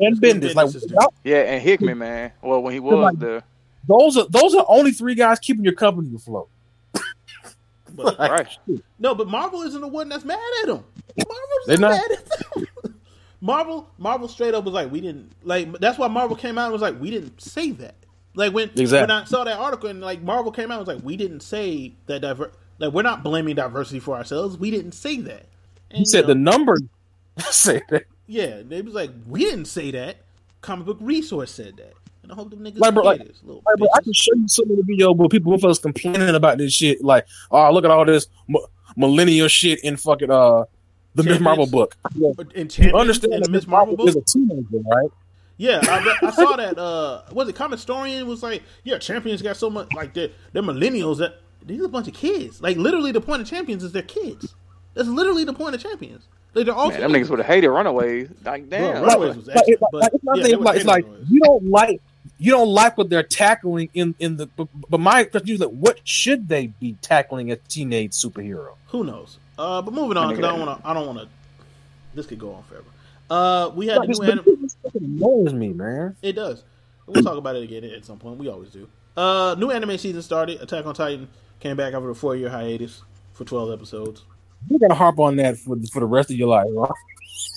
and 0.00 0.20
Bendis. 0.20 0.54
Like, 0.54 0.66
Bendis 0.68 0.74
is 0.76 0.82
without- 0.82 1.14
Yeah, 1.24 1.38
and 1.42 1.62
Hickman, 1.62 1.98
man. 1.98 2.32
Well, 2.42 2.62
when 2.62 2.72
he 2.74 2.80
was 2.80 2.94
like- 2.94 3.18
there, 3.18 3.42
those 3.88 4.16
are 4.16 4.26
those 4.28 4.54
are 4.54 4.64
only 4.68 4.92
three 4.92 5.14
guys 5.14 5.38
keeping 5.38 5.64
your 5.64 5.74
company 5.74 6.14
afloat. 6.14 6.48
But, 7.94 8.18
right? 8.18 8.48
no, 8.98 9.14
but 9.14 9.28
Marvel 9.28 9.62
isn't 9.62 9.80
the 9.80 9.88
one 9.88 10.08
that's 10.08 10.24
mad 10.24 10.38
at 10.62 10.68
him. 10.70 10.84
Marvel's 11.18 11.66
They're 11.66 11.78
not, 11.78 11.90
not. 11.90 12.10
mad 12.10 12.18
at 12.18 12.54
them. 12.54 12.66
Marvel, 13.42 13.90
Marvel 13.98 14.28
straight 14.28 14.54
up 14.54 14.64
was 14.64 14.72
like, 14.72 14.90
we 14.90 15.00
didn't 15.00 15.32
like. 15.42 15.78
That's 15.80 15.98
why 15.98 16.06
Marvel 16.08 16.36
came 16.36 16.56
out 16.56 16.64
and 16.66 16.72
was 16.72 16.80
like, 16.80 16.98
we 17.00 17.10
didn't 17.10 17.40
say 17.42 17.72
that. 17.72 17.96
Like 18.34 18.54
when 18.54 18.70
Exactly. 18.70 19.00
when 19.00 19.10
I 19.10 19.24
saw 19.24 19.44
that 19.44 19.58
article 19.58 19.90
and 19.90 20.00
like 20.00 20.22
Marvel 20.22 20.52
came 20.52 20.70
out 20.70 20.78
and 20.78 20.86
was 20.86 20.94
like, 20.96 21.04
we 21.04 21.16
didn't 21.16 21.40
say 21.40 21.92
that 22.06 22.20
diver. 22.22 22.52
Like 22.78 22.92
we're 22.94 23.02
not 23.02 23.22
blaming 23.22 23.56
diversity 23.56 23.98
for 24.00 24.16
ourselves. 24.16 24.56
We 24.56 24.70
didn't 24.70 24.92
say 24.92 25.18
that. 25.22 25.46
And, 25.90 25.98
He 25.98 26.04
said 26.06 26.20
you 26.22 26.26
the 26.28 26.34
know, 26.36 26.52
number. 26.52 26.78
say 27.50 27.82
that. 27.90 28.04
yeah. 28.26 28.62
They 28.64 28.80
was 28.80 28.94
like, 28.94 29.10
we 29.26 29.40
didn't 29.40 29.66
say 29.66 29.90
that. 29.90 30.18
Comic 30.60 30.86
book 30.86 30.98
resource 31.00 31.50
said 31.50 31.76
that. 31.78 31.94
And 32.22 32.30
I 32.30 32.36
hope 32.36 32.50
them 32.50 32.60
niggas 32.60 32.78
Like, 32.78 32.94
bro, 32.94 33.02
like- 33.02 33.26
this, 33.26 33.40
Like, 33.42 33.62
bro, 33.76 33.88
I 33.94 34.00
can 34.02 34.12
show 34.12 34.32
you 34.36 34.46
some 34.46 34.70
of 34.70 34.76
the 34.76 34.82
videos 34.84 35.16
where 35.16 35.28
people 35.28 35.50
with 35.52 35.64
us 35.64 35.80
complaining 35.80 36.34
about 36.36 36.58
this 36.58 36.72
shit. 36.72 37.02
Like, 37.02 37.26
oh, 37.50 37.72
look 37.72 37.84
at 37.84 37.90
all 37.90 38.04
this 38.06 38.28
m- 38.48 38.62
millennial 38.96 39.48
shit 39.48 39.82
in 39.82 39.96
fucking 39.96 40.30
uh 40.30 40.64
the 41.14 41.22
Miss 41.22 41.40
Marvel 41.40 41.66
book. 41.66 41.96
in 42.54 42.68
You 42.76 42.94
understand 42.96 43.34
in 43.34 43.40
that 43.40 43.46
the 43.46 43.50
Miss 43.52 43.66
Marvel 43.66 43.96
book. 43.96 44.08
is 44.08 44.16
a 44.16 44.22
teenager, 44.22 44.78
right? 44.86 45.10
Yeah, 45.58 45.80
I, 45.82 46.16
I 46.26 46.30
saw 46.30 46.56
that. 46.56 46.78
Uh, 46.78 47.22
was 47.32 47.48
it 47.48 47.54
Comic 47.54 47.78
Historian 47.78 48.26
was 48.26 48.42
like, 48.42 48.62
yeah, 48.84 48.98
champions 48.98 49.42
got 49.42 49.56
so 49.56 49.70
much 49.70 49.92
like 49.94 50.14
they're, 50.14 50.30
they're 50.52 50.62
millennials 50.62 51.18
that 51.18 51.36
these 51.64 51.80
are 51.80 51.84
a 51.84 51.88
bunch 51.88 52.08
of 52.08 52.14
kids. 52.14 52.60
Like 52.62 52.76
literally, 52.78 53.12
the 53.12 53.20
point 53.20 53.42
of 53.42 53.48
champions 53.48 53.84
is 53.84 53.92
they're 53.92 54.02
kids. 54.02 54.54
That's 54.94 55.08
literally 55.08 55.44
the 55.44 55.52
point 55.52 55.74
of 55.74 55.82
champions. 55.82 56.26
Like 56.54 56.66
they're 56.66 56.74
all 56.74 56.88
Man, 56.88 57.00
them 57.00 57.12
niggas 57.12 57.30
would 57.30 57.38
have 57.38 57.46
hated 57.46 57.68
Runaways. 57.70 58.28
Like, 58.44 58.68
Bro, 58.68 58.78
damn. 58.78 59.02
Runaways 59.04 59.36
was 59.36 59.46
like, 59.46 59.56
excellent, 59.58 59.80
like, 59.82 59.90
but 59.92 60.00
like, 60.00 60.12
it's 60.14 60.24
not 60.24 60.36
yeah, 60.38 60.42
saying- 60.44 60.56
they 60.58 60.62
like, 60.64 60.76
it's 60.76 60.84
like 60.86 61.06
you 61.28 61.40
don't 61.40 61.66
like 61.70 62.02
you 62.38 62.50
don't 62.50 62.68
like 62.68 62.98
what 62.98 63.08
they're 63.08 63.22
tackling 63.22 63.88
in 63.94 64.14
in 64.18 64.36
the 64.38 64.46
but, 64.46 64.68
but 64.88 64.98
my 64.98 65.24
question 65.24 65.50
is 65.54 65.60
like 65.60 65.70
what 65.70 66.00
should 66.04 66.48
they 66.48 66.68
be 66.68 66.96
tackling 67.02 67.50
as 67.52 67.58
teenage 67.68 68.12
superhero? 68.12 68.70
Who 68.88 69.04
knows? 69.04 69.38
Uh, 69.58 69.82
but 69.82 69.92
moving 69.94 70.16
on 70.16 70.28
because 70.30 70.44
I 70.44 70.56
don't 70.56 70.66
want 70.66 70.80
to. 70.82 70.88
I 70.88 70.94
don't 70.94 71.06
want 71.06 71.18
to. 71.20 71.28
This 72.14 72.26
could 72.26 72.38
go 72.38 72.52
on 72.52 72.62
forever. 72.64 72.84
Uh, 73.30 73.70
we 73.74 73.86
had 73.86 73.98
Like, 73.98 74.08
the 74.08 74.12
this, 74.12 74.20
new 74.20 74.26
but 74.26 74.46
anime. 74.46 74.62
this 74.62 74.76
annoys 74.94 75.52
me, 75.54 75.68
man. 75.72 76.16
It 76.22 76.32
does. 76.32 76.64
We'll 77.06 77.22
talk 77.22 77.36
about 77.36 77.56
it 77.56 77.62
again 77.64 77.84
at 77.84 78.04
some 78.04 78.18
point. 78.18 78.38
We 78.38 78.48
always 78.48 78.70
do. 78.70 78.88
Uh, 79.16 79.54
new 79.58 79.70
anime 79.70 79.96
season 79.98 80.22
started. 80.22 80.60
Attack 80.60 80.86
on 80.86 80.94
Titan 80.94 81.28
came 81.60 81.76
back 81.76 81.94
after 81.94 82.10
a 82.10 82.14
four 82.14 82.36
year 82.36 82.48
hiatus 82.50 83.02
for 83.32 83.44
twelve 83.44 83.70
episodes. 83.72 84.22
You're 84.68 84.78
gonna 84.78 84.94
harp 84.94 85.18
on 85.18 85.36
that 85.36 85.58
for 85.58 85.76
the, 85.76 85.86
for 85.88 86.00
the 86.00 86.06
rest 86.06 86.30
of 86.30 86.36
your 86.36 86.48
life, 86.48 86.66
right? 86.70 86.90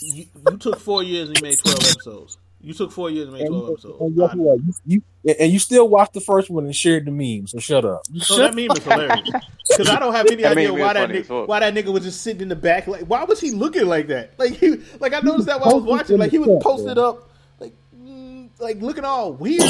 You, 0.02 0.26
you 0.50 0.58
took 0.58 0.80
four 0.80 1.04
years 1.04 1.30
and 1.30 1.38
you 1.38 1.44
made 1.44 1.60
twelve 1.60 1.80
episodes. 1.80 2.38
You 2.66 2.74
took 2.74 2.92
four 2.92 3.12
years 3.12 3.26
and 3.28 3.34
made 3.34 3.42
And, 3.44 3.50
twelve 3.50 3.70
episodes. 3.74 4.02
and 4.02 4.16
guess 4.18 4.34
what? 4.34 4.60
You, 4.88 5.02
you 5.24 5.36
and 5.40 5.54
you 5.54 5.60
still 5.60 5.88
watched 5.88 6.14
the 6.14 6.20
first 6.22 6.50
one 6.50 6.66
and 6.66 6.76
shared 6.76 7.06
the 7.06 7.12
meme. 7.12 7.46
So 7.46 7.60
shut 7.60 7.86
up. 7.86 8.02
So 8.18 8.38
Shut 8.38 8.38
that 8.38 8.56
meme 8.56 8.76
is 8.76 8.84
hilarious 8.84 9.30
because 9.70 9.88
I 9.90 10.00
don't 10.00 10.14
have 10.14 10.26
any 10.32 10.44
idea 10.46 10.74
why 10.74 10.94
that 10.94 11.08
funny 11.08 11.20
nigga, 11.20 11.26
fuck. 11.26 11.48
why 11.48 11.60
that 11.60 11.76
nigga 11.76 11.94
was 11.94 12.04
just 12.04 12.22
sitting 12.22 12.42
in 12.42 12.50
the 12.50 12.56
back. 12.56 12.88
Like, 12.88 13.04
why 13.04 13.24
was 13.24 13.40
he 13.40 13.52
looking 13.52 13.86
like 13.86 14.08
that? 14.08 14.32
Like 14.40 14.54
he, 14.54 14.82
like 15.00 15.14
I 15.14 15.20
noticed 15.20 15.46
that 15.46 15.60
while 15.60 15.72
I 15.72 15.74
was 15.76 15.84
watching. 15.84 16.18
Like 16.18 16.32
he 16.32 16.40
was 16.40 16.64
posted 16.64 16.98
up, 16.98 17.30
like, 17.60 17.76
mm, 17.96 18.50
like 18.60 18.82
looking 18.82 19.06
all 19.06 19.34
weird. 19.34 19.62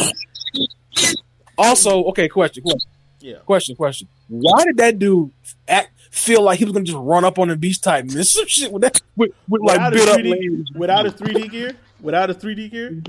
Also, 1.57 2.03
okay, 2.05 2.27
question, 2.27 2.63
question, 2.63 2.89
Yeah, 3.19 3.38
question, 3.45 3.76
question. 3.76 4.07
Why 4.27 4.63
did 4.65 4.77
that 4.77 4.99
dude 4.99 5.31
act 5.67 5.91
feel 6.11 6.41
like 6.43 6.59
he 6.59 6.65
was 6.65 6.73
gonna 6.73 6.85
just 6.85 6.97
run 6.97 7.26
up 7.26 7.38
on 7.39 7.49
the 7.49 7.57
beast 7.57 7.84
type 7.84 8.03
and 8.03 8.11
this 8.11 8.31
some 8.31 8.47
shit 8.47 8.72
with 8.72 8.81
that 8.84 9.01
with, 9.17 9.31
with 9.49 9.61
like 9.61 9.76
without 9.77 9.93
built 9.93 10.07
his 10.07 10.15
up 10.15 10.22
3D, 10.22 10.76
without 10.77 11.05
his 11.05 11.13
three 11.13 11.34
D 11.34 11.47
gear, 11.49 11.76
without 12.06 12.30
a 12.30 12.34
three 12.34 12.56
D 12.56 12.69
gear. 12.69 13.02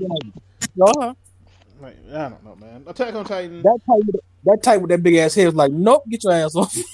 Uh-huh. 0.81 1.13
Like, 1.79 1.95
I 2.11 2.29
don't 2.29 2.43
know, 2.43 2.55
man. 2.55 2.83
Attack 2.87 3.13
on 3.13 3.23
Titan. 3.23 3.61
That 3.61 3.79
type 3.87 4.05
with 4.05 4.15
that 4.45 4.63
type 4.63 4.81
with 4.81 4.89
that 4.89 5.03
big 5.03 5.15
ass 5.15 5.35
head 5.35 5.45
was 5.45 5.55
like, 5.55 5.71
nope, 5.71 6.03
get 6.09 6.23
your 6.23 6.33
ass 6.33 6.55
off. 6.55 6.75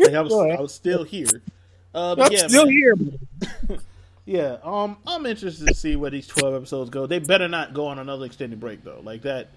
Like, 0.00 0.14
I, 0.14 0.20
was, 0.20 0.32
I 0.58 0.60
was 0.60 0.72
still 0.72 1.02
here. 1.02 1.42
Uh, 1.92 2.14
but 2.14 2.26
I'm 2.26 2.32
yeah, 2.32 2.46
still 2.46 2.66
man. 2.66 2.72
here. 2.72 2.94
Yeah, 4.28 4.58
um, 4.62 4.98
I'm 5.06 5.24
interested 5.24 5.68
to 5.68 5.74
see 5.74 5.96
where 5.96 6.10
these 6.10 6.26
12 6.26 6.54
episodes 6.54 6.90
go. 6.90 7.06
They 7.06 7.18
better 7.18 7.48
not 7.48 7.72
go 7.72 7.86
on 7.86 7.98
another 7.98 8.26
extended 8.26 8.60
break 8.60 8.84
though. 8.84 9.00
Like 9.02 9.22
that. 9.22 9.48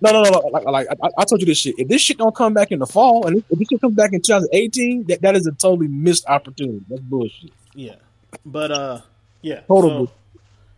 No, 0.00 0.10
no, 0.10 0.22
no, 0.22 0.30
no. 0.30 0.38
Like, 0.48 0.64
like 0.64 0.86
I, 1.02 1.08
I 1.18 1.24
told 1.24 1.42
you 1.42 1.46
this 1.46 1.58
shit. 1.58 1.74
If 1.76 1.86
this 1.86 2.00
shit 2.00 2.16
don't 2.16 2.34
come 2.34 2.54
back 2.54 2.72
in 2.72 2.78
the 2.78 2.86
fall, 2.86 3.26
and 3.26 3.36
if 3.36 3.58
this 3.58 3.68
shit 3.70 3.82
comes 3.82 3.94
back 3.94 4.14
in 4.14 4.22
2018, 4.22 5.04
that, 5.08 5.20
that 5.20 5.36
is 5.36 5.46
a 5.46 5.52
totally 5.52 5.88
missed 5.88 6.26
opportunity. 6.28 6.80
That's 6.88 7.02
bullshit. 7.02 7.52
Yeah, 7.74 7.96
but 8.46 8.70
uh, 8.72 9.00
yeah, 9.42 9.60
Total 9.68 10.06
So, 10.06 10.12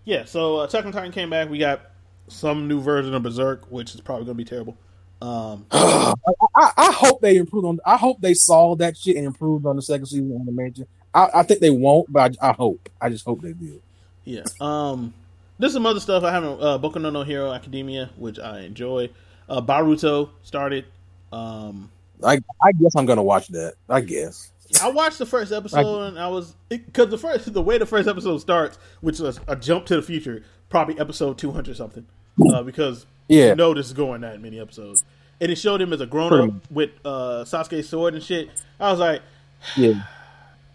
yeah, 0.04 0.24
so 0.24 0.60
uh, 0.60 0.64
Attack 0.64 0.86
on 0.86 0.92
Titan 0.92 1.12
came 1.12 1.30
back. 1.30 1.48
We 1.48 1.58
got 1.58 1.82
some 2.28 2.68
new 2.68 2.80
version 2.80 3.14
of 3.14 3.22
Berserk, 3.22 3.70
which 3.70 3.94
is 3.94 4.00
probably 4.00 4.24
gonna 4.24 4.34
be 4.34 4.44
terrible. 4.44 4.76
Um, 5.22 5.66
I, 5.70 6.14
I, 6.56 6.92
hope 6.92 7.20
they 7.20 7.36
improved 7.36 7.66
on. 7.66 7.80
I 7.84 7.96
hope 7.96 8.20
they 8.20 8.32
saw 8.32 8.74
that 8.76 8.96
shit 8.96 9.16
and 9.16 9.26
improved 9.26 9.66
on 9.66 9.76
the 9.76 9.82
second 9.82 10.06
season 10.06 10.32
of 10.34 10.40
animation. 10.40 10.86
I, 11.12 11.28
I 11.34 11.42
think 11.42 11.60
they 11.60 11.70
won't, 11.70 12.10
but 12.10 12.36
I, 12.40 12.50
I 12.50 12.52
hope. 12.52 12.88
I 13.00 13.10
just 13.10 13.24
hope 13.26 13.42
they 13.42 13.52
do. 13.52 13.82
yeah. 14.24 14.44
Um, 14.60 15.12
there's 15.58 15.74
some 15.74 15.84
other 15.84 16.00
stuff 16.00 16.24
I 16.24 16.32
haven't. 16.32 16.60
Uh, 16.60 16.78
Boku 16.78 17.00
no 17.00 17.10
No 17.10 17.22
Hero 17.22 17.52
Academia, 17.52 18.08
which 18.16 18.38
I 18.38 18.60
enjoy. 18.60 19.10
Uh, 19.46 19.60
Boruto 19.60 20.30
started. 20.42 20.86
Um, 21.32 21.90
I 22.24 22.40
I 22.62 22.72
guess 22.72 22.94
I'm 22.96 23.04
gonna 23.04 23.22
watch 23.22 23.48
that. 23.48 23.74
I 23.88 24.00
guess. 24.00 24.50
I 24.82 24.88
watched 24.90 25.18
the 25.18 25.26
first 25.26 25.52
episode 25.52 26.08
and 26.08 26.18
I 26.18 26.28
was 26.28 26.54
because 26.68 27.08
the 27.10 27.18
first 27.18 27.52
the 27.52 27.62
way 27.62 27.78
the 27.78 27.86
first 27.86 28.08
episode 28.08 28.38
starts, 28.38 28.78
which 29.00 29.18
was 29.18 29.40
a 29.48 29.56
jump 29.56 29.86
to 29.86 29.96
the 29.96 30.02
future, 30.02 30.42
probably 30.68 30.98
episode 30.98 31.38
two 31.38 31.50
hundred 31.52 31.76
something, 31.76 32.06
uh, 32.52 32.62
because 32.62 33.06
Yeah. 33.28 33.48
you 33.48 33.54
know 33.56 33.74
this 33.74 33.86
is 33.86 33.92
going 33.92 34.20
that 34.20 34.40
many 34.40 34.60
episodes, 34.60 35.04
and 35.40 35.50
it 35.50 35.56
showed 35.56 35.80
him 35.82 35.92
as 35.92 36.00
a 36.00 36.06
grown 36.06 36.32
up 36.50 36.70
with 36.70 36.90
uh, 37.04 37.44
Sasuke's 37.44 37.88
sword 37.88 38.14
and 38.14 38.22
shit. 38.22 38.48
I 38.78 38.90
was 38.90 39.00
like, 39.00 39.22
Yeah. 39.76 40.02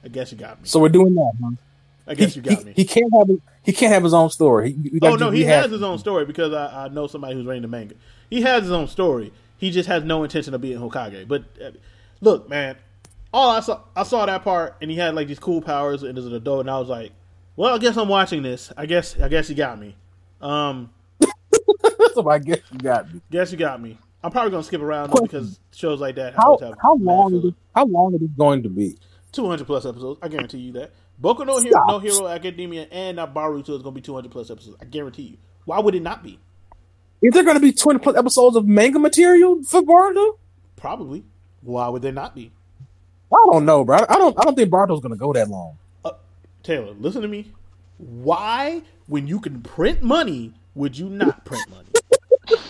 I 0.04 0.08
guess 0.10 0.32
you 0.32 0.38
got 0.38 0.62
me. 0.62 0.68
So 0.68 0.80
we're 0.80 0.90
doing 0.90 1.16
that, 1.16 1.32
huh? 1.42 1.52
I 2.08 2.14
guess 2.14 2.36
you 2.36 2.42
got 2.44 2.60
he, 2.60 2.66
me. 2.66 2.74
he 2.76 2.86
can't 2.86 3.12
have 3.18 3.28
he 3.64 3.72
can't 3.74 3.92
have 3.92 4.04
his 4.04 4.14
own 4.14 4.30
story. 4.30 4.74
He, 4.74 4.90
he- 4.90 5.00
oh 5.02 5.16
no, 5.16 5.32
he 5.32 5.44
has 5.46 5.64
has 5.64 5.72
his 5.72 5.82
own 5.82 5.98
story 5.98 6.26
because 6.26 6.54
I, 6.54 6.86
I 6.86 6.88
know 6.90 7.08
somebody 7.08 7.34
who's 7.36 7.46
reading 7.48 7.64
the 7.64 7.68
manga. 7.68 7.96
He 8.30 8.42
has 8.44 8.64
his 8.64 8.72
own 8.72 8.88
story. 8.88 9.34
He 9.58 9.72
just 9.72 9.88
has 9.88 10.04
no 10.04 10.24
intention 10.24 10.54
of 10.54 10.62
being 10.62 10.78
Hokage. 10.80 11.28
But 11.28 11.46
uh, 11.64 11.72
look, 12.22 12.48
man, 12.50 12.76
all 13.34 13.50
I 13.50 13.60
saw 13.60 13.82
I 13.96 14.04
saw 14.04 14.26
that 14.26 14.44
part, 14.44 14.76
and 14.82 14.90
he 14.90 14.98
had 14.98 15.16
like 15.16 15.28
these 15.28 15.40
cool 15.40 15.62
powers, 15.62 16.04
and 16.04 16.18
as 16.18 16.26
an 16.26 16.34
adult, 16.34 16.62
and 16.62 16.70
I 16.70 16.80
was 16.80 16.90
like, 16.90 17.12
well, 17.56 17.76
I 17.76 17.78
guess 17.78 17.98
I'm 17.98 18.08
watching 18.08 18.44
this. 18.44 18.72
I 18.78 18.86
guess 18.86 19.20
I 19.20 19.28
guess 19.30 19.50
you 19.50 19.56
got 19.56 19.80
me. 19.80 19.96
Um, 20.42 20.92
so 22.14 22.30
I 22.30 22.40
guess 22.40 22.60
you 22.72 22.80
got 22.80 23.14
me. 23.14 23.22
guess 23.32 23.52
you 23.52 23.58
got 23.58 23.82
me. 23.82 23.98
I'm 24.24 24.32
probably 24.32 24.52
gonna 24.52 24.64
skip 24.64 24.82
around 24.82 25.12
because 25.12 25.60
shows 25.74 26.02
like 26.02 26.16
that 26.16 26.34
How 26.36 26.58
have 26.60 26.74
how 26.82 26.96
long 26.96 27.36
is 27.36 27.46
it, 27.46 27.54
how 27.76 27.86
long 27.86 28.16
is 28.16 28.22
it 28.22 28.36
going 28.38 28.64
to 28.64 28.70
be? 28.70 28.98
200 29.34 29.68
plus 29.68 29.86
episodes. 29.86 30.20
I 30.22 30.30
guarantee 30.30 30.60
you 30.60 30.72
that. 30.74 30.92
Boku 31.22 31.46
no 31.46 31.60
Hero, 31.60 31.86
no 31.88 32.00
Hero 32.00 32.28
Academia 32.28 32.88
and 32.92 33.18
not 33.18 33.34
Boruto 33.34 33.76
is 33.76 33.84
going 33.84 33.84
to 33.84 33.92
be 33.92 34.02
200 34.02 34.32
plus 34.32 34.50
episodes. 34.50 34.78
I 34.82 34.86
guarantee 34.86 35.24
you. 35.24 35.38
Why 35.66 35.80
would 35.80 35.94
it 35.94 36.02
not 36.02 36.24
be? 36.24 36.40
Is 37.22 37.34
there 37.34 37.44
going 37.44 37.56
to 37.56 37.62
be 37.62 37.72
twenty 37.72 38.00
plus 38.00 38.16
episodes 38.16 38.56
of 38.56 38.66
manga 38.66 39.00
material 39.00 39.64
for 39.64 39.82
Boruto? 39.82 40.38
Probably. 40.76 41.24
Why 41.62 41.88
would 41.90 42.02
there 42.02 42.12
not 42.12 42.36
be? 42.36 42.52
I 43.34 43.48
don't 43.52 43.66
know, 43.66 43.84
bro. 43.84 43.98
I 43.98 44.14
I 44.14 44.18
don't. 44.18 44.40
I 44.40 44.44
don't 44.44 44.56
think 44.56 44.70
Boruto's 44.70 45.02
gonna 45.02 45.16
go 45.16 45.34
that 45.34 45.50
long. 45.50 45.78
Taylor, 46.64 46.94
listen 46.94 47.22
to 47.22 47.28
me. 47.28 47.52
Why, 47.98 48.82
when 49.06 49.28
you 49.28 49.40
can 49.40 49.62
print 49.62 50.02
money, 50.02 50.52
would 50.74 50.98
you 50.98 51.10
not 51.10 51.46
print 51.46 51.64
money? 51.70 51.90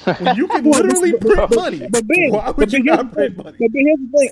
when 0.26 0.36
you 0.36 0.48
can 0.50 0.64
literally 0.70 1.14
print 1.14 1.56
money, 1.56 1.88
But 1.90 2.06
Ben, 2.06 2.30
why 2.32 2.46
but 2.48 2.58
would 2.58 2.74
you 2.74 2.84
not 2.84 3.12
print 3.14 3.38
money? 3.38 3.56
But 3.58 3.70
here's 3.74 3.98
the 4.00 4.18
thing: 4.18 4.30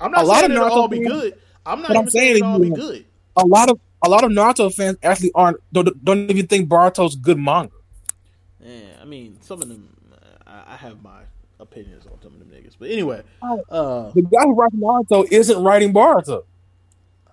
I'm 0.00 0.12
not 0.12 0.22
a 0.22 0.26
lot 0.26 0.40
saying 0.40 0.52
of 0.52 0.56
it'll 0.58 0.70
all 0.72 0.88
be 0.88 0.98
fans- 0.98 1.08
good. 1.08 1.38
I'm 1.64 1.82
not 1.82 1.90
I'm 1.90 1.96
even 1.96 2.10
saying 2.10 2.24
saying 2.24 2.36
it'll 2.36 2.52
all 2.52 2.58
be 2.60 2.70
good. 2.70 3.04
a 3.36 3.44
lot 3.46 3.70
of 3.70 3.80
a 4.04 4.08
lot 4.08 4.22
of 4.24 4.30
Naruto 4.30 4.72
fans 4.72 4.98
actually 5.02 5.32
aren't 5.34 5.56
don't, 5.72 6.04
don't 6.04 6.30
even 6.30 6.46
think 6.46 6.68
Boruto's 6.68 7.16
good 7.16 7.38
manga. 7.38 7.72
Yeah, 8.64 8.80
I 9.02 9.04
mean, 9.04 9.38
some 9.42 9.60
of 9.62 9.68
them, 9.68 9.88
uh, 10.12 10.16
I, 10.46 10.74
I 10.74 10.76
have 10.76 11.02
my 11.02 11.22
opinions 11.60 12.06
on 12.06 12.20
some 12.22 12.32
of 12.34 12.38
them 12.38 12.48
niggas. 12.48 12.74
But 12.78 12.90
anyway, 12.90 13.22
Oh. 13.42 13.60
uh, 13.70 14.10
The 14.12 14.22
guy 14.22 14.42
who 14.44 14.54
writes 14.54 14.74
Naruto 14.74 15.26
isn't 15.30 15.62
writing 15.62 15.92
Boruto. 15.92 16.44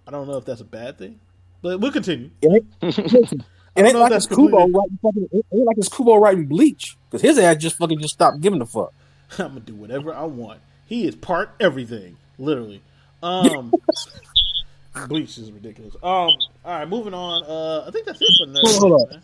I 0.08 0.12
don't 0.12 0.28
know 0.28 0.38
if 0.38 0.46
that's 0.46 0.62
a 0.62 0.66
bad 0.66 0.98
thing, 0.98 1.20
but 1.62 1.80
we'll 1.80 1.92
continue. 1.92 2.30
It 2.42 2.64
ain't 2.82 2.82
know 3.94 4.00
like 4.00 4.12
if 4.12 4.18
it's 4.18 4.28
Kubo 4.28 4.50
completely- 4.50 4.74
writing 4.74 5.00
fucking. 5.02 5.30
It 5.32 5.46
ain't 5.54 5.66
like 5.66 5.78
it's 5.78 5.90
Kubo 5.90 6.16
writing 6.18 6.46
Bleach 6.46 6.98
because 7.10 7.22
his 7.22 7.38
ass 7.38 7.58
just 7.58 7.78
fucking 7.78 8.00
just 8.00 8.14
stopped 8.16 8.42
giving 8.42 8.62
a 8.62 8.66
fuck. 8.66 8.94
I'm 9.40 9.48
gonna 9.50 9.60
do 9.62 9.76
whatever 9.76 10.14
I 10.14 10.24
want. 10.26 10.60
He 10.86 11.08
is 11.08 11.16
part 11.16 11.52
everything, 11.60 12.18
literally. 12.38 12.82
Um, 13.24 13.74
Bleach 15.08 15.38
is 15.38 15.52
ridiculous. 15.52 15.96
Um, 15.96 16.02
all 16.04 16.36
right, 16.66 16.88
moving 16.88 17.14
on. 17.14 17.44
Uh, 17.46 17.86
I 17.88 17.92
think 17.92 18.06
that's 18.06 18.20
it 18.22 18.28
for 18.40 18.52
now. 18.52 18.60
Hold 18.64 19.02
on. 19.12 19.22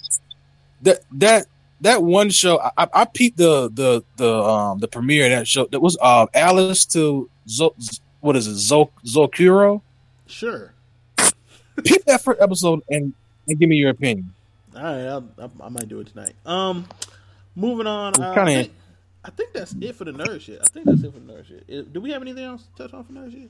That 0.82 1.02
that 1.12 1.46
that 1.82 2.04
one 2.04 2.30
show 2.30 2.60
I, 2.60 2.72
I 2.78 2.88
I 2.94 3.06
peeped 3.06 3.38
the 3.38 3.70
the 3.74 4.04
the 4.18 4.34
um 4.44 4.80
the 4.80 4.88
premiere 4.88 5.26
of 5.26 5.32
that 5.32 5.48
show 5.48 5.66
that 5.68 5.80
was 5.80 5.98
uh 6.02 6.28
Alice 6.34 6.86
to 6.88 7.30
Zo, 7.48 7.76
what 8.22 8.36
is 8.36 8.48
it 8.48 8.56
Zo 8.56 8.92
Zokuro. 9.06 9.82
Sure. 10.28 10.74
Peep 11.84 12.04
that 12.06 12.22
first 12.22 12.42
episode 12.42 12.82
and 12.90 13.14
and 13.48 13.60
give 13.60 13.70
me 13.70 13.78
your 13.78 13.90
opinion. 13.92 14.34
All 14.76 14.84
right, 14.84 15.06
I'll, 15.08 15.28
I, 15.40 15.66
I 15.66 15.70
might 15.70 15.88
do 15.88 16.00
it 16.02 16.08
tonight. 16.08 16.34
Um, 16.46 16.88
moving 17.56 17.88
on. 17.88 18.22
Uh, 18.22 18.32
I, 18.38 18.46
think, 18.46 18.74
I 19.26 19.30
think 19.32 19.54
that's 19.54 19.74
it 19.80 19.96
for 19.96 20.06
the 20.06 20.12
nerd 20.12 20.42
shit. 20.42 20.60
I 20.62 20.66
think 20.66 20.86
that's 20.86 21.02
it 21.04 21.12
for 21.14 21.20
the 21.20 21.34
nerd 21.34 21.48
shit. 21.48 21.92
Do 21.92 22.00
we 22.02 22.12
have 22.12 22.22
anything 22.22 22.44
else 22.46 22.68
to 22.78 22.84
touch 22.84 22.94
on 22.94 23.04
for 23.06 23.14
nerd 23.14 23.32
shit? 23.32 23.50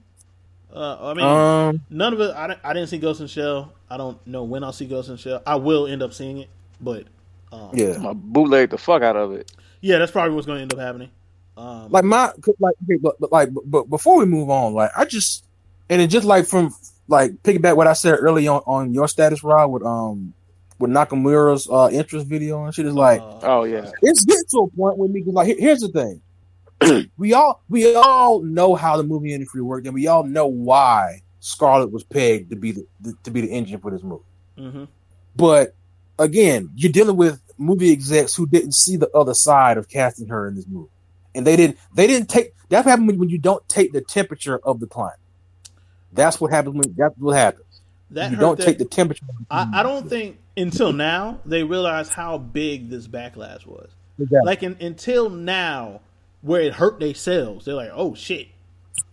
Uh, 0.73 0.97
I 1.01 1.13
mean, 1.15 1.25
Um, 1.25 1.81
none 1.89 2.13
of 2.13 2.21
it. 2.21 2.33
I, 2.35 2.47
didn't- 2.47 2.59
I 2.63 2.73
didn't 2.73 2.89
see 2.89 2.97
Ghost 2.99 3.19
in 3.19 3.27
Shell. 3.27 3.73
I 3.89 3.97
don't 3.97 4.25
know 4.25 4.43
when 4.43 4.63
I'll 4.63 4.71
see 4.71 4.85
Ghost 4.85 5.09
in 5.09 5.17
Shell. 5.17 5.41
I 5.45 5.55
will 5.55 5.87
end 5.87 6.01
up 6.01 6.13
seeing 6.13 6.37
it, 6.37 6.49
but 6.79 7.05
um, 7.51 7.71
yeah. 7.73 7.95
I'm 8.05 8.17
bootleg 8.19 8.69
the 8.69 8.77
fuck 8.77 9.01
out 9.01 9.15
of 9.15 9.33
it. 9.33 9.51
yeah, 9.81 9.97
that's 9.97 10.11
probably 10.11 10.35
what's 10.35 10.45
going 10.47 10.57
to 10.57 10.61
end 10.63 10.73
up 10.73 10.79
happening. 10.79 11.09
Um, 11.57 11.89
like 11.89 12.05
my 12.05 12.31
like 12.59 12.75
okay, 12.85 12.97
but, 13.01 13.19
but 13.19 13.31
like 13.31 13.49
but 13.65 13.89
before 13.89 14.17
we 14.17 14.23
move 14.25 14.49
on 14.49 14.73
like 14.73 14.91
i 14.95 15.03
just 15.03 15.43
and 15.89 16.01
it 16.01 16.07
just 16.07 16.25
like 16.25 16.45
from 16.45 16.73
like 17.09 17.31
piggyback 17.43 17.75
what 17.75 17.85
i 17.85 17.91
said 17.91 18.15
early 18.21 18.47
on 18.47 18.61
on 18.65 18.93
your 18.93 19.09
status 19.09 19.43
rod 19.43 19.67
with 19.67 19.83
um 19.83 20.33
with 20.77 20.89
nakamura's 20.89 21.67
uh 21.69 21.89
interest 21.91 22.27
video 22.27 22.63
and 22.63 22.73
shit 22.73 22.85
is 22.85 22.93
like 22.93 23.19
uh, 23.19 23.39
Oh 23.41 23.63
yeah, 23.65 23.91
it's 24.01 24.23
getting 24.23 24.43
to 24.51 24.59
a 24.59 24.77
point 24.77 24.97
with 24.97 25.11
me 25.11 25.21
'cause, 25.21 25.33
like 25.33 25.57
here's 25.59 25.81
the 25.81 25.89
thing 25.89 27.09
we 27.17 27.33
all 27.33 27.61
we 27.67 27.93
all 27.93 28.41
know 28.41 28.73
how 28.75 28.95
the 28.95 29.03
movie 29.03 29.33
industry 29.33 29.61
worked 29.61 29.85
and 29.85 29.93
we 29.93 30.07
all 30.07 30.23
know 30.23 30.47
why 30.47 31.21
scarlett 31.41 31.91
was 31.91 32.05
pegged 32.05 32.51
to 32.51 32.55
be 32.55 32.71
the, 32.71 32.87
the 33.01 33.13
to 33.23 33.31
be 33.31 33.41
the 33.41 33.51
engine 33.51 33.81
for 33.81 33.91
this 33.91 34.01
movie 34.03 34.23
mhm. 34.57 34.87
but 35.35 35.75
again, 36.19 36.69
you're 36.75 36.91
dealing 36.91 37.15
with 37.15 37.41
movie 37.57 37.91
execs 37.91 38.35
who 38.35 38.45
didn't 38.45 38.73
see 38.73 38.97
the 38.97 39.09
other 39.11 39.33
side 39.33 39.77
of 39.77 39.89
casting 39.89 40.27
her 40.27 40.47
in 40.47 40.55
this 40.55 40.67
movie, 40.67 40.89
and 41.33 41.47
they 41.47 41.55
didn't. 41.55 41.77
They 41.95 42.07
didn't 42.07 42.29
take. 42.29 42.53
That 42.69 42.85
happens 42.85 43.17
when, 43.17 43.29
you 43.29 43.39
don't 43.39 43.67
take 43.67 43.93
the 43.93 44.01
temperature 44.01 44.59
of 44.59 44.79
the 44.79 44.85
client. 44.85 45.19
That's 46.13 46.39
what 46.39 46.51
happens 46.51 46.75
when. 46.75 46.95
That's 46.95 47.17
what 47.17 47.35
happens. 47.35 47.81
that 48.11 48.31
you 48.31 48.37
don't 48.37 48.57
their- 48.57 48.67
take 48.67 48.77
the 48.77 48.85
temperature. 48.85 49.25
Of 49.29 49.37
the 49.37 49.45
I, 49.49 49.79
I 49.79 49.83
don't 49.83 50.07
think 50.07 50.37
until 50.57 50.93
now 50.93 51.39
they 51.45 51.63
realize 51.63 52.09
how 52.09 52.37
big 52.37 52.89
this 52.89 53.07
backlash 53.07 53.65
was. 53.65 53.89
Exactly. 54.19 54.45
Like 54.45 54.63
in, 54.63 54.77
until 54.81 55.29
now, 55.29 56.01
where 56.41 56.61
it 56.61 56.73
hurt 56.73 56.99
their 56.99 57.13
sales, 57.13 57.65
they're 57.65 57.75
like, 57.75 57.91
"Oh 57.93 58.15
shit, 58.15 58.49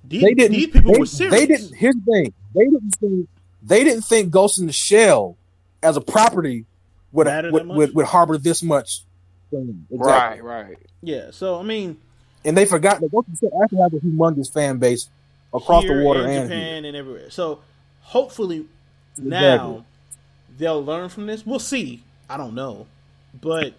these, 0.05 0.23
they 0.23 0.35
didn't. 0.35 0.53
these 0.53 0.67
people 0.67 0.93
they, 0.93 0.99
were 0.99 1.07
serious." 1.07 1.35
They 1.35 1.47
didn't. 1.47 1.75
Here's 1.75 1.95
the 1.95 2.13
thing. 2.13 2.35
They 2.55 2.65
didn't 2.65 2.91
think. 2.91 3.29
They 3.63 3.85
didn't 3.85 4.03
think 4.03 4.31
Ghost 4.31 4.61
in 4.61 4.67
the 4.67 4.73
Shell 4.73 5.37
as 5.83 5.97
a 5.97 6.01
property 6.01 6.67
would 7.17 7.27
Matter 7.27 7.51
would, 7.51 7.67
would, 7.67 7.95
would 7.95 8.07
harbor 8.07 8.39
this 8.39 8.63
much. 8.63 9.03
Exactly. 9.53 9.87
right, 9.99 10.43
right. 10.43 10.79
Yeah, 11.03 11.31
so 11.31 11.59
I 11.59 11.63
mean, 11.63 11.97
And 12.45 12.57
they 12.57 12.67
forgot 12.67 13.01
that 13.01 13.11
Ghost 13.11 13.29
in 13.29 13.49
the 13.49 13.61
actually 13.63 13.79
has 13.79 13.93
a 13.95 13.97
humongous 14.05 14.53
fan 14.53 14.79
base 14.79 15.09
across 15.55 15.85
here 15.85 15.99
the 15.99 16.05
water 16.05 16.21
in 16.21 16.27
and 16.27 16.35
here. 16.35 16.43
Japan 16.43 16.85
and 16.85 16.97
everywhere. 16.97 17.31
So 17.31 17.61
hopefully 18.03 18.67
now 19.19 19.85
they'll 20.59 20.85
learn 20.85 21.09
from 21.09 21.27
this. 21.27 21.45
We'll 21.47 21.59
see. 21.59 22.03
I 22.29 22.37
don't 22.37 22.55
know, 22.55 22.87
but 23.41 23.75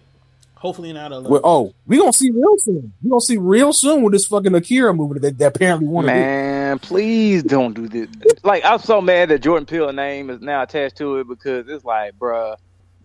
hopefully 0.54 0.92
not. 0.92 1.10
they'll. 1.10 1.22
Well, 1.22 1.40
oh, 1.44 1.74
we 1.86 1.98
gonna 1.98 2.12
see 2.12 2.30
real 2.30 2.56
soon. 2.58 2.92
We 3.02 3.10
gonna 3.10 3.20
see 3.20 3.36
real 3.36 3.72
soon 3.72 4.02
with 4.02 4.14
this 4.14 4.26
fucking 4.26 4.54
Akira 4.54 4.94
movie 4.94 5.20
that 5.20 5.38
they 5.38 5.44
apparently 5.44 5.86
want 5.86 6.06
to 6.06 6.14
do. 6.14 6.18
Man, 6.18 6.78
please 6.78 7.42
don't 7.42 7.74
do 7.74 7.88
this. 7.88 8.08
Like, 8.42 8.64
I'm 8.64 8.78
so 8.78 9.00
mad 9.00 9.28
that 9.28 9.40
Jordan 9.42 9.66
Peele 9.66 9.92
name 9.92 10.30
is 10.30 10.40
now 10.40 10.62
attached 10.62 10.96
to 10.96 11.16
it 11.16 11.28
because 11.28 11.68
it's 11.68 11.84
like, 11.84 12.18
bruh, 12.18 12.56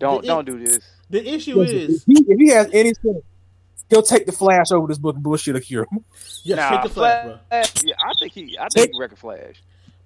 don't 0.04 0.24
It- 0.24 0.28
don't 0.28 0.44
do 0.46 0.64
this. 0.64 0.78
the 1.10 1.26
issue 1.34 1.56
Listen, 1.58 1.76
is, 1.76 2.04
if, 2.08 2.18
he, 2.18 2.24
if 2.32 2.38
he 2.38 2.48
has 2.50 2.68
any 2.72 2.94
sense, 2.94 3.22
he'll 3.90 4.02
take 4.02 4.26
the 4.26 4.32
Flash 4.32 4.70
over 4.72 4.86
this 4.86 4.98
book 4.98 5.14
and 5.16 5.22
bullshit 5.24 5.56
Akira. 5.56 5.86
yes, 6.42 6.56
Nah, 6.56 6.70
take 6.70 6.82
the 6.82 6.88
flash, 6.88 7.24
bro, 7.24 7.38
Yeah, 7.84 7.94
I 7.98 8.12
think 8.18 8.32
he. 8.32 8.56
I 8.58 8.68
Take- 8.68 8.90
think 8.90 9.00
Record 9.00 9.18
Flash. 9.18 9.40
Take 9.46 9.56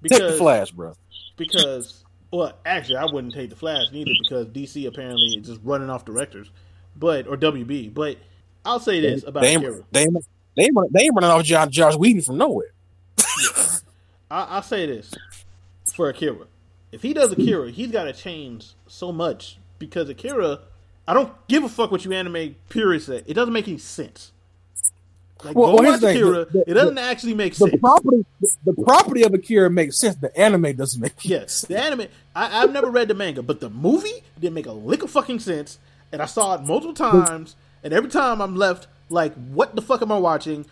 the 0.00 0.08
because 0.08 0.38
Flash, 0.38 0.70
bro. 0.70 0.92
because 1.36 2.04
well, 2.30 2.52
actually, 2.66 2.96
I 2.96 3.04
wouldn't 3.06 3.32
take 3.34 3.50
the 3.50 3.56
Flash 3.56 3.86
neither 3.92 4.10
because 4.22 4.46
DC 4.48 4.86
apparently 4.86 5.36
is 5.40 5.46
just 5.46 5.60
running 5.64 5.88
off 5.90 6.04
directors, 6.04 6.50
but 6.96 7.26
or 7.26 7.36
WB. 7.36 7.92
But 7.94 8.18
I'll 8.64 8.80
say 8.80 9.00
this 9.00 9.24
about 9.26 9.42
they, 9.42 9.54
Akira. 9.54 9.74
ain't, 9.76 9.84
they, 9.92 10.00
ain't, 10.02 10.12
they, 10.56 10.62
ain't, 10.64 10.76
running- 10.76 10.90
they 10.92 11.02
ain't 11.04 11.14
running 11.14 11.30
off 11.30 11.42
Josh, 11.44 11.70
Joss 11.70 11.96
Whedon 11.96 12.22
from 12.22 12.36
nowhere. 12.38 12.72
I, 14.30 14.44
I'll 14.44 14.62
say 14.62 14.86
this 14.86 15.12
for 15.94 16.08
Akira. 16.10 16.46
If 16.92 17.02
he 17.02 17.12
does 17.14 17.32
Akira, 17.32 17.70
he's 17.70 17.90
got 17.90 18.04
to 18.04 18.12
change 18.12 18.68
so 18.86 19.10
much 19.12 19.58
because 19.78 20.08
Akira, 20.08 20.60
I 21.06 21.14
don't 21.14 21.32
give 21.48 21.64
a 21.64 21.68
fuck 21.68 21.90
what 21.90 22.04
you 22.04 22.12
anime 22.12 22.56
purists 22.68 23.08
say. 23.08 23.22
It 23.26 23.34
doesn't 23.34 23.52
make 23.52 23.68
any 23.68 23.78
sense. 23.78 24.32
Like, 25.44 25.54
Well, 25.56 25.76
go 25.76 25.82
watch. 25.84 26.02
Akira. 26.02 26.44
The- 26.46 26.48
the- 26.52 26.70
it 26.70 26.74
doesn't 26.74 26.98
actually 26.98 27.34
make 27.34 27.54
The 27.54 27.68
sense. 27.68 27.80
property, 27.80 28.24
the, 28.40 28.50
the 28.66 28.82
property 28.82 29.22
of 29.22 29.32
Akira 29.34 29.70
makes 29.70 29.98
sense. 30.00 30.16
The 30.16 30.36
anime 30.38 30.74
doesn't 30.74 31.00
make 31.00 31.12
Yes, 31.22 31.62
the 31.62 31.78
anime. 31.80 32.08
I, 32.34 32.62
I've 32.62 32.72
never 32.72 32.90
read 32.90 33.06
the 33.08 33.14
manga, 33.14 33.42
but 33.42 33.60
the 33.60 33.70
movie 33.70 34.22
didn't 34.40 34.54
make 34.54 34.66
a 34.66 34.72
lick 34.72 35.02
of 35.04 35.10
fucking 35.10 35.38
sense, 35.38 35.78
and 36.10 36.20
I 36.20 36.26
saw 36.26 36.54
it 36.54 36.62
multiple 36.62 36.92
times. 36.94 37.54
And 37.84 37.92
every 37.92 38.10
time 38.10 38.40
I'm 38.42 38.56
left 38.56 38.88
like, 39.08 39.32
"What 39.34 39.76
the 39.76 39.82
fuck 39.82 40.02
am 40.02 40.10
I 40.10 40.18
watching?" 40.18 40.64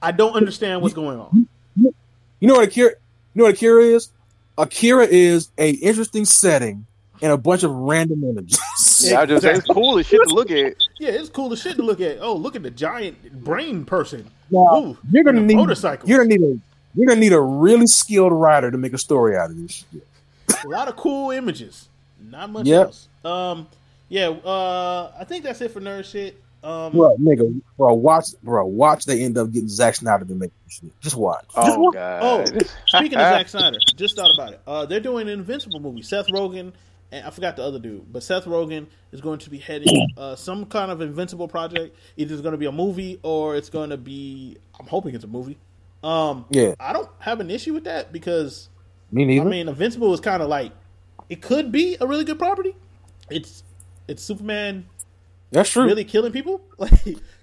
I 0.00 0.12
don't 0.12 0.34
understand 0.34 0.80
what's 0.80 0.94
going 0.94 1.18
on. 1.20 1.46
You 1.76 2.48
know 2.48 2.54
what 2.54 2.68
Akira? 2.68 2.90
You 2.90 2.96
know 3.34 3.44
what 3.44 3.54
Akira 3.54 3.82
is? 3.82 4.08
Akira 4.56 5.04
is 5.06 5.50
a 5.58 5.70
interesting 5.72 6.24
setting 6.24 6.86
and 7.22 7.32
a 7.32 7.36
bunch 7.38 7.62
of 7.62 7.70
random 7.72 8.24
images. 8.24 8.58
Yeah, 8.98 9.20
I 9.20 9.26
just 9.26 9.42
say 9.42 9.52
it's 9.52 9.66
cool 9.66 9.98
as 9.98 10.06
shit 10.06 10.20
to 10.26 10.34
look 10.34 10.50
at. 10.50 10.74
Yeah, 10.98 11.10
it's 11.10 11.28
cool 11.28 11.52
as 11.52 11.60
shit 11.60 11.76
to 11.76 11.82
look 11.82 12.00
at. 12.00 12.18
Oh, 12.20 12.34
look 12.34 12.56
at 12.56 12.62
the 12.62 12.70
giant 12.70 13.44
brain 13.44 13.84
person. 13.84 14.30
Now, 14.50 14.76
Ooh, 14.76 14.98
you're 15.10 15.22
gonna 15.22 15.36
and 15.40 15.44
a 15.50 15.54
need 15.54 15.56
motorcycle. 15.56 16.08
You're 16.08 16.18
gonna 16.24 16.30
need 16.30 16.42
a 16.42 16.58
you're 16.94 17.06
gonna 17.06 17.20
need 17.20 17.34
a 17.34 17.40
really 17.40 17.86
skilled 17.86 18.32
writer 18.32 18.70
to 18.70 18.78
make 18.78 18.94
a 18.94 18.98
story 18.98 19.36
out 19.36 19.50
of 19.50 19.58
this. 19.58 19.84
Shit. 19.92 20.64
a 20.64 20.68
lot 20.68 20.88
of 20.88 20.96
cool 20.96 21.30
images. 21.30 21.88
Not 22.30 22.48
much 22.50 22.66
Yep. 22.66 22.86
else. 22.86 23.08
Um, 23.24 23.66
yeah. 24.08 24.28
Uh, 24.30 25.12
I 25.18 25.24
think 25.24 25.44
that's 25.44 25.60
it 25.60 25.72
for 25.72 25.80
nerd 25.80 26.04
shit. 26.10 26.40
Um, 26.64 26.92
Bro, 26.92 27.16
nigga, 27.18 27.60
bro, 27.76 27.92
watch, 27.94 28.28
bro, 28.42 28.64
watch. 28.66 29.04
They 29.04 29.22
end 29.22 29.36
up 29.38 29.52
getting 29.52 29.68
Zack 29.68 29.94
Snyder 29.96 30.24
to 30.24 30.34
make 30.34 30.50
this 30.64 30.78
shit. 30.80 31.00
Just 31.00 31.16
watch. 31.16 31.44
Just 31.54 31.76
Oh 31.76 31.80
watch. 31.80 31.94
god. 31.94 32.20
Oh, 32.22 32.44
speaking 32.86 33.18
of 33.18 33.20
Zack 33.36 33.48
Snyder, 33.48 33.78
just 33.94 34.16
thought 34.16 34.30
about 34.34 34.54
it. 34.54 34.60
Uh, 34.66 34.86
they're 34.86 34.98
doing 35.00 35.28
an 35.28 35.34
Invincible 35.34 35.80
movie. 35.80 36.02
Seth 36.02 36.26
Rogen 36.28 36.72
and 37.12 37.26
I 37.26 37.30
forgot 37.30 37.56
the 37.56 37.62
other 37.62 37.78
dude, 37.78 38.12
but 38.12 38.22
Seth 38.22 38.44
Rogen 38.44 38.86
is 39.12 39.20
going 39.20 39.38
to 39.40 39.50
be 39.50 39.58
heading 39.58 40.08
uh, 40.16 40.34
some 40.36 40.66
kind 40.66 40.90
of 40.90 41.00
Invincible 41.00 41.48
project. 41.48 41.96
Either 42.16 42.32
it's 42.34 42.42
going 42.42 42.52
to 42.52 42.58
be 42.58 42.66
a 42.66 42.72
movie 42.72 43.20
or 43.22 43.56
it's 43.56 43.70
going 43.70 43.90
to 43.90 43.96
be. 43.96 44.56
I'm 44.78 44.86
hoping 44.86 45.14
it's 45.14 45.24
a 45.24 45.28
movie. 45.28 45.58
Um, 46.02 46.44
Yeah. 46.50 46.74
I 46.78 46.92
don't 46.92 47.08
have 47.18 47.40
an 47.40 47.50
issue 47.50 47.74
with 47.74 47.84
that 47.84 48.12
because 48.12 48.68
Me 49.10 49.24
neither. 49.24 49.46
I 49.46 49.48
mean, 49.50 49.68
Invincible 49.68 50.12
is 50.14 50.20
kind 50.20 50.42
of 50.42 50.48
like 50.48 50.72
it 51.28 51.42
could 51.42 51.72
be 51.72 51.96
a 52.00 52.06
really 52.06 52.24
good 52.24 52.38
property. 52.38 52.74
It's 53.30 53.62
it's 54.08 54.22
Superman 54.22 54.86
That's 55.50 55.70
true. 55.70 55.84
really 55.84 56.04
killing 56.04 56.32
people, 56.32 56.60
like 56.78 56.92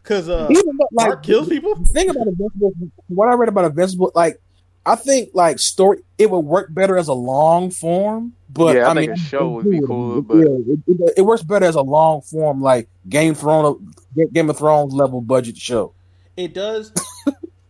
because 0.02 0.30
uh, 0.30 0.48
Even 0.50 0.78
like, 0.94 1.24
kills 1.24 1.50
people. 1.50 1.76
the 1.76 1.90
thing 1.90 2.10
about 2.10 2.28
Invincible, 2.28 2.74
what 3.08 3.28
I 3.30 3.34
read 3.34 3.50
about 3.50 3.66
Invincible, 3.66 4.12
like, 4.16 4.40
I 4.86 4.96
think 4.96 5.30
like 5.34 5.60
story, 5.60 6.00
it 6.18 6.30
would 6.30 6.40
work 6.40 6.74
better 6.74 6.98
as 6.98 7.08
a 7.08 7.14
long 7.14 7.72
form. 7.72 8.34
But 8.50 8.76
Yeah, 8.76 8.88
I 8.88 8.92
I, 8.92 8.94
think 8.96 9.10
mean, 9.12 9.20
a 9.20 9.22
show 9.22 9.50
would 9.50 9.70
be 9.70 9.78
it- 9.78 9.86
cool, 9.88 10.20
it- 10.20 10.28
but- 10.28 10.38
yeah, 10.38 10.44
it, 10.46 10.80
it, 10.88 11.14
it 11.18 11.22
works 11.22 11.42
better 11.44 11.66
as 11.66 11.76
a 11.76 11.82
long 11.82 12.22
form, 12.22 12.62
like 12.62 12.90
Game 13.10 13.34
Thrones, 13.34 13.96
Game 14.34 14.50
of 14.50 14.58
Thrones 14.58 14.94
level 14.94 15.22
budget 15.22 15.58
show. 15.58 15.94
It 16.38 16.54
does. 16.54 16.92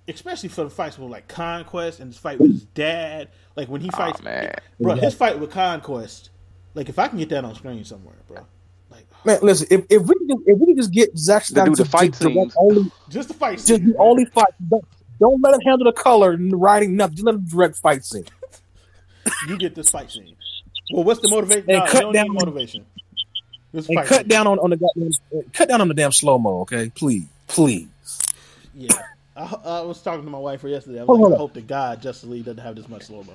especially 0.08 0.50
for 0.50 0.64
the 0.64 0.70
fights 0.70 0.98
with 0.98 1.10
like 1.10 1.28
Conquest 1.28 2.00
and 2.00 2.10
his 2.12 2.18
fight 2.18 2.40
with 2.40 2.52
his 2.52 2.64
dad. 2.66 3.30
Like 3.56 3.70
when 3.70 3.82
he 3.82 3.90
fights, 3.90 4.22
man. 4.22 4.54
bro, 4.80 4.96
his 4.96 5.14
fight 5.14 5.40
with 5.40 5.52
Conquest. 5.52 6.30
Like 6.74 6.90
if 6.90 6.98
I 7.00 7.08
can 7.08 7.20
get 7.20 7.30
that 7.30 7.46
on 7.46 7.54
screen 7.56 7.84
somewhere, 7.86 8.16
bro. 8.28 8.46
Like 8.90 9.06
oh. 9.14 9.18
Man, 9.26 9.40
listen, 9.42 9.68
if, 9.70 9.86
if 9.90 10.02
we 10.02 10.14
can 10.16 10.28
just, 10.28 10.42
if 10.48 10.58
we 10.60 10.66
can 10.66 10.76
just 10.76 10.92
get 10.92 11.18
Zack 11.18 11.44
To 11.44 11.48
Snyder 11.54 11.70
do 11.72 11.76
the 11.78 11.84
to, 11.84 11.90
fight 11.90 12.14
to 12.14 12.20
direct 12.24 12.36
scenes. 12.36 12.54
only 12.58 12.92
just 13.10 13.28
the 13.30 13.34
fight 13.36 13.54
just 13.58 13.68
scene. 13.68 13.90
the 13.92 13.98
only 13.98 14.26
fight, 14.26 14.54
don't, 15.24 15.42
don't 15.42 15.52
let 15.52 15.54
him 15.56 15.62
handle 15.62 15.86
the 15.86 15.92
color 15.94 16.32
and 16.32 16.52
the 16.52 16.58
writing, 16.58 16.96
nothing. 16.96 17.16
Just 17.16 17.26
let 17.26 17.36
him 17.36 17.46
direct 17.46 17.78
fight 17.78 18.06
scene. 18.06 18.26
you 19.48 19.58
get 19.58 19.76
this 19.76 19.90
fight 19.90 20.12
scene. 20.12 20.36
Well, 20.92 21.04
what's 21.04 21.22
the 21.22 21.30
motivation? 21.30 21.70
And 21.70 21.80
No, 21.80 21.86
cut 21.86 22.06
you 22.08 22.14
down- 22.14 22.28
need 22.28 22.34
motivation. 22.34 22.86
This 23.72 23.88
And 23.88 23.98
fight 23.98 24.08
cut 24.08 24.20
scene. 24.22 24.28
down 24.28 24.48
on, 24.48 24.60
on 24.60 24.70
the 24.70 24.78
goddamn, 24.78 25.12
cut 25.54 25.68
down 25.70 25.82
on 25.82 25.88
the 25.88 25.94
damn 25.94 26.12
slow 26.12 26.38
mo, 26.38 26.62
okay? 26.62 26.92
Please, 26.94 27.26
please. 27.48 27.88
Yeah, 28.76 28.92
I, 29.36 29.56
I 29.66 29.82
was 29.82 30.02
talking 30.02 30.24
to 30.26 30.30
my 30.30 30.38
wife 30.38 30.62
for 30.62 30.68
yesterday. 30.68 31.00
I 31.00 31.04
was 31.04 31.18
Hold 31.18 31.22
like, 31.32 31.34
I 31.34 31.38
hope 31.38 31.54
to 31.54 31.62
God 31.62 32.02
Justice 32.02 32.30
League 32.30 32.46
doesn't 32.46 32.62
have 32.64 32.76
this 32.76 32.88
much 32.90 33.04
slow 33.04 33.24
mo. 33.24 33.34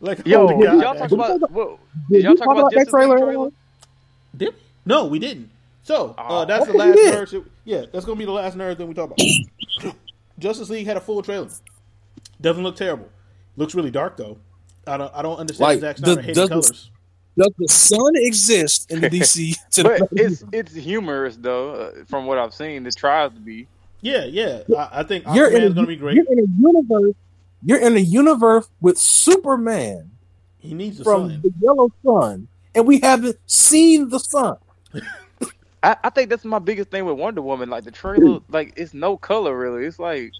Like, 0.00 0.26
Yo, 0.26 0.46
did 0.48 0.62
God, 0.64 0.80
y'all 0.82 0.94
talk 0.94 1.10
about 1.12 1.50
whoa, 1.50 1.78
Did 2.10 2.14
did 2.16 2.24
y'all 2.24 2.34
talk 2.36 2.46
talk 2.46 2.56
about 2.56 2.72
about 2.72 2.72
that 2.74 2.88
trailer? 2.88 3.18
trailer? 3.18 3.50
Did 4.36 4.48
we? 4.54 4.60
No, 4.86 5.06
we 5.06 5.18
didn't. 5.18 5.50
So 5.84 6.14
uh, 6.18 6.24
Oh. 6.28 6.44
that's 6.44 6.66
the 6.66 6.72
last 6.74 6.94
we 6.94 7.02
nerd. 7.10 7.44
Yeah, 7.64 7.84
that's 7.92 8.04
gonna 8.04 8.18
be 8.18 8.24
the 8.26 8.30
last 8.30 8.56
nerd 8.56 8.76
thing 8.76 8.88
we 8.88 8.94
talk 8.94 9.10
about. 9.10 9.94
Justice 10.38 10.70
League 10.70 10.86
had 10.86 10.96
a 10.96 11.00
full 11.00 11.20
trailer. 11.22 11.48
Doesn't 12.40 12.62
look 12.62 12.76
terrible. 12.76 13.08
Looks 13.56 13.74
really 13.74 13.90
dark 13.90 14.16
though. 14.16 14.38
I 14.86 14.96
don't. 14.96 15.12
I 15.14 15.22
don't 15.22 15.38
understand 15.38 15.68
Like, 15.68 15.80
Zack 15.80 15.96
the- 15.96 16.02
Snyder 16.04 16.20
hating 16.20 16.34
does 16.34 16.48
the- 16.48 16.54
colors. 16.54 16.90
Does 17.36 17.52
the 17.58 17.68
sun 17.68 18.12
exist 18.16 18.90
in 18.90 19.00
the 19.00 19.08
DC? 19.08 19.54
to 19.72 19.82
But 19.84 20.08
it's 20.12 20.42
it's 20.52 20.74
humorous 20.74 21.36
though, 21.36 21.72
uh, 21.74 22.04
from 22.06 22.26
what 22.26 22.36
I've 22.38 22.52
seen. 22.52 22.84
It 22.86 22.96
tries 22.96 23.30
to 23.32 23.38
be. 23.40 23.68
Yeah, 24.00 24.24
yeah. 24.24 24.62
I, 24.76 24.88
I 25.00 25.02
think 25.04 25.24
you're 25.34 25.48
in 25.48 25.62
Aquaman's 25.62 25.70
a, 25.70 25.74
gonna 25.74 25.86
be 25.86 25.96
great. 25.96 26.16
You're 26.16 26.26
in 26.32 26.38
a 26.40 26.46
universe. 26.60 27.14
You're 27.64 27.78
in 27.80 27.96
a 27.96 28.00
universe 28.00 28.68
with 28.80 28.98
Superman 28.98 30.10
He 30.58 30.74
needs 30.74 30.98
the 30.98 31.04
from 31.04 31.30
sun. 31.30 31.40
the 31.42 31.52
Yellow 31.60 31.90
Sun, 32.04 32.48
and 32.74 32.86
we 32.86 33.00
haven't 33.00 33.36
seen 33.46 34.08
the 34.08 34.18
sun. 34.20 34.56
I, 35.82 35.96
I 36.04 36.10
think 36.10 36.30
that's 36.30 36.44
my 36.44 36.58
biggest 36.58 36.90
thing 36.90 37.04
with 37.04 37.16
Wonder 37.16 37.42
Woman. 37.42 37.70
Like 37.70 37.84
the 37.84 37.90
trailer, 37.90 38.40
like 38.48 38.72
it's 38.76 38.94
no 38.94 39.16
color 39.16 39.56
really. 39.56 39.84
It's 39.86 39.98
like 39.98 40.32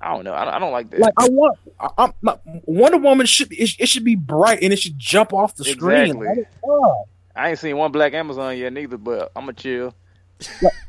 I 0.00 0.14
don't 0.14 0.24
know. 0.24 0.34
I 0.34 0.44
don't, 0.44 0.54
I 0.54 0.58
don't 0.58 0.72
like 0.72 0.90
that. 0.90 1.00
Like 1.00 1.14
I 1.16 1.28
want, 1.28 1.58
I, 1.80 1.88
I'm, 1.98 2.12
my, 2.22 2.36
Wonder 2.66 2.98
Woman 2.98 3.26
should 3.26 3.48
be, 3.48 3.56
it, 3.60 3.70
it 3.78 3.88
should 3.88 4.04
be 4.04 4.16
bright 4.16 4.60
and 4.62 4.72
it 4.72 4.78
should 4.78 4.98
jump 4.98 5.32
off 5.32 5.54
the 5.54 5.64
screen. 5.64 6.02
Exactly. 6.02 6.26
Let 6.26 6.38
it. 6.38 6.48
I 7.34 7.50
ain't 7.50 7.58
seen 7.58 7.76
one 7.76 7.92
Black 7.92 8.12
Amazon 8.12 8.56
yet 8.58 8.72
neither, 8.72 8.96
but 8.98 9.30
I'm 9.36 9.44
gonna 9.44 9.52
chill. 9.54 9.94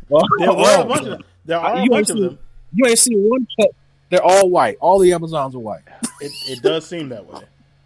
Well, 0.10 0.24
There 0.40 0.52
were 0.54 0.82
a 0.82 0.86
bunch 0.86 1.02
of 1.02 1.06
them. 1.06 1.24
There 1.46 1.60
are 1.60 1.78
You 1.80 1.86
a 1.86 1.90
bunch 1.90 2.10
ain't 2.10 2.20
of 2.20 2.24
them. 2.32 2.40
You 2.74 2.88
ain't 2.88 3.00
seen 3.00 3.30
one 3.30 3.48
cut. 3.60 3.70
They're 4.10 4.24
all 4.24 4.50
white. 4.50 4.78
All 4.80 5.00
the 5.00 5.14
Amazons 5.14 5.56
are 5.56 5.60
white. 5.60 5.82
It, 6.22 6.32
it 6.50 6.62
does 6.64 6.88
seem 6.88 7.10
that 7.10 7.26
way. 7.26 7.42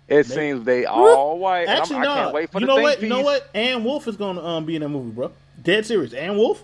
It 0.08 0.24
They- 0.28 0.36
seems 0.36 0.64
they 0.66 0.86
all 0.86 1.38
white. 1.40 1.62
and 1.62 1.72
I'm- 1.72 1.82
Actually, 1.82 1.98
I 1.98 2.04
no. 2.04 2.14
can't 2.16 2.34
wait 2.34 2.52
for 2.52 2.60
you 2.60 2.66
the 2.66 2.68
know 2.68 2.76
think 2.78 2.90
what? 2.90 3.02
You 3.02 3.10
know 3.10 3.22
what? 3.22 3.50
Ann 3.54 3.84
Wolfe 3.84 4.08
is 4.08 4.16
gonna 4.16 4.42
um, 4.44 4.66
be 4.66 4.76
in 4.78 4.82
that 4.82 4.90
movie, 4.90 5.12
bro. 5.12 5.32
Dead 5.68 5.86
serious. 5.86 6.14
And 6.14 6.38
Wolf. 6.38 6.64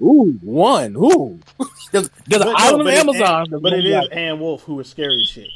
Ooh, 0.00 0.38
one. 0.40 0.94
Ooh. 0.96 1.40
There's, 1.90 2.08
there's 2.26 2.42
an 2.42 2.48
no, 2.48 2.54
island 2.56 2.88
of 2.88 2.94
Amazon, 2.94 3.46
but 3.60 3.72
it 3.72 3.84
is 3.86 4.08
Ann 4.10 4.40
Wolfe 4.40 4.62
who 4.62 4.80
is 4.80 4.88
scary 4.88 5.20
as 5.20 5.28
shit. 5.28 5.48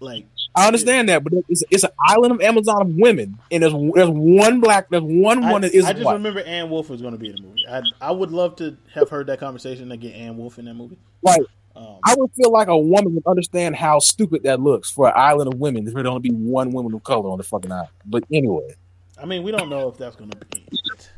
Like 0.00 0.26
I 0.54 0.66
understand 0.66 1.08
that, 1.08 1.24
but 1.24 1.32
it's 1.48 1.64
it's 1.70 1.84
an 1.84 1.90
island 2.06 2.32
of 2.32 2.40
Amazon 2.42 2.82
of 2.82 2.88
women, 2.94 3.38
and 3.50 3.62
there's 3.62 3.72
there's 3.94 4.10
one 4.10 4.60
black, 4.60 4.90
there's 4.90 5.02
one 5.02 5.42
I, 5.42 5.52
one 5.52 5.62
that 5.62 5.72
is 5.72 5.86
I 5.86 5.94
just 5.94 6.06
remember 6.06 6.40
Ann 6.40 6.68
Wolfe 6.68 6.90
was 6.90 7.00
going 7.00 7.12
to 7.12 7.18
be 7.18 7.28
in 7.30 7.36
the 7.36 7.42
movie. 7.42 7.64
I 7.66 7.80
I 8.02 8.10
would 8.10 8.32
love 8.32 8.56
to 8.56 8.76
have 8.92 9.08
heard 9.08 9.28
that 9.28 9.40
conversation 9.40 9.90
and 9.90 10.00
get 10.00 10.14
Ann 10.14 10.36
Wolfe 10.36 10.58
in 10.58 10.66
that 10.66 10.74
movie. 10.74 10.98
Like 11.22 11.40
Um, 11.74 11.96
I 12.04 12.14
would 12.18 12.30
feel 12.32 12.50
like 12.50 12.68
a 12.68 12.76
woman 12.76 13.14
would 13.14 13.26
understand 13.26 13.76
how 13.76 13.98
stupid 13.98 14.42
that 14.42 14.60
looks 14.60 14.90
for 14.90 15.08
an 15.08 15.14
island 15.16 15.54
of 15.54 15.58
women. 15.58 15.86
There 15.86 15.94
would 15.94 16.06
only 16.06 16.20
be 16.20 16.32
one 16.32 16.70
woman 16.72 16.92
of 16.92 17.02
color 17.02 17.30
on 17.30 17.38
the 17.38 17.44
fucking 17.44 17.72
island. 17.72 17.88
But 18.04 18.24
anyway, 18.30 18.74
I 19.16 19.24
mean, 19.24 19.42
we 19.42 19.52
don't 19.52 19.70
know 19.70 19.88
if 19.88 19.96
that's 19.96 20.16
going 20.16 20.30
to 20.30 20.36
be. 20.36 20.66
It. 20.70 21.10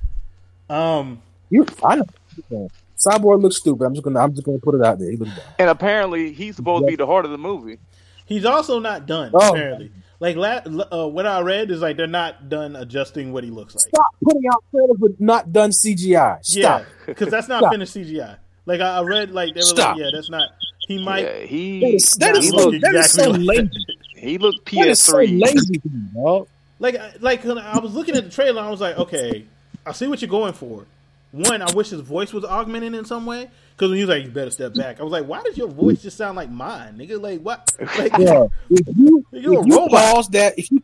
Um, 0.70 1.23
you, 1.51 1.66
I 1.85 1.97
know. 1.97 2.69
Cyborg 2.99 3.43
looks 3.43 3.57
stupid. 3.59 3.85
I'm 3.85 3.95
just 3.95 4.05
gonna 4.05 4.20
I'm 4.20 4.32
just 4.32 4.45
gonna 4.45 4.59
put 4.59 4.74
it 4.74 4.82
out 4.82 4.99
there. 4.99 5.11
He 5.11 5.16
looks 5.16 5.32
dumb. 5.35 5.45
And 5.59 5.69
apparently, 5.70 6.32
he's 6.32 6.57
supposed 6.57 6.85
to 6.85 6.86
be 6.89 6.97
the 6.97 7.07
heart 7.07 7.24
of 7.24 7.31
the 7.31 7.39
movie. 7.39 7.78
he's 8.27 8.45
also 8.45 8.78
not 8.78 9.07
done. 9.07 9.31
Oh. 9.35 9.51
Apparently, 9.51 9.91
like 10.20 10.36
la- 10.36 10.62
uh, 10.91 11.07
what 11.09 11.27
I 11.27 11.41
read 11.41 11.70
is 11.70 11.82
like 11.82 11.97
they're 11.97 12.07
not 12.07 12.49
done 12.49 12.77
adjusting 12.77 13.32
what 13.32 13.45
he 13.45 13.51
looks 13.51 13.74
like. 13.74 13.82
Stop 13.89 14.07
putting 14.24 14.43
out 14.51 14.65
trailers 14.70 14.99
with 14.99 15.20
not 15.20 15.53
done 15.53 15.70
CGI. 15.70 16.45
Stop. 16.45 16.82
Yeah, 16.82 16.85
because 17.07 17.28
that's 17.31 17.49
not 17.49 17.61
Stop. 17.61 17.73
finished 17.73 17.95
CGI. 17.95 18.36
Like 18.66 18.81
I, 18.81 18.99
I 18.99 19.03
read, 19.03 19.32
like 19.32 19.55
they 19.55 19.59
were 19.59 19.62
Stop. 19.62 19.97
like, 19.97 20.05
yeah, 20.05 20.11
that's 20.15 20.31
not. 20.31 20.51
He 20.89 21.05
might. 21.05 21.24
Yeah, 21.24 21.39
he 21.47 21.81
That 21.81 21.95
is, 21.95 22.15
that 22.15 22.35
he 22.36 22.41
is 22.47 22.53
not 22.53 22.61
so, 22.61 22.69
look 22.69 22.81
that 22.81 22.95
is 22.95 23.11
so 23.12 23.23
exactly 23.35 23.45
like 23.45 23.59
lazy. 23.59 23.86
he 24.16 24.39
looked 24.39 24.70
That 24.73 24.89
is 24.89 25.01
PS3. 25.01 25.43
lazy 25.43 25.78
to 25.78 25.89
me, 25.91 26.01
dog. 26.15 26.49
Like, 26.78 26.97
like 27.20 27.45
I 27.47 27.78
was 27.78 27.95
looking 27.95 28.16
at 28.16 28.24
the 28.24 28.31
trailer, 28.31 28.62
I 28.62 28.70
was 28.70 28.81
like, 28.81 28.97
okay, 28.99 29.45
I 29.86 29.93
see 29.93 30.06
what 30.06 30.20
you're 30.23 30.31
going 30.31 30.52
for. 30.55 30.86
One, 31.32 31.62
I 31.62 31.73
wish 31.73 31.90
his 31.90 32.01
voice 32.01 32.32
was 32.32 32.44
augmented 32.44 32.94
in 32.94 33.05
some 33.05 33.27
way. 33.27 33.51
Because 33.77 33.90
when 33.90 33.98
he 33.98 34.05
was 34.05 34.16
like, 34.16 34.24
"You 34.24 34.31
better 34.31 34.51
step 34.52 34.73
back," 34.74 35.01
I 35.01 35.02
was 35.02 35.11
like, 35.12 35.27
"Why 35.27 35.43
does 35.43 35.59
your 35.59 35.66
voice 35.66 36.01
just 36.01 36.16
sound 36.16 36.36
like 36.36 36.48
mine, 36.48 36.97
nigga? 36.97 37.20
Like 37.20 37.40
what? 37.40 37.69
Like, 37.98 38.12
Yeah. 38.19 38.47
If 38.70 38.97
you, 38.97 39.27
You're 39.32 39.55
a 39.55 39.61
if 39.62 39.66
you 39.66 39.77
robot. 39.77 39.90
pause 40.15 40.28
that, 40.28 40.56
if 40.59 40.70
you 40.70 40.81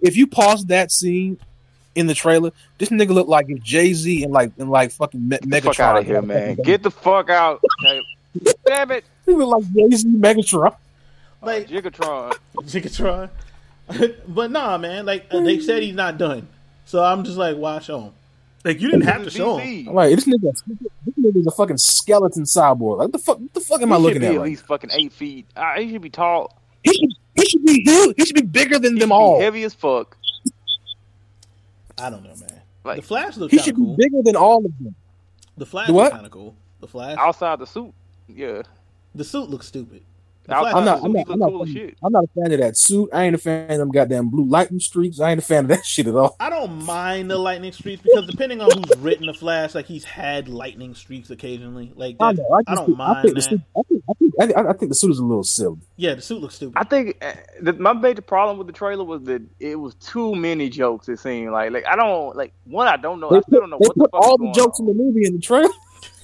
if 0.00 0.16
you 0.16 0.26
pause 0.26 0.64
that 0.66 0.90
scene 0.90 1.38
in 1.94 2.06
the 2.06 2.14
trailer, 2.14 2.50
this 2.78 2.88
nigga 2.88 3.10
look 3.10 3.28
like 3.28 3.50
if 3.50 3.62
Jay 3.62 3.92
Z 3.92 4.22
and 4.24 4.32
like 4.32 4.52
and 4.58 4.70
like 4.70 4.92
fucking 4.92 5.28
Me- 5.28 5.36
Megatron. 5.38 5.62
fuck 5.74 5.80
out 5.80 5.98
of 5.98 6.06
here, 6.06 6.22
man. 6.22 6.54
Get 6.64 6.82
the 6.82 6.90
fuck 6.90 7.28
out. 7.28 7.62
Damn 8.66 8.90
it. 8.92 9.04
He 9.26 9.34
look 9.34 9.48
like 9.62 9.72
Jay 9.90 9.96
Z 9.96 10.08
Megatron. 10.08 10.74
like 11.42 11.68
Gigatron. 11.68 12.34
Jigatron. 12.62 13.28
but 14.26 14.50
nah, 14.50 14.78
man. 14.78 15.04
Like 15.04 15.26
uh, 15.30 15.40
they 15.40 15.60
said, 15.60 15.82
he's 15.82 15.94
not 15.94 16.16
done. 16.16 16.48
So 16.86 17.04
I'm 17.04 17.24
just 17.24 17.36
like, 17.36 17.58
watch 17.58 17.84
show 17.84 18.00
him? 18.00 18.12
Like 18.64 18.80
you 18.80 18.90
didn't 18.90 19.06
have 19.06 19.24
to 19.24 19.30
show 19.30 19.56
him. 19.58 19.66
DC. 19.86 19.88
I'm 19.88 19.94
like 19.94 20.14
this 20.14 20.24
nigga, 20.26 20.52
this 20.52 21.14
nigga's 21.18 21.46
a 21.46 21.50
fucking 21.50 21.78
skeleton 21.78 22.44
cyborg. 22.44 22.98
Like 22.98 23.12
the 23.12 23.18
fuck, 23.18 23.38
what 23.40 23.52
the 23.54 23.60
fuck 23.60 23.82
am 23.82 23.92
I 23.92 23.96
looking 23.96 24.20
be 24.20 24.26
at? 24.26 24.34
at 24.34 24.38
Right? 24.38 24.44
least 24.50 24.66
fucking 24.66 24.90
eight 24.92 25.12
feet. 25.12 25.46
Uh, 25.56 25.74
he 25.80 25.90
should 25.90 26.02
be 26.02 26.10
tall. 26.10 26.56
He 26.84 26.92
should, 26.92 27.10
he 27.34 27.44
should 27.48 27.64
be 27.64 27.82
huge. 27.84 28.14
He 28.16 28.24
should 28.24 28.36
be 28.36 28.42
bigger 28.42 28.78
than 28.78 28.94
He 28.94 29.00
them 29.00 29.10
all. 29.12 29.38
be 29.38 29.44
heavy 29.44 29.64
as 29.64 29.74
fuck. 29.74 30.16
I 31.98 32.10
don't 32.10 32.22
know, 32.22 32.34
man. 32.40 32.60
Like- 32.84 32.96
the 32.96 33.02
Flash 33.02 33.36
looks 33.36 33.52
He 33.52 33.58
should 33.58 33.74
of 33.78 33.96
be 33.98 34.04
bigger 34.04 34.22
than 34.22 34.36
all 34.36 34.58
of 34.64 34.72
them. 34.78 34.94
The 35.56 35.66
Flash 35.66 35.86
The 35.88 35.92
what? 35.92 36.12
kind 36.12 36.24
of 36.26 36.32
cool. 36.32 36.56
The 36.80 36.88
Flash. 36.88 37.16
Outside 37.18 37.58
the 37.58 37.66
suit. 37.66 37.92
Yeah. 38.28 38.62
The 39.14 39.24
suit 39.24 39.50
looks 39.50 39.66
stupid. 39.66 40.02
The 40.52 40.56
Outside 40.56 40.72
Flash 40.72 40.74
I'm 40.74 40.84
not. 40.84 41.04
I'm 41.04 41.12
not. 41.12 41.26
I'm 41.30 41.38
not, 41.38 41.48
cool 41.50 41.66
shit. 41.66 41.96
I'm 42.04 42.12
not 42.12 42.24
a 42.24 42.28
fan 42.40 42.52
of 42.52 42.60
that 42.60 42.76
suit. 42.76 43.10
I 43.12 43.24
ain't 43.24 43.34
a 43.34 43.38
fan 43.38 43.70
of 43.70 43.78
them 43.78 43.90
goddamn 43.90 44.28
blue 44.28 44.44
lightning 44.44 44.80
streaks. 44.80 45.20
I 45.20 45.30
ain't 45.30 45.38
a 45.38 45.42
fan 45.42 45.64
of 45.64 45.68
that 45.68 45.84
shit 45.86 46.06
at 46.06 46.14
all. 46.14 46.36
I 46.40 46.50
don't 46.50 46.84
mind 46.84 47.30
the 47.30 47.38
lightning 47.38 47.72
streaks 47.72 48.02
because 48.02 48.26
depending 48.26 48.60
on 48.60 48.70
who's 48.70 48.98
written 48.98 49.26
the 49.26 49.34
Flash, 49.34 49.74
like 49.74 49.86
he's 49.86 50.04
had 50.04 50.48
lightning 50.48 50.94
streaks 50.94 51.30
occasionally. 51.30 51.92
Like 51.94 52.16
I 52.20 52.32
know. 52.32 52.46
I, 52.52 52.72
I, 52.72 52.74
don't 52.74 52.86
think, 52.86 53.00
I 53.00 53.06
mind 53.12 53.22
think 53.22 53.34
the 53.34 53.40
that. 53.40 53.48
suit. 53.50 53.60
I 53.76 53.82
think. 53.88 54.02
I 54.08 54.12
think. 54.46 54.56
I, 54.56 54.72
think- 54.72 54.88
the 54.90 54.94
suit 54.94 55.10
is 55.12 55.18
a 55.18 55.24
little 55.24 55.44
silly. 55.44 55.78
Yeah, 55.96 56.14
the 56.14 56.22
suit 56.22 56.40
looks 56.40 56.56
stupid. 56.56 56.74
I 56.76 56.84
think 56.84 57.16
uh, 57.24 57.32
the, 57.60 57.72
my 57.74 57.92
major 57.92 58.22
problem 58.22 58.58
with 58.58 58.66
the 58.66 58.72
trailer 58.72 59.04
was 59.04 59.22
that 59.24 59.42
it 59.60 59.76
was 59.76 59.94
too 59.96 60.34
many 60.34 60.68
jokes. 60.68 61.08
It 61.08 61.18
seemed 61.18 61.52
like 61.52 61.70
like 61.70 61.86
I 61.86 61.96
don't 61.96 62.36
like 62.36 62.52
one. 62.64 62.88
I 62.88 62.96
don't 62.96 63.20
know. 63.20 63.30
They 63.30 63.36
I 63.36 63.40
still 63.40 63.60
put, 63.60 63.60
don't 63.60 63.70
know 63.70 63.78
they 63.80 63.86
what 63.88 63.96
the 63.96 64.02
put 64.04 64.10
fuck 64.12 64.22
all 64.22 64.38
the 64.38 64.52
jokes 64.52 64.80
on. 64.80 64.88
in 64.88 64.96
the 64.96 65.02
movie 65.02 65.26
in 65.26 65.34
the 65.34 65.40
trailer. 65.40 65.68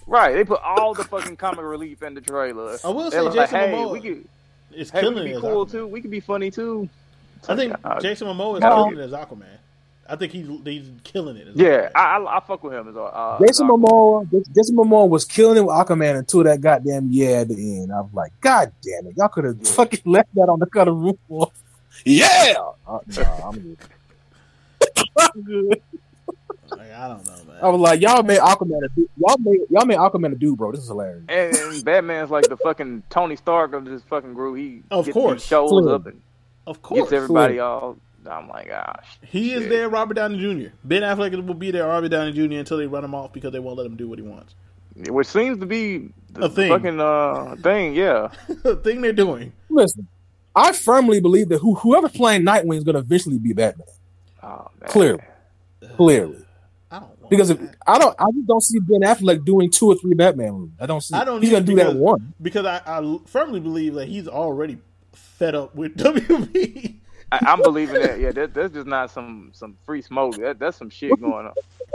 Right, 0.09 0.33
they 0.35 0.43
put 0.45 0.63
all 0.63 0.95
the 0.95 1.05
fucking 1.05 1.37
comic 1.37 1.61
relief 1.65 2.03
in 2.03 2.15
the 2.15 2.23
trailer. 2.23 2.79
I 2.83 2.89
will 2.89 3.11
They're 3.11 3.21
say 3.21 3.27
like, 3.27 3.35
Jason 3.35 3.59
hey, 3.61 3.73
Momoa 3.73 3.93
we 3.93 4.01
could, 4.01 4.29
is 4.73 4.91
hey, 4.91 5.07
we 5.07 5.15
could 5.15 5.25
be 5.25 5.33
cool 5.35 5.67
Aquaman. 5.67 5.71
too. 5.71 5.87
We 5.87 6.01
could 6.01 6.11
be 6.11 6.21
funny 6.21 6.51
too. 6.51 6.89
I 7.47 7.55
think 7.55 7.75
Uh, 7.85 8.01
Jason 8.01 8.27
Momoa 8.27 8.57
is 8.57 8.61
no. 8.63 8.71
killing 8.75 8.99
it 8.99 9.03
as 9.03 9.13
Aquaman. 9.13 9.45
I 10.11 10.17
think 10.17 10.33
he's 10.33 10.49
he's 10.65 10.89
killing 11.05 11.37
it. 11.37 11.49
As 11.49 11.57
Yeah, 11.57 11.91
Aquaman. 11.91 11.93
I, 11.95 12.17
I 12.17 12.37
I 12.39 12.41
fuck 12.41 12.65
with 12.65 12.73
him 12.73 12.89
as 12.89 12.97
uh, 12.97 13.39
Jason 13.47 13.67
as 13.67 13.71
Momoa. 13.71 14.45
Jason 14.55 14.77
Momoa 14.77 15.09
was 15.11 15.27
killing 15.27 15.59
it 15.59 15.61
with 15.61 15.75
Aquaman 15.77 16.17
until 16.21 16.43
that 16.45 16.63
goddamn 16.63 17.09
yeah 17.11 17.41
at 17.43 17.49
the 17.49 17.55
end. 17.83 17.93
I 17.93 18.01
was 18.01 18.11
like, 18.15 18.33
God 18.41 18.73
damn 18.83 19.09
it, 19.09 19.17
y'all 19.19 19.29
could 19.29 19.45
have 19.45 19.59
Yeah. 19.61 19.73
fucking 19.73 20.01
left 20.07 20.35
that 20.37 20.49
on 20.49 20.59
the 20.59 20.67
cut 20.67 20.89
of 20.89 20.97
room 20.97 21.19
floor. 21.29 21.53
Yeah. 22.07 22.55
Uh, 22.89 23.01
nah, 23.19 23.49
I'm 23.51 23.59
good. 23.61 23.79
I'm 25.19 25.43
good. 25.43 25.83
Like, 26.71 26.93
I 26.93 27.09
don't 27.09 27.27
know, 27.27 27.45
man. 27.53 27.57
I 27.63 27.69
was 27.69 27.81
like, 27.81 28.01
y'all 28.01 28.23
made 28.23 28.41
Aquaman 28.41 28.85
a 28.85 28.89
dude. 28.95 29.09
Y'all 29.17 29.39
made 29.39 29.61
y'all 29.71 29.87
made 29.87 29.99
Aquaman 29.99 30.33
a 30.33 30.35
dude, 30.35 30.59
bro. 30.59 30.73
This 30.73 30.83
is 30.83 30.89
hilarious. 30.89 31.25
And, 31.29 31.55
and 31.57 31.85
Batman's 31.85 32.31
like 32.31 32.49
the 32.49 32.57
fucking 32.59 33.03
Tony 33.11 33.37
Stark 33.37 33.73
of 33.73 33.85
this 33.85 34.03
fucking 34.03 34.35
group. 34.35 34.59
He 34.59 34.83
Of 34.91 35.07
gets, 35.07 35.15
course. 35.15 35.43
he 35.43 35.49
shows 35.49 35.71
Clearly. 35.71 35.93
up 35.95 36.07
and 36.07 36.21
Of 36.67 36.83
course, 36.83 37.01
gets 37.11 37.13
everybody 37.15 37.59
all. 37.59 37.97
I'm 38.29 38.49
like, 38.49 38.69
gosh, 38.69 39.07
he 39.23 39.55
is 39.55 39.69
there. 39.69 39.89
Robert 39.89 40.15
Downey 40.15 40.37
Jr. 40.39 40.71
Ben 40.85 41.03
Affleck 41.03 41.33
will 41.47 41.55
be 41.55 41.71
there. 41.71 41.87
Robert 41.87 42.11
Downey 42.11 42.33
Jr. 42.33 42.59
until 42.59 42.77
they 42.77 42.87
run 42.87 43.03
him 43.05 43.15
off 43.15 43.33
because 43.33 43.53
they 43.53 43.59
won't 43.61 43.79
let 43.79 43.87
him 43.87 43.97
do 43.97 44.07
what 44.09 44.19
he 44.19 44.25
wants. 44.25 44.55
which 45.09 45.27
seems 45.29 45.59
to 45.61 45.67
be 45.67 46.11
the, 46.33 46.43
A 46.43 46.49
thing. 46.51 46.71
fucking 46.71 47.01
uh 47.01 47.57
thing. 47.63 47.95
Yeah, 47.95 48.29
the 48.63 48.77
thing 48.77 49.01
they're 49.01 49.13
doing. 49.15 49.53
Listen, 49.71 50.07
I 50.55 50.73
firmly 50.73 51.21
believe 51.21 51.49
that 51.49 51.59
who, 51.59 51.75
whoever's 51.77 52.13
playing 52.13 52.43
Nightwing 52.43 52.77
is 52.77 52.85
going 52.85 52.95
to 52.97 53.01
eventually 53.01 53.39
be 53.39 53.53
Batman. 53.55 53.87
oh, 54.43 54.69
man. 54.81 54.91
Clearly, 54.91 55.23
clearly. 55.97 56.45
I 56.91 57.01
don't 57.01 57.31
Because 57.31 57.51
if, 57.51 57.61
I 57.87 57.99
don't, 57.99 58.15
I 58.19 58.25
just 58.35 58.47
don't 58.47 58.63
see 58.63 58.79
Ben 58.81 59.03
Affleck 59.03 59.45
doing 59.45 59.71
two 59.71 59.89
or 59.89 59.95
three 59.97 60.15
Batman 60.15 60.53
movies. 60.53 60.75
I 60.81 60.87
don't 60.87 61.03
see. 61.03 61.15
I 61.15 61.25
don't 61.25 61.41
He's 61.43 61.51
gonna 61.51 61.63
either 61.63 61.73
do 61.73 61.77
that 61.77 61.95
one. 61.97 62.33
because 62.41 62.65
I, 62.65 62.81
I 62.87 63.19
firmly 63.27 63.61
believe 63.61 63.95
that 63.95 64.09
he's 64.09 64.27
already 64.29 64.79
fed 65.13 65.55
up 65.55 65.75
with 65.75 65.97
WB. 65.99 66.97
I, 67.31 67.39
I'm 67.43 67.61
believing 67.63 68.01
that. 68.01 68.19
Yeah, 68.19 68.33
that, 68.33 68.55
that's 68.55 68.73
just 68.73 68.87
not 68.87 69.11
some 69.11 69.51
some 69.53 69.77
free 69.85 70.01
smoke. 70.01 70.37
That, 70.37 70.59
that's 70.59 70.79
some 70.79 70.89
shit 70.89 71.21
going 71.21 71.47
on. 71.47 71.53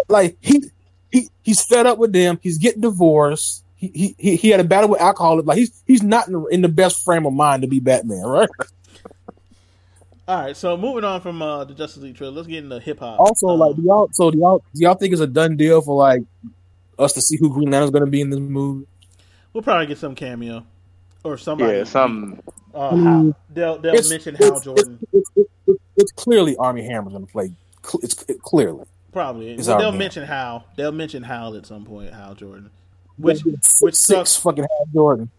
Like 0.08 0.38
he, 0.42 0.70
he, 1.12 1.30
he's 1.42 1.66
fed 1.66 1.88
up 1.88 1.98
with 1.98 2.14
them. 2.14 2.40
He's 2.44 2.60
getting 2.60 2.82
divorced. 2.82 3.64
He, 3.76 3.88
he, 3.96 4.16
he, 4.20 4.36
he 4.36 4.50
had 4.50 4.60
a 4.60 4.64
battle 4.64 4.90
with 4.92 5.02
alcohol. 5.02 5.42
Like 5.42 5.58
he's, 5.58 5.84
he's 5.88 6.04
not 6.04 6.28
in 6.28 6.34
the, 6.34 6.44
in 6.46 6.62
the 6.62 6.70
best 6.70 7.04
frame 7.04 7.26
of 7.26 7.34
mind 7.34 7.64
to 7.64 7.68
be 7.68 7.80
Batman, 7.80 8.26
right? 8.26 8.50
All 10.28 10.42
right, 10.42 10.56
so 10.56 10.78
moving 10.78 11.04
on 11.04 11.20
from 11.20 11.42
uh, 11.42 11.66
the 11.66 11.74
Justice 11.74 12.02
League 12.04 12.16
trailer, 12.16 12.32
let's 12.34 12.48
get 12.48 12.64
into 12.64 12.80
hip 12.80 13.00
hop. 13.00 13.20
Also, 13.20 13.48
Um, 13.50 13.60
like, 13.60 13.76
do 13.76 13.82
y'all, 13.82 14.10
so 14.14 14.32
do 14.32 14.38
y'all, 14.40 14.60
do 14.74 14.82
y'all 14.82 14.96
think 14.96 15.12
it's 15.12 15.22
a 15.22 15.28
done 15.28 15.58
deal 15.58 15.82
for 15.82 15.98
like 15.98 16.22
us 16.98 17.12
to 17.14 17.22
see 17.22 17.36
who 17.38 17.50
Green 17.50 17.70
Lantern's 17.72 17.92
going 17.92 18.06
to 18.06 18.10
be 18.12 18.22
in 18.22 18.30
this 18.30 18.40
movie? 18.40 18.88
we'll 19.52 19.62
probably 19.64 19.86
get 19.86 19.98
some 20.00 20.16
cameo 20.16 20.66
or 21.24 21.38
somebody. 21.38 21.78
Yeah, 21.78 21.84
some 21.84 22.40
Uh, 22.74 22.92
Mm. 22.92 23.36
They'll 23.52 23.78
they'll 23.78 23.94
It's- 23.94 24.10
mention 24.10 24.34
Hal 24.36 24.60
Jordan. 24.62 24.98
It's, 25.14 25.30
it's, 25.36 25.50
it's, 25.68 25.80
it's 25.98 26.12
clearly 26.14 26.56
Armie 26.58 26.84
Hammer's 26.84 27.14
going 27.14 27.26
to 27.28 27.32
play. 27.32 27.52
It's 28.02 28.24
it, 28.30 28.42
clearly. 28.42 28.86
Probably. 29.12 29.52
It's 29.52 29.68
Well, 29.68 29.78
they'll 29.78 29.92
man. 29.92 30.00
mention 30.00 30.24
Hal. 30.24 30.64
They'll 30.76 30.92
mention 30.92 31.22
Hal 31.22 31.56
at 31.56 31.66
some 31.68 31.86
point. 31.86 32.12
Hal 32.14 32.34
Jordan. 32.34 32.72
Which 33.18 33.44
Six- 33.44 33.82
which 33.82 33.96
six 33.96 34.32
sucks. 34.32 34.36
fucking 34.38 34.64
Hal 34.64 34.88
Jordan. 34.94 35.30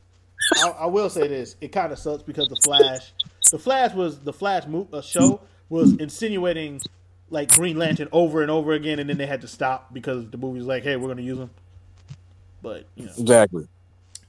I, 0.63 0.69
I 0.81 0.87
will 0.87 1.09
say 1.11 1.27
this: 1.27 1.57
it 1.61 1.69
kind 1.73 1.91
of 1.93 1.99
sucks 1.99 2.23
because 2.23 2.49
the 2.49 2.57
Flash, 2.63 3.13
the 3.55 3.59
Flash 3.61 3.95
was 3.95 4.19
the 4.19 4.33
Flash 4.33 4.67
mo- 4.67 4.89
uh, 4.93 5.01
show 5.01 5.41
was 5.69 5.93
insinuating 5.99 6.81
like 7.31 7.53
Green 7.55 7.79
Lantern 7.79 8.09
over 8.11 8.43
and 8.43 8.51
over 8.51 8.73
again, 8.73 8.99
and 8.99 9.09
then 9.09 9.17
they 9.17 9.27
had 9.27 9.43
to 9.43 9.47
stop 9.47 9.95
because 9.95 10.29
the 10.29 10.37
movie 10.37 10.59
was 10.59 10.67
like, 10.67 10.83
"Hey, 10.83 10.97
we're 10.97 11.07
going 11.07 11.19
to 11.19 11.23
use 11.23 11.39
him." 11.39 11.51
But 12.63 12.87
you 12.97 13.07
know, 13.07 13.13
Exactly. 13.17 13.69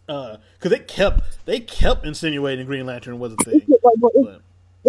because 0.06 0.40
they 0.62 0.78
kept 0.78 1.22
they 1.48 1.60
kept 1.60 2.06
insinuating 2.06 2.68
Green 2.68 2.86
Lantern 2.86 3.18
was 3.18 3.34
a 3.34 3.38
thing. 3.38 3.62
It- 3.68 3.82
But 3.82 4.42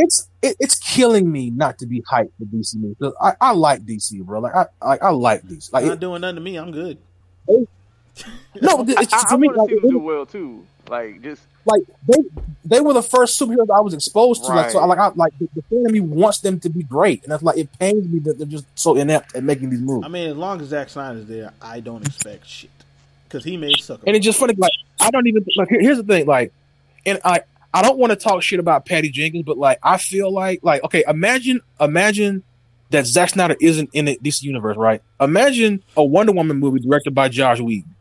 it's 0.04 0.28
it, 0.42 0.54
it's 0.60 0.78
killing 0.78 1.32
me 1.32 1.48
not 1.48 1.78
to 1.78 1.86
be 1.86 2.02
hyped 2.02 2.32
for 2.38 2.44
DC 2.44 2.74
movies. 2.76 2.96
'Cause 3.00 3.14
I, 3.18 3.32
I 3.40 3.52
like 3.52 3.86
DC, 3.86 4.22
bro. 4.22 4.40
Like 4.40 4.54
I 4.54 4.66
I, 4.82 4.98
I 4.98 5.10
like 5.12 5.44
DC. 5.44 5.72
Like 5.72 5.86
not 5.86 5.94
it, 5.94 6.00
doing 6.00 6.20
nothing 6.20 6.34
to 6.36 6.42
me. 6.42 6.56
I'm 6.56 6.70
good. 6.72 6.98
no, 7.48 8.84
but 8.84 9.00
it's, 9.00 9.14
I, 9.14 9.20
to 9.28 9.34
I 9.34 9.36
me 9.38 9.48
want 9.48 9.56
to 9.56 9.60
like, 9.62 9.70
see 9.70 9.80
them 9.80 9.90
do 9.90 9.98
well 9.98 10.26
too. 10.26 10.66
Like 10.90 11.22
just 11.22 11.42
like 11.66 11.82
they 12.06 12.18
they 12.64 12.80
were 12.80 12.92
the 12.92 13.02
first 13.02 13.40
superheroes 13.40 13.70
I 13.74 13.80
was 13.80 13.94
exposed 13.94 14.44
to. 14.44 14.50
Like 14.52 14.70
so, 14.70 14.78
I, 14.78 14.86
like 14.86 14.98
I 14.98 15.08
like 15.14 15.38
the, 15.38 15.48
the 15.54 15.62
fan 15.62 15.86
of 15.86 15.92
me 15.92 16.00
wants 16.00 16.40
them 16.40 16.58
to 16.60 16.68
be 16.68 16.82
great, 16.82 17.22
and 17.22 17.32
that's 17.32 17.42
like 17.42 17.58
it 17.58 17.68
pains 17.78 18.08
me 18.08 18.18
that 18.20 18.38
they're 18.38 18.46
just 18.46 18.66
so 18.74 18.96
inept 18.96 19.36
at 19.36 19.44
making 19.44 19.70
these 19.70 19.80
movies. 19.80 20.04
I 20.04 20.08
mean, 20.08 20.30
as 20.30 20.36
long 20.36 20.60
as 20.60 20.68
Zack 20.68 20.88
Snyder's 20.88 21.26
there, 21.26 21.52
I 21.60 21.80
don't 21.80 22.06
expect 22.06 22.46
shit 22.46 22.70
because 23.24 23.44
he 23.44 23.56
made 23.56 23.78
Sucker. 23.78 24.02
and 24.06 24.16
it's 24.16 24.24
just 24.24 24.38
funny. 24.38 24.54
Like 24.54 24.72
I 25.00 25.10
don't 25.10 25.26
even 25.26 25.44
like. 25.56 25.68
Here, 25.68 25.80
here's 25.80 25.98
the 25.98 26.04
thing. 26.04 26.26
Like, 26.26 26.52
and 27.04 27.20
I 27.24 27.42
I 27.72 27.82
don't 27.82 27.98
want 27.98 28.10
to 28.10 28.16
talk 28.16 28.42
shit 28.42 28.58
about 28.58 28.86
Patty 28.86 29.10
Jenkins, 29.10 29.44
but 29.44 29.58
like 29.58 29.78
I 29.82 29.98
feel 29.98 30.32
like 30.32 30.60
like 30.62 30.82
okay, 30.84 31.04
imagine 31.06 31.60
imagine 31.80 32.42
that 32.90 33.06
Zack 33.06 33.30
Snyder 33.30 33.56
isn't 33.60 33.90
in 33.92 34.06
the 34.06 34.18
DC 34.22 34.42
universe, 34.42 34.76
right? 34.76 35.02
Imagine 35.20 35.82
a 35.96 36.04
Wonder 36.04 36.32
Woman 36.32 36.56
movie 36.58 36.80
directed 36.80 37.14
by 37.14 37.28
Joss 37.28 37.60
Whedon. 37.60 37.94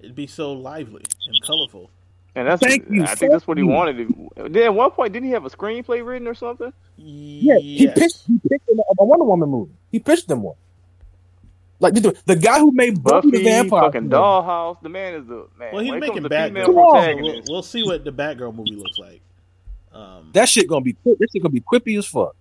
It'd 0.00 0.16
be 0.16 0.26
so 0.26 0.52
lively 0.52 1.04
and 1.26 1.42
colorful. 1.42 1.90
And 2.36 2.46
that's 2.46 2.62
Thank 2.62 2.86
you, 2.90 3.02
I 3.02 3.14
think 3.16 3.32
that's 3.32 3.46
what 3.48 3.56
he 3.58 3.64
you. 3.64 3.68
wanted. 3.70 4.14
Then 4.36 4.62
at 4.62 4.74
one 4.74 4.90
point, 4.92 5.12
didn't 5.12 5.26
he 5.26 5.32
have 5.32 5.44
a 5.44 5.50
screenplay 5.50 6.06
written 6.06 6.28
or 6.28 6.34
something? 6.34 6.72
Yeah, 6.96 7.58
he 7.58 7.84
Yes. 7.84 7.98
pitched 7.98 8.22
he 8.28 8.38
pitched 8.48 8.66
them 8.66 8.78
a 8.98 9.04
Wonder 9.04 9.24
Woman 9.24 9.48
movie. 9.50 9.72
He 9.90 9.98
pitched 9.98 10.28
them 10.28 10.42
one. 10.42 10.54
Like 11.78 11.94
the, 11.94 12.16
the 12.24 12.36
guy 12.36 12.58
who 12.58 12.70
made 12.72 13.02
Buffy, 13.02 13.28
Buffy, 13.30 13.38
the 13.38 13.44
Vampire 13.44 13.82
fucking 13.82 14.08
Slayer. 14.08 14.20
Dollhouse. 14.20 14.80
The 14.82 14.88
man 14.88 15.14
is 15.14 15.26
the 15.26 15.46
man. 15.58 15.74
Well, 15.74 15.82
he's 15.82 15.92
making 15.92 16.14
comes 16.22 16.28
Batgirl. 16.28 16.64
Come 16.66 16.76
on. 16.78 17.22
We'll, 17.22 17.42
we'll 17.48 17.62
see 17.62 17.82
what 17.82 18.04
the 18.04 18.12
Batgirl 18.12 18.54
movie 18.54 18.76
looks 18.76 18.98
like. 18.98 19.20
Um, 19.92 20.30
That 20.32 20.48
shit 20.48 20.68
gonna 20.68 20.80
be 20.82 20.94
quick. 20.94 21.18
That 21.18 21.28
shit 21.32 21.42
gonna 21.42 21.52
be 21.52 21.60
quippy 21.60 21.98
as 21.98 22.06
fuck. 22.06 22.34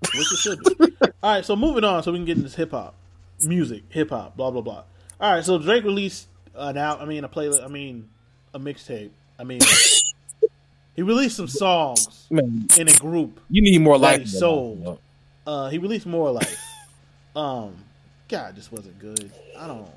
which 0.00 0.32
it 0.32 0.36
should 0.38 0.58
be. 0.62 0.96
All 1.22 1.34
right, 1.36 1.44
so 1.44 1.56
moving 1.56 1.84
on, 1.84 2.02
so 2.02 2.12
we 2.12 2.18
can 2.18 2.24
get 2.26 2.32
into 2.36 2.44
this 2.48 2.54
hip 2.56 2.72
hop, 2.72 2.94
music, 3.42 3.84
hip 3.88 4.10
hop, 4.10 4.36
blah 4.36 4.50
blah 4.50 4.60
blah. 4.60 4.82
All 5.20 5.32
right, 5.32 5.44
so 5.44 5.58
Drake 5.58 5.84
released 5.84 6.28
an 6.54 6.76
out. 6.76 7.00
I 7.00 7.06
mean, 7.06 7.24
a 7.24 7.28
playlist. 7.28 7.64
I 7.64 7.68
mean, 7.68 8.10
a 8.52 8.58
mixtape. 8.60 9.10
I 9.44 9.46
mean, 9.46 9.60
he 10.96 11.02
released 11.02 11.36
some 11.36 11.48
songs 11.48 12.26
Man, 12.30 12.66
in 12.78 12.88
a 12.88 12.92
group. 12.94 13.40
you 13.50 13.60
need 13.60 13.78
more 13.80 13.98
life. 13.98 14.20
he 14.22 14.26
sold. 14.26 14.98
Uh, 15.46 15.68
he 15.68 15.76
released 15.76 16.06
more 16.06 16.30
life. 16.30 16.58
Um, 17.36 17.76
God, 18.28 18.56
this 18.56 18.72
wasn't 18.72 18.98
good. 18.98 19.30
I 19.58 19.66
don't. 19.66 19.90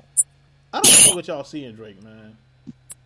I 0.70 0.80
don't 0.82 0.86
see 0.86 1.14
what 1.14 1.26
y'all 1.28 1.44
see 1.44 1.64
in 1.64 1.74
Drake, 1.74 2.02
man. 2.02 2.36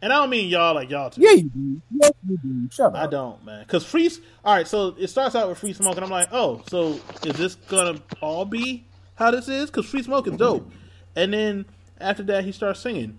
And 0.00 0.12
I 0.12 0.16
don't 0.16 0.30
mean 0.30 0.48
y'all 0.48 0.74
like 0.74 0.90
y'all 0.90 1.10
too. 1.10 1.20
Yeah, 1.22 1.30
you 1.30 1.48
do. 1.50 1.80
Yes, 1.92 2.10
you 2.28 2.36
do. 2.38 2.68
Shut 2.72 2.86
up. 2.86 2.96
I 2.96 3.06
don't, 3.06 3.44
man. 3.44 3.62
Because 3.62 3.86
free. 3.86 4.10
All 4.44 4.52
right, 4.56 4.66
so 4.66 4.96
it 4.98 5.06
starts 5.08 5.36
out 5.36 5.48
with 5.48 5.58
free 5.58 5.72
smoke, 5.72 5.94
and 5.94 6.04
I'm 6.04 6.10
like, 6.10 6.26
oh, 6.32 6.62
so 6.66 6.98
is 7.24 7.36
this 7.36 7.54
gonna 7.54 8.00
all 8.20 8.44
be 8.44 8.84
how 9.14 9.30
this 9.30 9.48
is? 9.48 9.70
Because 9.70 9.86
free 9.86 10.02
smoke 10.02 10.26
is 10.26 10.36
dope. 10.36 10.68
And 11.14 11.32
then 11.32 11.66
after 12.00 12.24
that, 12.24 12.42
he 12.44 12.50
starts 12.50 12.80
singing, 12.80 13.16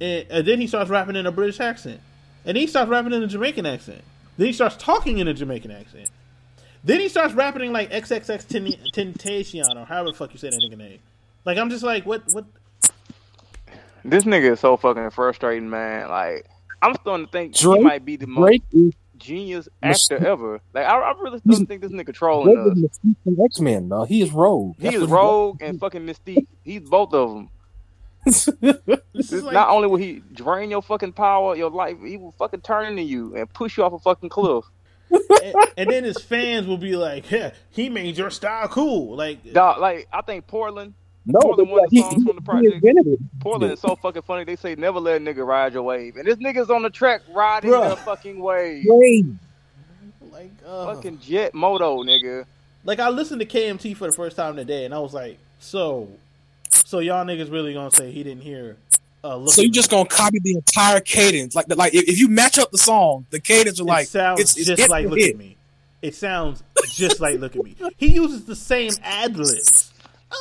and, 0.00 0.26
and 0.28 0.44
then 0.48 0.60
he 0.60 0.66
starts 0.66 0.90
rapping 0.90 1.14
in 1.14 1.26
a 1.26 1.30
British 1.32 1.60
accent, 1.60 2.00
and 2.44 2.56
he 2.56 2.66
starts 2.66 2.88
rapping 2.90 3.12
in 3.12 3.22
a 3.22 3.26
Jamaican 3.26 3.66
accent. 3.66 4.02
Then 4.36 4.46
he 4.48 4.52
starts 4.52 4.76
talking 4.76 5.18
in 5.18 5.28
a 5.28 5.34
Jamaican 5.34 5.70
accent. 5.70 6.10
Then 6.82 7.00
he 7.00 7.08
starts 7.08 7.32
rapping 7.34 7.72
like 7.72 7.90
XXX 7.90 8.46
Ten- 8.46 8.66
Tentacion 9.14 9.74
or 9.76 9.86
however 9.86 10.10
the 10.10 10.16
fuck 10.16 10.32
you 10.32 10.38
say 10.38 10.50
that 10.50 10.60
nigga 10.60 10.76
name. 10.76 10.98
Like 11.44 11.56
I'm 11.58 11.70
just 11.70 11.82
like, 11.84 12.04
what, 12.04 12.22
what? 12.32 12.44
this 14.04 14.24
nigga 14.24 14.52
is 14.52 14.60
so 14.60 14.76
fucking 14.76 15.10
frustrating, 15.10 15.70
man. 15.70 16.08
Like 16.08 16.46
I'm 16.82 16.94
starting 16.96 17.26
to 17.26 17.32
think 17.32 17.54
Drake- 17.56 17.78
he 17.78 17.84
might 17.84 18.04
be 18.04 18.16
the 18.16 18.26
most 18.26 18.62
Drake 18.70 18.94
genius 19.16 19.68
Mis- 19.82 20.10
actor 20.10 20.26
ever. 20.26 20.60
Like 20.74 20.86
I, 20.86 20.98
I 20.98 21.12
really 21.20 21.40
He's- 21.44 21.58
don't 21.58 21.66
think 21.66 21.80
this 21.80 21.92
nigga 21.92 22.12
trolling 22.14 22.54
Drake 22.54 22.72
us. 22.72 22.78
is 22.78 23.00
Mystique 23.26 23.44
X 23.44 23.60
Men. 23.60 23.88
No, 23.88 24.04
he 24.04 24.20
is 24.22 24.30
Rogue. 24.32 24.74
He 24.78 24.88
is 24.94 25.04
Rogue 25.04 25.62
and 25.62 25.80
fucking 25.80 26.02
Mystique. 26.06 26.46
He's 26.64 26.82
both 26.82 27.14
of 27.14 27.30
them. 27.32 27.48
This 28.24 29.32
is 29.32 29.42
like, 29.44 29.54
Not 29.54 29.68
only 29.68 29.88
will 29.88 29.96
he 29.98 30.22
drain 30.32 30.70
your 30.70 30.82
fucking 30.82 31.12
power, 31.12 31.54
your 31.56 31.70
life, 31.70 31.96
he 32.04 32.16
will 32.16 32.32
fucking 32.32 32.62
turn 32.62 32.86
into 32.86 33.02
you 33.02 33.36
and 33.36 33.52
push 33.52 33.76
you 33.76 33.84
off 33.84 33.92
a 33.92 33.98
fucking 33.98 34.28
cliff. 34.28 34.64
and, 35.10 35.54
and 35.76 35.90
then 35.90 36.04
his 36.04 36.20
fans 36.20 36.66
will 36.66 36.78
be 36.78 36.96
like, 36.96 37.30
yeah, 37.30 37.52
he 37.70 37.88
made 37.88 38.16
your 38.18 38.30
style 38.30 38.68
cool. 38.68 39.14
Like, 39.16 39.52
Dog, 39.52 39.80
like 39.80 40.08
I 40.12 40.22
think 40.22 40.46
Portland, 40.46 40.94
No, 41.26 41.38
More 41.44 41.56
than 41.56 41.66
but 41.66 41.72
one 41.72 41.84
of 41.84 41.90
the 41.90 42.00
songs 42.00 42.14
he, 42.16 42.24
from 42.26 42.36
the 42.36 42.42
project. 42.42 42.74
invented 42.74 43.06
it. 43.06 43.18
Portland 43.40 43.72
is 43.72 43.80
so 43.80 43.94
fucking 43.96 44.22
funny. 44.22 44.44
They 44.44 44.56
say 44.56 44.74
never 44.74 44.98
let 44.98 45.20
a 45.20 45.24
nigga 45.24 45.46
ride 45.46 45.74
your 45.74 45.82
wave, 45.84 46.16
and 46.16 46.26
this 46.26 46.36
nigga's 46.36 46.70
on 46.70 46.82
the 46.82 46.90
track 46.90 47.22
riding 47.32 47.70
Bruh. 47.70 47.90
the 47.90 47.96
fucking 47.96 48.40
wave. 48.40 48.84
Wait, 48.88 49.26
like, 50.32 50.50
uh, 50.66 50.94
Fucking 50.94 51.20
jet 51.20 51.54
moto, 51.54 52.02
nigga. 52.02 52.44
like 52.84 52.98
I 52.98 53.08
listened 53.10 53.40
to 53.40 53.46
KMT 53.46 53.96
for 53.96 54.06
the 54.08 54.12
first 54.12 54.36
time 54.36 54.56
today, 54.56 54.84
and 54.84 54.92
I 54.92 54.98
was 54.98 55.14
like, 55.14 55.38
so, 55.60 56.08
so 56.84 56.98
y'all 57.00 57.24
niggas 57.24 57.50
really 57.50 57.74
gonna 57.74 57.90
say 57.90 58.10
he 58.10 58.22
didn't 58.22 58.42
hear? 58.42 58.76
Uh, 59.22 59.46
so 59.46 59.62
you 59.62 59.70
just 59.70 59.90
gonna 59.90 60.08
copy 60.08 60.38
the 60.42 60.54
entire 60.54 61.00
cadence? 61.00 61.54
Like, 61.54 61.74
like 61.74 61.94
if, 61.94 62.18
you 62.18 62.28
match 62.28 62.58
up 62.58 62.70
the 62.70 62.78
song, 62.78 63.26
the 63.30 63.40
cadence 63.40 63.80
are 63.80 63.84
It 63.84 63.86
like 63.86 64.06
sounds 64.06 64.40
it's, 64.40 64.56
it's 64.56 64.66
just 64.66 64.90
like 64.90 65.06
look 65.06 65.18
at 65.18 65.36
me. 65.36 65.56
It 66.02 66.14
sounds 66.14 66.62
just 66.88 67.20
like 67.20 67.40
look 67.40 67.56
at 67.56 67.64
me. 67.64 67.74
He 67.96 68.08
uses 68.08 68.44
the 68.44 68.54
same 68.54 68.92
ad 69.02 69.36
libs. 69.36 69.90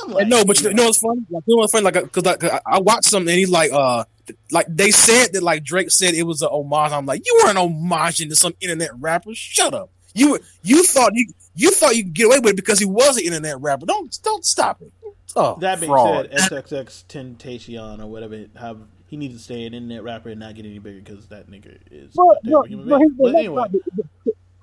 Like, 0.07 0.27
know, 0.27 0.43
but 0.43 0.59
you 0.59 0.73
know 0.73 0.85
what's 0.85 0.99
funny? 0.99 1.21
Like, 1.29 1.43
you 1.45 1.55
know 1.55 1.61
what's 1.61 1.71
funny? 1.71 1.85
Like, 1.85 1.93
because 1.93 2.25
like, 2.25 2.43
I, 2.43 2.59
I 2.65 2.79
watched 2.79 3.05
something 3.05 3.29
and 3.29 3.39
he's 3.39 3.49
like, 3.49 3.71
uh, 3.71 4.03
like 4.51 4.65
they 4.67 4.91
said 4.91 5.33
that 5.33 5.43
like 5.43 5.63
Drake 5.63 5.91
said 5.91 6.13
it 6.13 6.23
was 6.23 6.41
an 6.41 6.49
homage. 6.51 6.91
I'm 6.91 7.05
like, 7.05 7.25
you 7.25 7.41
weren't 7.43 7.57
homaging 7.57 8.29
to 8.29 8.35
some 8.35 8.53
internet 8.59 8.89
rapper. 8.99 9.33
Shut 9.33 9.73
up. 9.73 9.89
You 10.13 10.39
you 10.63 10.83
thought 10.83 11.11
you 11.13 11.27
you 11.55 11.71
thought 11.71 11.95
you 11.95 12.03
could 12.03 12.13
get 12.13 12.25
away 12.25 12.39
with 12.39 12.53
it 12.53 12.55
because 12.55 12.79
he 12.79 12.85
was 12.85 13.17
an 13.17 13.23
internet 13.23 13.61
rapper. 13.61 13.85
Don't 13.85 14.17
don't 14.23 14.45
stop 14.45 14.81
it. 14.81 14.91
Oh, 15.35 15.57
That 15.59 15.79
being 15.79 15.91
fraud. 15.91 16.29
said, 16.31 16.65
XXX 16.65 17.05
Tentacion 17.07 18.01
or 18.01 18.07
whatever, 18.07 18.45
how 18.55 18.77
he 19.07 19.17
needs 19.17 19.35
to 19.35 19.39
stay 19.43 19.65
an 19.65 19.73
internet 19.73 20.03
rapper 20.03 20.29
and 20.29 20.39
not 20.39 20.55
get 20.55 20.65
any 20.65 20.79
bigger 20.79 20.99
because 20.99 21.27
that 21.27 21.49
nigga 21.49 21.77
is. 21.91 22.13
But, 22.15 22.23
a 22.23 22.39
terrible 22.43 22.61
but, 22.61 22.69
human 22.69 22.89
but 22.89 22.97
being. 22.99 23.09
the- 23.09 23.23
But 23.23 23.35
anyway, 23.35 23.63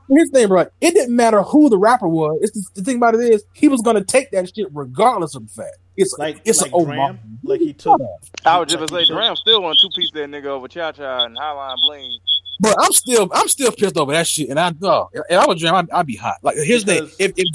here's 0.08 0.30
the 0.30 0.38
thing, 0.40 0.48
bro. 0.48 0.66
It 0.80 0.94
didn't 0.94 1.14
matter 1.14 1.42
who 1.42 1.68
the 1.68 1.78
rapper 1.78 2.08
was. 2.08 2.38
It's 2.42 2.52
the, 2.52 2.80
the 2.80 2.84
thing 2.84 2.96
about 2.96 3.14
it 3.14 3.20
is 3.20 3.44
he 3.54 3.68
was 3.68 3.80
gonna 3.80 4.04
take 4.04 4.30
that 4.32 4.52
shit 4.54 4.66
regardless 4.72 5.34
of 5.34 5.46
the 5.46 5.52
fact. 5.62 5.76
It's 5.96 6.14
like 6.18 6.40
it's 6.44 6.62
like 6.62 6.72
an 6.72 6.84
Dram, 6.84 6.98
homage. 6.98 7.20
like 7.42 7.60
he 7.60 7.72
took. 7.72 8.00
Shut. 8.00 8.46
I 8.46 8.58
was 8.58 8.68
just 8.68 8.80
like 8.80 8.90
gonna 8.90 9.02
say, 9.02 9.06
took- 9.08 9.16
Dram 9.16 9.36
still 9.36 9.62
want 9.62 9.78
two 9.80 9.88
piece 9.94 10.10
that 10.12 10.28
nigga 10.30 10.46
over 10.46 10.66
Cha 10.68 10.92
Cha 10.92 11.24
and 11.24 11.36
Highline 11.36 11.76
Bling. 11.82 12.18
But 12.60 12.74
I'm 12.78 12.92
still 12.92 13.28
I'm 13.32 13.48
still 13.48 13.72
pissed 13.72 13.96
over 13.96 14.12
that 14.12 14.26
shit. 14.26 14.48
And 14.50 14.58
I 14.58 14.72
oh, 14.82 15.08
if 15.12 15.22
I 15.38 15.46
was 15.46 15.60
Dram, 15.60 15.74
I'd, 15.74 15.90
I'd 15.90 16.06
be 16.06 16.16
hot. 16.16 16.36
Like 16.42 16.56
here's 16.56 16.84
the 16.84 16.94
thing: 16.96 17.10
if 17.18 17.32
if 17.36 17.46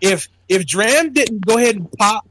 if 0.00 0.28
if 0.48 0.66
Dram 0.66 1.12
didn't 1.12 1.44
go 1.46 1.56
ahead 1.58 1.76
and 1.76 1.90
pop 1.92 2.26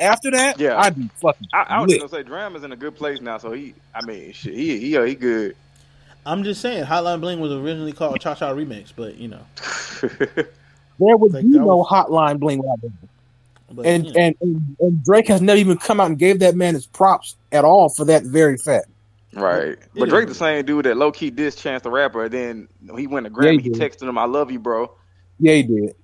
after 0.00 0.30
that, 0.32 0.58
Yeah. 0.60 0.78
I'd 0.80 0.94
be 0.96 1.08
fucking. 1.20 1.48
I, 1.52 1.62
I 1.68 1.80
was 1.82 1.90
lit. 1.90 2.00
gonna 2.00 2.10
say, 2.10 2.22
Dram 2.22 2.54
is 2.56 2.64
in 2.64 2.72
a 2.72 2.76
good 2.76 2.96
place 2.96 3.20
now, 3.20 3.38
so 3.38 3.52
he, 3.52 3.74
I 3.94 4.04
mean, 4.04 4.32
shit, 4.32 4.54
he, 4.54 4.78
he, 4.78 4.96
he 5.06 5.14
good. 5.14 5.56
I'm 6.24 6.42
just 6.42 6.60
saying, 6.60 6.84
Hotline 6.84 7.20
Bling 7.20 7.38
was 7.40 7.52
originally 7.52 7.92
called 7.92 8.20
Cha 8.20 8.34
Cha 8.34 8.52
Remix, 8.52 8.92
but 8.94 9.16
you 9.16 9.28
know, 9.28 9.40
There 10.98 11.16
would 11.16 11.32
Like, 11.34 11.42
be 11.44 11.50
no 11.58 11.76
was- 11.76 11.88
hotline 11.88 12.38
bling 12.38 12.58
without 12.58 12.80
them. 12.80 12.98
But, 13.70 13.84
and, 13.84 14.06
you 14.06 14.12
know, 14.12 14.20
and 14.20 14.36
and 14.40 14.76
and 14.80 15.04
Drake 15.04 15.26
has 15.28 15.42
never 15.42 15.58
even 15.58 15.76
come 15.76 15.98
out 16.00 16.06
and 16.06 16.18
gave 16.18 16.38
that 16.38 16.54
man 16.54 16.74
his 16.74 16.86
props 16.86 17.36
at 17.52 17.64
all 17.64 17.88
for 17.88 18.04
that 18.06 18.22
very 18.22 18.56
fact. 18.56 18.86
Right. 19.34 19.70
It 19.70 19.80
But 19.94 20.08
Drake 20.08 20.28
the 20.28 20.34
same 20.34 20.64
dude 20.64 20.84
that 20.86 20.96
low 20.96 21.10
key 21.12 21.30
dissed 21.32 21.58
Chance 21.58 21.82
the 21.82 21.90
Rapper, 21.90 22.24
and 22.24 22.32
then 22.32 22.68
he 22.96 23.06
went 23.08 23.26
to 23.26 23.32
Yeah, 23.32 23.38
Grammy. 23.52 23.60
he 23.62 23.70
he 23.70 23.74
texted 23.74 24.02
him, 24.08 24.16
"I 24.18 24.24
love 24.24 24.50
you, 24.52 24.58
bro." 24.60 24.92
Yeah, 25.40 25.54
he 25.54 25.62
did. 25.64 25.96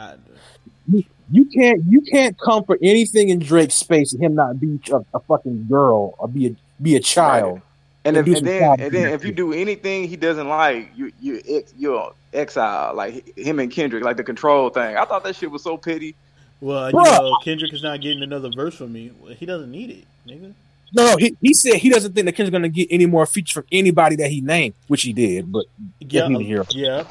I, 0.00 1.04
You 1.32 1.44
can't 1.44 1.82
you 1.88 2.00
can't 2.00 2.36
come 2.38 2.64
for 2.64 2.76
anything 2.82 3.28
in 3.28 3.38
Drake's 3.38 3.74
space 3.74 4.12
and 4.12 4.22
him 4.22 4.34
not 4.34 4.58
be 4.58 4.80
a, 4.90 5.00
a 5.14 5.20
fucking 5.20 5.66
girl 5.68 6.14
or 6.18 6.26
be 6.28 6.48
a 6.48 6.56
be 6.82 6.96
a 6.96 7.00
child. 7.00 7.60
And, 8.04 8.16
And 8.16 8.28
if, 8.28 8.36
and 8.36 8.46
then 8.46 8.80
and 8.80 8.92
then 8.92 9.12
if 9.12 9.24
you 9.24 9.32
do 9.32 9.52
anything 9.52 10.08
he 10.08 10.16
doesn't 10.16 10.48
like, 10.48 10.90
you 10.96 11.12
you 11.20 11.40
ex, 11.48 11.72
you're 11.78 12.12
exile 12.32 12.94
like 12.94 13.36
him 13.36 13.58
and 13.60 13.70
Kendrick, 13.70 14.02
like 14.02 14.16
the 14.16 14.24
control 14.24 14.70
thing. 14.70 14.96
I 14.96 15.04
thought 15.04 15.22
that 15.24 15.36
shit 15.36 15.50
was 15.50 15.62
so 15.62 15.76
petty. 15.76 16.14
well, 16.60 16.90
you 16.90 16.96
know, 16.96 17.36
Kendrick 17.44 17.72
is 17.72 17.82
not 17.82 18.00
getting 18.00 18.22
another 18.22 18.50
verse 18.54 18.74
from 18.74 18.92
me. 18.92 19.12
He 19.38 19.46
doesn't 19.46 19.70
need 19.70 19.90
it, 19.90 20.04
nigga. 20.26 20.54
No, 20.92 21.04
no, 21.12 21.16
he, 21.16 21.36
he 21.40 21.54
said 21.54 21.74
he 21.74 21.88
doesn't 21.90 22.14
think 22.14 22.24
that 22.24 22.32
Kendrick's 22.32 22.52
gonna 22.52 22.68
get 22.68 22.88
any 22.90 23.06
more 23.06 23.24
features 23.26 23.52
from 23.52 23.64
anybody 23.70 24.16
that 24.16 24.30
he 24.30 24.40
named, 24.40 24.74
which 24.88 25.02
he 25.02 25.12
did, 25.12 25.52
but 25.52 25.66
Yeah, 26.00 26.26
need 26.26 26.34
to 26.34 26.40
um, 26.40 26.44
hear. 26.44 26.64
yeah, 26.70 27.04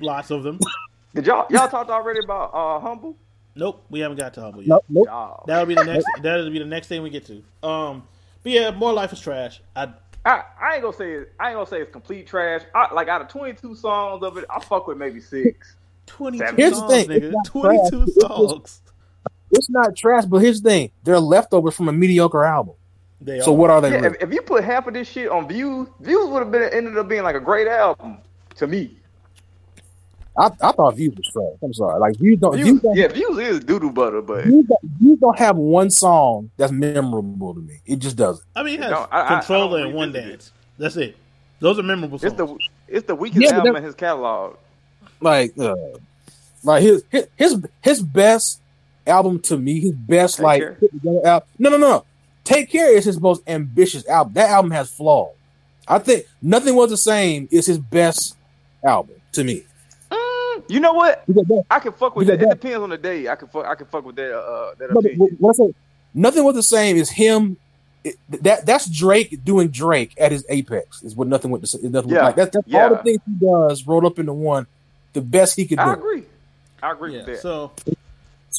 lots 0.00 0.30
of 0.30 0.42
them. 0.44 0.58
Did 1.16 1.26
y'all 1.26 1.46
y'all 1.50 1.66
talked 1.68 1.90
already 1.90 2.20
about 2.22 2.50
uh 2.54 2.78
humble? 2.78 3.16
Nope, 3.54 3.84
we 3.88 4.00
haven't 4.00 4.18
got 4.18 4.34
to 4.34 4.42
Humble 4.42 4.60
yet. 4.60 4.68
nope, 4.68 4.84
nope. 4.90 5.06
Y'all. 5.06 5.44
That'll 5.46 5.64
be 5.66 5.74
the 5.74 5.84
next. 5.84 6.06
that'll 6.22 6.50
be 6.50 6.58
the 6.58 6.64
next 6.66 6.88
thing 6.88 7.02
we 7.02 7.08
get 7.10 7.24
to. 7.26 7.42
Um, 7.66 8.06
but 8.42 8.52
yeah, 8.52 8.70
more 8.70 8.92
life 8.92 9.12
is 9.14 9.20
trash. 9.20 9.62
I 9.74 9.94
I, 10.26 10.42
I 10.60 10.74
ain't 10.74 10.82
gonna 10.82 10.94
say 10.96 11.12
it, 11.12 11.32
I 11.40 11.48
ain't 11.48 11.56
gonna 11.56 11.66
say 11.66 11.80
it's 11.80 11.90
complete 11.92 12.26
trash. 12.26 12.60
I, 12.74 12.92
like 12.92 13.08
out 13.08 13.22
of 13.22 13.28
22 13.28 13.76
songs 13.76 14.22
of 14.22 14.36
it, 14.36 14.44
I 14.54 14.60
fuck 14.62 14.86
with 14.88 14.98
maybe 14.98 15.20
six. 15.20 15.74
twenty 16.06 16.38
two 16.38 16.44
Here's 16.56 16.72
the 16.72 16.76
songs, 16.80 16.92
thing, 16.92 17.08
nigga. 17.08 17.22
it's 17.22 17.34
not 17.34 17.46
Twenty 17.46 17.90
two 17.90 18.04
trash. 18.04 18.28
Songs. 18.28 18.80
It's 19.52 19.70
not 19.70 19.96
trash, 19.96 20.24
but 20.26 20.38
here's 20.38 20.60
the 20.60 20.68
thing: 20.68 20.90
they're 21.04 21.18
leftovers 21.20 21.74
from 21.74 21.88
a 21.88 21.92
mediocre 21.92 22.44
album. 22.44 22.74
They 23.22 23.40
So 23.40 23.52
are. 23.52 23.56
what 23.56 23.70
are 23.70 23.80
they? 23.80 23.92
Yeah, 23.92 24.04
if, 24.06 24.14
if 24.20 24.32
you 24.34 24.42
put 24.42 24.64
half 24.64 24.86
of 24.86 24.92
this 24.92 25.08
shit 25.08 25.30
on 25.30 25.48
views, 25.48 25.88
views 26.00 26.28
would 26.28 26.40
have 26.42 26.50
been 26.52 26.64
ended 26.64 26.98
up 26.98 27.08
being 27.08 27.22
like 27.22 27.36
a 27.36 27.40
great 27.40 27.66
album 27.68 28.18
to 28.56 28.66
me. 28.66 28.98
I, 30.38 30.46
I 30.60 30.72
thought 30.72 30.96
Views 30.96 31.14
was 31.16 31.26
trash. 31.32 31.58
I'm 31.62 31.72
sorry, 31.72 31.98
like 31.98 32.16
Views 32.16 32.38
don't. 32.40 32.54
Views 32.56 32.66
Views, 32.68 32.80
don't, 32.82 32.96
yeah, 32.96 33.08
views 33.08 33.38
is 33.38 33.60
doodoo 33.60 33.94
butter, 33.94 34.20
but 34.22 34.44
Views 34.44 34.66
don't, 34.66 34.80
Views 35.00 35.18
don't 35.18 35.38
have 35.38 35.56
one 35.56 35.90
song 35.90 36.50
that's 36.56 36.72
memorable 36.72 37.54
to 37.54 37.60
me. 37.60 37.80
It 37.86 37.96
just 38.00 38.16
doesn't. 38.16 38.44
I 38.54 38.62
mean, 38.62 38.74
it 38.74 38.82
has 38.82 38.90
No, 38.90 39.06
I- 39.10 39.20
I- 39.20 39.24
I 39.24 39.28
Controller 39.40 39.84
and 39.86 39.94
One 39.94 40.08
revisit 40.08 40.26
it. 40.26 40.30
Dance. 40.30 40.52
That's 40.78 40.96
it. 40.96 41.16
Those 41.60 41.78
are 41.78 41.82
memorable 41.82 42.18
songs. 42.18 42.32
it's 42.32 42.36
the 42.36 42.58
it's 42.88 43.06
the 43.06 43.14
weakest 43.14 43.42
Yeah, 43.42 43.56
album 43.58 43.76
in 43.76 43.82
his 43.84 43.94
catalog. 43.94 44.56
Like, 45.20 45.56
uh, 45.58 45.74
like 46.64 46.82
his 46.82 47.02
his 47.10 47.26
his, 47.36 47.66
his 47.82 48.02
best 48.02 48.60
album 49.06 49.40
to 49.40 49.56
me, 49.56 49.80
his 49.80 49.92
best 49.92 50.36
Take 50.36 50.44
like 50.44 50.60
Care? 50.60 50.78
album. 51.24 51.48
No, 51.58 51.70
no, 51.70 51.76
no, 51.78 51.88
no. 51.90 52.04
Take 52.44 52.70
Care 52.70 52.94
is 52.94 53.04
his 53.06 53.18
most 53.20 53.42
ambitious 53.46 54.06
album. 54.06 54.34
That 54.34 54.50
album 54.50 54.70
has 54.72 54.90
flaws. 54.90 55.32
I 55.88 55.98
think 55.98 56.26
Nothing 56.42 56.74
Was 56.76 56.90
the 56.90 56.96
Same 56.96 57.48
is 57.50 57.64
his 57.66 57.78
best 57.78 58.36
album 58.84 59.14
to 59.32 59.42
me. 59.44 59.64
You 60.68 60.80
know 60.80 60.92
what? 60.94 61.26
Because 61.26 61.46
that- 61.46 61.64
I 61.70 61.78
can 61.80 61.92
fuck 61.92 62.16
with 62.16 62.26
that. 62.28 62.40
It 62.42 62.48
depends 62.50 62.78
on 62.78 62.90
the 62.90 62.98
day. 62.98 63.28
I 63.28 63.36
can 63.36 63.48
fuck. 63.48 63.66
I 63.66 63.74
can 63.74 63.86
fuck 63.86 64.04
with 64.04 64.16
that. 64.16 64.36
Uh, 64.36 64.74
that 64.78 64.90
but 64.92 65.04
opinion. 65.04 65.36
what 65.38 65.50
I 65.60 65.66
say, 65.66 65.74
Nothing 66.14 66.44
Was 66.44 66.54
the 66.54 66.62
Same 66.62 66.96
is 66.96 67.10
him. 67.10 67.56
it- 68.04 68.16
that 68.42 68.64
that's 68.66 68.88
Drake 68.88 69.44
doing 69.44 69.68
Drake 69.68 70.14
at 70.18 70.32
his 70.32 70.44
apex. 70.48 71.02
Is 71.02 71.14
what 71.16 71.28
nothing 71.28 71.50
with 71.50 71.62
the 71.62 71.66
is 71.78 71.90
nothing 71.90 72.10
Yeah, 72.10 72.22
like 72.24 72.36
that's, 72.36 72.54
that's 72.54 72.66
yeah. 72.68 72.84
all 72.84 72.90
the 72.90 73.02
things 73.02 73.20
he 73.26 73.46
does 73.46 73.86
rolled 73.86 74.04
up 74.04 74.18
into 74.18 74.32
one. 74.32 74.66
The 75.12 75.20
best 75.22 75.56
he 75.56 75.66
could 75.66 75.78
do. 75.78 75.84
I 75.84 75.94
agree. 75.94 76.24
I 76.82 76.92
agree 76.92 77.12
yeah. 77.12 77.18
with 77.18 77.26
that. 77.26 77.40
So 77.40 77.72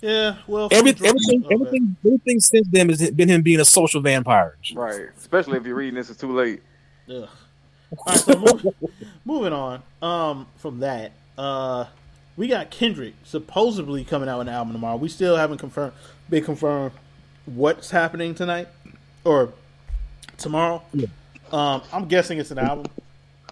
yeah, 0.01 0.35
well, 0.47 0.67
Every, 0.71 0.93
from 0.93 1.07
everything, 1.07 1.45
okay. 1.45 1.55
everything, 1.55 1.95
everything 2.05 2.39
since 2.39 2.67
then 2.69 2.89
has 2.89 3.09
been 3.11 3.29
him 3.29 3.41
being 3.41 3.59
a 3.59 3.65
social 3.65 3.99
vampire. 4.01 4.55
right. 4.75 5.07
Especially 5.17 5.57
if 5.57 5.65
you're 5.65 5.75
reading 5.75 5.95
this, 5.95 6.09
it's 6.11 6.19
too 6.19 6.31
late. 6.35 6.61
Yeah. 7.07 7.25
All 7.97 8.03
right, 8.05 8.17
so 8.17 8.35
move, 8.37 8.65
moving 9.25 9.53
on. 9.53 9.81
Um, 10.01 10.45
from 10.57 10.81
that, 10.81 11.13
uh, 11.37 11.85
we 12.35 12.47
got 12.47 12.69
Kendrick 12.69 13.13
supposedly 13.23 14.03
coming 14.03 14.29
out 14.29 14.39
with 14.39 14.47
an 14.47 14.53
album 14.53 14.73
tomorrow. 14.73 14.95
We 14.97 15.09
still 15.09 15.35
haven't 15.37 15.57
confirmed, 15.57 15.93
been 16.29 16.43
confirmed 16.43 16.91
what's 17.45 17.89
happening 17.91 18.35
tonight 18.35 18.67
or 19.23 19.53
tomorrow. 20.37 20.83
Yeah. 20.93 21.07
Um, 21.51 21.81
I'm 21.93 22.07
guessing 22.07 22.39
it's 22.39 22.51
an 22.51 22.59
album, 22.59 22.85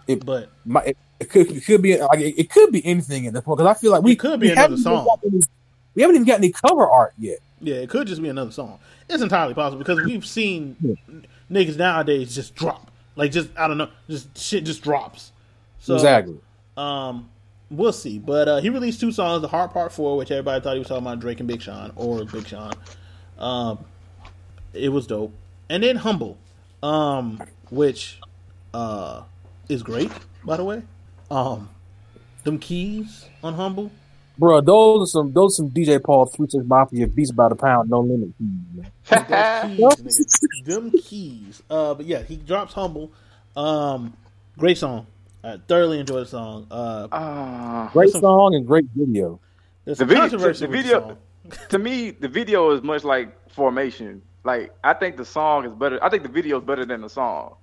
It- 0.08 0.26
but 0.26 0.50
My, 0.66 0.82
it, 0.84 0.98
it 1.20 1.30
could, 1.30 1.50
it 1.50 1.66
could 1.66 1.82
be 1.82 1.98
like 1.98 2.20
it, 2.20 2.38
it 2.38 2.50
could 2.50 2.72
be 2.72 2.86
anything 2.86 3.26
at 3.28 3.34
this 3.34 3.42
point 3.44 3.58
because 3.60 3.76
I 3.76 3.80
feel 3.80 3.92
like 3.92 4.04
we 4.04 4.12
It 4.14 4.20
could 4.20 4.40
be 4.40 4.52
another 4.52 4.76
song. 4.78 5.08
we 5.96 6.02
haven't 6.02 6.16
even 6.18 6.28
got 6.28 6.40
any 6.40 6.52
cover 6.52 6.88
art 6.90 7.14
yet. 7.18 7.40
yeah, 7.62 7.76
it 7.76 7.90
could 7.90 8.06
just 8.08 8.22
be 8.22 8.28
another 8.30 8.52
song. 8.52 8.80
It's 9.10 9.24
entirely 9.24 9.54
possible 9.54 9.78
because 9.80 10.04
we've 10.04 10.26
seen 10.26 10.76
Yeah. 10.82 10.96
niggas 11.50 11.78
nowadays 11.78 12.36
just 12.36 12.54
drop, 12.56 12.92
like 13.16 13.32
just 13.32 13.50
I 13.58 13.68
don't 13.70 13.78
know, 13.78 13.90
just 14.10 14.38
shit 14.38 14.66
just 14.66 14.82
drops. 14.84 15.32
So, 15.80 15.94
exactly. 15.96 16.38
Um, 16.76 17.30
we'll 17.70 17.94
see. 17.94 18.20
But 18.20 18.48
uh, 18.48 18.58
he 18.62 18.70
released 18.70 19.00
two 19.00 19.12
songs: 19.12 19.42
"The 19.42 19.48
Heart 19.48 19.74
Part 19.74 19.92
4, 19.92 20.18
which 20.18 20.32
everybody 20.32 20.62
thought 20.62 20.74
he 20.74 20.80
was 20.80 20.88
talking 20.88 21.06
about 21.06 21.20
Drake 21.20 21.40
and 21.40 21.48
Big 21.48 21.62
Sean 21.62 21.92
or 21.96 22.26
Big 22.26 22.48
Sean. 22.48 22.74
Um, 23.38 23.80
it 24.74 24.90
was 24.90 25.08
dope, 25.08 25.34
and 25.70 25.84
then 25.84 25.98
"Humble," 25.98 26.38
um, 26.84 27.42
which 27.70 28.20
uh 28.74 29.24
is 29.70 29.84
great, 29.84 30.12
by 30.44 30.58
the 30.58 30.64
way. 30.64 30.84
Um, 31.32 31.70
them 32.44 32.60
keys 32.60 33.26
on 33.44 33.54
"Humble." 33.56 33.92
Bro, 34.38 34.62
those 34.62 35.04
are 35.04 35.06
some 35.12 35.34
those 35.34 35.54
are 35.54 35.64
some 35.64 35.70
DJ 35.72 36.04
Paul 36.04 36.26
Three 36.26 36.48
Six 36.50 36.66
Mafia 36.66 37.08
beats 37.08 37.32
by 37.32 37.50
the 37.50 37.56
pound, 37.56 37.90
no 37.90 38.02
limit. 38.02 38.30
Man. 38.40 38.92
Keys, 39.10 39.80
nigga. 39.80 40.66
them 40.66 40.92
keys. 40.92 41.64
Uh, 41.70 41.94
but 41.94 42.06
yeah, 42.06 42.22
he 42.22 42.36
drops 42.36 42.74
"Humble." 42.74 43.12
Um, 43.56 44.14
great 44.58 44.78
song. 44.78 45.08
I 45.46 45.58
thoroughly 45.68 46.00
enjoyed 46.00 46.24
the 46.26 46.30
song. 46.30 46.68
Uh, 46.72 47.08
Ah. 47.12 47.90
Great 47.94 48.10
some- 48.10 48.22
song 48.22 48.56
and 48.56 48.66
great 48.66 48.86
video. 48.96 49.40
there's 49.84 50.00
The 50.00 50.02
some 50.02 50.08
video- 50.30 50.54
the 50.54 50.68
video- 50.68 51.00
song. 51.02 51.18
to 51.70 51.78
me, 51.78 52.10
the 52.12 52.28
video 52.28 52.72
is 52.72 52.82
much 52.82 53.04
like 53.04 53.30
Formation. 53.52 54.22
Like 54.44 54.74
I 54.84 54.94
think 54.94 55.18
the 55.18 55.26
song 55.26 55.66
is 55.66 55.72
better. 55.74 56.04
I 56.04 56.10
think 56.10 56.24
the 56.24 56.30
video 56.30 56.60
is 56.60 56.66
better 56.66 56.86
than 56.86 57.02
the 57.02 57.10
song. 57.10 57.56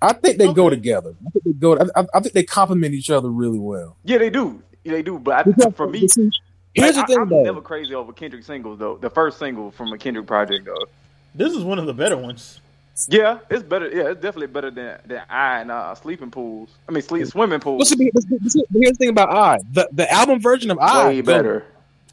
I 0.00 0.12
think 0.14 0.38
they 0.38 0.52
go 0.52 0.68
together. 0.68 1.14
I 1.26 1.30
think 1.30 1.44
they 1.44 1.52
go. 1.52 1.76
I, 1.78 1.84
I- 2.00 2.06
I 2.14 2.20
think 2.20 2.32
they 2.34 2.42
complement 2.42 2.94
each 2.94 3.10
other 3.10 3.28
really 3.30 3.58
well. 3.58 3.96
Yeah, 4.04 4.18
they 4.18 4.30
do. 4.30 4.62
Yeah, 4.84 4.92
they 4.92 5.02
do. 5.02 5.18
But 5.18 5.46
I, 5.46 5.70
for 5.70 5.86
me, 5.86 6.00
here's 6.00 6.16
like, 6.16 7.06
the 7.06 7.14
thing, 7.14 7.18
I, 7.18 7.22
I'm 7.22 7.42
never 7.44 7.60
crazy 7.60 7.94
over 7.94 8.12
Kendrick 8.12 8.42
singles 8.44 8.78
though. 8.78 8.96
The 8.96 9.10
first 9.10 9.38
single 9.38 9.70
from 9.70 9.92
a 9.92 9.98
Kendrick 9.98 10.26
project 10.26 10.64
though. 10.64 10.86
This 11.34 11.52
is 11.52 11.62
one 11.62 11.78
of 11.78 11.86
the 11.86 11.94
better 11.94 12.16
ones. 12.16 12.60
Yeah, 13.08 13.38
it's 13.50 13.62
better. 13.62 13.88
Yeah, 13.88 14.10
it's 14.10 14.20
definitely 14.20 14.48
better 14.48 14.70
than 14.70 14.98
than 15.06 15.22
I 15.28 15.60
and 15.60 15.70
uh, 15.70 15.94
sleeping 15.94 16.30
pools. 16.30 16.68
I 16.88 16.92
mean, 16.92 17.02
sleep 17.02 17.26
swimming 17.26 17.60
pools. 17.60 17.80
Listen, 17.90 18.10
listen, 18.14 18.38
listen, 18.42 18.62
here's 18.72 18.90
the 18.92 18.96
thing 18.98 19.08
about 19.08 19.30
I. 19.30 19.58
The 19.72 19.88
the 19.92 20.12
album 20.12 20.40
version 20.40 20.70
of 20.70 20.78
I 20.78 21.08
Way 21.08 21.20
better. 21.22 21.64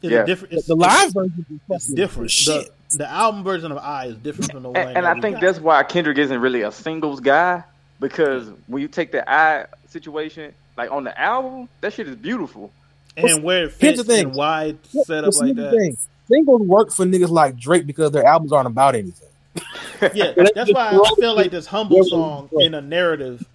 It's 0.02 0.10
Yeah. 0.12 0.24
different. 0.24 0.50
The, 0.52 0.56
It's, 0.58 0.66
the 0.66 0.74
live 0.76 1.12
version 1.12 1.60
is 1.70 1.86
different. 1.88 2.30
Shit. 2.30 2.70
The, 2.92 2.98
the 2.98 3.10
album 3.10 3.44
version 3.44 3.70
of 3.70 3.78
I 3.78 4.06
is 4.06 4.16
different 4.16 4.50
from 4.52 4.62
the 4.62 4.70
one. 4.70 4.78
And, 4.80 4.96
and 4.98 5.06
I 5.06 5.20
think 5.20 5.36
got. 5.36 5.42
that's 5.42 5.60
why 5.60 5.82
Kendrick 5.82 6.16
isn't 6.18 6.40
really 6.40 6.62
a 6.62 6.72
singles 6.72 7.20
guy 7.20 7.62
because 8.00 8.48
when 8.66 8.80
you 8.80 8.88
take 8.88 9.12
the 9.12 9.28
I 9.30 9.66
situation, 9.88 10.52
like 10.78 10.90
on 10.90 11.04
the 11.04 11.20
album, 11.20 11.68
that 11.82 11.92
shit 11.92 12.08
is 12.08 12.16
beautiful. 12.16 12.72
and 13.18 13.44
where 13.44 13.64
it 13.66 13.74
Here's 13.78 13.96
fits 13.96 13.98
the 13.98 14.04
thing. 14.04 14.26
and 14.28 14.34
why 14.34 14.64
it's 14.92 15.06
set 15.06 15.18
up 15.18 15.26
but 15.26 15.34
see, 15.34 15.44
like 15.46 15.56
that. 15.56 15.70
thing. 15.72 15.96
Singles 16.26 16.62
work 16.62 16.90
for 16.90 17.04
niggas 17.04 17.28
like 17.28 17.56
Drake 17.58 17.86
because 17.86 18.12
their 18.12 18.24
albums 18.24 18.52
aren't 18.52 18.66
about 18.68 18.94
anything. 18.94 19.28
Yeah, 20.14 20.32
that's 20.54 20.72
why 20.72 20.90
I 20.92 21.14
feel 21.18 21.34
like 21.36 21.50
this 21.50 21.66
humble 21.66 22.02
song 22.04 22.48
in 22.52 22.74
a 22.74 22.80
narrative 22.80 23.46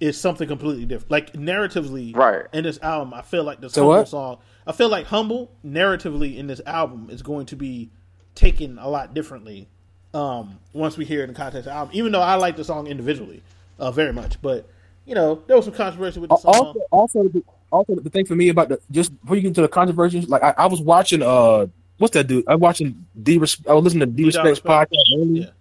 is 0.00 0.20
something 0.20 0.48
completely 0.48 0.84
different. 0.84 1.10
Like 1.10 1.32
narratively, 1.34 2.14
Right. 2.16 2.46
In 2.52 2.64
this 2.64 2.78
album, 2.82 3.14
I 3.14 3.22
feel 3.22 3.44
like 3.44 3.60
this 3.60 3.72
So 3.72 3.82
humble 3.82 3.96
what? 3.98 4.08
song. 4.08 4.38
I 4.66 4.72
feel 4.72 4.88
like 4.88 5.06
humble 5.06 5.50
narratively 5.64 6.36
in 6.36 6.46
this 6.46 6.60
album 6.66 7.08
is 7.10 7.22
going 7.22 7.46
to 7.46 7.56
be 7.56 7.90
taken 8.34 8.78
a 8.78 8.88
lot 8.88 9.14
differently. 9.14 9.68
Um, 10.12 10.58
once 10.72 10.96
we 10.96 11.04
hear 11.04 11.20
it 11.20 11.24
in 11.24 11.28
the 11.30 11.34
context 11.34 11.60
of 11.60 11.64
the 11.66 11.72
album, 11.72 11.90
even 11.94 12.12
though 12.12 12.20
I 12.20 12.34
like 12.36 12.56
the 12.56 12.64
song 12.64 12.86
individually, 12.86 13.42
uh, 13.78 13.90
very 13.90 14.12
much, 14.12 14.40
but 14.42 14.68
you 15.06 15.14
know 15.14 15.42
there 15.46 15.56
was 15.56 15.64
some 15.66 15.74
controversy 15.74 16.20
with 16.20 16.30
the 16.30 16.36
song. 16.36 16.54
Also, 16.54 16.80
also, 16.90 17.28
the, 17.28 17.44
also 17.70 17.94
the 17.96 18.10
thing 18.10 18.24
for 18.24 18.34
me 18.36 18.48
about 18.48 18.68
the 18.68 18.80
just 18.90 19.18
before 19.20 19.36
you 19.36 19.42
get 19.42 19.48
into 19.48 19.62
the 19.62 19.68
controversy, 19.68 20.20
like 20.22 20.42
I, 20.42 20.54
I 20.56 20.66
was 20.66 20.80
watching 20.80 21.22
uh 21.22 21.66
what's 21.98 22.14
that 22.14 22.26
dude? 22.26 22.44
I 22.48 22.54
was 22.54 22.60
watching 22.60 23.06
D. 23.20 23.36
I 23.36 23.38
was 23.38 23.58
listening 23.84 24.00
to 24.00 24.06
D. 24.06 24.24
Respect's 24.24 24.50
Respect. 24.62 24.92
podcast 24.92 25.16
earlier, 25.20 25.52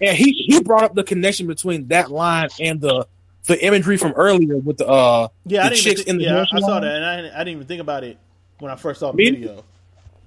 Yeah. 0.00 0.08
and 0.08 0.16
he 0.16 0.32
he 0.32 0.60
brought 0.62 0.84
up 0.84 0.94
the 0.94 1.04
connection 1.04 1.46
between 1.46 1.88
that 1.88 2.10
line 2.10 2.48
and 2.60 2.80
the 2.80 3.06
the 3.46 3.64
imagery 3.64 3.96
from 3.96 4.12
earlier 4.12 4.56
with 4.56 4.78
the 4.78 4.86
uh 4.86 5.28
Yeah, 5.44 5.60
I 5.60 5.64
the 5.64 5.74
didn't 5.76 5.84
chicks 5.84 6.00
even 6.02 6.14
in 6.14 6.18
the 6.18 6.24
yeah, 6.24 6.44
I 6.52 6.60
saw 6.60 6.66
line. 6.66 6.82
that, 6.82 6.96
and 6.96 7.04
I, 7.04 7.16
didn't- 7.16 7.34
I 7.34 7.38
didn't 7.38 7.52
even 7.56 7.66
think 7.66 7.80
about 7.80 8.04
it 8.04 8.18
when 8.58 8.70
I 8.72 8.76
first 8.76 9.00
saw 9.00 9.12
the 9.12 9.16
Me? 9.18 9.30
video. 9.30 9.64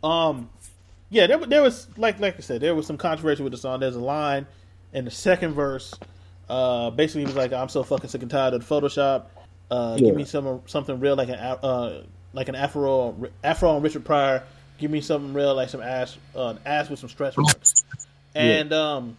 Um, 0.04 0.50
yeah, 1.10 1.28
there, 1.28 1.38
there 1.40 1.62
was 1.62 1.88
like 1.98 2.20
like 2.20 2.36
I 2.38 2.40
said, 2.42 2.62
there 2.62 2.76
was 2.76 2.86
some 2.88 2.98
controversy 2.98 3.44
with 3.44 3.52
the 3.52 3.58
song. 3.58 3.80
There's 3.80 3.96
a 3.96 4.00
line 4.00 4.46
in 4.94 5.06
the 5.06 5.12
second 5.12 5.54
verse. 5.54 5.94
Uh, 6.48 6.90
basically, 6.92 7.22
he 7.22 7.26
was 7.28 7.36
like, 7.36 7.52
"I'm 7.54 7.70
so 7.70 7.84
fucking 7.84 8.10
sick 8.10 8.22
and 8.22 8.32
tired 8.32 8.54
of 8.54 8.68
the 8.68 8.74
Photoshop. 8.76 9.26
Uh, 9.70 9.96
Yeah. 10.00 10.08
Give 10.08 10.16
me 10.16 10.24
some 10.26 10.62
something 10.66 11.00
real, 11.00 11.16
like 11.16 11.30
an 11.30 11.36
uh, 11.36 12.04
like 12.34 12.48
an 12.50 12.56
Afro 12.56 13.16
Afro 13.44 13.76
and 13.76 13.84
Richard 13.84 14.06
Pryor. 14.06 14.44
Give 14.80 14.90
me 14.92 15.02
something 15.02 15.34
real, 15.34 15.56
like 15.56 15.70
some 15.70 15.82
ass, 15.82 16.18
uh, 16.36 16.56
ass 16.66 16.90
with 16.90 17.00
some 17.00 17.10
stretch 17.10 17.38
marks. 17.38 17.84
And 18.36 18.72
um, 18.74 19.18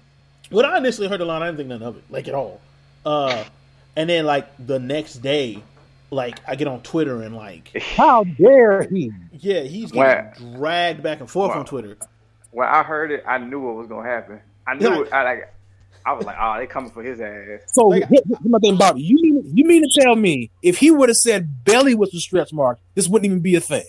when 0.50 0.64
I 0.64 0.78
initially 0.78 1.08
heard 1.08 1.20
the 1.20 1.24
line, 1.24 1.42
I 1.42 1.46
didn't 1.46 1.58
think 1.58 1.68
nothing 1.68 1.86
of 1.86 1.96
it, 1.98 2.04
like 2.10 2.28
at 2.28 2.34
all. 2.34 2.60
Uh, 3.04 3.44
and 3.96 4.08
then 4.08 4.24
like 4.26 4.48
the 4.64 4.78
next 4.78 5.14
day, 5.16 5.62
like 6.10 6.38
I 6.46 6.56
get 6.56 6.68
on 6.68 6.82
Twitter 6.82 7.22
and 7.22 7.34
like, 7.36 7.70
How 7.96 8.24
dare 8.24 8.82
he? 8.88 9.12
yeah, 9.32 9.60
he's 9.62 9.92
Wow. 9.92 10.04
getting 10.32 10.54
dragged 10.56 11.02
back 11.02 11.20
and 11.20 11.30
forth 11.30 11.50
Wow. 11.52 11.60
on 11.60 11.66
Twitter. 11.66 11.96
When 12.52 12.66
I 12.68 12.82
heard 12.82 13.10
it, 13.12 13.22
I 13.26 13.38
knew 13.38 13.60
what 13.60 13.76
was 13.76 13.86
gonna 13.86 14.08
happen. 14.08 14.40
I 14.66 14.74
knew 14.74 14.88
Yeah. 14.88 15.00
it. 15.02 15.12
I 15.12 15.22
like. 15.24 15.54
I 16.04 16.14
was 16.14 16.24
like, 16.24 16.36
oh, 16.40 16.56
they 16.58 16.66
coming 16.66 16.90
for 16.90 17.02
his 17.02 17.20
ass. 17.20 17.60
So 17.74 17.88
Like- 17.88 18.08
here's 18.08 18.22
my 18.42 18.58
thing, 18.58 18.76
Bobby. 18.78 19.02
You 19.02 19.16
mean 19.16 19.52
you 19.54 19.64
mean 19.66 19.82
to 19.82 20.00
tell 20.00 20.16
me 20.16 20.50
if 20.62 20.78
he 20.78 20.90
would 20.90 21.10
have 21.10 21.16
said 21.16 21.64
belly 21.64 21.94
was 21.94 22.14
a 22.14 22.18
stretch 22.20 22.52
mark, 22.54 22.78
this 22.94 23.06
wouldn't 23.06 23.26
even 23.26 23.40
be 23.40 23.54
a 23.54 23.60
thing? 23.60 23.84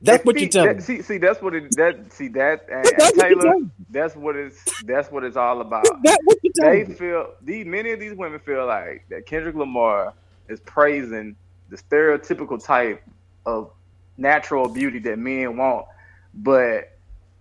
That's 0.00 0.20
If 0.20 0.26
what 0.26 0.38
you're 0.38 0.48
telling 0.48 0.68
that- 0.68 0.76
me. 0.76 0.82
See, 0.82 1.02
see, 1.02 1.18
that's 1.18 1.42
what 1.42 1.54
it. 1.54 1.74
That 1.76 2.12
see 2.12 2.28
that 2.28 2.66
and, 2.70 2.84
That's 2.84 3.10
and 3.12 3.20
Taylor. 3.20 3.54
That's 3.90 4.14
what 4.14 4.36
it's. 4.36 4.62
That's 4.84 5.10
what 5.10 5.24
it's 5.24 5.36
all 5.36 5.60
about. 5.60 5.86
That's 6.04 6.18
what 6.24 6.38
you're 6.42 6.52
They 6.70 6.84
me. 6.84 6.94
feel 6.94 7.30
these 7.42 7.66
many 7.66 7.90
of 7.90 7.98
these 7.98 8.14
women 8.14 8.38
feel 8.38 8.64
like 8.66 9.04
that 9.10 9.26
Kendrick 9.26 9.56
Lamar 9.56 10.14
is 10.48 10.60
praising 10.60 11.34
the 11.68 11.76
stereotypical 11.76 12.64
type 12.64 13.02
of 13.44 13.70
natural 14.16 14.68
beauty 14.68 14.98
that 15.00 15.18
men 15.18 15.56
want, 15.56 15.86
but 16.32 16.96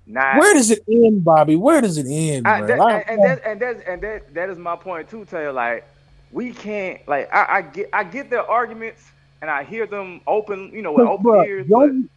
not. 0.07 0.38
Where 0.39 0.53
does 0.55 0.71
it 0.71 0.84
end, 0.89 1.23
Bobby? 1.23 1.55
Where 1.55 1.79
does 1.81 1.97
it 1.99 2.07
end, 2.09 2.47
I, 2.47 2.61
that, 2.65 2.79
I- 2.79 2.99
and, 3.01 3.09
and 3.09 3.23
that 3.23 3.41
and 3.45 3.59
that 3.61 3.88
and 3.88 4.01
that 4.01 4.34
that 4.34 4.49
is 4.49 4.57
my 4.57 4.75
point 4.75 5.09
too, 5.11 5.25
Taylor. 5.25 5.51
Like 5.53 5.88
we 6.31 6.53
can't 6.53 7.07
like 7.07 7.31
I, 7.31 7.57
I 7.57 7.61
get 7.61 7.89
I 7.93 8.03
get 8.03 8.31
their 8.31 8.49
arguments 8.49 9.03
and 9.43 9.51
I 9.51 9.63
hear 9.63 9.85
them 9.85 10.21
open, 10.25 10.71
you 10.73 10.81
know, 10.81 10.93
with 10.93 11.05
open 11.07 11.23
Bro, 11.23 11.43
ears. 11.45 11.67
Don't, 11.67 12.09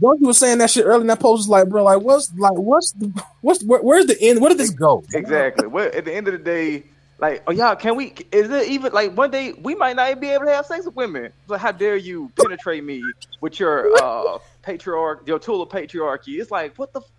don't 0.00 0.20
you 0.20 0.26
was 0.26 0.38
saying 0.38 0.58
that 0.58 0.70
shit 0.70 0.84
earlier 0.84 1.00
in 1.00 1.06
that 1.06 1.20
post? 1.20 1.40
Was 1.40 1.48
like, 1.48 1.68
bro, 1.68 1.84
like, 1.84 2.02
what's 2.02 2.32
like, 2.34 2.56
what's 2.56 2.92
the, 2.92 3.22
what's 3.40 3.64
where, 3.64 3.80
where's 3.80 4.06
the 4.06 4.20
end? 4.20 4.40
Where 4.40 4.50
did 4.50 4.58
this 4.58 4.70
go? 4.70 5.04
exactly. 5.14 5.66
Well, 5.66 5.90
at 5.94 6.04
the 6.04 6.14
end 6.14 6.28
of 6.28 6.32
the 6.32 6.38
day, 6.38 6.84
like, 7.18 7.42
oh 7.46 7.52
y'all, 7.52 7.76
can 7.76 7.96
we? 7.96 8.14
Is 8.30 8.50
it 8.50 8.68
even 8.68 8.92
like 8.92 9.16
one 9.16 9.30
day 9.30 9.52
we 9.52 9.74
might 9.74 9.96
not 9.96 10.10
even 10.10 10.20
be 10.20 10.28
able 10.30 10.44
to 10.44 10.50
have 10.50 10.66
sex 10.66 10.84
with 10.84 10.96
women? 10.96 11.32
Like, 11.48 11.60
how 11.60 11.72
dare 11.72 11.96
you 11.96 12.30
penetrate 12.36 12.84
me 12.84 13.02
with 13.40 13.58
your 13.58 13.90
uh 14.02 14.38
patriarch, 14.62 15.26
your 15.26 15.38
tool 15.38 15.62
of 15.62 15.70
patriarchy? 15.70 16.40
It's 16.40 16.50
like 16.50 16.76
what 16.76 16.92
the, 16.92 17.00
f- 17.00 17.10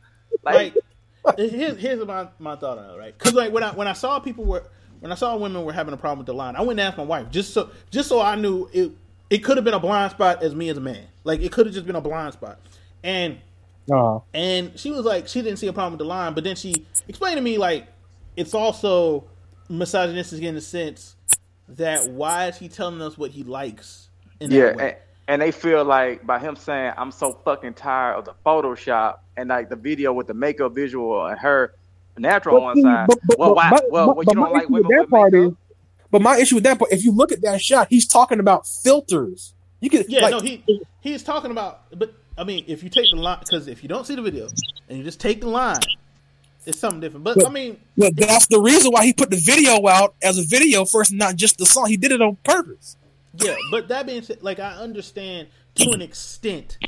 like, 0.43 0.75
like 1.23 1.37
here's 1.37 1.77
here's 1.77 2.05
my 2.05 2.27
my 2.37 2.55
thought 2.55 2.77
on 2.77 2.91
it, 2.91 2.97
right? 2.97 3.17
Because 3.17 3.33
like 3.33 3.51
when 3.51 3.63
I 3.63 3.71
when 3.71 3.87
I 3.87 3.93
saw 3.93 4.19
people 4.19 4.45
were 4.45 4.63
when 4.99 5.11
I 5.11 5.15
saw 5.15 5.35
women 5.35 5.63
were 5.63 5.73
having 5.73 5.93
a 5.93 5.97
problem 5.97 6.19
with 6.19 6.27
the 6.27 6.33
line, 6.33 6.55
I 6.55 6.61
went 6.61 6.79
and 6.79 6.87
asked 6.87 6.97
my 6.97 7.03
wife 7.03 7.31
just 7.31 7.53
so 7.53 7.71
just 7.89 8.07
so 8.07 8.21
I 8.21 8.35
knew 8.35 8.69
it 8.71 8.91
it 9.29 9.39
could 9.39 9.57
have 9.57 9.63
been 9.65 9.73
a 9.73 9.79
blind 9.79 10.11
spot 10.11 10.41
as 10.43 10.55
me 10.55 10.69
as 10.69 10.77
a 10.77 10.81
man, 10.81 11.05
like 11.23 11.41
it 11.41 11.51
could 11.51 11.65
have 11.65 11.73
just 11.73 11.85
been 11.87 11.95
a 11.95 12.01
blind 12.01 12.33
spot, 12.33 12.59
and 13.03 13.37
Uh, 13.91 14.19
and 14.33 14.77
she 14.77 14.91
was 14.91 15.05
like 15.05 15.27
she 15.29 15.41
didn't 15.41 15.57
see 15.59 15.67
a 15.67 15.73
problem 15.73 15.93
with 15.93 15.99
the 15.99 16.05
line, 16.05 16.33
but 16.33 16.43
then 16.43 16.55
she 16.57 16.85
explained 17.07 17.37
to 17.37 17.41
me 17.41 17.57
like 17.57 17.87
it's 18.35 18.53
also 18.53 19.23
misogynistic 19.69 20.41
in 20.43 20.55
the 20.55 20.61
sense 20.61 21.15
that 21.69 22.09
why 22.09 22.47
is 22.47 22.57
he 22.57 22.67
telling 22.69 23.01
us 23.01 23.17
what 23.17 23.31
he 23.31 23.43
likes 23.43 24.09
in 24.39 24.49
that 24.49 24.55
yeah, 24.55 24.75
way? 24.75 24.83
and, 24.89 24.95
and 25.29 25.41
they 25.41 25.51
feel 25.51 25.83
like 25.85 26.25
by 26.27 26.37
him 26.39 26.55
saying 26.55 26.93
I'm 26.97 27.11
so 27.11 27.33
fucking 27.45 27.73
tired 27.75 28.15
of 28.15 28.25
the 28.25 28.33
Photoshop 28.45 29.19
and 29.37 29.49
like 29.49 29.69
the 29.69 29.75
video 29.75 30.11
with 30.13 30.27
the 30.27 30.33
makeup 30.33 30.73
visual 30.75 31.25
and 31.25 31.39
her 31.39 31.73
natural 32.17 32.57
on 32.57 32.63
one 32.63 32.75
see, 32.75 32.81
side. 32.83 33.07
but- 33.07 33.19
but- 33.27 33.39
well, 33.39 33.55
why? 33.55 33.69
my- 33.69 33.81
well, 33.89 34.07
my- 34.07 34.13
well, 34.13 34.23
you 34.27 34.39
my 34.39 34.43
don't 34.45 34.53
like 34.53 34.63
issue 34.63 34.71
women 34.73 34.87
with 34.87 34.97
with 34.97 34.97
that 35.07 35.09
part 35.09 35.31
makeup? 35.33 35.51
is- 35.51 35.57
but 36.17 36.23
my 36.23 36.37
issue 36.39 36.55
with 36.55 36.63
that 36.63 36.79
part, 36.79 36.91
if 36.91 37.03
you 37.03 37.11
look 37.11 37.31
at 37.31 37.41
that 37.43 37.61
shot, 37.61 37.89
he's 37.91 38.07
talking 38.07 38.39
about 38.39 38.65
filters. 38.65 39.53
You 39.81 39.91
can, 39.91 40.03
Yeah, 40.07 40.21
like, 40.21 40.31
no, 40.31 40.39
he 40.39 40.63
he's 40.99 41.21
talking 41.21 41.51
about. 41.51 41.83
But 41.95 42.11
I 42.35 42.43
mean, 42.43 42.63
if 42.65 42.81
you 42.81 42.89
take 42.89 43.11
the 43.11 43.17
line, 43.17 43.37
because 43.39 43.67
if 43.67 43.83
you 43.83 43.89
don't 43.89 44.03
see 44.07 44.15
the 44.15 44.23
video 44.23 44.47
and 44.89 44.97
you 44.97 45.03
just 45.03 45.19
take 45.19 45.41
the 45.41 45.47
line, 45.47 45.77
it's 46.65 46.79
something 46.79 47.01
different. 47.01 47.23
But 47.23 47.45
I 47.45 47.49
mean, 47.49 47.77
But 47.95 48.15
that's 48.15 48.47
the 48.47 48.59
reason 48.59 48.91
why 48.91 49.05
he 49.05 49.13
put 49.13 49.29
the 49.29 49.37
video 49.37 49.87
out 49.87 50.15
as 50.23 50.39
a 50.39 50.43
video 50.43 50.85
first, 50.85 51.13
not 51.13 51.35
just 51.35 51.59
the 51.59 51.67
song. 51.67 51.85
He 51.85 51.97
did 51.97 52.11
it 52.11 52.19
on 52.19 52.35
purpose. 52.43 52.97
yeah. 53.35 53.55
But 53.69 53.89
that 53.89 54.07
being 54.07 54.23
said, 54.23 54.41
like 54.41 54.57
I 54.57 54.71
understand 54.71 55.49
to 55.75 55.91
an 55.91 56.01
extent 56.01 56.79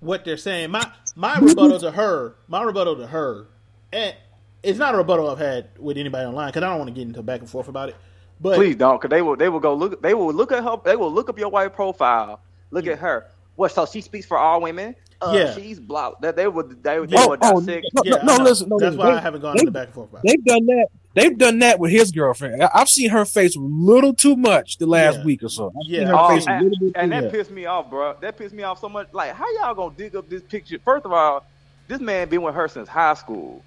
what 0.00 0.26
they're 0.26 0.36
saying. 0.36 0.72
My 0.72 0.92
my 1.16 1.38
rebuttal 1.38 1.78
to 1.80 1.90
her, 1.92 2.34
my 2.48 2.62
rebuttal 2.62 2.96
to 2.96 3.06
her, 3.06 3.46
and 3.94 4.14
it's 4.62 4.78
not 4.78 4.94
a 4.94 4.98
rebuttal 4.98 5.30
I've 5.30 5.38
had 5.38 5.70
with 5.78 5.96
anybody 5.96 6.26
online 6.26 6.48
because 6.48 6.64
I 6.64 6.68
don't 6.68 6.78
want 6.80 6.88
to 6.88 6.94
get 6.94 7.06
into 7.06 7.22
back 7.22 7.40
and 7.40 7.48
forth 7.48 7.68
about 7.68 7.88
it. 7.88 7.96
But 8.40 8.54
Please 8.56 8.76
don't, 8.76 9.00
because 9.00 9.10
they 9.10 9.22
will. 9.22 9.36
They 9.36 9.48
will 9.48 9.60
go 9.60 9.74
look. 9.74 10.00
They 10.00 10.14
will 10.14 10.32
look 10.32 10.52
at 10.52 10.62
her. 10.62 10.76
They 10.84 10.94
will 10.96 11.12
look 11.12 11.28
up 11.28 11.38
your 11.38 11.48
white 11.48 11.72
profile. 11.74 12.40
Look 12.70 12.86
at 12.86 12.98
her. 13.00 13.26
What? 13.56 13.72
So 13.72 13.84
she 13.86 14.00
speaks 14.00 14.26
for 14.26 14.38
all 14.38 14.60
women. 14.60 14.94
Uh, 15.20 15.32
Yeah. 15.34 15.52
she's 15.54 15.80
blah. 15.80 16.12
That 16.20 16.36
they 16.36 16.46
would. 16.46 16.80
They, 16.84 16.98
they 17.04 17.06
Yeah. 17.16 17.26
would 17.26 17.40
Oh, 17.42 17.60
dissect. 17.60 17.86
no, 17.94 18.02
yeah, 18.04 18.22
no, 18.22 18.34
I 18.34 18.42
listen, 18.44 18.68
no, 18.68 18.78
that's 18.78 18.94
listen. 18.94 18.98
why 18.98 19.10
They- 19.10 19.16
I 19.16 19.20
haven't 19.20 19.40
gone 19.40 19.56
they- 19.56 19.60
into 19.62 19.72
back 19.72 19.86
and 19.86 19.94
forth 19.94 20.10
about. 20.10 20.22
They've 20.22 20.44
done 20.44 20.66
that. 20.66 20.86
They've 21.14 21.36
done 21.36 21.58
that 21.58 21.80
with 21.80 21.90
his 21.90 22.12
girlfriend. 22.12 22.62
I- 22.62 22.70
I've 22.72 22.88
seen 22.88 23.10
her 23.10 23.24
face 23.24 23.56
a 23.56 23.60
little 23.60 24.14
too 24.14 24.36
much 24.36 24.76
the 24.78 24.86
last 24.86 25.18
Yeah. 25.18 25.24
week 25.24 25.42
or 25.42 25.48
so. 25.48 25.66
I've 25.66 25.72
Yeah. 25.86 25.98
seen 25.98 26.06
her 26.06 26.14
Oh, 26.16 26.28
face 26.28 26.46
a 26.46 26.50
and, 26.50 26.62
little 26.64 26.78
bit 26.78 26.92
and 26.94 27.10
too 27.10 27.16
that 27.16 27.24
much. 27.24 27.32
pissed 27.32 27.50
me 27.50 27.66
off, 27.66 27.90
bro. 27.90 28.14
That 28.20 28.38
pissed 28.38 28.54
me 28.54 28.62
off 28.62 28.80
so 28.80 28.88
much. 28.88 29.08
Like, 29.12 29.32
how 29.32 29.46
y'all 29.60 29.74
gonna 29.74 29.92
dig 29.96 30.14
up 30.14 30.28
this 30.28 30.42
picture? 30.42 30.78
First 30.84 31.04
of 31.04 31.12
all, 31.12 31.44
this 31.88 32.00
man 32.00 32.28
been 32.28 32.42
with 32.42 32.54
her 32.54 32.68
since 32.68 32.88
high 32.88 33.14
school. 33.14 33.64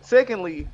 Secondly, 0.00 0.66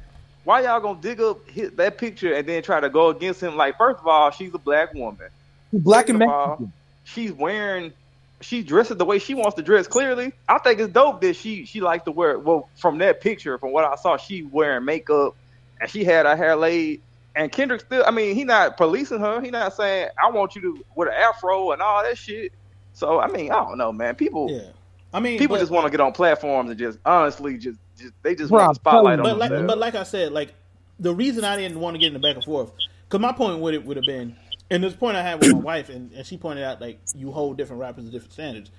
why 0.44 0.62
y'all 0.62 0.80
gonna 0.80 1.00
dig 1.00 1.20
up 1.20 1.48
his, 1.48 1.70
that 1.72 1.98
picture 1.98 2.32
and 2.34 2.46
then 2.46 2.62
try 2.62 2.80
to 2.80 2.88
go 2.88 3.08
against 3.08 3.42
him? 3.42 3.56
Like, 3.56 3.76
first 3.76 4.00
of 4.00 4.06
all, 4.06 4.30
she's 4.30 4.52
a 4.54 4.58
black 4.58 4.94
woman. 4.94 5.28
Black 5.72 6.08
and 6.08 6.22
of 6.22 6.28
all, 6.28 6.70
she's 7.04 7.32
wearing 7.32 7.92
she 8.40 8.62
dresses 8.62 8.96
the 8.96 9.04
way 9.04 9.18
she 9.18 9.34
wants 9.34 9.54
to 9.56 9.62
dress 9.62 9.86
clearly. 9.86 10.32
I 10.48 10.58
think 10.58 10.80
it's 10.80 10.92
dope 10.92 11.20
that 11.20 11.36
she 11.36 11.64
she 11.66 11.80
likes 11.80 12.04
to 12.04 12.10
wear 12.10 12.38
well 12.38 12.68
from 12.76 12.98
that 12.98 13.20
picture 13.20 13.58
from 13.58 13.72
what 13.72 13.84
i 13.84 13.94
saw 13.96 14.16
she 14.16 14.42
wearing 14.42 14.84
makeup 14.84 15.36
and 15.80 15.90
she 15.90 16.04
had 16.04 16.26
her 16.26 16.36
hair 16.36 16.56
laid. 16.56 17.02
And 17.36 17.52
kendrick 17.52 17.82
still 17.82 18.02
i 18.06 18.10
mean 18.10 18.34
he 18.34 18.44
not 18.44 18.76
policing 18.76 19.20
her. 19.20 19.40
He 19.40 19.50
not 19.50 19.74
saying 19.74 20.08
i 20.22 20.30
want 20.30 20.56
you 20.56 20.62
to 20.62 20.84
with 20.96 21.08
an 21.08 21.14
afro 21.14 21.72
and 21.72 21.82
all 21.82 22.02
that 22.02 22.16
shit. 22.18 22.52
So 22.94 23.20
i 23.20 23.26
mean 23.28 23.52
i 23.52 23.56
don't 23.56 23.78
know 23.78 23.92
man. 23.92 24.14
People 24.14 24.50
Yeah, 24.50 24.70
I 25.12 25.20
mean, 25.20 25.38
people 25.38 25.56
but- 25.56 25.60
just 25.60 25.70
want 25.70 25.84
to 25.84 25.90
get 25.90 26.00
on 26.00 26.12
platforms 26.12 26.70
and 26.70 26.78
just 26.78 26.98
honestly 27.04 27.58
just, 27.58 27.78
just 28.00 28.14
they 28.22 28.34
just 28.34 28.50
Bro, 28.50 28.60
want 28.60 28.70
the 28.70 28.74
spotlight 28.76 29.20
I'm 29.20 29.26
on 29.26 29.32
but 29.32 29.38
like, 29.38 29.50
themselves 29.50 29.66
but 29.68 29.78
like 29.78 29.94
I 29.94 30.02
said, 30.04 30.32
like 30.32 30.54
the 30.98 31.14
reason 31.14 31.44
I 31.44 31.56
didn't 31.56 31.80
want 31.80 31.94
to 31.94 31.98
get 31.98 32.08
in 32.08 32.14
the 32.14 32.18
back 32.18 32.36
and 32.36 32.44
forth, 32.44 32.72
because 33.08 33.20
my 33.20 33.32
point 33.32 33.60
would 33.60 33.74
it 33.74 33.84
would 33.84 33.96
have 33.96 34.06
been, 34.06 34.36
and 34.70 34.82
this 34.84 34.94
point 34.94 35.16
I 35.16 35.22
had 35.22 35.40
with 35.40 35.52
my 35.52 35.58
wife, 35.58 35.88
and, 35.88 36.12
and 36.12 36.26
she 36.26 36.36
pointed 36.36 36.64
out 36.64 36.80
like 36.80 36.98
you 37.14 37.30
hold 37.32 37.56
different 37.58 37.80
rappers 37.80 38.04
to 38.04 38.10
different 38.10 38.32
standards, 38.32 38.70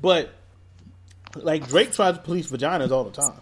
but 0.00 0.30
like 1.34 1.66
Drake 1.68 1.92
tries 1.92 2.14
to 2.16 2.20
police 2.22 2.50
vaginas 2.50 2.90
all 2.90 3.04
the 3.04 3.10
time. 3.10 3.40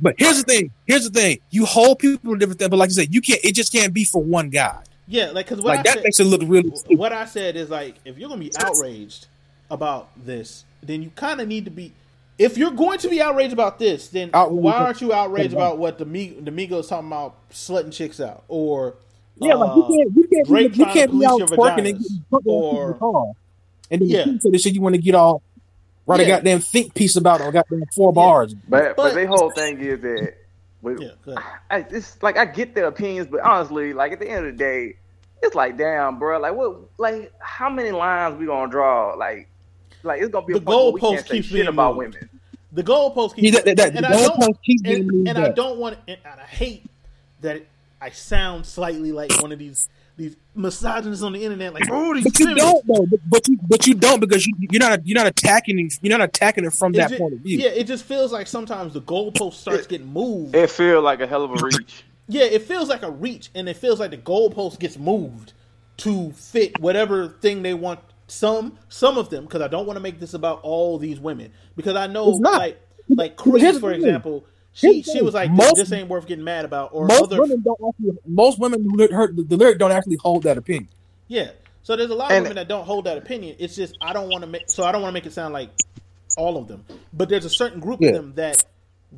But 0.00 0.14
here's 0.18 0.38
the 0.38 0.44
thing. 0.44 0.70
Here's 0.86 1.08
the 1.08 1.18
thing. 1.18 1.38
You 1.50 1.64
hold 1.66 1.98
people 1.98 2.32
to 2.32 2.38
different 2.38 2.58
things, 2.58 2.68
but 2.68 2.76
like 2.78 2.90
I 2.90 2.92
said, 2.92 3.14
you 3.14 3.20
can't. 3.20 3.40
It 3.42 3.54
just 3.54 3.72
can't 3.72 3.92
be 3.92 4.04
for 4.04 4.22
one 4.22 4.50
guy. 4.50 4.82
Yeah, 5.06 5.30
like 5.32 5.48
because 5.48 5.64
Like 5.64 5.80
I 5.80 5.82
that 5.82 5.94
said, 5.94 6.02
makes 6.04 6.20
it 6.20 6.24
look 6.24 6.42
really. 6.44 6.70
stupid. 6.76 6.98
what 6.98 7.12
I 7.12 7.24
said 7.24 7.56
is 7.56 7.68
like 7.70 7.96
if 8.04 8.16
you're 8.18 8.28
gonna 8.28 8.40
be 8.40 8.52
outraged 8.58 9.26
about 9.70 10.10
this, 10.24 10.64
then 10.82 11.02
you 11.02 11.10
kind 11.16 11.40
of 11.40 11.48
need 11.48 11.64
to 11.64 11.70
be. 11.70 11.92
If 12.40 12.56
you're 12.56 12.70
going 12.70 12.98
to 13.00 13.08
be 13.10 13.20
outraged 13.20 13.52
about 13.52 13.78
this, 13.78 14.08
then 14.08 14.30
Outraged. 14.32 14.62
why 14.62 14.72
aren't 14.72 15.00
you 15.02 15.12
outraged 15.12 15.52
about 15.52 15.76
what 15.78 15.98
the 15.98 16.06
Mig- 16.06 16.42
the 16.44 16.50
Migos 16.50 16.88
talking 16.88 17.08
about 17.08 17.36
slutting 17.50 17.92
chicks 17.92 18.18
out 18.20 18.44
or 18.48 18.94
Yeah, 19.36 19.54
like 19.54 19.76
you 19.76 19.82
uh, 19.84 19.88
can't. 19.88 20.16
You 20.16 20.28
can't. 20.32 20.46
Drake 20.46 20.76
you 20.76 20.84
trying 20.84 20.94
can't 20.94 21.10
be 21.12 21.26
out 21.26 21.38
police 21.38 21.50
twerking 21.50 21.76
and 21.90 21.98
getting 22.00 22.24
put 22.30 22.42
or- 22.46 22.82
in 22.86 22.88
the 22.92 22.94
car, 22.98 23.24
and 23.90 24.00
then 24.00 24.08
Yeah. 24.08 24.24
you 24.26 24.40
say 24.40 24.50
the 24.50 24.58
shit 24.58 24.72
you 24.74 24.80
want 24.80 24.94
to 24.94 25.00
get 25.02 25.14
all 25.14 25.42
write 26.06 26.20
a 26.20 26.26
goddamn 26.26 26.60
think 26.60 26.94
piece 26.94 27.14
about 27.16 27.40
it 27.42 27.44
or 27.44 27.52
goddamn 27.52 27.84
four 27.94 28.10
Yeah. 28.10 28.14
bars. 28.14 28.54
but, 28.54 28.96
but 28.96 28.96
But- 28.96 29.14
the 29.14 29.26
whole 29.26 29.50
thing 29.50 29.78
is 29.78 30.00
that 30.00 30.34
with, 30.80 30.98
Yeah. 31.02 31.34
I, 31.70 31.84
it's 31.90 32.22
like 32.22 32.38
I 32.38 32.46
get 32.46 32.74
their 32.74 32.86
opinions, 32.86 33.28
but 33.30 33.40
honestly, 33.40 33.92
like 33.92 34.12
at 34.12 34.18
the 34.18 34.26
end 34.30 34.46
of 34.46 34.52
the 34.52 34.58
day, 34.58 34.96
it's 35.42 35.54
like 35.54 35.76
damn, 35.76 36.18
bro. 36.18 36.40
Like 36.40 36.54
what? 36.54 36.78
Like 36.96 37.32
how 37.38 37.68
many 37.68 37.90
lines 37.90 38.38
we 38.38 38.46
gonna 38.46 38.70
draw? 38.70 39.12
Like, 39.14 39.48
like 40.04 40.20
it's 40.22 40.30
gonna 40.30 40.46
be 40.46 40.52
a 40.54 40.58
The 40.58 40.64
point 40.64 41.02
where 41.02 41.12
goalpost 41.18 41.28
keeps 41.28 41.46
shit 41.48 41.54
being 41.54 41.66
about 41.68 41.96
moved. 41.96 42.14
women. 42.14 42.28
the 42.72 42.82
goalpost 42.84 43.34
keeps 43.36 43.52
Yeah, 43.54 43.60
that- 43.62 43.76
that- 43.76 43.96
and 43.96 44.04
the 44.04 44.08
I 44.08 44.22
don't- 44.26 44.62
keeps 44.62 44.82
and, 44.84 45.28
and 45.28 45.38
I 45.38 45.48
don't 45.50 45.78
want 45.78 45.98
and 46.08 46.18
I 46.24 46.44
hate 46.44 46.84
that 47.40 47.62
I 48.00 48.10
sound 48.10 48.64
slightly 48.66 49.12
like 49.12 49.30
one 49.42 49.52
of 49.52 49.58
these 49.58 49.88
these 50.16 50.36
misogynists 50.54 51.22
on 51.24 51.32
the 51.32 51.42
internet 51.42 51.72
like 51.72 51.84
oh 51.90 52.14
these 52.14 52.24
But 52.24 52.38
you 52.38 52.46
feminists." 52.46 52.72
don't 52.72 52.86
though. 52.86 53.06
But, 53.10 53.20
but 53.28 53.48
you 53.48 53.58
but 53.68 53.86
you 53.86 53.94
don't 53.94 54.20
because 54.20 54.46
you 54.46 54.54
you're 54.70 54.78
not 54.80 55.06
you're 55.06 55.16
not 55.16 55.26
attacking 55.26 55.78
it- 55.78 55.98
you're 56.02 56.16
not 56.16 56.26
attacking 56.28 56.64
it 56.64 56.72
from 56.74 56.94
It 56.94 56.98
that 56.98 57.10
ju- 57.10 57.18
point 57.18 57.32
of 57.34 57.40
view. 57.40 57.58
Yeah, 57.58 57.70
it 57.70 57.84
just 57.86 58.04
feels 58.04 58.30
like 58.32 58.46
sometimes 58.46 58.92
the 58.94 59.00
goalpost 59.00 59.54
starts 59.54 59.86
getting 59.86 60.06
moved. 60.12 60.54
It 60.54 60.70
feel 60.70 61.00
like 61.02 61.20
a 61.20 61.26
hell 61.26 61.42
of 61.44 61.50
a 61.52 61.54
reach. 61.64 62.04
yeah, 62.28 62.44
it 62.44 62.62
feels 62.62 62.88
like 62.88 63.02
a 63.02 63.10
reach, 63.10 63.48
and 63.54 63.68
it 63.68 63.76
feels 63.78 63.98
like 63.98 64.10
the 64.12 64.18
goalpost 64.18 64.78
gets 64.78 64.98
moved 64.98 65.54
to 65.98 66.30
fit 66.32 66.78
whatever 66.80 67.28
thing 67.28 67.62
they 67.62 67.74
want. 67.74 68.00
Some, 68.30 68.78
some 68.88 69.18
of 69.18 69.28
them, 69.28 69.44
because 69.44 69.60
I 69.60 69.68
don't 69.68 69.86
want 69.86 69.96
to 69.96 70.00
make 70.00 70.20
this 70.20 70.34
about 70.34 70.60
all 70.62 70.98
these 70.98 71.18
women, 71.18 71.52
because 71.76 71.96
I 71.96 72.06
know, 72.06 72.30
not. 72.38 72.58
like, 72.58 72.80
like 73.08 73.36
Chris, 73.36 73.74
the 73.74 73.80
for 73.80 73.92
example, 73.92 74.44
she 74.72 75.02
the 75.02 75.10
she 75.12 75.20
was 75.22 75.34
like, 75.34 75.50
Most- 75.50 75.74
this 75.76 75.90
ain't 75.92 76.08
worth 76.08 76.26
getting 76.26 76.44
mad 76.44 76.64
about, 76.64 76.90
or 76.92 77.06
Most 77.06 77.22
other, 77.24 77.40
women 77.40 77.60
don't 77.62 77.78
actually. 77.88 78.18
Most 78.26 78.58
women 78.60 78.84
who 78.88 78.96
ly- 78.96 79.12
heard 79.12 79.36
the, 79.36 79.42
the 79.42 79.56
lyric 79.56 79.78
don't 79.78 79.90
actually 79.90 80.16
hold 80.16 80.44
that 80.44 80.56
opinion. 80.58 80.88
yeah. 81.28 81.50
So 81.82 81.96
there's 81.96 82.10
a 82.10 82.14
lot 82.14 82.30
of 82.30 82.36
And- 82.36 82.44
women 82.44 82.56
that 82.56 82.68
don't 82.68 82.84
hold 82.84 83.06
that 83.06 83.16
opinion. 83.18 83.56
It's 83.58 83.74
just 83.74 83.96
I 84.00 84.12
don't 84.12 84.28
want 84.28 84.42
to 84.42 84.46
make, 84.46 84.70
so 84.70 84.84
I 84.84 84.92
don't 84.92 85.00
want 85.02 85.10
to 85.10 85.14
make 85.14 85.26
it 85.26 85.32
sound 85.32 85.52
like 85.54 85.70
all 86.36 86.56
of 86.56 86.68
them, 86.68 86.84
but 87.12 87.28
there's 87.28 87.44
a 87.46 87.50
certain 87.50 87.80
group 87.80 88.00
Yeah. 88.00 88.10
of 88.10 88.14
them 88.14 88.32
that 88.36 88.64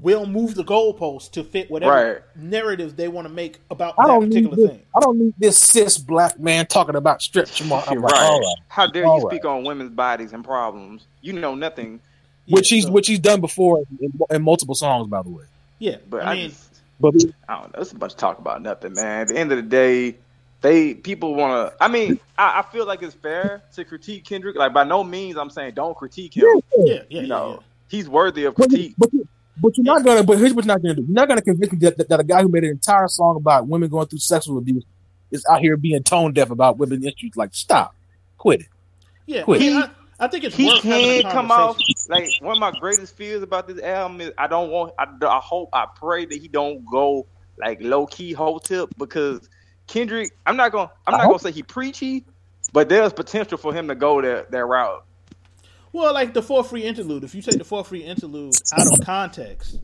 will 0.01 0.27
move 0.27 0.55
the 0.55 0.65
goalposts 0.65 1.31
to 1.33 1.45
fit 1.45 1.71
whatever 1.71 1.93
Right. 2.15 2.23
narrative 2.37 2.97
they 2.97 3.09
want 3.09 3.27
to 3.29 3.33
make 3.33 3.59
about 3.71 3.95
I 3.99 4.05
that 4.05 4.09
don't 4.09 4.29
need 4.29 4.45
particular 4.45 4.57
this, 4.57 4.71
thing. 4.71 4.83
I 4.97 5.01
don't 5.01 5.19
need 5.19 5.35
this 5.39 5.59
cis 5.59 5.99
black 5.99 6.39
man 6.41 6.67
talking 6.67 6.95
about 6.97 7.21
stretch 7.23 7.63
marks. 7.65 7.89
I'm 7.89 7.99
like, 8.01 8.13
right. 8.13 8.43
How 8.69 8.87
dare 8.87 9.07
All 9.07 9.19
you 9.19 9.25
right. 9.27 9.33
speak 9.35 9.45
on 9.45 9.65
women's 9.65 9.91
bodies 9.91 10.33
and 10.33 10.43
problems? 10.45 11.05
You 11.21 11.35
know 11.35 11.55
nothing. 11.55 12.01
Which 12.49 12.73
Yeah, 12.73 12.77
he's 12.77 12.85
so- 12.87 12.91
which 12.91 13.07
he's 13.07 13.19
done 13.21 13.41
before 13.41 13.83
in, 14.01 14.13
in 14.31 14.43
multiple 14.43 14.75
songs, 14.75 15.09
by 15.09 15.23
the 15.23 15.29
way. 15.31 15.45
yeah, 15.79 15.97
But 16.09 16.23
I 16.23 16.33
I, 16.33 16.35
mean, 16.37 16.49
just, 16.51 16.81
But 16.99 17.15
I 17.49 17.61
don't 17.61 17.75
know. 17.77 17.83
It's 17.83 17.93
a 17.93 17.97
bunch 17.97 18.13
of 18.13 18.19
talk 18.19 18.39
about 18.39 18.63
nothing, 18.63 18.95
man. 18.95 19.23
At 19.23 19.29
the 19.29 19.37
end 19.39 19.53
of 19.53 19.57
the 19.59 19.63
day, 19.63 20.17
they 20.63 20.95
people 20.95 21.35
want 21.35 21.71
to. 21.73 21.85
I 21.85 21.89
mean, 21.89 22.19
I, 22.39 22.61
I 22.61 22.63
feel 22.73 22.87
like 22.87 23.03
it's 23.03 23.15
fair 23.15 23.63
to 23.75 23.85
critique 23.85 24.25
Kendrick. 24.25 24.57
Like 24.57 24.73
by 24.73 24.85
no 24.85 25.05
means, 25.05 25.37
I'm 25.37 25.51
saying 25.51 25.75
don't 25.75 25.97
critique 25.97 26.37
him. 26.37 26.45
yeah, 26.47 26.61
yeah, 26.85 27.03
yeah, 27.11 27.21
you 27.23 27.27
know, 27.29 27.51
yeah. 27.51 27.67
he's 27.89 28.09
worthy 28.09 28.45
of 28.47 28.55
critique. 28.55 28.95
but, 28.97 29.13
you- 29.13 29.29
but 29.61 29.77
you're 29.77 29.85
not 29.85 30.05
gonna. 30.05 30.23
But 30.23 30.39
here's 30.39 30.55
what 30.55 30.65
you're 30.65 30.75
not 30.75 30.83
gonna 30.83 30.95
do. 30.95 31.03
You're 31.03 31.15
not 31.15 31.29
gonna 31.29 31.43
convince 31.43 31.73
me 31.73 31.79
that, 31.81 31.97
that, 31.99 32.09
that 32.09 32.21
a 32.21 32.25
guy 32.25 32.43
who 32.43 32.49
made 32.49 32.65
an 32.65 32.71
entire 32.71 33.09
song 33.09 33.37
about 33.37 33.67
women 33.67 33.89
going 33.89 34.07
through 34.07 34.21
sexual 34.21 34.59
abuse 34.59 34.85
is 35.31 35.45
out 35.51 35.61
here 35.61 35.77
being 35.77 36.03
tone 36.03 36.33
deaf 36.33 36.51
about 36.51 36.79
women 36.79 37.05
issues. 37.05 37.37
Like, 37.37 37.55
stop, 37.55 37.95
quit 38.39 38.61
it. 38.61 38.67
Yeah, 39.27 39.43
Quit. 39.43 39.63
I, 39.63 39.81
I, 39.83 39.91
I 40.23 40.29
think 40.29 40.45
it's 40.45 40.57
he 40.57 40.67
worth 40.67 40.83
can't 40.83 41.25
come 41.31 41.51
off 41.51 41.79
like 42.09 42.29
one 42.41 42.53
of 42.53 42.61
my 42.61 42.73
greatest 42.79 43.17
fears 43.17 43.43
about 43.43 43.67
this 43.67 43.81
album 43.81 44.21
is 44.21 44.33
I 44.39 44.47
don't 44.47 44.71
want 44.71 44.95
I, 44.99 45.07
I 45.21 45.41
hope 45.43 45.71
I 45.73 45.87
pray 45.97 46.25
that 46.25 46.41
he 46.41 46.49
don't 46.49 46.85
go 46.87 47.27
like 47.59 47.79
low 47.81 48.07
key 48.07 48.33
whole 48.33 48.61
tip 48.61 48.91
because 48.97 49.49
Kendrick 49.89 50.31
I'm 50.47 50.57
not 50.57 50.71
gonna 50.71 50.91
I'm 51.07 51.13
not 51.13 51.23
I 51.23 51.27
gonna 51.27 51.39
say 51.41 51.51
he 51.51 51.63
preachy 51.63 52.25
but 52.73 52.89
there's 52.89 53.13
potential 53.13 53.59
for 53.59 53.75
him 53.75 53.89
to 53.89 53.97
go 53.97 54.23
that 54.23 54.51
that 54.53 54.65
route 54.65 55.05
Well, 55.93 56.13
like 56.15 56.33
the 56.35 56.43
For 56.43 56.65
Free 56.65 56.83
interlude. 56.85 57.25
If 57.25 57.35
you 57.35 57.43
take 57.43 57.59
the 57.59 57.65
For 57.65 57.85
Free 57.85 58.03
interlude 58.03 58.55
out 58.73 58.87
of 58.93 59.05
context, 59.05 59.79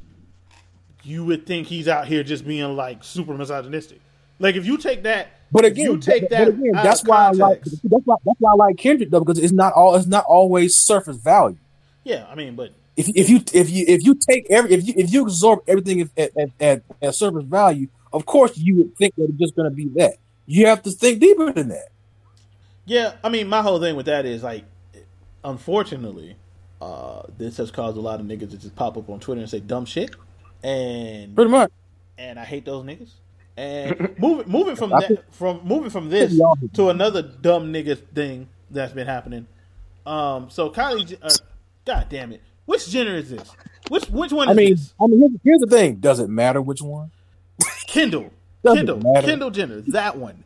you 1.02 1.24
would 1.24 1.46
think 1.46 1.66
he's 1.66 1.88
out 1.88 2.06
here 2.08 2.22
just 2.22 2.46
being 2.46 2.74
like 2.76 3.04
super 3.04 3.34
misogynistic. 3.34 4.00
Like 4.38 4.54
if 4.56 4.64
you 4.66 4.78
take 4.78 5.02
that, 5.02 5.28
But 5.52 5.64
again, 5.64 5.86
you 5.86 5.98
take 5.98 6.28
that 6.30 6.48
again, 6.48 6.72
that's 6.72 7.02
why 7.04 7.26
I 7.26 7.30
like. 7.30 7.62
That's 7.64 8.04
why 8.06 8.16
that's 8.24 8.38
why 8.40 8.52
I 8.52 8.54
like 8.54 8.76
Kendrick 8.78 9.10
though 9.10 9.20
because 9.20 9.38
it's 9.38 9.52
not 9.52 9.72
all. 9.74 9.94
It's 9.96 10.06
not 10.06 10.24
always 10.26 10.76
surface 10.76 11.16
value. 11.16 11.58
yeah, 12.04 12.26
I 12.30 12.34
mean, 12.34 12.54
but 12.54 12.72
If 12.96 13.08
if 13.08 13.28
you 13.28 13.42
if 13.52 13.68
you 13.70 13.84
if 13.88 14.04
you 14.04 14.14
take 14.14 14.46
every 14.50 14.72
if 14.72 14.86
you 14.86 14.94
if 14.96 15.12
you 15.12 15.22
absorb 15.22 15.60
everything 15.66 16.00
at 16.16 16.30
at, 16.36 16.50
at, 16.60 16.82
at 17.02 17.14
surface 17.14 17.44
value, 17.44 17.88
of 18.12 18.24
course 18.26 18.56
you 18.56 18.76
would 18.76 18.96
think 18.96 19.14
that 19.16 19.24
it's 19.24 19.38
just 19.38 19.56
going 19.56 19.68
to 19.68 19.74
be 19.74 19.88
that. 19.96 20.14
You 20.46 20.66
have 20.66 20.82
to 20.84 20.90
think 20.90 21.20
deeper 21.20 21.52
than 21.52 21.68
that. 21.68 21.88
yeah, 22.86 23.14
I 23.22 23.28
mean, 23.28 23.48
my 23.48 23.60
whole 23.60 23.80
thing 23.80 23.96
with 23.96 24.06
that 24.06 24.24
is 24.24 24.42
like, 24.42 24.64
unfortunately, 25.50 26.36
uh, 26.80 27.22
this 27.36 27.56
has 27.56 27.70
caused 27.70 27.96
a 27.96 28.00
lot 28.00 28.20
of 28.20 28.26
niggas 28.26 28.50
to 28.50 28.56
just 28.58 28.76
pop 28.76 28.96
up 28.96 29.08
on 29.10 29.20
Twitter 29.20 29.40
and 29.40 29.50
say 29.50 29.60
dumb 29.60 29.84
shit, 29.84 30.14
and 30.62 31.34
Pretty 31.34 31.50
much. 31.50 31.70
and 32.16 32.38
I 32.38 32.44
hate 32.44 32.64
those 32.64 32.84
niggas. 32.84 33.10
And 33.56 34.14
moving 34.18 34.48
moving 34.50 34.76
from 34.76 34.90
that 34.90 35.24
from 35.32 35.60
moving 35.64 35.90
from 35.90 36.10
this 36.10 36.32
we 36.32 36.40
all 36.42 36.54
do. 36.54 36.68
to 36.74 36.90
another 36.90 37.22
dumb 37.22 37.72
nigga 37.72 37.98
thing 38.14 38.48
that's 38.70 38.92
been 38.92 39.06
happening. 39.08 39.46
Um, 40.06 40.48
so 40.50 40.70
Kylie, 40.70 41.18
uh, 41.20 41.28
God 41.84 42.06
damn 42.08 42.32
it, 42.32 42.40
which 42.66 42.88
Jenner 42.88 43.16
is 43.16 43.30
this? 43.30 43.50
Which 43.88 44.04
which 44.10 44.32
one 44.32 44.48
I 44.48 44.52
is 44.52 44.56
mean, 44.56 44.70
this? 44.76 44.94
I 45.00 45.06
mean, 45.06 45.20
here's, 45.20 45.32
here's 45.42 45.60
the 45.60 45.66
thing: 45.76 45.96
does 45.96 46.20
it 46.20 46.28
matter 46.28 46.62
which 46.62 46.80
one? 46.82 47.10
Kendall, 47.88 48.30
Doesn't 48.62 48.86
Kendall, 48.86 49.12
matter. 49.12 49.26
Kendall 49.26 49.50
Jenner, 49.50 49.80
that 49.88 50.16
one, 50.16 50.44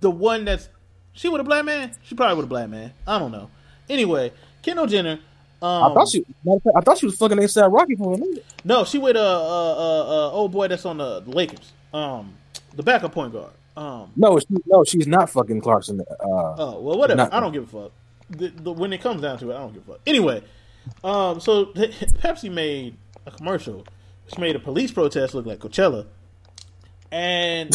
the 0.00 0.10
one 0.10 0.44
that's 0.44 0.68
she 1.12 1.28
with 1.30 1.40
a 1.40 1.44
black 1.44 1.64
man. 1.64 1.92
She 2.02 2.14
probably 2.14 2.36
with 2.36 2.44
a 2.44 2.48
black 2.48 2.68
man. 2.68 2.92
I 3.06 3.18
don't 3.18 3.32
know. 3.32 3.48
Anyway, 3.90 4.32
Kendall 4.62 4.86
Jenner. 4.86 5.18
Um, 5.62 5.84
I 5.84 5.94
thought 5.94 6.08
she, 6.08 6.20
of 6.46 6.62
fact, 6.62 6.76
I 6.76 6.80
thought 6.80 6.98
she 6.98 7.06
was 7.06 7.16
fucking 7.16 7.36
ASAP 7.36 7.70
Rocky 7.70 7.94
for 7.96 8.14
a 8.14 8.18
minute. 8.18 8.44
No, 8.64 8.84
she 8.84 8.96
with 8.96 9.16
a 9.16 9.20
uh, 9.20 9.24
uh, 9.24 10.28
uh, 10.28 10.30
old 10.30 10.52
boy 10.52 10.68
that's 10.68 10.86
on 10.86 10.96
the 10.96 11.20
Lakers. 11.26 11.72
Um, 11.92 12.34
the 12.74 12.82
backup 12.82 13.12
point 13.12 13.32
guard. 13.34 13.52
Um, 13.76 14.10
No, 14.16 14.38
she, 14.38 14.46
no, 14.66 14.84
she's 14.84 15.06
not 15.06 15.28
fucking 15.28 15.60
Clarkson. 15.60 16.00
Uh, 16.00 16.04
oh 16.22 16.80
well, 16.80 16.98
whatever. 16.98 17.18
Not- 17.18 17.34
I 17.34 17.40
don't 17.40 17.52
give 17.52 17.74
a 17.74 17.82
fuck. 17.82 17.92
The, 18.30 18.48
the, 18.48 18.72
when 18.72 18.92
it 18.92 19.02
comes 19.02 19.20
down 19.22 19.38
to 19.38 19.50
it, 19.50 19.54
I 19.54 19.58
don't 19.58 19.74
give 19.74 19.82
a 19.88 19.92
fuck. 19.92 20.00
Anyway, 20.06 20.42
um, 21.04 21.40
so 21.40 21.66
Pepsi 21.74 22.50
made 22.50 22.96
a 23.26 23.30
commercial 23.30 23.84
which 24.24 24.38
made 24.38 24.54
a 24.54 24.60
police 24.60 24.92
protest 24.92 25.34
look 25.34 25.44
like 25.44 25.58
Coachella, 25.58 26.06
and 27.10 27.74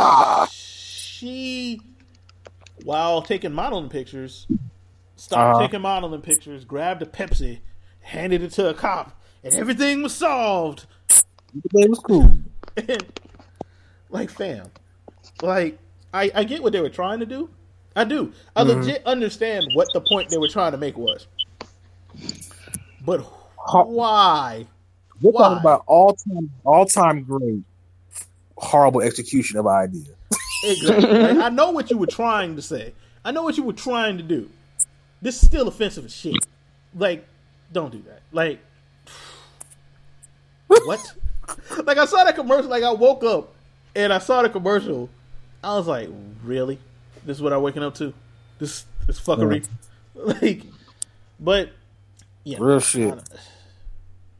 she, 0.50 1.80
while 2.84 3.22
taking 3.22 3.52
modeling 3.52 3.88
pictures, 3.88 4.46
stopped 5.24 5.56
Uh-huh. 5.56 5.66
taking 5.66 5.80
modeling 5.80 6.20
pictures, 6.20 6.64
grabbed 6.64 7.02
a 7.02 7.06
Pepsi, 7.06 7.60
handed 8.00 8.42
it 8.42 8.50
to 8.52 8.68
a 8.68 8.74
cop, 8.74 9.20
and 9.42 9.54
everything 9.54 10.02
was 10.02 10.14
solved. 10.14 10.86
name 11.72 11.90
was 11.90 11.98
cool. 12.00 12.30
And, 12.76 13.04
like, 14.10 14.30
fam, 14.30 14.66
like, 15.42 15.78
I, 16.12 16.30
I 16.34 16.44
get 16.44 16.62
what 16.62 16.72
they 16.72 16.80
were 16.80 16.88
trying 16.90 17.20
to 17.20 17.26
do. 17.26 17.48
I 17.96 18.04
do. 18.04 18.32
I 18.56 18.64
Mm-hmm. 18.64 18.80
legit 18.80 19.06
understand 19.06 19.64
what 19.74 19.88
the 19.94 20.00
point 20.00 20.28
they 20.30 20.38
were 20.38 20.48
trying 20.48 20.72
to 20.72 20.78
make 20.78 20.96
was. 20.98 21.26
But 23.04 23.20
why? 23.20 24.66
We're 25.22 25.30
Why? 25.30 25.42
talking 25.42 25.58
about 25.60 25.84
all 25.86 26.14
time, 26.14 26.50
all 26.64 26.86
time 26.86 27.22
great, 27.22 27.62
horrible 28.56 29.00
execution 29.00 29.58
of 29.58 29.66
an 29.66 29.72
idea. 29.72 30.14
Exactly. 30.64 31.18
Like, 31.18 31.36
I 31.44 31.48
know 31.50 31.70
what 31.70 31.90
you 31.90 31.96
were 31.98 32.06
trying 32.06 32.56
to 32.56 32.62
say. 32.62 32.92
I 33.24 33.30
know 33.30 33.42
what 33.42 33.56
you 33.56 33.62
were 33.62 33.72
trying 33.72 34.16
to 34.16 34.22
do. 34.22 34.50
This 35.24 35.40
is 35.40 35.46
still 35.46 35.66
offensive 35.68 36.04
as 36.04 36.14
shit. 36.14 36.36
Like, 36.94 37.26
don't 37.72 37.90
do 37.90 38.02
that. 38.02 38.20
Like, 38.30 38.60
what? 40.66 41.00
like, 41.82 41.96
I 41.96 42.04
saw 42.04 42.24
that 42.24 42.34
commercial. 42.34 42.68
Like, 42.68 42.82
I 42.82 42.92
woke 42.92 43.24
up 43.24 43.54
and 43.96 44.12
I 44.12 44.18
saw 44.18 44.42
the 44.42 44.50
commercial. 44.50 45.08
I 45.62 45.76
was 45.76 45.86
like, 45.86 46.10
really? 46.42 46.78
This 47.24 47.38
is 47.38 47.42
what 47.42 47.54
I'm 47.54 47.62
waking 47.62 47.82
up 47.82 47.94
to? 47.94 48.12
This 48.58 48.84
this 49.06 49.18
fuckery? 49.18 49.66
Like, 50.16 50.62
but 51.40 51.70
yeah, 52.44 52.58
Real 52.60 52.78
shit. 52.78 53.18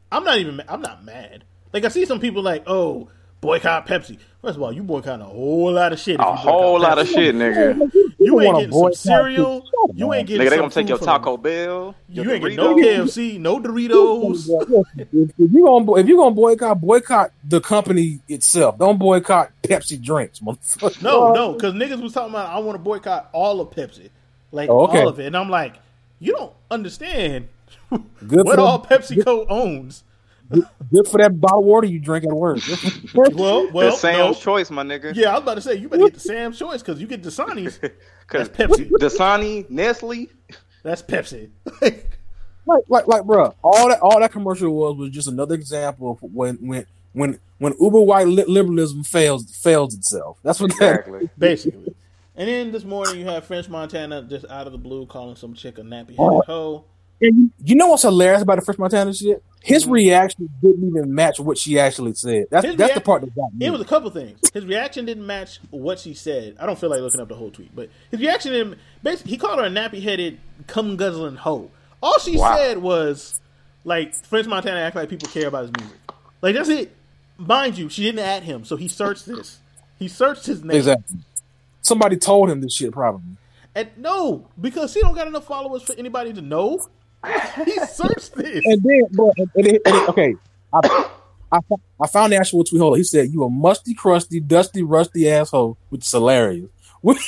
I'm 0.09 0.23
not 0.23 0.37
even. 0.37 0.61
I'm 0.69 0.81
not 0.81 1.03
mad. 1.03 1.43
Like 1.73 1.83
I 1.83 1.89
see 1.89 2.05
some 2.05 2.21
people 2.21 2.41
like, 2.41 2.63
oh, 2.65 3.09
boycott 3.45 3.87
Pepsi. 3.87 4.17
First 4.41 4.57
of 4.57 4.61
all, 4.63 4.71
you 4.71 4.83
boycott 4.83 5.21
a 5.21 5.23
whole 5.23 5.71
lot 5.71 5.91
of 5.93 5.99
shit. 5.99 6.15
if 6.15 6.19
a 6.21 6.23
you 6.23 6.29
whole 6.35 6.73
boycott 6.79 6.89
lot 6.89 6.99
of 6.99 7.07
shit 7.07 7.33
nigga 7.35 7.91
You 8.19 8.39
ain't 8.41 8.53
wanna 8.53 8.59
getting 8.67 8.79
some 8.79 8.93
cereal. 8.93 9.61
shit. 9.61 9.97
You 9.97 10.13
ain't 10.13 10.27
getting. 10.27 10.45
nigga 10.45 10.49
they 10.51 10.57
gonna 10.57 10.69
take 10.69 10.89
your 10.89 10.97
Taco 10.99 11.37
Bell 11.37 11.95
your 12.09 12.25
You 12.25 12.31
ain't 12.31 12.43
getting 12.43 12.57
no 12.57 12.75
Doritos. 12.75 13.03
KFC, 13.05 13.39
no 13.39 13.59
Doritos. 13.59 14.47
if, 14.97 15.07
if 15.13 15.51
you 15.53 15.65
gonna 15.65 15.93
if 15.95 16.07
you 16.07 16.17
gonna 16.17 16.35
boycott, 16.35 16.79
boycott 16.79 17.31
the 17.43 17.59
company 17.61 18.19
itself. 18.27 18.77
Don't 18.77 18.99
boycott 18.99 19.51
Pepsi 19.63 20.01
drinks, 20.01 20.39
motherfucker. 20.41 21.01
No, 21.01 21.33
no, 21.33 21.53
because 21.53 21.73
niggas 21.73 22.01
was 22.01 22.13
talking 22.13 22.29
about 22.31 22.49
I 22.49 22.59
want 22.59 22.75
to 22.75 22.83
boycott 22.83 23.29
all 23.33 23.61
of 23.61 23.69
Pepsi, 23.71 24.09
like 24.51 24.69
Oh, 24.69 24.87
okay. 24.87 25.01
all 25.01 25.07
of 25.09 25.19
it, 25.19 25.25
and 25.25 25.35
I'm 25.35 25.49
like, 25.49 25.75
you 26.19 26.33
don't 26.33 26.53
understand 26.71 27.47
Good 27.91 28.05
what 28.45 28.57
all 28.59 28.77
them. 28.79 28.99
PepsiCo 29.01 29.45
owns. 29.49 30.03
Good 30.49 31.07
for 31.07 31.17
that 31.17 31.39
bottle 31.39 31.59
of 31.59 31.65
water 31.65 31.87
you 31.87 31.99
drink 31.99 32.25
at 32.25 32.31
work. 32.31 32.59
Well, 33.13 33.71
well, 33.71 33.89
That's 33.89 34.01
Sam's 34.01 34.37
no. 34.37 34.41
choice 34.41 34.69
my 34.69 34.83
nigga 34.83 35.15
Yeah, 35.15 35.31
I 35.31 35.33
was 35.33 35.43
about 35.43 35.55
to 35.55 35.61
say 35.61 35.75
you 35.75 35.89
better 35.89 36.03
get 36.03 36.13
the 36.15 36.19
Sam's 36.19 36.59
choice 36.59 36.81
because 36.81 36.99
you 36.99 37.07
get 37.07 37.21
Dasani's. 37.21 37.77
cause 38.27 38.49
That's 38.49 38.49
Pepsi. 38.49 38.89
Dasani 38.91 39.69
Nestle 39.69 40.27
That's 40.83 41.01
Pepsi. 41.01 41.49
like, 41.81 42.83
like, 42.87 43.07
like, 43.07 43.23
bro, 43.23 43.55
all 43.63 43.89
that, 43.89 43.99
all 44.01 44.19
that 44.19 44.31
commercial 44.31 44.73
was 44.73 44.97
was 44.97 45.09
just 45.11 45.27
another 45.27 45.55
example 45.55 46.11
of 46.11 46.21
when, 46.21 46.55
when, 46.57 46.85
when, 47.13 47.39
when 47.57 47.73
uber 47.79 48.01
white 48.01 48.27
li- 48.27 48.45
liberalism 48.47 49.03
fails, 49.03 49.49
fails 49.55 49.95
itself. 49.95 50.37
That's 50.43 50.59
what 50.59 50.71
that. 50.79 50.99
exactly 50.99 51.29
basically. 51.37 51.95
And 52.35 52.49
then 52.49 52.71
this 52.71 52.83
morning 52.83 53.19
you 53.19 53.25
have 53.25 53.45
French 53.45 53.69
Montana 53.69 54.23
just 54.23 54.45
out 54.49 54.67
of 54.67 54.73
the 54.73 54.77
blue 54.77 55.05
calling 55.05 55.37
some 55.37 55.53
chick 55.53 55.77
a 55.77 55.81
nappy 55.81 56.09
headed 56.09 56.19
oh. 56.19 56.43
hoe. 56.45 56.85
And 57.21 57.35
you, 57.35 57.51
you 57.63 57.75
know 57.75 57.87
what's 57.87 58.03
hilarious 58.03 58.41
about 58.41 58.59
the 58.59 58.65
French 58.65 58.77
Montana 58.77 59.13
shit? 59.13 59.41
His 59.61 59.83
mm-hmm. 59.83 59.93
reaction 59.93 60.49
didn't 60.61 60.87
even 60.87 61.15
match 61.15 61.39
what 61.39 61.57
she 61.57 61.79
actually 61.79 62.13
said. 62.13 62.45
That's 62.51 62.65
His 62.65 62.75
that's 62.75 62.93
the 62.93 63.01
part 63.01 63.21
that 63.21 63.33
got 63.33 63.53
me. 63.53 63.65
It 63.65 63.71
was 63.71 63.81
a 63.81 63.85
couple 63.85 64.09
things. 64.11 64.39
His 64.53 64.65
reaction 64.65 65.05
didn't 65.05 65.25
match 65.25 65.59
what 65.71 65.99
she 65.99 66.13
said. 66.13 66.55
I 66.59 66.65
don't 66.65 66.77
feel 66.77 66.89
like 66.89 67.01
looking 67.01 67.19
up 67.21 67.29
the 67.29 67.35
whole 67.35 67.49
tweet, 67.49 67.75
but 67.75 67.89
his 68.11 68.19
reaction 68.19 68.51
didn't. 68.51 68.77
Basically, 69.01 69.31
he 69.31 69.37
called 69.37 69.59
her 69.59 69.65
a 69.65 69.69
nappy 69.69 70.01
headed, 70.03 70.39
cum 70.67 70.97
guzzling 70.97 71.35
hoe. 71.35 71.71
All 72.03 72.19
she 72.19 72.37
Wow. 72.37 72.55
said 72.57 72.77
was 72.77 73.39
like 73.83 74.13
French 74.13 74.45
Montana 74.45 74.79
act 74.81 74.95
like 74.95 75.09
people 75.09 75.29
care 75.29 75.47
about 75.47 75.63
his 75.63 75.71
music. 75.79 75.97
Like 76.41 76.53
that's 76.55 76.69
it. 76.69 76.95
Mind 77.37 77.77
you, 77.77 77.89
she 77.89 78.03
didn't 78.03 78.19
add 78.19 78.43
him, 78.43 78.65
so 78.65 78.75
he 78.75 78.87
searched 78.87 79.25
this. 79.25 79.59
He 79.97 80.07
searched 80.07 80.45
his 80.45 80.63
name. 80.63 80.77
exactly. 80.77 81.19
Somebody 81.81 82.17
told 82.17 82.49
him 82.49 82.61
this 82.61 82.75
shit 82.75 82.91
probably. 82.91 83.37
And 83.73 83.89
no, 83.97 84.47
because 84.59 84.93
he 84.93 85.01
don't 85.01 85.15
got 85.15 85.27
enough 85.27 85.45
followers 85.45 85.83
for 85.83 85.93
anybody 85.97 86.33
to 86.33 86.41
know. 86.41 86.87
he 87.65 87.77
searched 87.85 88.33
this. 88.35 88.61
And 88.65 88.81
then, 88.83 89.01
bro, 89.11 89.31
and, 89.37 89.49
and 89.55 89.67
it- 89.67 89.81
and 89.85 90.09
okay, 90.09 90.35
I, 90.73 91.09
I, 91.51 91.59
I 92.01 92.07
found 92.07 92.33
the 92.33 92.37
actual 92.37 92.63
tweet. 92.63 92.81
Hold 92.81 92.93
on. 92.93 92.97
He 92.99 93.03
said, 93.03 93.29
"You 93.31 93.43
a 93.43 93.49
musty, 93.49 93.93
crusty, 93.93 94.39
dusty, 94.39 94.83
rusty 94.83 95.29
asshole," 95.29 95.77
which 95.89 96.05
is 96.05 96.11
hilarious. 96.11 96.69
With, 97.01 97.19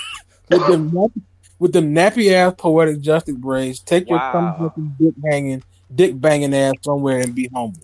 with 0.49 0.65
them 0.67 0.89
nappy, 0.91 1.21
with 1.59 1.73
them 1.73 1.93
nappy 1.93 2.31
ass 2.31 2.53
poetic 2.57 2.99
justice 2.99 3.35
braids, 3.35 3.79
take 3.79 4.09
your 4.09 4.17
Wow. 4.17 4.31
thumb 4.31 4.69
fucking 4.69 4.95
dick 4.99 5.13
hanging, 5.29 5.63
dick 5.93 6.19
banging 6.19 6.53
ass 6.55 6.73
somewhere 6.81 7.19
and 7.19 7.35
be 7.35 7.47
humble. 7.53 7.81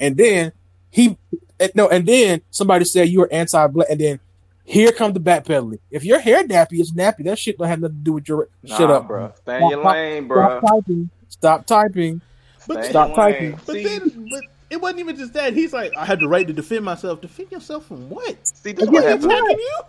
And 0.00 0.16
then 0.16 0.52
he 0.90 1.18
and- 1.60 1.72
no, 1.74 1.88
and 1.88 2.06
then 2.06 2.40
somebody 2.50 2.84
said 2.86 3.08
you 3.10 3.20
were 3.20 3.32
anti-black, 3.32 3.88
and 3.90 4.00
then 4.00 4.20
here 4.64 4.90
comes 4.92 5.12
the 5.12 5.20
backpedaling. 5.20 5.80
If 5.90 6.04
your 6.04 6.18
hair 6.18 6.42
nappy 6.44 6.78
it's 6.80 6.92
nappy, 6.92 7.24
that 7.24 7.38
shit 7.38 7.58
don't 7.58 7.68
have 7.68 7.80
nothing 7.80 7.96
to 7.98 8.02
do 8.02 8.12
with 8.14 8.26
your 8.26 8.48
Nah, 8.62 8.76
shut 8.78 8.90
up, 8.90 9.06
bro. 9.06 9.32
Stay 9.42 9.62
in 9.62 9.68
your 9.68 9.84
lane, 9.84 10.26
bro. 10.26 10.60
Stop 10.60 10.76
typing. 10.76 11.10
Stop 11.34 11.66
typing. 11.66 12.20
But 12.68 12.84
Stop 12.86 13.08
your 13.08 13.16
typing. 13.16 13.60
But 13.66 13.74
See, 13.74 13.84
then, 13.84 14.28
but 14.30 14.44
it 14.70 14.80
wasn't 14.80 15.00
even 15.00 15.16
just 15.16 15.32
that. 15.32 15.52
He's 15.52 15.72
like, 15.72 15.92
I 15.96 16.04
had 16.04 16.20
the 16.20 16.28
right 16.28 16.46
to 16.46 16.52
defend 16.52 16.84
myself. 16.84 17.20
Defend 17.20 17.50
yourself 17.50 17.86
from 17.86 18.08
what? 18.08 18.46
see, 18.46 18.70
this 18.70 18.84
is 18.84 18.90
what 18.90 19.04
happens. 19.04 19.24
You? 19.26 19.80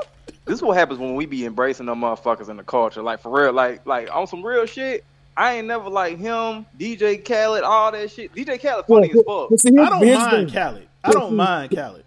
This 0.45 0.55
is 0.55 0.61
what 0.63 0.75
happens 0.75 0.99
when 0.99 1.13
we 1.13 1.27
be 1.27 1.45
embracing 1.45 1.85
them 1.85 2.01
motherfuckers 2.01 2.49
in 2.49 2.57
the 2.57 2.63
culture. 2.63 3.03
Like 3.03 3.19
for 3.21 3.29
real, 3.29 3.53
like 3.53 3.85
like 3.85 4.13
on 4.13 4.25
some 4.25 4.43
real 4.43 4.65
shit. 4.65 5.05
I 5.37 5.53
ain't 5.53 5.67
never 5.67 5.87
like 5.87 6.17
him, 6.17 6.65
DJ 6.79 7.23
Khaled, 7.23 7.63
all 7.63 7.91
that 7.91 8.09
shit. 8.09 8.33
DJ 8.33 8.59
Khaled 8.59 8.85
funny 8.87 9.11
as 9.11 9.23
fuck. 9.23 9.49
But 9.51 9.59
see, 9.59 9.77
I 9.77 9.89
don't 9.89 10.05
mind 10.07 10.31
thing. 10.31 10.49
Khaled. 10.49 10.87
I 11.03 11.11
don't 11.11 11.35
mind 11.35 11.75
Khaled. 11.75 12.05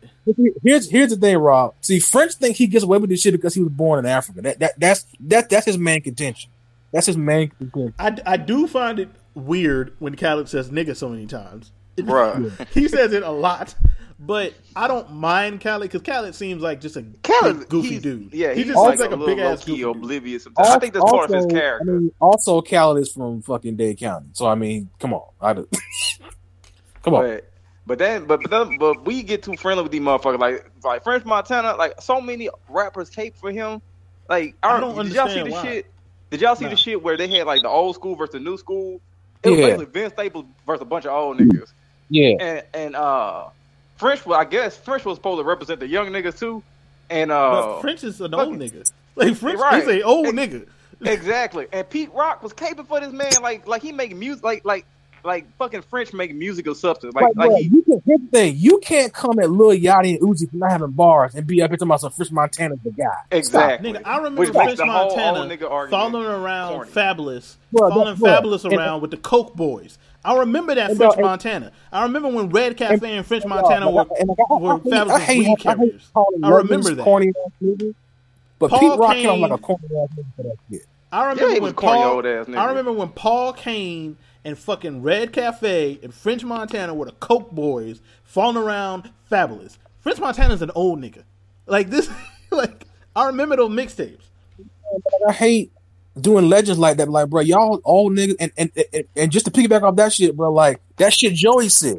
Here's 0.65 0.91
here's 0.91 1.11
the 1.11 1.17
thing, 1.17 1.39
Rob. 1.39 1.75
See, 1.81 2.01
French 2.01 2.35
think 2.35 2.57
he 2.57 2.67
gets 2.67 2.85
away 2.85 2.99
with 2.99 3.09
this 3.09 3.21
shit 3.21 3.33
because 3.33 3.55
he 3.55 3.63
was 3.63 3.73
born 3.73 4.01
in 4.01 4.07
Africa. 4.07 4.43
That 4.43 4.59
that 4.59 4.81
that's 4.81 5.07
that 5.21 5.49
that's 5.49 5.67
his 5.67 5.79
main 5.79 6.03
contention. 6.03 6.51
That's 6.93 7.07
his 7.07 7.17
main 7.17 7.51
contention. 7.51 7.95
I, 7.99 8.17
I 8.27 8.37
do 8.37 8.67
find 8.67 8.99
it 8.99 9.09
weird 9.35 9.95
when 9.99 10.17
Khaled 10.17 10.49
says 10.49 10.71
nigga 10.71 10.97
so 10.97 11.09
many 11.09 11.27
times. 11.27 11.73
Bruh. 11.97 12.67
he 12.75 12.89
says 12.89 13.13
it 13.13 13.23
a 13.23 13.31
lot, 13.31 13.75
but 14.21 14.55
I 14.77 14.87
don't 14.89 15.13
mind 15.13 15.61
Khaled 15.61 15.91
because 15.91 16.03
Khaled 16.03 16.35
seems 16.35 16.63
like 16.63 16.81
just 16.81 16.97
a 16.97 17.05
Khaled, 17.23 17.61
big, 17.61 17.69
goofy 17.69 17.99
dude. 17.99 18.33
Yeah, 18.33 18.53
he 18.53 18.63
he's 18.63 18.73
just 18.73 18.79
seems 18.85 19.01
like, 19.01 19.11
like 19.11 19.19
a, 19.19 19.23
a 19.23 19.27
big 19.27 19.37
little 19.39 19.53
ass 19.53 19.67
low-key 19.67 19.83
goofy 19.83 19.99
oblivious. 19.99 20.45
Sometimes. 20.45 20.69
I 20.69 20.79
think 20.79 20.95
that's 20.95 21.11
part 21.11 21.31
of 21.31 21.37
his 21.37 21.47
character. 21.47 21.97
I 21.97 21.99
mean, 21.99 22.13
also, 22.21 22.61
Khaled 22.63 23.03
is 23.03 23.13
from 23.13 23.43
fucking 23.43 23.77
Dade 23.77 23.99
County, 23.99 24.29
so 24.33 24.47
I 24.47 24.55
mean, 24.55 24.91
come 25.01 25.13
on, 25.15 25.29
I 25.41 25.55
do. 25.55 25.69
come 27.03 27.15
on. 27.15 27.25
But 27.25 27.51
but 27.87 27.99
then 27.99 28.27
but 28.27 28.43
but, 28.43 28.51
then, 28.51 28.79
but 28.79 29.05
we 29.07 29.23
get 29.23 29.43
too 29.43 29.57
friendly 29.57 29.83
with 29.83 29.93
these 29.93 30.03
motherfuckers. 30.03 30.39
Like 30.39 30.71
like 30.85 31.03
French 31.03 31.25
Montana, 31.25 31.75
like 31.77 32.01
so 32.01 32.21
many 32.21 32.49
rappers 32.69 33.09
cape 33.11 33.35
for 33.37 33.51
him. 33.51 33.81
Like 34.29 34.55
I, 34.63 34.77
I 34.77 34.81
don't 34.81 34.95
did 35.07 35.15
y'all 35.15 35.29
see 35.29 35.43
the 35.43 35.51
why. 35.51 35.63
shit? 35.63 35.87
Did 36.31 36.43
y'all 36.43 36.55
see 36.55 36.65
Nah. 36.65 36.71
the 36.73 36.77
shit 36.77 37.03
where 37.03 37.17
they 37.17 37.29
had 37.29 37.47
like 37.47 37.63
the 37.63 37.69
old 37.69 37.95
school 37.95 38.15
versus 38.15 38.35
the 38.35 38.41
new 38.41 38.59
school? 38.59 39.01
It 39.43 39.51
was 39.51 39.59
Yeah. 39.61 39.67
basically 39.67 39.85
Vince 39.87 40.13
Staples 40.15 40.45
versus 40.67 40.83
a 40.83 40.85
bunch 40.85 41.05
of 41.07 41.13
old 41.13 41.39
niggas. 41.39 41.73
Yeah, 42.11 42.35
And 42.41 42.63
and 42.75 42.97
uh 42.97 43.45
French 43.97 44.25
was 44.27 44.37
I 44.39 44.45
guess 44.45 44.77
French 44.77 45.05
was 45.05 45.17
supposed 45.17 45.41
to 45.41 45.45
represent 45.45 45.81
the 45.81 45.87
young 45.89 46.09
niggas 46.09 46.39
too. 46.39 46.63
And 47.11 47.31
uh 47.31 47.51
But 47.67 47.81
French 47.83 48.05
is 48.05 48.21
an 48.21 48.31
fucking- 48.33 48.47
old 48.49 48.59
nigga. 48.59 48.91
Like 49.17 49.35
French, 49.37 49.59
Right. 49.61 49.83
he's 49.85 49.97
an 49.97 50.03
old 50.05 50.27
Ex- 50.27 50.37
nigga. 50.55 50.67
Exactly. 51.05 51.67
And 51.73 51.89
Pete 51.89 52.13
Rock 52.15 52.43
was 52.43 52.53
caping 52.53 52.87
for 52.87 53.01
this 53.01 53.13
man, 53.13 53.31
like 53.43 53.67
like 53.69 53.83
he 53.83 53.93
making 53.93 54.19
music 54.19 54.43
like 54.45 54.65
like 54.65 54.85
like 55.25 55.47
fucking 55.57 55.83
French 55.83 56.13
making 56.13 56.39
music 56.39 56.67
of 56.67 56.77
substance. 56.77 57.15
Like 57.15 57.25
Like, 57.25 57.37
like 57.37 57.49
bro, 57.51 57.57
he 57.57 57.65
you 57.65 57.83
can 57.83 58.03
here's 58.07 58.21
the 58.21 58.27
thing. 58.31 58.55
You 58.57 58.79
can't 58.79 59.13
come 59.13 59.39
at 59.41 59.51
Lil 59.51 59.77
Yachty 59.79 60.19
and 60.19 60.21
Uzi 60.21 60.51
for 60.51 60.57
not 60.57 60.71
having 60.71 60.91
bars 60.93 61.35
and 61.35 61.47
be 61.47 61.61
up 61.63 61.71
here 61.71 61.77
talking 61.77 61.89
about 61.89 62.01
some 62.01 62.13
French 62.13 62.31
Montana's 62.33 62.79
the 62.85 62.91
guy. 62.91 63.05
exactly. 63.31 63.93
Nigga, 63.93 64.03
I 64.05 64.17
remember 64.19 64.41
Which 64.41 64.51
French 64.51 64.77
the 64.77 64.87
whole 64.87 65.09
Montana 65.09 65.41
old 65.41 65.51
nigga 65.51 65.71
argument 65.71 65.91
following 66.13 66.27
around 66.27 66.75
corny. 66.75 66.91
Fabolous, 66.91 67.57
Bro, 67.73 67.91
following 67.91 68.15
that- 68.15 68.19
bro, 68.19 68.31
Fabolous 68.51 68.65
and- 68.65 68.75
around 68.75 69.01
with 69.03 69.11
the 69.11 69.17
Coke 69.17 69.55
Boys. 69.55 69.99
I 70.25 70.37
remember 70.37 70.75
that 70.75 70.91
And, 70.91 70.99
French 70.99 71.15
and- 71.15 71.23
Montana. 71.23 71.73
I 71.93 72.03
remember 72.03 72.29
when 72.29 72.49
Red 72.51 72.77
Cafe 72.77 72.95
and, 72.95 73.05
and- 73.05 73.27
French 73.27 73.45
And, 73.45 73.51
Montana 73.51 73.91
were, 73.91 74.05
and, 74.19 74.29
like, 74.29 74.51
were 74.61 74.73
I, 74.75 74.77
hate- 74.79 74.93
Fabolous 74.93 75.11
I 75.11 75.21
hate, 75.21 75.39
weed 75.39 75.57
I 75.59 75.75
carriers. 75.75 76.11
calling 76.13 76.45
I 76.45 76.49
remember 76.51 76.95
that. 76.95 77.03
corny 77.05 77.29
ass. 77.29 77.83
But 78.59 78.71
Paul 78.71 78.81
Pete 78.81 78.99
Rock 78.99 79.15
hit 79.15 79.25
him 79.33 79.41
like 79.41 79.53
a 79.53 79.59
corny 79.59 79.85
ass 80.03 80.09
nigga 80.17 80.25
for 80.37 80.43
that 80.43 80.57
shit. 80.71 80.83
I 81.13 81.29
remember 81.31 81.55
he 81.55 81.61
when 81.61 81.73
Paul. 81.75 82.05
old 82.05 82.27
ass 82.27 82.47
nigga. 82.47 82.57
I 82.59 82.65
remember 82.67 82.93
when 82.93 83.09
Paul 83.11 83.53
Cain 83.53 84.17
and 84.49 84.59
fucking 84.59 85.03
Red 85.03 85.33
Cafe 85.33 85.99
and 86.03 86.13
French 86.13 86.43
Montana 86.43 86.95
were 86.95 87.05
the 87.05 87.13
Coke 87.13 87.51
Boys 87.53 88.01
falling 88.25 88.57
around 88.57 89.11
Fabolous. 89.31 89.77
French 90.01 90.19
Montana's 90.19 90.63
an 90.63 90.71
old 90.75 91.01
nigga. 91.01 91.23
Like 91.67 91.91
this. 91.91 92.09
Like 92.51 92.87
I 93.15 93.27
remember 93.27 93.57
those 93.57 93.69
mixtapes. 93.69 94.23
I 95.29 95.33
hate 95.33 95.71
doing 96.19 96.49
legends 96.49 96.79
like 96.79 96.97
that. 96.97 97.11
Like, 97.11 97.29
bro, 97.29 97.43
y'all 97.43 97.79
old 97.85 98.15
niggas, 98.15 98.37
and 98.41 98.51
and, 98.57 98.73
and 98.95 99.05
and 99.15 99.31
just 99.31 99.45
to 99.45 99.51
piggyback 99.51 99.83
off 99.83 99.97
that 99.97 100.15
shit, 100.15 100.35
bro, 100.35 100.51
like 100.51 100.81
that 100.97 101.13
shit 101.13 101.35
Joey 101.35 101.69
said 101.69 101.99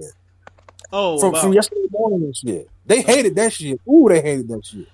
Oh, 0.92 1.20
from 1.20 1.34
wow. 1.34 1.42
from 1.42 1.54
yesterday 1.54 1.86
morning 1.92 2.24
and 2.24 2.36
shit. 2.36 2.68
They 2.88 3.04
hated 3.04 3.36
that 3.36 3.54
shit. 3.54 3.80
Ooh, 3.88 4.08
they 4.10 4.22
hated 4.22 4.48
that 4.48 4.66
shit. 4.66 4.88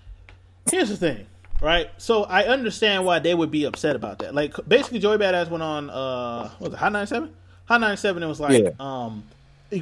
Here's 0.70 0.90
the 0.90 0.98
thing, 0.98 1.26
right? 1.62 1.90
So 2.00 2.26
I 2.26 2.44
understand 2.44 3.06
why 3.06 3.20
they 3.20 3.34
would 3.34 3.50
be 3.50 3.64
upset 3.64 3.96
about 3.96 4.20
that. 4.20 4.36
Like 4.36 4.56
basically, 4.68 5.00
Joey 5.00 5.18
Badass 5.18 5.50
went 5.50 5.64
on 5.64 5.90
uh, 5.90 6.50
what 6.60 6.72
was 6.72 6.74
it 6.74 6.80
Hot 6.80 6.92
97? 6.92 7.34
Hot 7.66 7.82
97 7.82 8.22
and 8.24 8.30
was 8.30 8.40
like, 8.40 8.64
Yeah. 8.64 8.70
um, 8.80 9.24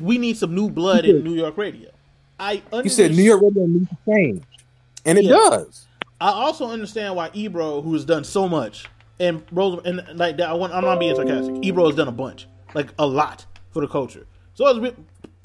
we 0.01 0.17
need 0.17 0.37
some 0.37 0.55
new 0.55 0.69
blood 0.69 1.05
in 1.05 1.23
New 1.23 1.33
York 1.35 1.57
radio. 1.57 1.89
I 2.39 2.61
understand. 2.71 2.83
He 2.83 2.89
said 2.89 3.11
New 3.11 3.23
York 3.23 3.41
radio 3.41 3.65
needs 3.65 3.89
to 3.89 3.97
change, 4.07 4.43
and 5.05 5.17
it 5.17 5.25
Yeah. 5.25 5.31
does. 5.33 5.85
I 6.19 6.29
also 6.31 6.69
understand 6.69 7.15
why 7.15 7.29
Ebro, 7.33 7.81
who 7.81 7.93
has 7.93 8.05
done 8.05 8.23
so 8.23 8.47
much, 8.47 8.85
and 9.19 9.43
Rose, 9.51 9.81
and 9.85 10.01
like 10.15 10.37
that. 10.37 10.49
I 10.49 10.53
want, 10.53 10.73
I'm 10.73 10.83
not 10.83 10.99
being 10.99 11.15
sarcastic. 11.15 11.55
Ebro 11.63 11.87
has 11.87 11.95
done 11.95 12.07
a 12.07 12.11
bunch, 12.13 12.47
like 12.73 12.89
a 12.97 13.05
lot 13.05 13.45
for 13.71 13.81
the 13.81 13.87
culture. 13.87 14.25
So 14.55 14.65
I'm 14.65 14.81
not. 14.81 14.93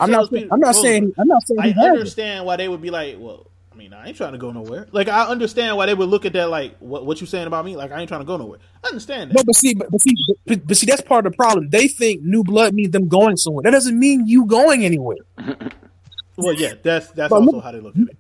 I'm 0.01 0.11
not 0.11 0.31
saying. 0.77 1.13
I'm 1.19 1.27
not 1.29 1.43
saying. 1.47 1.75
I 1.77 1.89
understand 1.89 2.47
why 2.47 2.57
they 2.57 2.69
would 2.69 2.81
be 2.81 2.91
like, 2.91 3.17
well, 3.19 3.48
mean, 3.79 3.93
I 3.95 4.09
ain't 4.09 4.17
trying 4.17 4.33
to 4.33 4.39
go 4.39 4.51
nowhere. 4.51 4.89
Like, 4.93 5.09
I 5.09 5.25
understand 5.27 5.77
why 5.77 5.87
they 5.87 5.95
would 5.95 6.09
look 6.09 6.27
at 6.27 6.33
that 6.35 6.51
like, 6.51 6.77
what, 6.81 7.07
what 7.07 7.21
you 7.21 7.27
saying 7.27 7.47
about 7.47 7.65
me? 7.65 7.77
Like, 7.77 7.93
I 7.93 8.01
ain't 8.01 8.09
trying 8.09 8.21
to 8.21 8.27
go 8.27 8.37
nowhere. 8.37 8.59
I 8.85 8.89
understand 8.89 9.31
that. 9.31 9.37
No, 9.37 9.45
but 9.45 9.55
see, 9.55 9.75
but, 9.75 9.91
but 9.91 10.01
see, 10.03 10.15
but, 10.47 10.67
but 10.67 10.77
see, 10.77 10.87
that's 10.87 11.01
part 11.01 11.25
of 11.27 11.33
the 11.33 11.37
problem. 11.37 11.71
They 11.71 11.89
think 11.89 12.23
new 12.23 12.43
blood 12.45 12.75
means 12.75 12.91
them 12.91 13.09
going 13.09 13.37
somewhere. 13.37 13.63
That 13.63 13.71
doesn't 13.71 13.99
mean 13.99 14.27
you 14.27 14.45
going 14.47 14.85
anywhere. 14.85 15.19
well, 16.37 16.53
yeah, 16.55 16.75
that's 16.83 17.09
that's 17.13 17.31
But 17.31 17.37
also 17.37 17.53
look- 17.53 17.65
how 17.65 17.73
they 17.73 17.81
look 17.81 17.95
at 17.97 18.03
it. 18.03 18.17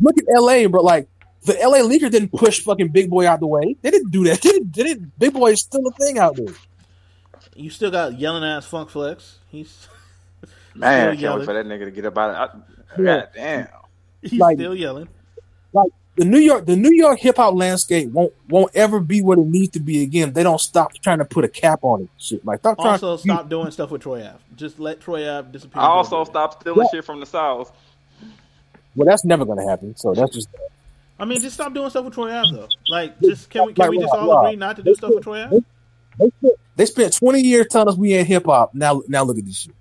Look 0.00 0.16
at 0.18 0.24
L.A., 0.34 0.66
bro. 0.66 0.82
Like 0.82 1.08
the 1.44 1.60
L.A. 1.60 1.80
Leakers 1.80 2.10
didn't 2.10 2.32
push 2.32 2.60
fucking 2.60 2.88
Big 2.88 3.10
Boy 3.10 3.28
out 3.28 3.40
the 3.40 3.46
way. 3.46 3.76
They 3.82 3.90
didn't 3.90 4.10
do 4.10 4.24
that. 4.24 4.40
They 4.42 4.50
didn't. 4.50 4.74
They 4.74 4.82
didn't 4.82 5.18
Big 5.18 5.32
Boy 5.32 5.52
is 5.52 5.60
still 5.60 5.86
a 5.86 5.92
thing 5.92 6.18
out 6.18 6.36
there. 6.36 6.54
You 7.54 7.70
still 7.70 7.90
got 7.90 8.18
yelling 8.18 8.42
ass 8.44 8.64
Funk 8.66 8.88
Flex. 8.90 9.38
He's 9.48 9.88
Man, 10.74 11.10
I 11.10 11.16
can't 11.16 11.38
wait 11.38 11.44
for 11.44 11.52
that 11.52 11.66
nigga 11.66 11.84
to 11.84 11.90
get 11.90 12.06
up 12.06 12.16
out 12.16 12.30
of 12.30 12.62
I, 12.98 13.02
Yeah. 13.02 13.04
God 13.20 13.28
damn. 13.34 13.68
He's 14.22 14.38
Like- 14.40 14.56
still 14.56 14.74
yelling. 14.74 15.08
Like 15.72 15.90
the 16.16 16.24
New 16.26 16.38
York, 16.38 16.66
the 16.66 16.76
New 16.76 16.92
York 16.92 17.18
hip 17.20 17.36
hop 17.38 17.54
landscape 17.54 18.10
won't 18.10 18.32
won't 18.48 18.70
ever 18.74 19.00
be 19.00 19.22
what 19.22 19.38
it 19.38 19.46
needs 19.46 19.72
to 19.72 19.80
be 19.80 20.02
again. 20.02 20.32
They 20.34 20.42
don't 20.42 20.60
stop 20.60 20.92
trying 21.02 21.18
to 21.18 21.24
put 21.24 21.44
a 21.44 21.48
cap 21.48 21.80
on 21.82 22.02
it. 22.02 22.08
Shit, 22.18 22.44
like 22.44 22.60
stop 22.60 22.76
trying. 22.76 22.88
Also, 22.92 23.12
you- 23.12 23.18
stop 23.34 23.48
doing 23.48 23.70
stuff 23.70 23.90
with 23.90 24.02
Troy 24.02 24.20
Ave. 24.26 24.38
Just 24.56 24.78
let 24.78 25.00
Troy 25.00 25.26
Ave 25.28 25.50
disappear. 25.50 25.80
I 25.82 25.86
also 25.86 26.24
stop 26.24 26.60
stealing 26.60 26.80
Yeah. 26.92 26.98
shit 26.98 27.04
from 27.06 27.20
the 27.20 27.26
South. 27.26 27.72
well, 28.94 29.06
that's 29.06 29.24
never 29.24 29.44
gonna 29.46 29.66
happen. 29.68 29.96
So 29.96 30.12
that's 30.12 30.34
just. 30.34 30.48
I 31.18 31.24
mean, 31.24 31.40
just 31.40 31.54
stop 31.54 31.72
doing 31.72 31.88
stuff 31.88 32.04
with 32.04 32.14
Troy 32.14 32.30
Ave 32.32 32.50
though. 32.56 32.68
Like, 32.88 33.18
just 33.20 33.48
can 33.48 33.66
we 33.66 33.72
can 33.72 33.82
Like, 33.82 33.90
we 33.92 33.98
just 34.00 34.12
all 34.12 34.28
Rob, 34.28 34.44
agree 34.46 34.56
not 34.56 34.76
to 34.76 34.82
do 34.82 34.94
stuff 34.94 35.12
with 35.14 35.24
Troy 35.24 35.44
Ave? 35.44 35.60
They 36.18 36.28
spent, 36.28 36.54
they 36.76 36.86
spent 36.86 37.16
twenty 37.16 37.40
years 37.40 37.66
telling 37.70 37.88
us 37.88 37.96
we 37.96 38.12
ain't 38.12 38.28
hip 38.28 38.44
hop. 38.44 38.74
Now, 38.74 39.00
now 39.08 39.22
look 39.24 39.38
at 39.38 39.46
this 39.46 39.56
shit. 39.56 39.74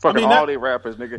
Fucking 0.00 0.14
mean, 0.20 0.24
all 0.30 0.30
that- 0.30 0.46
they 0.46 0.56
rappers, 0.56 0.94
nigga. 0.96 1.18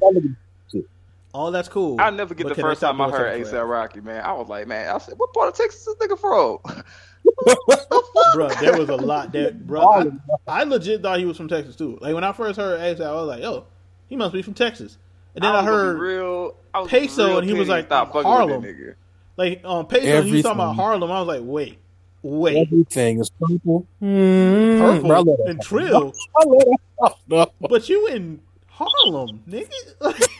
Now 1.34 1.40
look 1.40 1.46
at 1.46 1.46
All 1.46 1.52
that's 1.52 1.70
cool. 1.70 2.00
I'll 2.00 2.12
never 2.12 2.34
get 2.34 2.48
the 2.48 2.56
first 2.56 2.82
time 2.82 3.00
I 3.02 3.10
heard 3.10 3.46
stuff 3.46 3.54
ASAP 3.54 3.70
Rocky, 3.70 4.02
man. 4.02 4.24
I 4.24 4.34
was 4.34 4.50
like, 4.50 4.68
man, 4.68 4.94
I 4.94 4.98
said, 4.98 5.16
what 5.18 5.34
part 5.34 5.50
of 5.50 5.56
Texas 5.56 5.88
is 5.88 5.96
this 5.96 6.08
nigga 6.08 6.20
from? 6.20 6.84
bro, 8.36 8.50
there 8.62 8.78
was 8.78 8.90
a 8.90 8.96
lot 8.96 9.32
there, 9.32 9.52
bro. 9.52 9.82
I. 9.82 10.08
I 10.48 10.64
legit 10.64 11.02
thought 11.02 11.20
he 11.20 11.26
was 11.26 11.38
from 11.38 11.48
Texas 11.48 11.76
too. 11.76 11.98
Like 12.02 12.16
when 12.16 12.24
I 12.24 12.32
first 12.32 12.58
heard 12.58 12.80
ASAP, 12.80 13.06
I 13.06 13.14
was 13.14 13.28
like, 13.28 13.44
"Oh, 13.44 13.66
he 14.08 14.16
must 14.16 14.34
be 14.34 14.42
from 14.42 14.54
Texas." 14.54 14.98
And 15.36 15.44
then 15.44 15.52
I, 15.52 15.58
was 15.58 15.66
heard 15.66 16.00
real, 16.00 16.56
I 16.74 16.80
was 16.80 16.90
Peso, 16.90 17.28
real 17.28 17.38
and 17.40 17.48
he 17.48 17.54
was 17.54 17.70
like, 17.70 17.86
stop 17.86 18.08
fucking 18.08 18.24
Harlem. 18.24 18.62
with 18.62 18.78
that 18.78 18.84
nigga. 18.84 18.96
like 19.38 19.62
um 19.64 19.86
Peso, 19.86 20.18
and 20.18 20.26
he 20.26 20.34
was 20.34 20.44
talking 20.44 20.58
about 20.58 20.76
Harlem. 20.76 21.12
I 21.12 21.20
was 21.22 21.28
like, 21.28 21.42
"Wait, 21.44 21.78
wait, 22.24 22.58
everything 22.58 23.20
is 23.20 23.30
purple. 23.30 23.86
Mm, 24.02 24.80
purple 24.80 25.08
bro, 25.08 25.16
I 25.16 25.20
love 25.20 25.26
that 25.26 25.46
and 25.48 25.62
trill, 25.62 26.14
I 26.38 26.46
love 26.46 26.60
that 26.66 26.78
stuff. 26.98 27.20
bro. 27.28 27.46
but 27.62 27.88
you 27.90 28.08
in 28.08 28.42
Harlem, 28.68 29.44
nigga." 29.48 29.70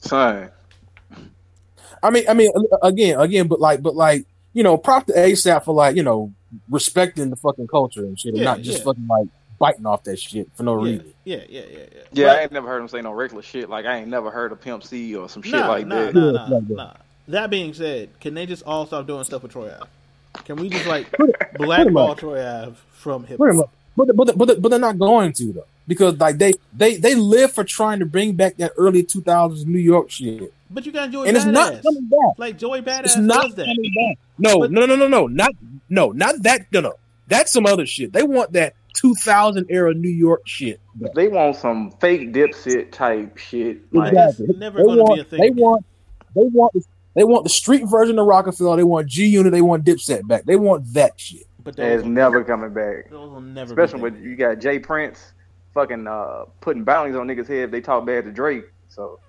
Son, 0.00 0.50
I 2.02 2.10
mean, 2.10 2.24
I 2.28 2.34
mean, 2.34 2.50
again, 2.82 3.20
again, 3.20 3.46
but 3.46 3.60
like, 3.60 3.82
but 3.82 3.94
like, 3.94 4.24
you 4.54 4.62
know, 4.62 4.76
prop 4.76 5.06
to 5.06 5.12
ASAP 5.12 5.64
for 5.64 5.74
like, 5.74 5.96
you 5.96 6.02
know, 6.02 6.32
respecting 6.70 7.30
the 7.30 7.36
fucking 7.36 7.66
culture 7.68 8.04
and 8.04 8.18
shit, 8.18 8.30
and 8.30 8.38
Yeah, 8.38 8.44
not 8.44 8.60
just 8.62 8.78
yeah. 8.78 8.84
fucking 8.84 9.06
like 9.06 9.28
biting 9.58 9.84
off 9.84 10.04
that 10.04 10.18
shit 10.18 10.48
for 10.54 10.62
no 10.62 10.82
yeah, 10.84 10.90
reason. 10.92 11.14
yeah, 11.24 11.36
yeah, 11.36 11.42
yeah, 11.60 11.60
yeah. 11.70 11.78
yeah, 12.12 12.26
But- 12.26 12.38
I 12.38 12.42
ain't 12.42 12.52
never 12.52 12.68
heard 12.68 12.80
him 12.80 12.88
say 12.88 13.02
no 13.02 13.12
regular 13.12 13.42
shit. 13.42 13.68
Like 13.68 13.84
I 13.84 13.98
ain't 13.98 14.08
never 14.08 14.30
heard 14.30 14.52
of 14.52 14.60
Pimp 14.62 14.82
C 14.84 15.14
or 15.14 15.28
some 15.28 15.42
shit 15.42 15.52
nah, 15.52 15.68
like 15.68 15.86
nah, 15.86 15.96
that. 16.06 16.14
Nah, 16.14 16.22
Yeah, 16.22 16.32
nah, 16.32 16.48
that. 16.60 16.70
nah. 16.70 16.92
That 17.28 17.50
being 17.50 17.74
said, 17.74 18.08
can 18.20 18.34
they 18.34 18.46
just 18.46 18.62
all 18.64 18.86
stop 18.86 19.06
doing 19.06 19.22
stuff 19.24 19.42
with 19.42 19.52
Troy 19.52 19.70
Ave? 19.72 19.88
Can 20.46 20.56
we 20.56 20.68
just 20.70 20.86
like 20.86 21.12
Pretty 21.12 21.32
blackball 21.58 22.08
much. 22.08 22.18
Troy 22.18 22.44
Ave 22.44 22.74
from 22.92 23.24
hip 23.24 23.38
hop? 23.38 23.70
But 23.96 24.16
but 24.16 24.38
but 24.38 24.60
but 24.62 24.68
they're 24.70 24.78
not 24.78 24.98
going 24.98 25.32
to 25.34 25.52
though 25.52 25.66
because 25.90 26.16
like 26.18 26.38
they 26.38 26.52
they 26.72 26.96
they 26.96 27.14
live 27.16 27.52
for 27.52 27.64
trying 27.64 27.98
to 27.98 28.06
bring 28.06 28.36
back 28.36 28.56
that 28.58 28.70
early 28.78 29.02
two 29.02 29.20
thousands 29.20 29.66
New 29.66 29.80
York 29.80 30.08
shit, 30.08 30.54
But 30.70 30.86
you 30.86 30.92
got 30.92 31.10
Joey 31.10 31.26
and 31.28 31.36
it's 31.36 31.44
Badass. 31.44 31.52
not 31.52 31.82
coming 31.82 32.08
back. 32.08 32.38
Like 32.38 32.56
Joey 32.58 32.80
Badass 32.80 33.04
It's 33.04 33.16
not 33.16 33.42
does 33.42 33.54
that. 33.56 33.66
coming 33.66 33.92
back. 33.96 34.18
No, 34.38 34.60
But- 34.60 34.70
no, 34.70 34.86
no, 34.86 34.94
no, 34.96 35.08
no, 35.08 35.26
not 35.26 35.50
no, 35.88 36.12
not 36.12 36.42
that. 36.44 36.66
No, 36.72 36.80
no. 36.80 36.94
That's 37.26 37.52
some 37.52 37.66
other 37.66 37.86
shit. 37.86 38.12
They 38.12 38.22
want 38.22 38.52
that 38.52 38.74
2000 38.94 39.66
era 39.68 39.92
New 39.94 40.08
York 40.08 40.42
shit. 40.46 40.80
back. 40.94 41.12
They 41.14 41.26
want 41.28 41.56
some 41.56 41.90
fake 42.00 42.32
dipset 42.32 42.92
type 42.92 43.36
shit. 43.36 43.92
Like, 43.92 44.12
Exactly. 44.12 44.46
Never 44.56 44.78
They 44.78 44.84
gonna 44.84 44.96
be 44.96 45.02
want, 45.02 45.20
a 45.20 45.24
thing 45.24 45.40
they 45.40 45.50
want, 45.50 45.84
they 46.36 46.42
want, 46.44 46.72
they 47.14 47.24
want 47.24 47.44
the 47.44 47.50
street 47.50 47.84
version 47.86 48.18
of 48.18 48.26
Rockefeller. 48.26 48.76
They 48.76 48.84
want 48.84 49.06
G 49.08 49.26
Unit. 49.26 49.52
They 49.52 49.62
want 49.62 49.84
Dipset 49.84 50.26
back. 50.28 50.44
They 50.44 50.56
want 50.56 50.92
that 50.94 51.18
shit. 51.20 51.42
But 51.62 51.70
It's 51.70 51.78
those, 51.78 52.02
will, 52.04 52.10
never 52.10 52.42
coming 52.44 52.72
back. 52.72 53.10
those 53.10 53.30
will 53.30 53.40
never. 53.42 53.72
Especially 53.74 54.00
when 54.00 54.22
you 54.22 54.34
got 54.36 54.60
J. 54.60 54.78
Prince 54.78 55.32
fucking 55.74 56.06
uh, 56.06 56.44
putting 56.60 56.84
bounties 56.84 57.16
on 57.16 57.26
niggas' 57.26 57.48
head 57.48 57.64
if 57.64 57.70
they 57.70 57.80
talk 57.80 58.06
bad 58.06 58.24
to 58.24 58.32
Drake. 58.32 58.64
So 58.88 59.20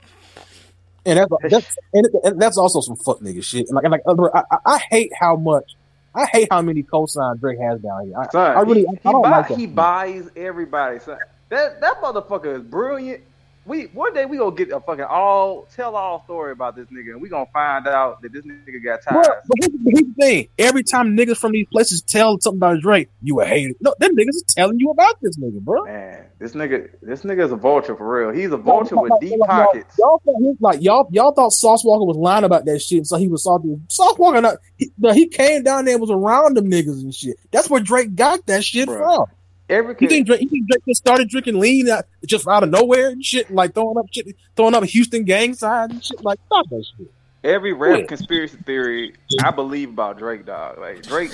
And 1.05 1.19
that's 1.19 1.31
that's 1.49 1.77
and, 1.93 2.07
and 2.23 2.41
that's 2.41 2.57
also 2.57 2.81
some 2.81 2.95
fuck 2.95 3.19
nigga 3.19 3.43
shit. 3.43 3.67
And 3.67 3.75
like, 3.75 3.85
and 3.85 3.91
like 3.91 4.01
other, 4.05 4.35
I, 4.35 4.43
I, 4.65 4.77
hate 4.89 5.11
how 5.19 5.35
much. 5.35 5.75
I 6.13 6.25
hate 6.25 6.49
how 6.51 6.61
many 6.61 6.83
cosigns 6.83 7.39
Drake 7.39 7.59
has 7.59 7.79
down 7.79 8.05
here. 8.05 8.17
I, 8.19 8.27
son, 8.29 8.57
I 8.57 8.61
really, 8.61 8.81
he, 8.81 8.87
I, 9.05 9.11
don't 9.11 9.21
buy, 9.21 9.29
like 9.29 9.47
that. 9.47 9.57
he 9.57 9.65
buys 9.65 10.29
everybody. 10.35 10.99
Son. 10.99 11.17
That 11.49 11.81
that 11.81 12.01
motherfucker 12.01 12.57
is 12.57 12.63
brilliant. 12.63 13.23
We 13.63 13.83
one 13.93 14.11
day 14.15 14.25
we 14.25 14.37
gonna 14.37 14.55
get 14.55 14.71
a 14.71 14.79
fucking 14.79 15.05
all 15.05 15.67
tell 15.75 15.95
all 15.95 16.23
story 16.23 16.51
about 16.51 16.75
this 16.75 16.87
nigga, 16.87 17.11
and 17.11 17.21
we 17.21 17.29
gonna 17.29 17.45
find 17.53 17.87
out 17.87 18.19
that 18.23 18.33
this 18.33 18.43
nigga 18.43 18.83
got 18.83 19.03
Bro, 19.05 19.21
ties. 19.21 19.27
but 19.47 19.57
here's, 19.61 20.01
the 20.03 20.13
thing: 20.19 20.47
every 20.57 20.81
time 20.83 21.15
niggas 21.15 21.37
from 21.37 21.51
these 21.51 21.67
places 21.71 22.01
tell 22.01 22.39
something 22.41 22.57
about 22.57 22.81
Drake, 22.81 23.09
you 23.21 23.39
a 23.39 23.45
hater. 23.45 23.73
No, 23.79 23.93
them 23.99 24.15
niggas 24.15 24.29
is 24.29 24.43
telling 24.47 24.79
you 24.79 24.89
about 24.89 25.15
this 25.21 25.37
nigga, 25.37 25.59
bro. 25.59 25.85
Man, 25.85 26.25
this 26.39 26.53
nigga, 26.53 26.89
this 27.03 27.21
nigga 27.21 27.45
is 27.45 27.51
a 27.51 27.55
vulture 27.55 27.95
for 27.95 28.11
real. 28.25 28.31
He's 28.35 28.51
a 28.51 28.57
vulture 28.57 28.95
with 28.97 29.13
deep 29.21 29.33
Y'all- 29.37 29.45
pockets. 29.47 29.95
Y'all, 29.99 30.19
thought 30.25 30.35
he, 30.39 30.53
like 30.59 30.81
y'all, 30.81 31.07
y'all 31.11 31.31
thought 31.31 31.51
Sauce 31.53 31.83
Walka 31.85 32.07
was 32.07 32.17
lying 32.17 32.43
about 32.43 32.65
that 32.65 32.81
shit, 32.81 33.05
so 33.05 33.17
he 33.17 33.27
was 33.27 33.43
salty. 33.43 33.77
Sauce 33.89 34.15
Walka, 34.17 34.41
not, 34.41 34.57
he, 34.77 34.91
he 35.13 35.27
came 35.27 35.61
down 35.61 35.85
there 35.85 35.93
and 35.93 36.01
was 36.01 36.09
around 36.09 36.57
them 36.57 36.65
niggas 36.69 37.03
and 37.03 37.13
shit. 37.13 37.37
That's 37.51 37.69
where 37.69 37.79
Drake 37.81 38.15
got 38.15 38.43
that 38.47 38.63
shit 38.63 38.89
Bruh. 38.89 38.97
from. 38.97 39.25
Every 39.71 39.95
You 39.99 40.07
think 40.09 40.27
Drake? 40.27 40.41
You 40.41 40.49
think 40.49 40.67
Drake 40.67 40.83
just 40.85 40.99
started 41.01 41.29
drinking 41.29 41.57
lean 41.59 41.89
out, 41.89 42.05
just 42.25 42.47
out 42.47 42.61
of 42.63 42.69
nowhere 42.69 43.07
and 43.09 43.23
shit, 43.23 43.49
like 43.49 43.73
throwing 43.73 43.97
up 43.97 44.05
shit, 44.11 44.35
throwing 44.55 44.75
up 44.75 44.83
Houston 44.83 45.23
gang 45.23 45.53
signs 45.53 45.91
and 45.93 46.03
shit? 46.03 46.23
Like 46.23 46.39
stop 46.47 46.67
that 46.69 46.85
shit. 46.97 47.07
every 47.43 47.71
rap 47.73 47.99
Yeah. 48.01 48.05
conspiracy 48.05 48.57
theory 48.65 49.13
I 49.43 49.51
believe 49.51 49.89
about 49.89 50.17
Drake, 50.19 50.45
dog. 50.45 50.77
Like 50.77 51.03
Drake, 51.03 51.31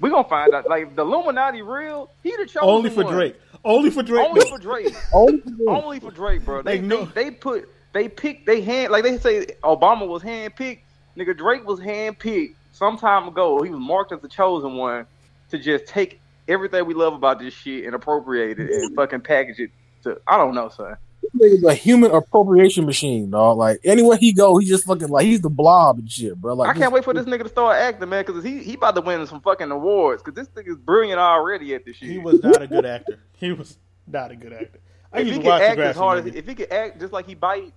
we 0.00 0.08
gonna 0.10 0.26
find 0.28 0.54
out. 0.54 0.66
Like 0.68 0.96
the 0.96 1.02
Illuminati 1.02 1.60
real, 1.62 2.10
he 2.22 2.30
the 2.30 2.46
chosen 2.46 2.60
only 2.62 2.90
for 2.90 3.04
one. 3.04 3.12
Drake. 3.12 3.36
Only 3.64 3.90
for 3.90 4.02
Drake. 4.02 4.26
Only 4.26 4.48
for 4.48 4.58
Drake. 4.58 4.94
Only 5.12 5.40
for 5.40 5.50
Drake. 5.50 5.68
Only 5.68 6.00
for 6.00 6.10
Drake, 6.10 6.44
bro. 6.44 6.62
They, 6.62 6.78
they 6.78 7.04
they 7.04 7.30
put 7.30 7.68
they 7.92 8.08
picked 8.08 8.46
they 8.46 8.62
hand 8.62 8.90
like 8.92 9.02
they 9.04 9.18
say 9.18 9.44
Obama 9.62 10.08
was 10.08 10.22
hand 10.22 10.56
picked. 10.56 10.84
Nigga 11.18 11.36
Drake 11.36 11.66
was 11.66 11.80
hand 11.80 12.18
picked 12.18 12.56
some 12.72 12.96
time 12.96 13.28
ago. 13.28 13.60
He 13.62 13.68
was 13.70 13.80
marked 13.80 14.12
as 14.12 14.20
the 14.20 14.28
chosen 14.28 14.74
one 14.74 15.04
to 15.50 15.58
just 15.58 15.86
take 15.86 16.20
everything 16.48 16.86
we 16.86 16.94
love 16.94 17.12
about 17.14 17.38
this 17.38 17.54
shit 17.54 17.84
and 17.84 17.94
appropriate 17.94 18.58
it 18.58 18.70
and 18.70 18.94
fucking 18.96 19.20
package 19.20 19.58
it 19.60 19.70
to 20.04 20.20
I 20.26 20.36
don't 20.36 20.54
know, 20.54 20.68
son. 20.68 20.96
This 21.22 21.32
nigga's 21.52 21.64
a 21.64 21.74
human 21.74 22.10
appropriation 22.12 22.86
machine, 22.86 23.30
dog. 23.30 23.58
Like 23.58 23.80
anywhere 23.84 24.16
he 24.16 24.32
go, 24.32 24.56
he 24.58 24.66
just 24.66 24.84
fucking 24.84 25.08
like 25.08 25.26
he's 25.26 25.40
the 25.40 25.50
blob 25.50 25.98
and 25.98 26.10
shit, 26.10 26.36
bro. 26.40 26.54
Like 26.54 26.74
I 26.74 26.78
can't 26.78 26.92
wait 26.92 27.04
for 27.04 27.12
this 27.12 27.26
nigga 27.26 27.42
to 27.42 27.48
start 27.48 27.76
acting, 27.76 28.08
man, 28.08 28.24
because 28.26 28.42
he 28.44 28.62
he 28.62 28.74
about 28.74 28.94
to 28.94 29.00
win 29.00 29.26
some 29.26 29.40
fucking 29.40 29.70
awards. 29.70 30.22
Because 30.22 30.36
this 30.36 30.48
nigga's 30.64 30.78
brilliant 30.78 31.18
already 31.20 31.74
at 31.74 31.84
this 31.84 31.96
shit. 31.96 32.08
He 32.08 32.18
was 32.18 32.42
not 32.42 32.62
a 32.62 32.66
good 32.66 32.86
actor. 32.86 33.18
He 33.38 33.52
was 33.52 33.78
not 34.06 34.32
a 34.32 34.36
good 34.36 34.52
actor. 34.52 34.80
I 35.12 35.20
if 35.20 35.26
used 35.28 35.36
he 35.38 35.42
to 35.44 35.48
watch 35.48 35.62
act 35.62 35.78
Degrassi. 35.78 35.84
as 35.90 35.96
hard 35.96 36.18
as 36.26 36.34
if 36.34 36.46
he 36.48 36.54
could 36.56 36.72
act 36.72 37.00
just 37.00 37.12
like 37.12 37.26
he 37.26 37.34
bite, 37.34 37.72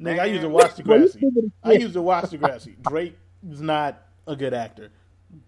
Nigga, 0.00 0.18
I 0.20 0.24
used 0.26 0.42
to 0.42 0.48
watch 0.48 0.76
Bro, 0.84 0.98
this 1.00 1.16
Degrassi. 1.16 1.22
nigga- 1.22 1.52
I 1.62 1.72
used 1.72 1.92
to 1.94 2.02
watch 2.02 2.24
Degrassi. 2.26 2.82
Drake 2.82 3.16
is 3.50 3.60
not 3.62 4.02
a 4.26 4.36
good 4.36 4.52
actor. 4.54 4.90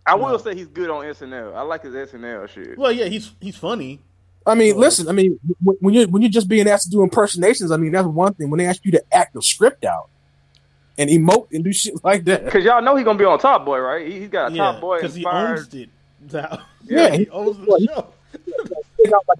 I 0.06 0.14
will 0.16 0.30
No. 0.30 0.36
say 0.38 0.54
he's 0.54 0.66
good 0.66 0.90
on 0.90 1.04
SNL. 1.04 1.54
I 1.54 1.62
like 1.62 1.82
his 1.82 1.94
SNL 1.94 2.48
shit. 2.48 2.76
Well, 2.78 2.90
yeah, 2.92 3.06
he's 3.06 3.32
he's 3.40 3.56
funny. 3.56 4.00
I 4.44 4.54
mean, 4.56 4.72
So- 4.74 4.78
listen. 4.80 5.08
I 5.08 5.12
mean, 5.12 5.38
when 5.62 5.76
when 5.80 5.94
you're 5.94 6.08
when 6.08 6.22
you're 6.22 6.30
just 6.30 6.48
being 6.48 6.68
asked 6.68 6.84
to 6.86 6.90
do 6.90 7.02
impersonations, 7.02 7.70
I 7.70 7.76
mean 7.76 7.92
that's 7.92 8.06
one 8.06 8.34
thing. 8.34 8.50
When 8.50 8.58
they 8.58 8.66
ask 8.66 8.84
you 8.84 8.92
to 8.92 9.02
act 9.12 9.34
the 9.34 9.42
script 9.42 9.84
out 9.84 10.08
and 10.98 11.08
emote 11.08 11.46
and 11.52 11.62
do 11.64 11.72
shit 11.72 11.94
like 12.04 12.24
that, 12.24 12.44
Because 12.44 12.64
y'all 12.64 12.82
know 12.82 12.96
he's 12.96 13.04
gonna 13.04 13.18
be 13.18 13.24
on 13.24 13.38
Top 13.38 13.64
Boy, 13.64 13.78
right? 13.78 14.06
He, 14.06 14.20
he's 14.20 14.28
got 14.28 14.50
a 14.50 14.54
Yeah, 14.54 14.72
Top 14.72 14.80
Boy 14.80 14.96
because 14.98 15.14
he 15.14 15.20
inspired. 15.22 15.58
owns 15.60 15.74
it. 15.74 15.88
now. 16.32 16.62
Yeah, 16.84 17.10
he 17.12 17.18
he- 17.24 17.30
owns 17.30 17.56
the 17.58 17.76
he- 17.78 17.86
show. 17.86 18.06
they 19.04 19.10
got 19.10 19.22
like 19.28 19.38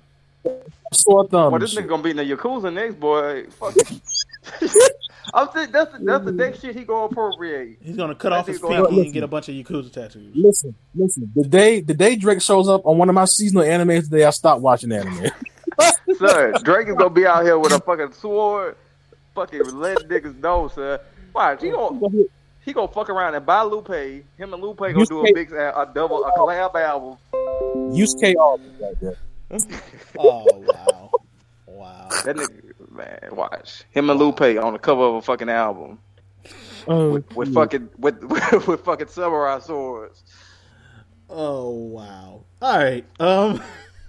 sore 0.92 1.26
thumb. 1.28 1.50
Well, 1.52 1.60
this 1.60 1.74
nigga 1.74 1.88
gonna 1.88 2.02
be 2.02 2.10
in 2.10 2.16
the 2.18 2.24
Yakuza 2.24 2.72
next, 2.72 3.00
boy. 3.00 3.46
Fuck. 3.50 3.74
I'm 5.34 5.48
saying 5.52 5.70
that's 5.70 5.92
the, 5.92 5.98
that's 6.04 6.24
the 6.24 6.30
mm-hmm. 6.30 6.36
next 6.36 6.60
shit 6.60 6.76
he 6.76 6.84
gonna 6.84 7.06
appropriate. 7.06 7.78
He's 7.80 7.96
gonna 7.96 8.14
cut 8.14 8.30
That 8.30 8.40
off 8.40 8.46
his 8.46 8.60
nigga 8.60 8.62
gonna- 8.62 8.74
pinky 8.74 8.88
and 8.88 8.96
Listen. 8.98 9.12
get 9.12 9.22
a 9.22 9.28
bunch 9.28 9.48
of 9.48 9.54
Yakuza 9.54 9.92
tattoos. 9.92 10.32
Listen, 10.34 10.74
listen. 10.94 11.32
The 11.34 11.48
day 11.48 11.80
the 11.80 11.94
day 11.94 12.16
Drake 12.16 12.42
shows 12.42 12.68
up 12.68 12.84
on 12.86 12.98
one 12.98 13.08
of 13.08 13.14
my 13.14 13.24
seasonal 13.24 13.64
animes 13.64 14.04
today, 14.04 14.24
I 14.24 14.30
stop 14.30 14.60
watching 14.60 14.92
anime. 14.92 15.30
Son, 16.18 16.54
Drake 16.62 16.88
is 16.88 16.94
gonna 16.96 17.10
be 17.10 17.26
out 17.26 17.44
here 17.44 17.58
with 17.58 17.72
a 17.72 17.80
fucking 17.80 18.12
sword, 18.12 18.76
fucking 19.34 19.62
let 19.74 19.98
niggas 20.08 20.38
know, 20.40 20.68
son. 20.68 20.98
Watch, 21.34 21.62
he 21.62 21.70
gonna 21.70 22.00
he 22.64 22.72
gonna 22.72 22.88
fuck 22.88 23.08
around 23.08 23.34
and 23.34 23.46
buy 23.46 23.62
Lupe. 23.62 23.88
Him 23.88 24.24
and 24.38 24.62
Lupe 24.62 24.78
gonna 24.78 24.98
You 24.98 25.06
do 25.06 25.22
a 25.22 25.26
say- 25.26 25.32
big 25.32 25.52
a 25.52 25.90
double 25.94 26.24
a 26.24 26.32
collab 26.32 26.74
album. 26.74 27.16
Use 27.94 28.14
Aubrey 28.14 28.70
right 28.80 29.00
there. 29.00 29.16
Oh 30.18 30.44
wow, 30.48 31.10
wow. 31.66 32.08
That 32.24 32.36
nigga, 32.36 32.71
man, 33.02 33.18
watch 33.32 33.84
him 33.90 34.10
and 34.10 34.18
Lupe 34.18 34.40
on 34.40 34.72
the 34.72 34.78
cover 34.78 35.02
of 35.02 35.14
a 35.16 35.22
fucking 35.22 35.48
album 35.48 35.98
Um, 36.86 37.24
with 37.34 37.54
fucking 37.54 37.88
with 37.98 38.22
with 38.66 38.80
fucking 38.84 39.08
samurai 39.08 39.58
swords. 39.60 40.22
Oh 41.28 41.70
wow. 41.70 42.44
All 42.60 42.78
right. 42.78 43.04
Um, 43.20 43.62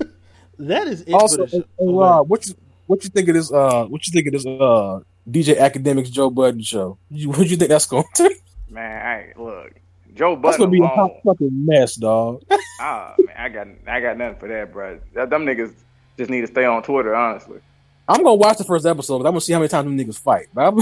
that 0.59 0.87
is 0.87 1.01
it 1.01 1.13
also, 1.13 1.37
for 1.37 1.43
the 1.45 1.57
hey, 1.57 1.57
show. 1.59 1.65
hey, 1.79 1.85
Oh, 1.87 2.23
what 2.23 2.47
you 2.47 2.53
what 2.87 3.03
you 3.03 3.09
think 3.09 3.29
of 3.29 3.35
this? 3.35 3.51
Uh, 3.51 3.85
what 3.85 4.05
you 4.07 4.11
think 4.11 4.27
of 4.27 4.33
this? 4.33 4.45
Uh, 4.45 4.99
DJ 5.29 5.55
Akademiks 5.57 6.11
Joe 6.11 6.29
Budden 6.29 6.61
show? 6.61 6.97
You, 7.09 7.29
what 7.31 7.47
you 7.49 7.55
think 7.57 7.69
that's 7.69 7.85
going 7.85 8.03
to? 8.15 8.35
Man, 8.69 9.05
I 9.05 9.39
look, 9.39 9.79
Joe 10.15 10.35
Budden. 10.35 10.41
That's 10.41 10.57
gonna 10.57 10.71
be 10.71 10.81
a 10.81 10.87
hot 10.87 11.11
fucking 11.25 11.65
mess, 11.65 11.95
dog. 11.95 12.43
Ah, 12.81 13.15
man, 13.19 13.35
I 13.37 13.49
got 13.49 13.67
I 13.87 13.99
got 14.01 14.17
nothing 14.17 14.39
for 14.39 14.47
that, 14.49 14.73
bro. 14.73 14.99
Them 15.13 15.45
niggas 15.45 15.73
just 16.17 16.29
need 16.29 16.41
to 16.41 16.47
stay 16.47 16.65
on 16.65 16.83
Twitter, 16.83 17.15
honestly. 17.15 17.59
I'm 18.07 18.17
gonna 18.23 18.35
watch 18.35 18.57
the 18.57 18.63
first 18.63 18.85
episode. 18.85 19.19
But 19.19 19.25
I'm 19.27 19.31
gonna 19.31 19.41
see 19.41 19.53
how 19.53 19.59
many 19.59 19.69
times 19.69 19.85
them 19.85 19.97
niggas 19.97 20.19
fight. 20.19 20.47
But 20.53 20.65
I'm 20.67 20.79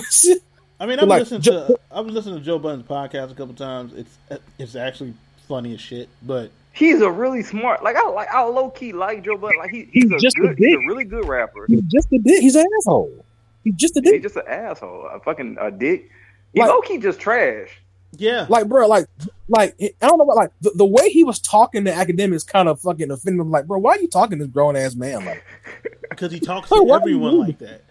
I 0.80 0.86
mean, 0.88 1.00
I've 1.00 1.08
like, 1.08 1.20
listened 1.22 1.44
Joe- 1.44 1.68
to 1.68 1.80
I've 1.92 2.08
listened 2.08 2.38
to 2.38 2.44
Joe 2.44 2.58
Budden's 2.60 2.88
podcast 2.88 3.32
a 3.32 3.36
couple 3.36 3.54
times. 3.54 3.94
It's 3.94 4.18
it's 4.58 4.76
actually 4.76 5.14
funny 5.48 5.74
as 5.74 5.82
shit. 5.82 6.10
But 6.24 6.52
He's 6.74 7.02
a 7.02 7.12
really 7.12 7.44
smart, 7.44 7.84
like 7.84 7.98
I 7.98 8.08
like 8.10 8.30
I 8.34 8.42
low 8.44 8.70
key 8.70 8.94
like 8.94 9.24
Joe 9.26 9.38
Budden. 9.38 9.60
Like 9.60 9.72
he, 9.72 9.90
he's, 9.92 10.04
He's 10.04 10.12
a 10.14 10.18
just 10.20 10.38
a 10.38 10.42
good, 10.42 10.58
he's 10.58 10.68
a 10.68 10.78
dick. 10.78 10.88
really 10.88 11.04
good 11.04 11.28
rapper. 11.28 11.66
he's 11.68 11.82
just 11.92 12.08
a 12.14 12.18
dick. 12.18 12.42
He's 12.42 12.56
an 12.56 12.66
asshole. 12.80 13.26
He's 13.66 13.76
just 13.76 13.98
a 13.98 14.02
dick. 14.02 14.14
He's 14.14 14.24
just 14.24 14.38
an 14.38 14.44
asshole, 14.48 15.08
a 15.14 15.20
fucking 15.20 15.58
a 15.60 15.70
dick. 15.70 16.10
He's 16.54 16.62
Like- 16.62 16.70
low 16.70 16.80
key 16.82 16.98
just 16.98 17.20
trash. 17.20 17.70
yeah, 18.18 18.46
Like, 18.50 18.68
bro, 18.68 18.88
like, 18.88 19.06
like 19.50 19.76
I 19.80 20.08
don't 20.08 20.18
know 20.18 20.24
about 20.24 20.36
like 20.38 20.52
the, 20.62 20.72
the 20.76 20.86
way 20.86 21.10
he 21.10 21.24
was 21.26 21.40
talking 21.40 21.84
to 21.86 21.92
Akademiks 21.92 22.48
kind 22.48 22.68
of 22.70 22.80
fucking 22.80 23.12
offended 23.12 23.42
him. 23.42 23.52
Like, 23.52 23.68
bro, 23.68 23.78
why 23.78 23.92
are 23.92 24.00
you 24.00 24.08
talking 24.08 24.40
to 24.40 24.46
this 24.46 24.54
grown 24.54 24.76
ass 24.78 24.96
man? 24.96 25.26
Like, 25.26 25.44
because 26.12 26.32
he 26.32 26.40
talks 26.40 26.70
to 26.70 26.84
why 26.84 26.98
everyone 26.98 27.40
like 27.40 27.58
that. 27.60 27.82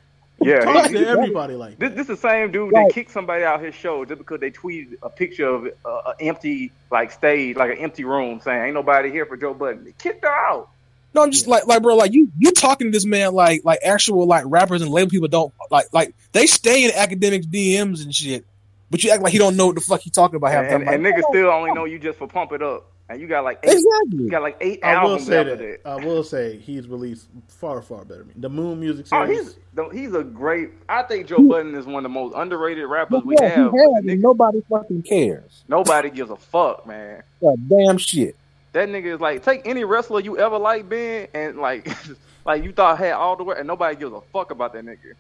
Yeah, 0.42 0.60
Talks 0.60 0.88
he- 0.88 0.94
to 0.94 1.00
he- 1.00 1.04
everybody 1.06 1.54
like 1.54 1.78
This, 1.78 1.90
that. 1.90 1.96
this 1.96 2.08
is 2.08 2.18
the 2.20 2.28
same 2.28 2.50
dude 2.50 2.72
Right. 2.72 2.86
that 2.88 2.94
kicked 2.94 3.10
somebody 3.10 3.44
out 3.44 3.56
of 3.56 3.60
his 3.66 3.74
show 3.74 4.06
just 4.06 4.16
because 4.16 4.40
they 4.40 4.50
tweeted 4.50 4.96
a 5.02 5.10
picture 5.10 5.46
of 5.46 5.66
uh, 5.84 6.00
an 6.06 6.14
empty 6.20 6.72
like 6.90 7.12
stage, 7.12 7.56
like 7.56 7.72
an 7.72 7.76
empty 7.78 8.04
room, 8.04 8.40
saying 8.40 8.64
ain't 8.64 8.74
nobody 8.74 9.10
here 9.10 9.26
for 9.26 9.36
Joe 9.36 9.52
Budden. 9.52 9.84
They 9.84 9.92
kicked 9.98 10.24
her 10.24 10.30
out. 10.32 10.70
no, 11.14 11.22
I'm 11.22 11.30
just 11.30 11.46
like, 11.46 11.66
like, 11.66 11.82
bro, 11.82 11.94
like 11.94 12.12
you, 12.14 12.30
you 12.38 12.52
talking 12.52 12.86
to 12.86 12.90
this 12.90 13.04
man 13.04 13.34
like, 13.34 13.66
like 13.66 13.80
actual 13.84 14.24
like 14.26 14.44
rappers 14.46 14.80
and 14.80 14.90
label 14.90 15.10
people 15.10 15.28
don't 15.28 15.52
like, 15.70 15.92
like 15.92 16.14
they 16.32 16.46
stay 16.46 16.84
in 16.84 16.90
Akademiks 16.92 17.44
DMs 17.44 18.02
and 18.02 18.14
shit, 18.14 18.46
but 18.90 19.04
you 19.04 19.10
act 19.10 19.22
like 19.22 19.32
he 19.32 19.38
don't 19.38 19.56
know 19.58 19.66
what 19.66 19.74
the 19.74 19.82
fuck 19.82 20.00
he 20.00 20.08
talking 20.08 20.36
about 20.36 20.52
half 20.52 20.64
the 20.70 20.74
And, 20.76 20.84
time. 20.86 20.94
and 20.94 21.02
Like, 21.04 21.16
niggas 21.16 21.28
still 21.28 21.50
only 21.50 21.72
know 21.72 21.84
you 21.84 21.98
just 21.98 22.18
for 22.18 22.26
pump 22.26 22.52
it 22.52 22.62
up, 22.62 22.90
and 23.10 23.20
you 23.20 23.26
got 23.26 23.44
like 23.44 23.58
eight, 23.64 23.72
exactly. 23.72 24.24
you 24.24 24.30
got 24.30 24.40
like 24.42 24.56
eight 24.60 24.82
I 24.84 25.04
will 25.04 25.18
say 25.18 25.38
after 25.40 25.56
that. 25.56 25.82
that. 25.84 25.90
I 25.90 25.96
will 26.04 26.22
say 26.22 26.56
he's 26.58 26.86
released 26.88 27.26
far 27.48 27.82
far 27.82 28.04
better. 28.04 28.22
than. 28.24 28.40
The 28.40 28.48
Mood 28.48 28.78
Muzik 28.78 29.06
Oh, 29.12 29.26
he's 29.26 29.58
he's 29.92 30.14
a 30.14 30.22
great. 30.24 30.70
I 30.88 31.02
think 31.02 31.26
Joe 31.26 31.42
Budden 31.42 31.74
is 31.74 31.86
one 31.86 31.96
of 31.96 32.02
the 32.04 32.08
most 32.08 32.34
underrated 32.36 32.86
rappers 32.88 33.18
But 33.18 33.26
we 33.26 33.34
yeah, 33.40 33.48
have. 33.48 33.72
he 33.72 33.78
has, 33.78 33.90
the 33.90 33.94
and 33.96 34.06
nigga- 34.08 34.22
nobody 34.22 34.62
fucking 34.70 35.02
cares. 35.02 35.64
nobody 35.68 36.10
gives 36.10 36.30
a 36.30 36.36
fuck, 36.36 36.86
man. 36.86 37.22
God 37.42 37.68
damn 37.68 37.98
shit. 37.98 38.36
That 38.72 38.88
nigga 38.88 39.14
is 39.14 39.20
like 39.20 39.42
take 39.42 39.62
any 39.66 39.82
wrestler 39.84 40.20
you 40.20 40.38
ever 40.38 40.56
like, 40.56 40.88
Ben, 40.88 41.26
and 41.34 41.58
like 41.58 41.88
like 42.46 42.62
you 42.62 42.72
thought 42.72 42.98
had 42.98 43.12
all 43.14 43.34
the 43.36 43.42
way, 43.44 43.56
and 43.58 43.66
nobody 43.66 43.96
gives 43.96 44.12
a 44.12 44.20
fuck 44.32 44.52
about 44.52 44.72
that 44.74 44.84
nigga. 44.84 45.14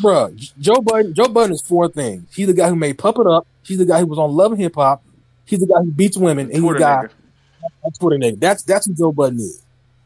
Bruh, 0.00 0.36
Joe 0.58 0.80
Budden, 0.82 1.14
Joe 1.14 1.28
Budden 1.28 1.52
is 1.52 1.62
four 1.62 1.88
things. 1.88 2.24
He's 2.34 2.46
the 2.48 2.52
guy 2.52 2.68
who 2.68 2.76
made 2.76 2.98
Pump 2.98 3.18
It 3.20 3.26
Up. 3.26 3.46
He's 3.62 3.78
the 3.78 3.86
guy 3.86 4.00
who 4.00 4.06
was 4.06 4.18
on 4.18 4.32
Love 4.32 4.52
and 4.52 4.60
Hip 4.60 4.74
Hop. 4.74 5.02
He's 5.46 5.60
the 5.60 5.66
guy 5.66 5.80
who 5.80 5.90
beats 5.90 6.18
women. 6.18 6.46
And 6.52 6.62
he's 6.62 6.62
the 6.72 6.78
guy 6.78 7.04
nigga. 7.04 7.10
That's 7.88 7.98
Twitter 7.98 8.16
nigga. 8.16 8.40
That's 8.40 8.62
that's 8.62 8.86
who 8.86 8.94
Joe 8.94 9.12
Budden 9.12 9.38
is. 9.38 9.62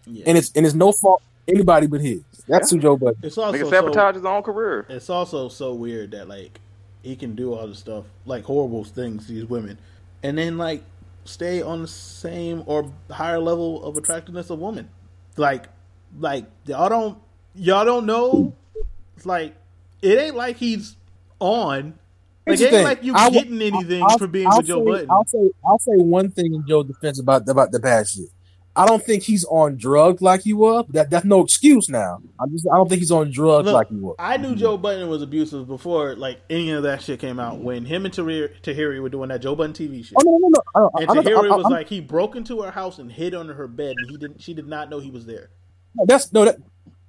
yeah. 0.07 0.25
And 0.27 0.39
it's 0.39 0.53
and 0.55 0.65
it's 0.65 0.75
no 0.75 0.93
fault 0.93 1.23
anybody 1.49 1.87
but 1.87 2.01
his. 2.01 2.23
That's 2.49 2.71
who 2.71 2.79
Joe 2.79 2.97
Budden. 2.97 3.21
it's 3.23 3.39
also 3.39 3.57
Nigga 3.57 3.65
so, 3.65 3.71
sabotage 3.71 4.15
his 4.17 4.25
own 4.25 4.43
career. 4.43 4.87
it's 4.89 5.11
also 5.11 5.49
so 5.49 5.75
weird 5.75 6.11
that 6.13 6.29
like 6.29 6.61
he 7.03 7.17
can 7.17 7.35
do 7.35 7.55
all 7.55 7.67
this 7.67 7.79
stuff 7.79 8.05
like 8.27 8.45
horrible 8.45 8.85
things 8.85 9.27
to 9.27 9.33
these 9.33 9.45
women, 9.45 9.79
and 10.23 10.37
then 10.37 10.59
like 10.59 10.83
stay 11.25 11.63
on 11.63 11.83
the 11.83 11.89
same 11.89 12.63
or 12.67 12.91
higher 13.11 13.39
level 13.39 13.85
of 13.85 13.97
attractiveness 13.97 14.51
of 14.51 14.59
woman. 14.59 14.89
Like, 15.37 15.67
like 16.19 16.47
y'all 16.67 16.89
don't 16.89 17.19
y'all 17.55 17.85
don't 17.85 18.07
know. 18.07 18.53
It's 19.17 19.27
like 19.27 19.55
it 20.01 20.19
ain't 20.19 20.37
like 20.37 20.57
he's 20.57 20.97
on. 21.39 21.95
Like 22.47 22.61
it 22.61 22.73
ain't 22.73 22.85
like 22.85 23.05
you 23.05 23.15
I 23.15 23.31
getting 23.31 23.61
anything 23.63 24.03
I'll- 24.03 24.19
for 24.19 24.27
being 24.27 24.49
I'll 24.49 24.59
with 24.59 24.67
Joe 24.67 24.85
say, 24.85 24.91
Budden. 24.91 25.11
I'll 25.11 25.27
say 25.27 25.51
I'll 25.67 25.79
say 25.79 25.93
one 25.97 26.31
thing 26.31 26.55
in 26.55 26.67
Joe's 26.67 26.87
defense 26.87 27.21
about 27.21 27.49
about 27.49 27.71
the 27.71 27.81
past 27.81 28.17
shit. 28.17 28.29
I 28.75 28.87
don't 28.87 29.05
think 29.05 29.23
he's 29.23 29.45
on 29.45 29.77
drugs 29.77 30.23
like 30.23 30.41
he 30.43 30.55
was. 30.55 30.87
That 30.89 31.11
that's 31.11 31.27
no 31.27 31.43
excuse 31.43 31.91
now. 31.91 32.21
I 32.41 32.47
just 32.51 32.67
I 32.73 32.77
don't 32.77 32.89
think 32.89 33.01
he's 33.01 33.11
on 33.11 33.31
drugs 33.31 33.67
Look, 33.67 33.75
like 33.75 33.89
he 33.89 33.97
was. 33.97 34.17
I 34.19 34.39
knew 34.39 34.55
Joe 34.55 34.79
Budden 34.79 35.09
was 35.11 35.21
abusive 35.21 35.67
before 35.69 36.17
like 36.17 36.41
any 36.49 36.71
of 36.71 36.83
that 36.85 37.03
shit 37.03 37.21
came 37.21 37.39
out. 37.39 37.59
When 37.61 37.85
him 37.85 38.07
and 38.07 38.15
Tahiry, 38.15 38.51
Tahiry 38.63 39.01
were 39.03 39.11
doing 39.11 39.29
that 39.29 39.43
Joe 39.43 39.55
Budden 39.55 39.75
TV 39.75 40.03
shit. 40.05 40.15
Oh 40.19 40.23
no 40.25 40.39
no 40.39 40.49
no! 40.49 40.63
no. 40.75 40.87
Uh, 40.87 40.91
I, 40.99 41.03
And 41.03 41.11
I, 41.11 41.15
I, 41.15 41.25
Tahiry 41.25 41.57
was 41.57 41.71
like 41.71 41.89
he 41.89 42.01
broke 42.01 42.35
into 42.35 42.63
her 42.63 42.71
house 42.71 42.99
and 42.99 43.13
hid 43.13 43.35
under 43.35 43.53
her 43.53 43.69
bed, 43.69 43.95
and 43.99 44.11
he 44.11 44.17
didn't. 44.17 44.41
She 44.41 44.55
did 44.55 44.67
not 44.67 44.89
know 44.89 45.01
he 45.01 45.11
was 45.11 45.27
there. 45.27 45.51
No, 45.95 46.07
that's 46.07 46.33
no 46.33 46.47
that 46.47 46.57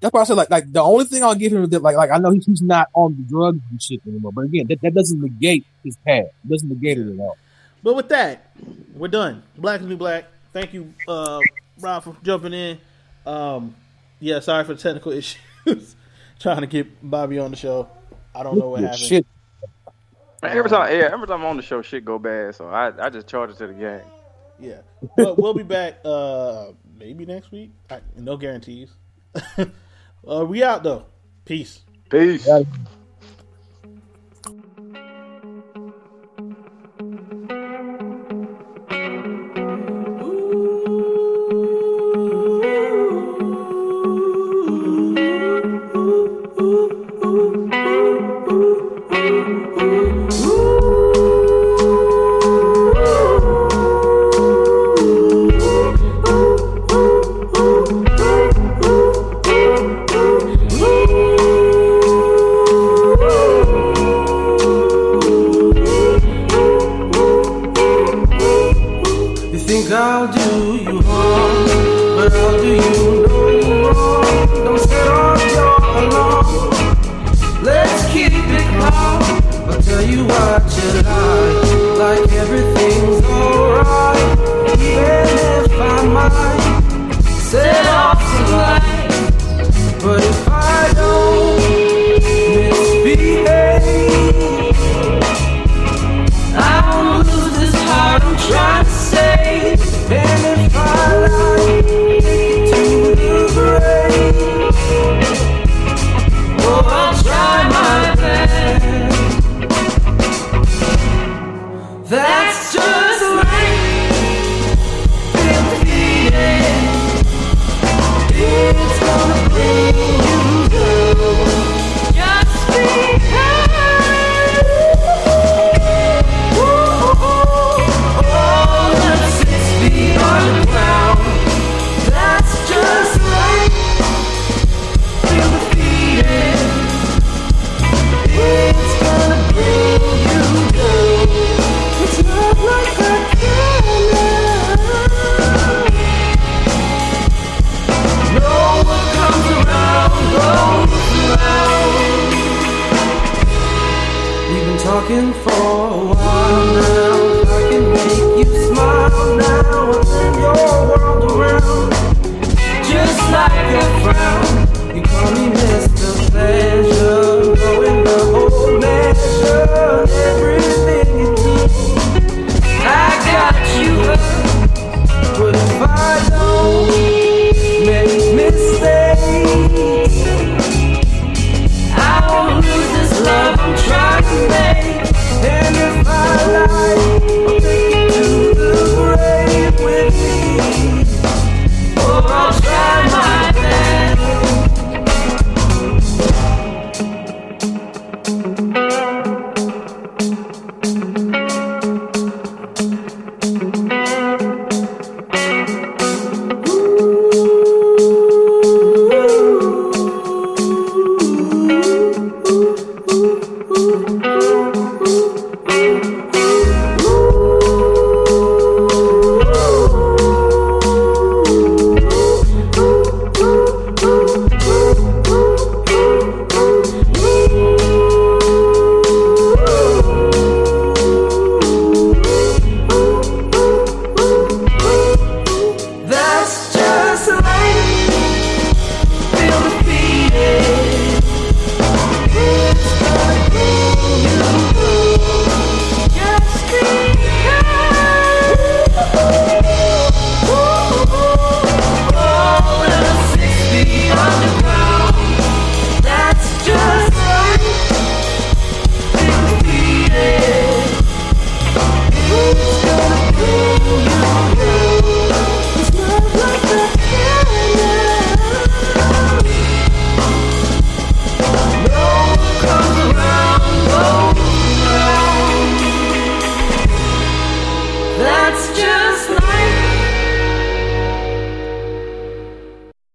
that's 0.04 0.12
why 0.12 0.20
I 0.20 0.24
said 0.26 0.36
like 0.36 0.50
like 0.50 0.70
the 0.70 0.82
only 0.82 1.06
thing 1.06 1.24
I'll 1.24 1.34
give 1.34 1.54
him 1.54 1.64
is 1.64 1.70
that 1.70 1.82
like 1.82 1.96
like 1.96 2.12
I 2.12 2.18
know 2.18 2.32
he's, 2.32 2.46
he's 2.46 2.62
not 2.62 2.90
on 2.94 3.16
the 3.16 3.24
drugs 3.24 3.62
and 3.72 3.82
shit 3.82 4.02
anymore. 4.06 4.34
But 4.34 4.42
again, 4.42 4.68
that, 4.68 4.82
that 4.82 4.94
doesn't 4.94 5.22
negate 5.22 5.66
his 5.82 5.96
past. 6.06 6.28
It 6.44 6.50
doesn't 6.50 6.68
negate 6.68 6.98
it 6.98 7.08
at 7.14 7.20
all. 7.20 7.38
But 7.82 7.96
with 7.96 8.10
that, 8.10 8.52
we're 8.94 9.08
done. 9.08 9.44
Black 9.58 9.80
is 9.80 9.88
new 9.88 9.96
black. 9.96 10.26
Thank 10.52 10.74
you, 10.74 10.94
uh, 11.08 11.40
Rob, 11.80 12.04
for 12.04 12.18
jumping 12.22 12.52
in. 12.52 12.80
Um, 13.26 13.76
yeah, 14.20 14.42
sorry 14.42 14.66
for 14.66 14.74
the 14.74 14.82
technical 14.82 15.12
issues. 15.68 15.96
Trying 16.38 16.62
to 16.62 16.68
get 16.68 17.10
Bobby 17.10 17.40
on 17.40 17.52
the 17.52 17.58
show. 17.58 17.88
I 18.36 18.44
don't 18.44 18.58
know 18.58 18.72
what 18.72 18.82
happened. 18.82 19.00
shit. 19.00 19.26
Every 20.44 20.70
time, 20.70 20.92
yeah, 20.92 21.12
every 21.14 21.28
time 21.28 21.40
I'm 21.40 21.46
on 21.46 21.56
the 21.56 21.64
show, 21.64 21.82
shit 21.82 22.04
go 22.04 22.20
bad. 22.20 22.56
So 22.56 22.68
I, 22.68 23.06
I 23.06 23.10
just 23.10 23.28
charge 23.28 23.52
it 23.52 23.58
to 23.60 23.68
the 23.68 23.74
game. 23.74 24.02
Yeah, 24.60 24.82
but 25.16 25.38
we'll 25.38 25.54
be 25.54 25.64
back 25.64 26.00
uh, 26.04 26.72
maybe 27.00 27.26
next 27.26 27.52
week. 27.54 27.72
I, 27.90 28.02
no 28.18 28.36
guarantees. 28.36 28.90
uh, 30.28 30.46
we 30.46 30.64
out 30.64 30.84
though. 30.84 31.06
Peace. 31.46 31.82
Peace. 32.10 32.48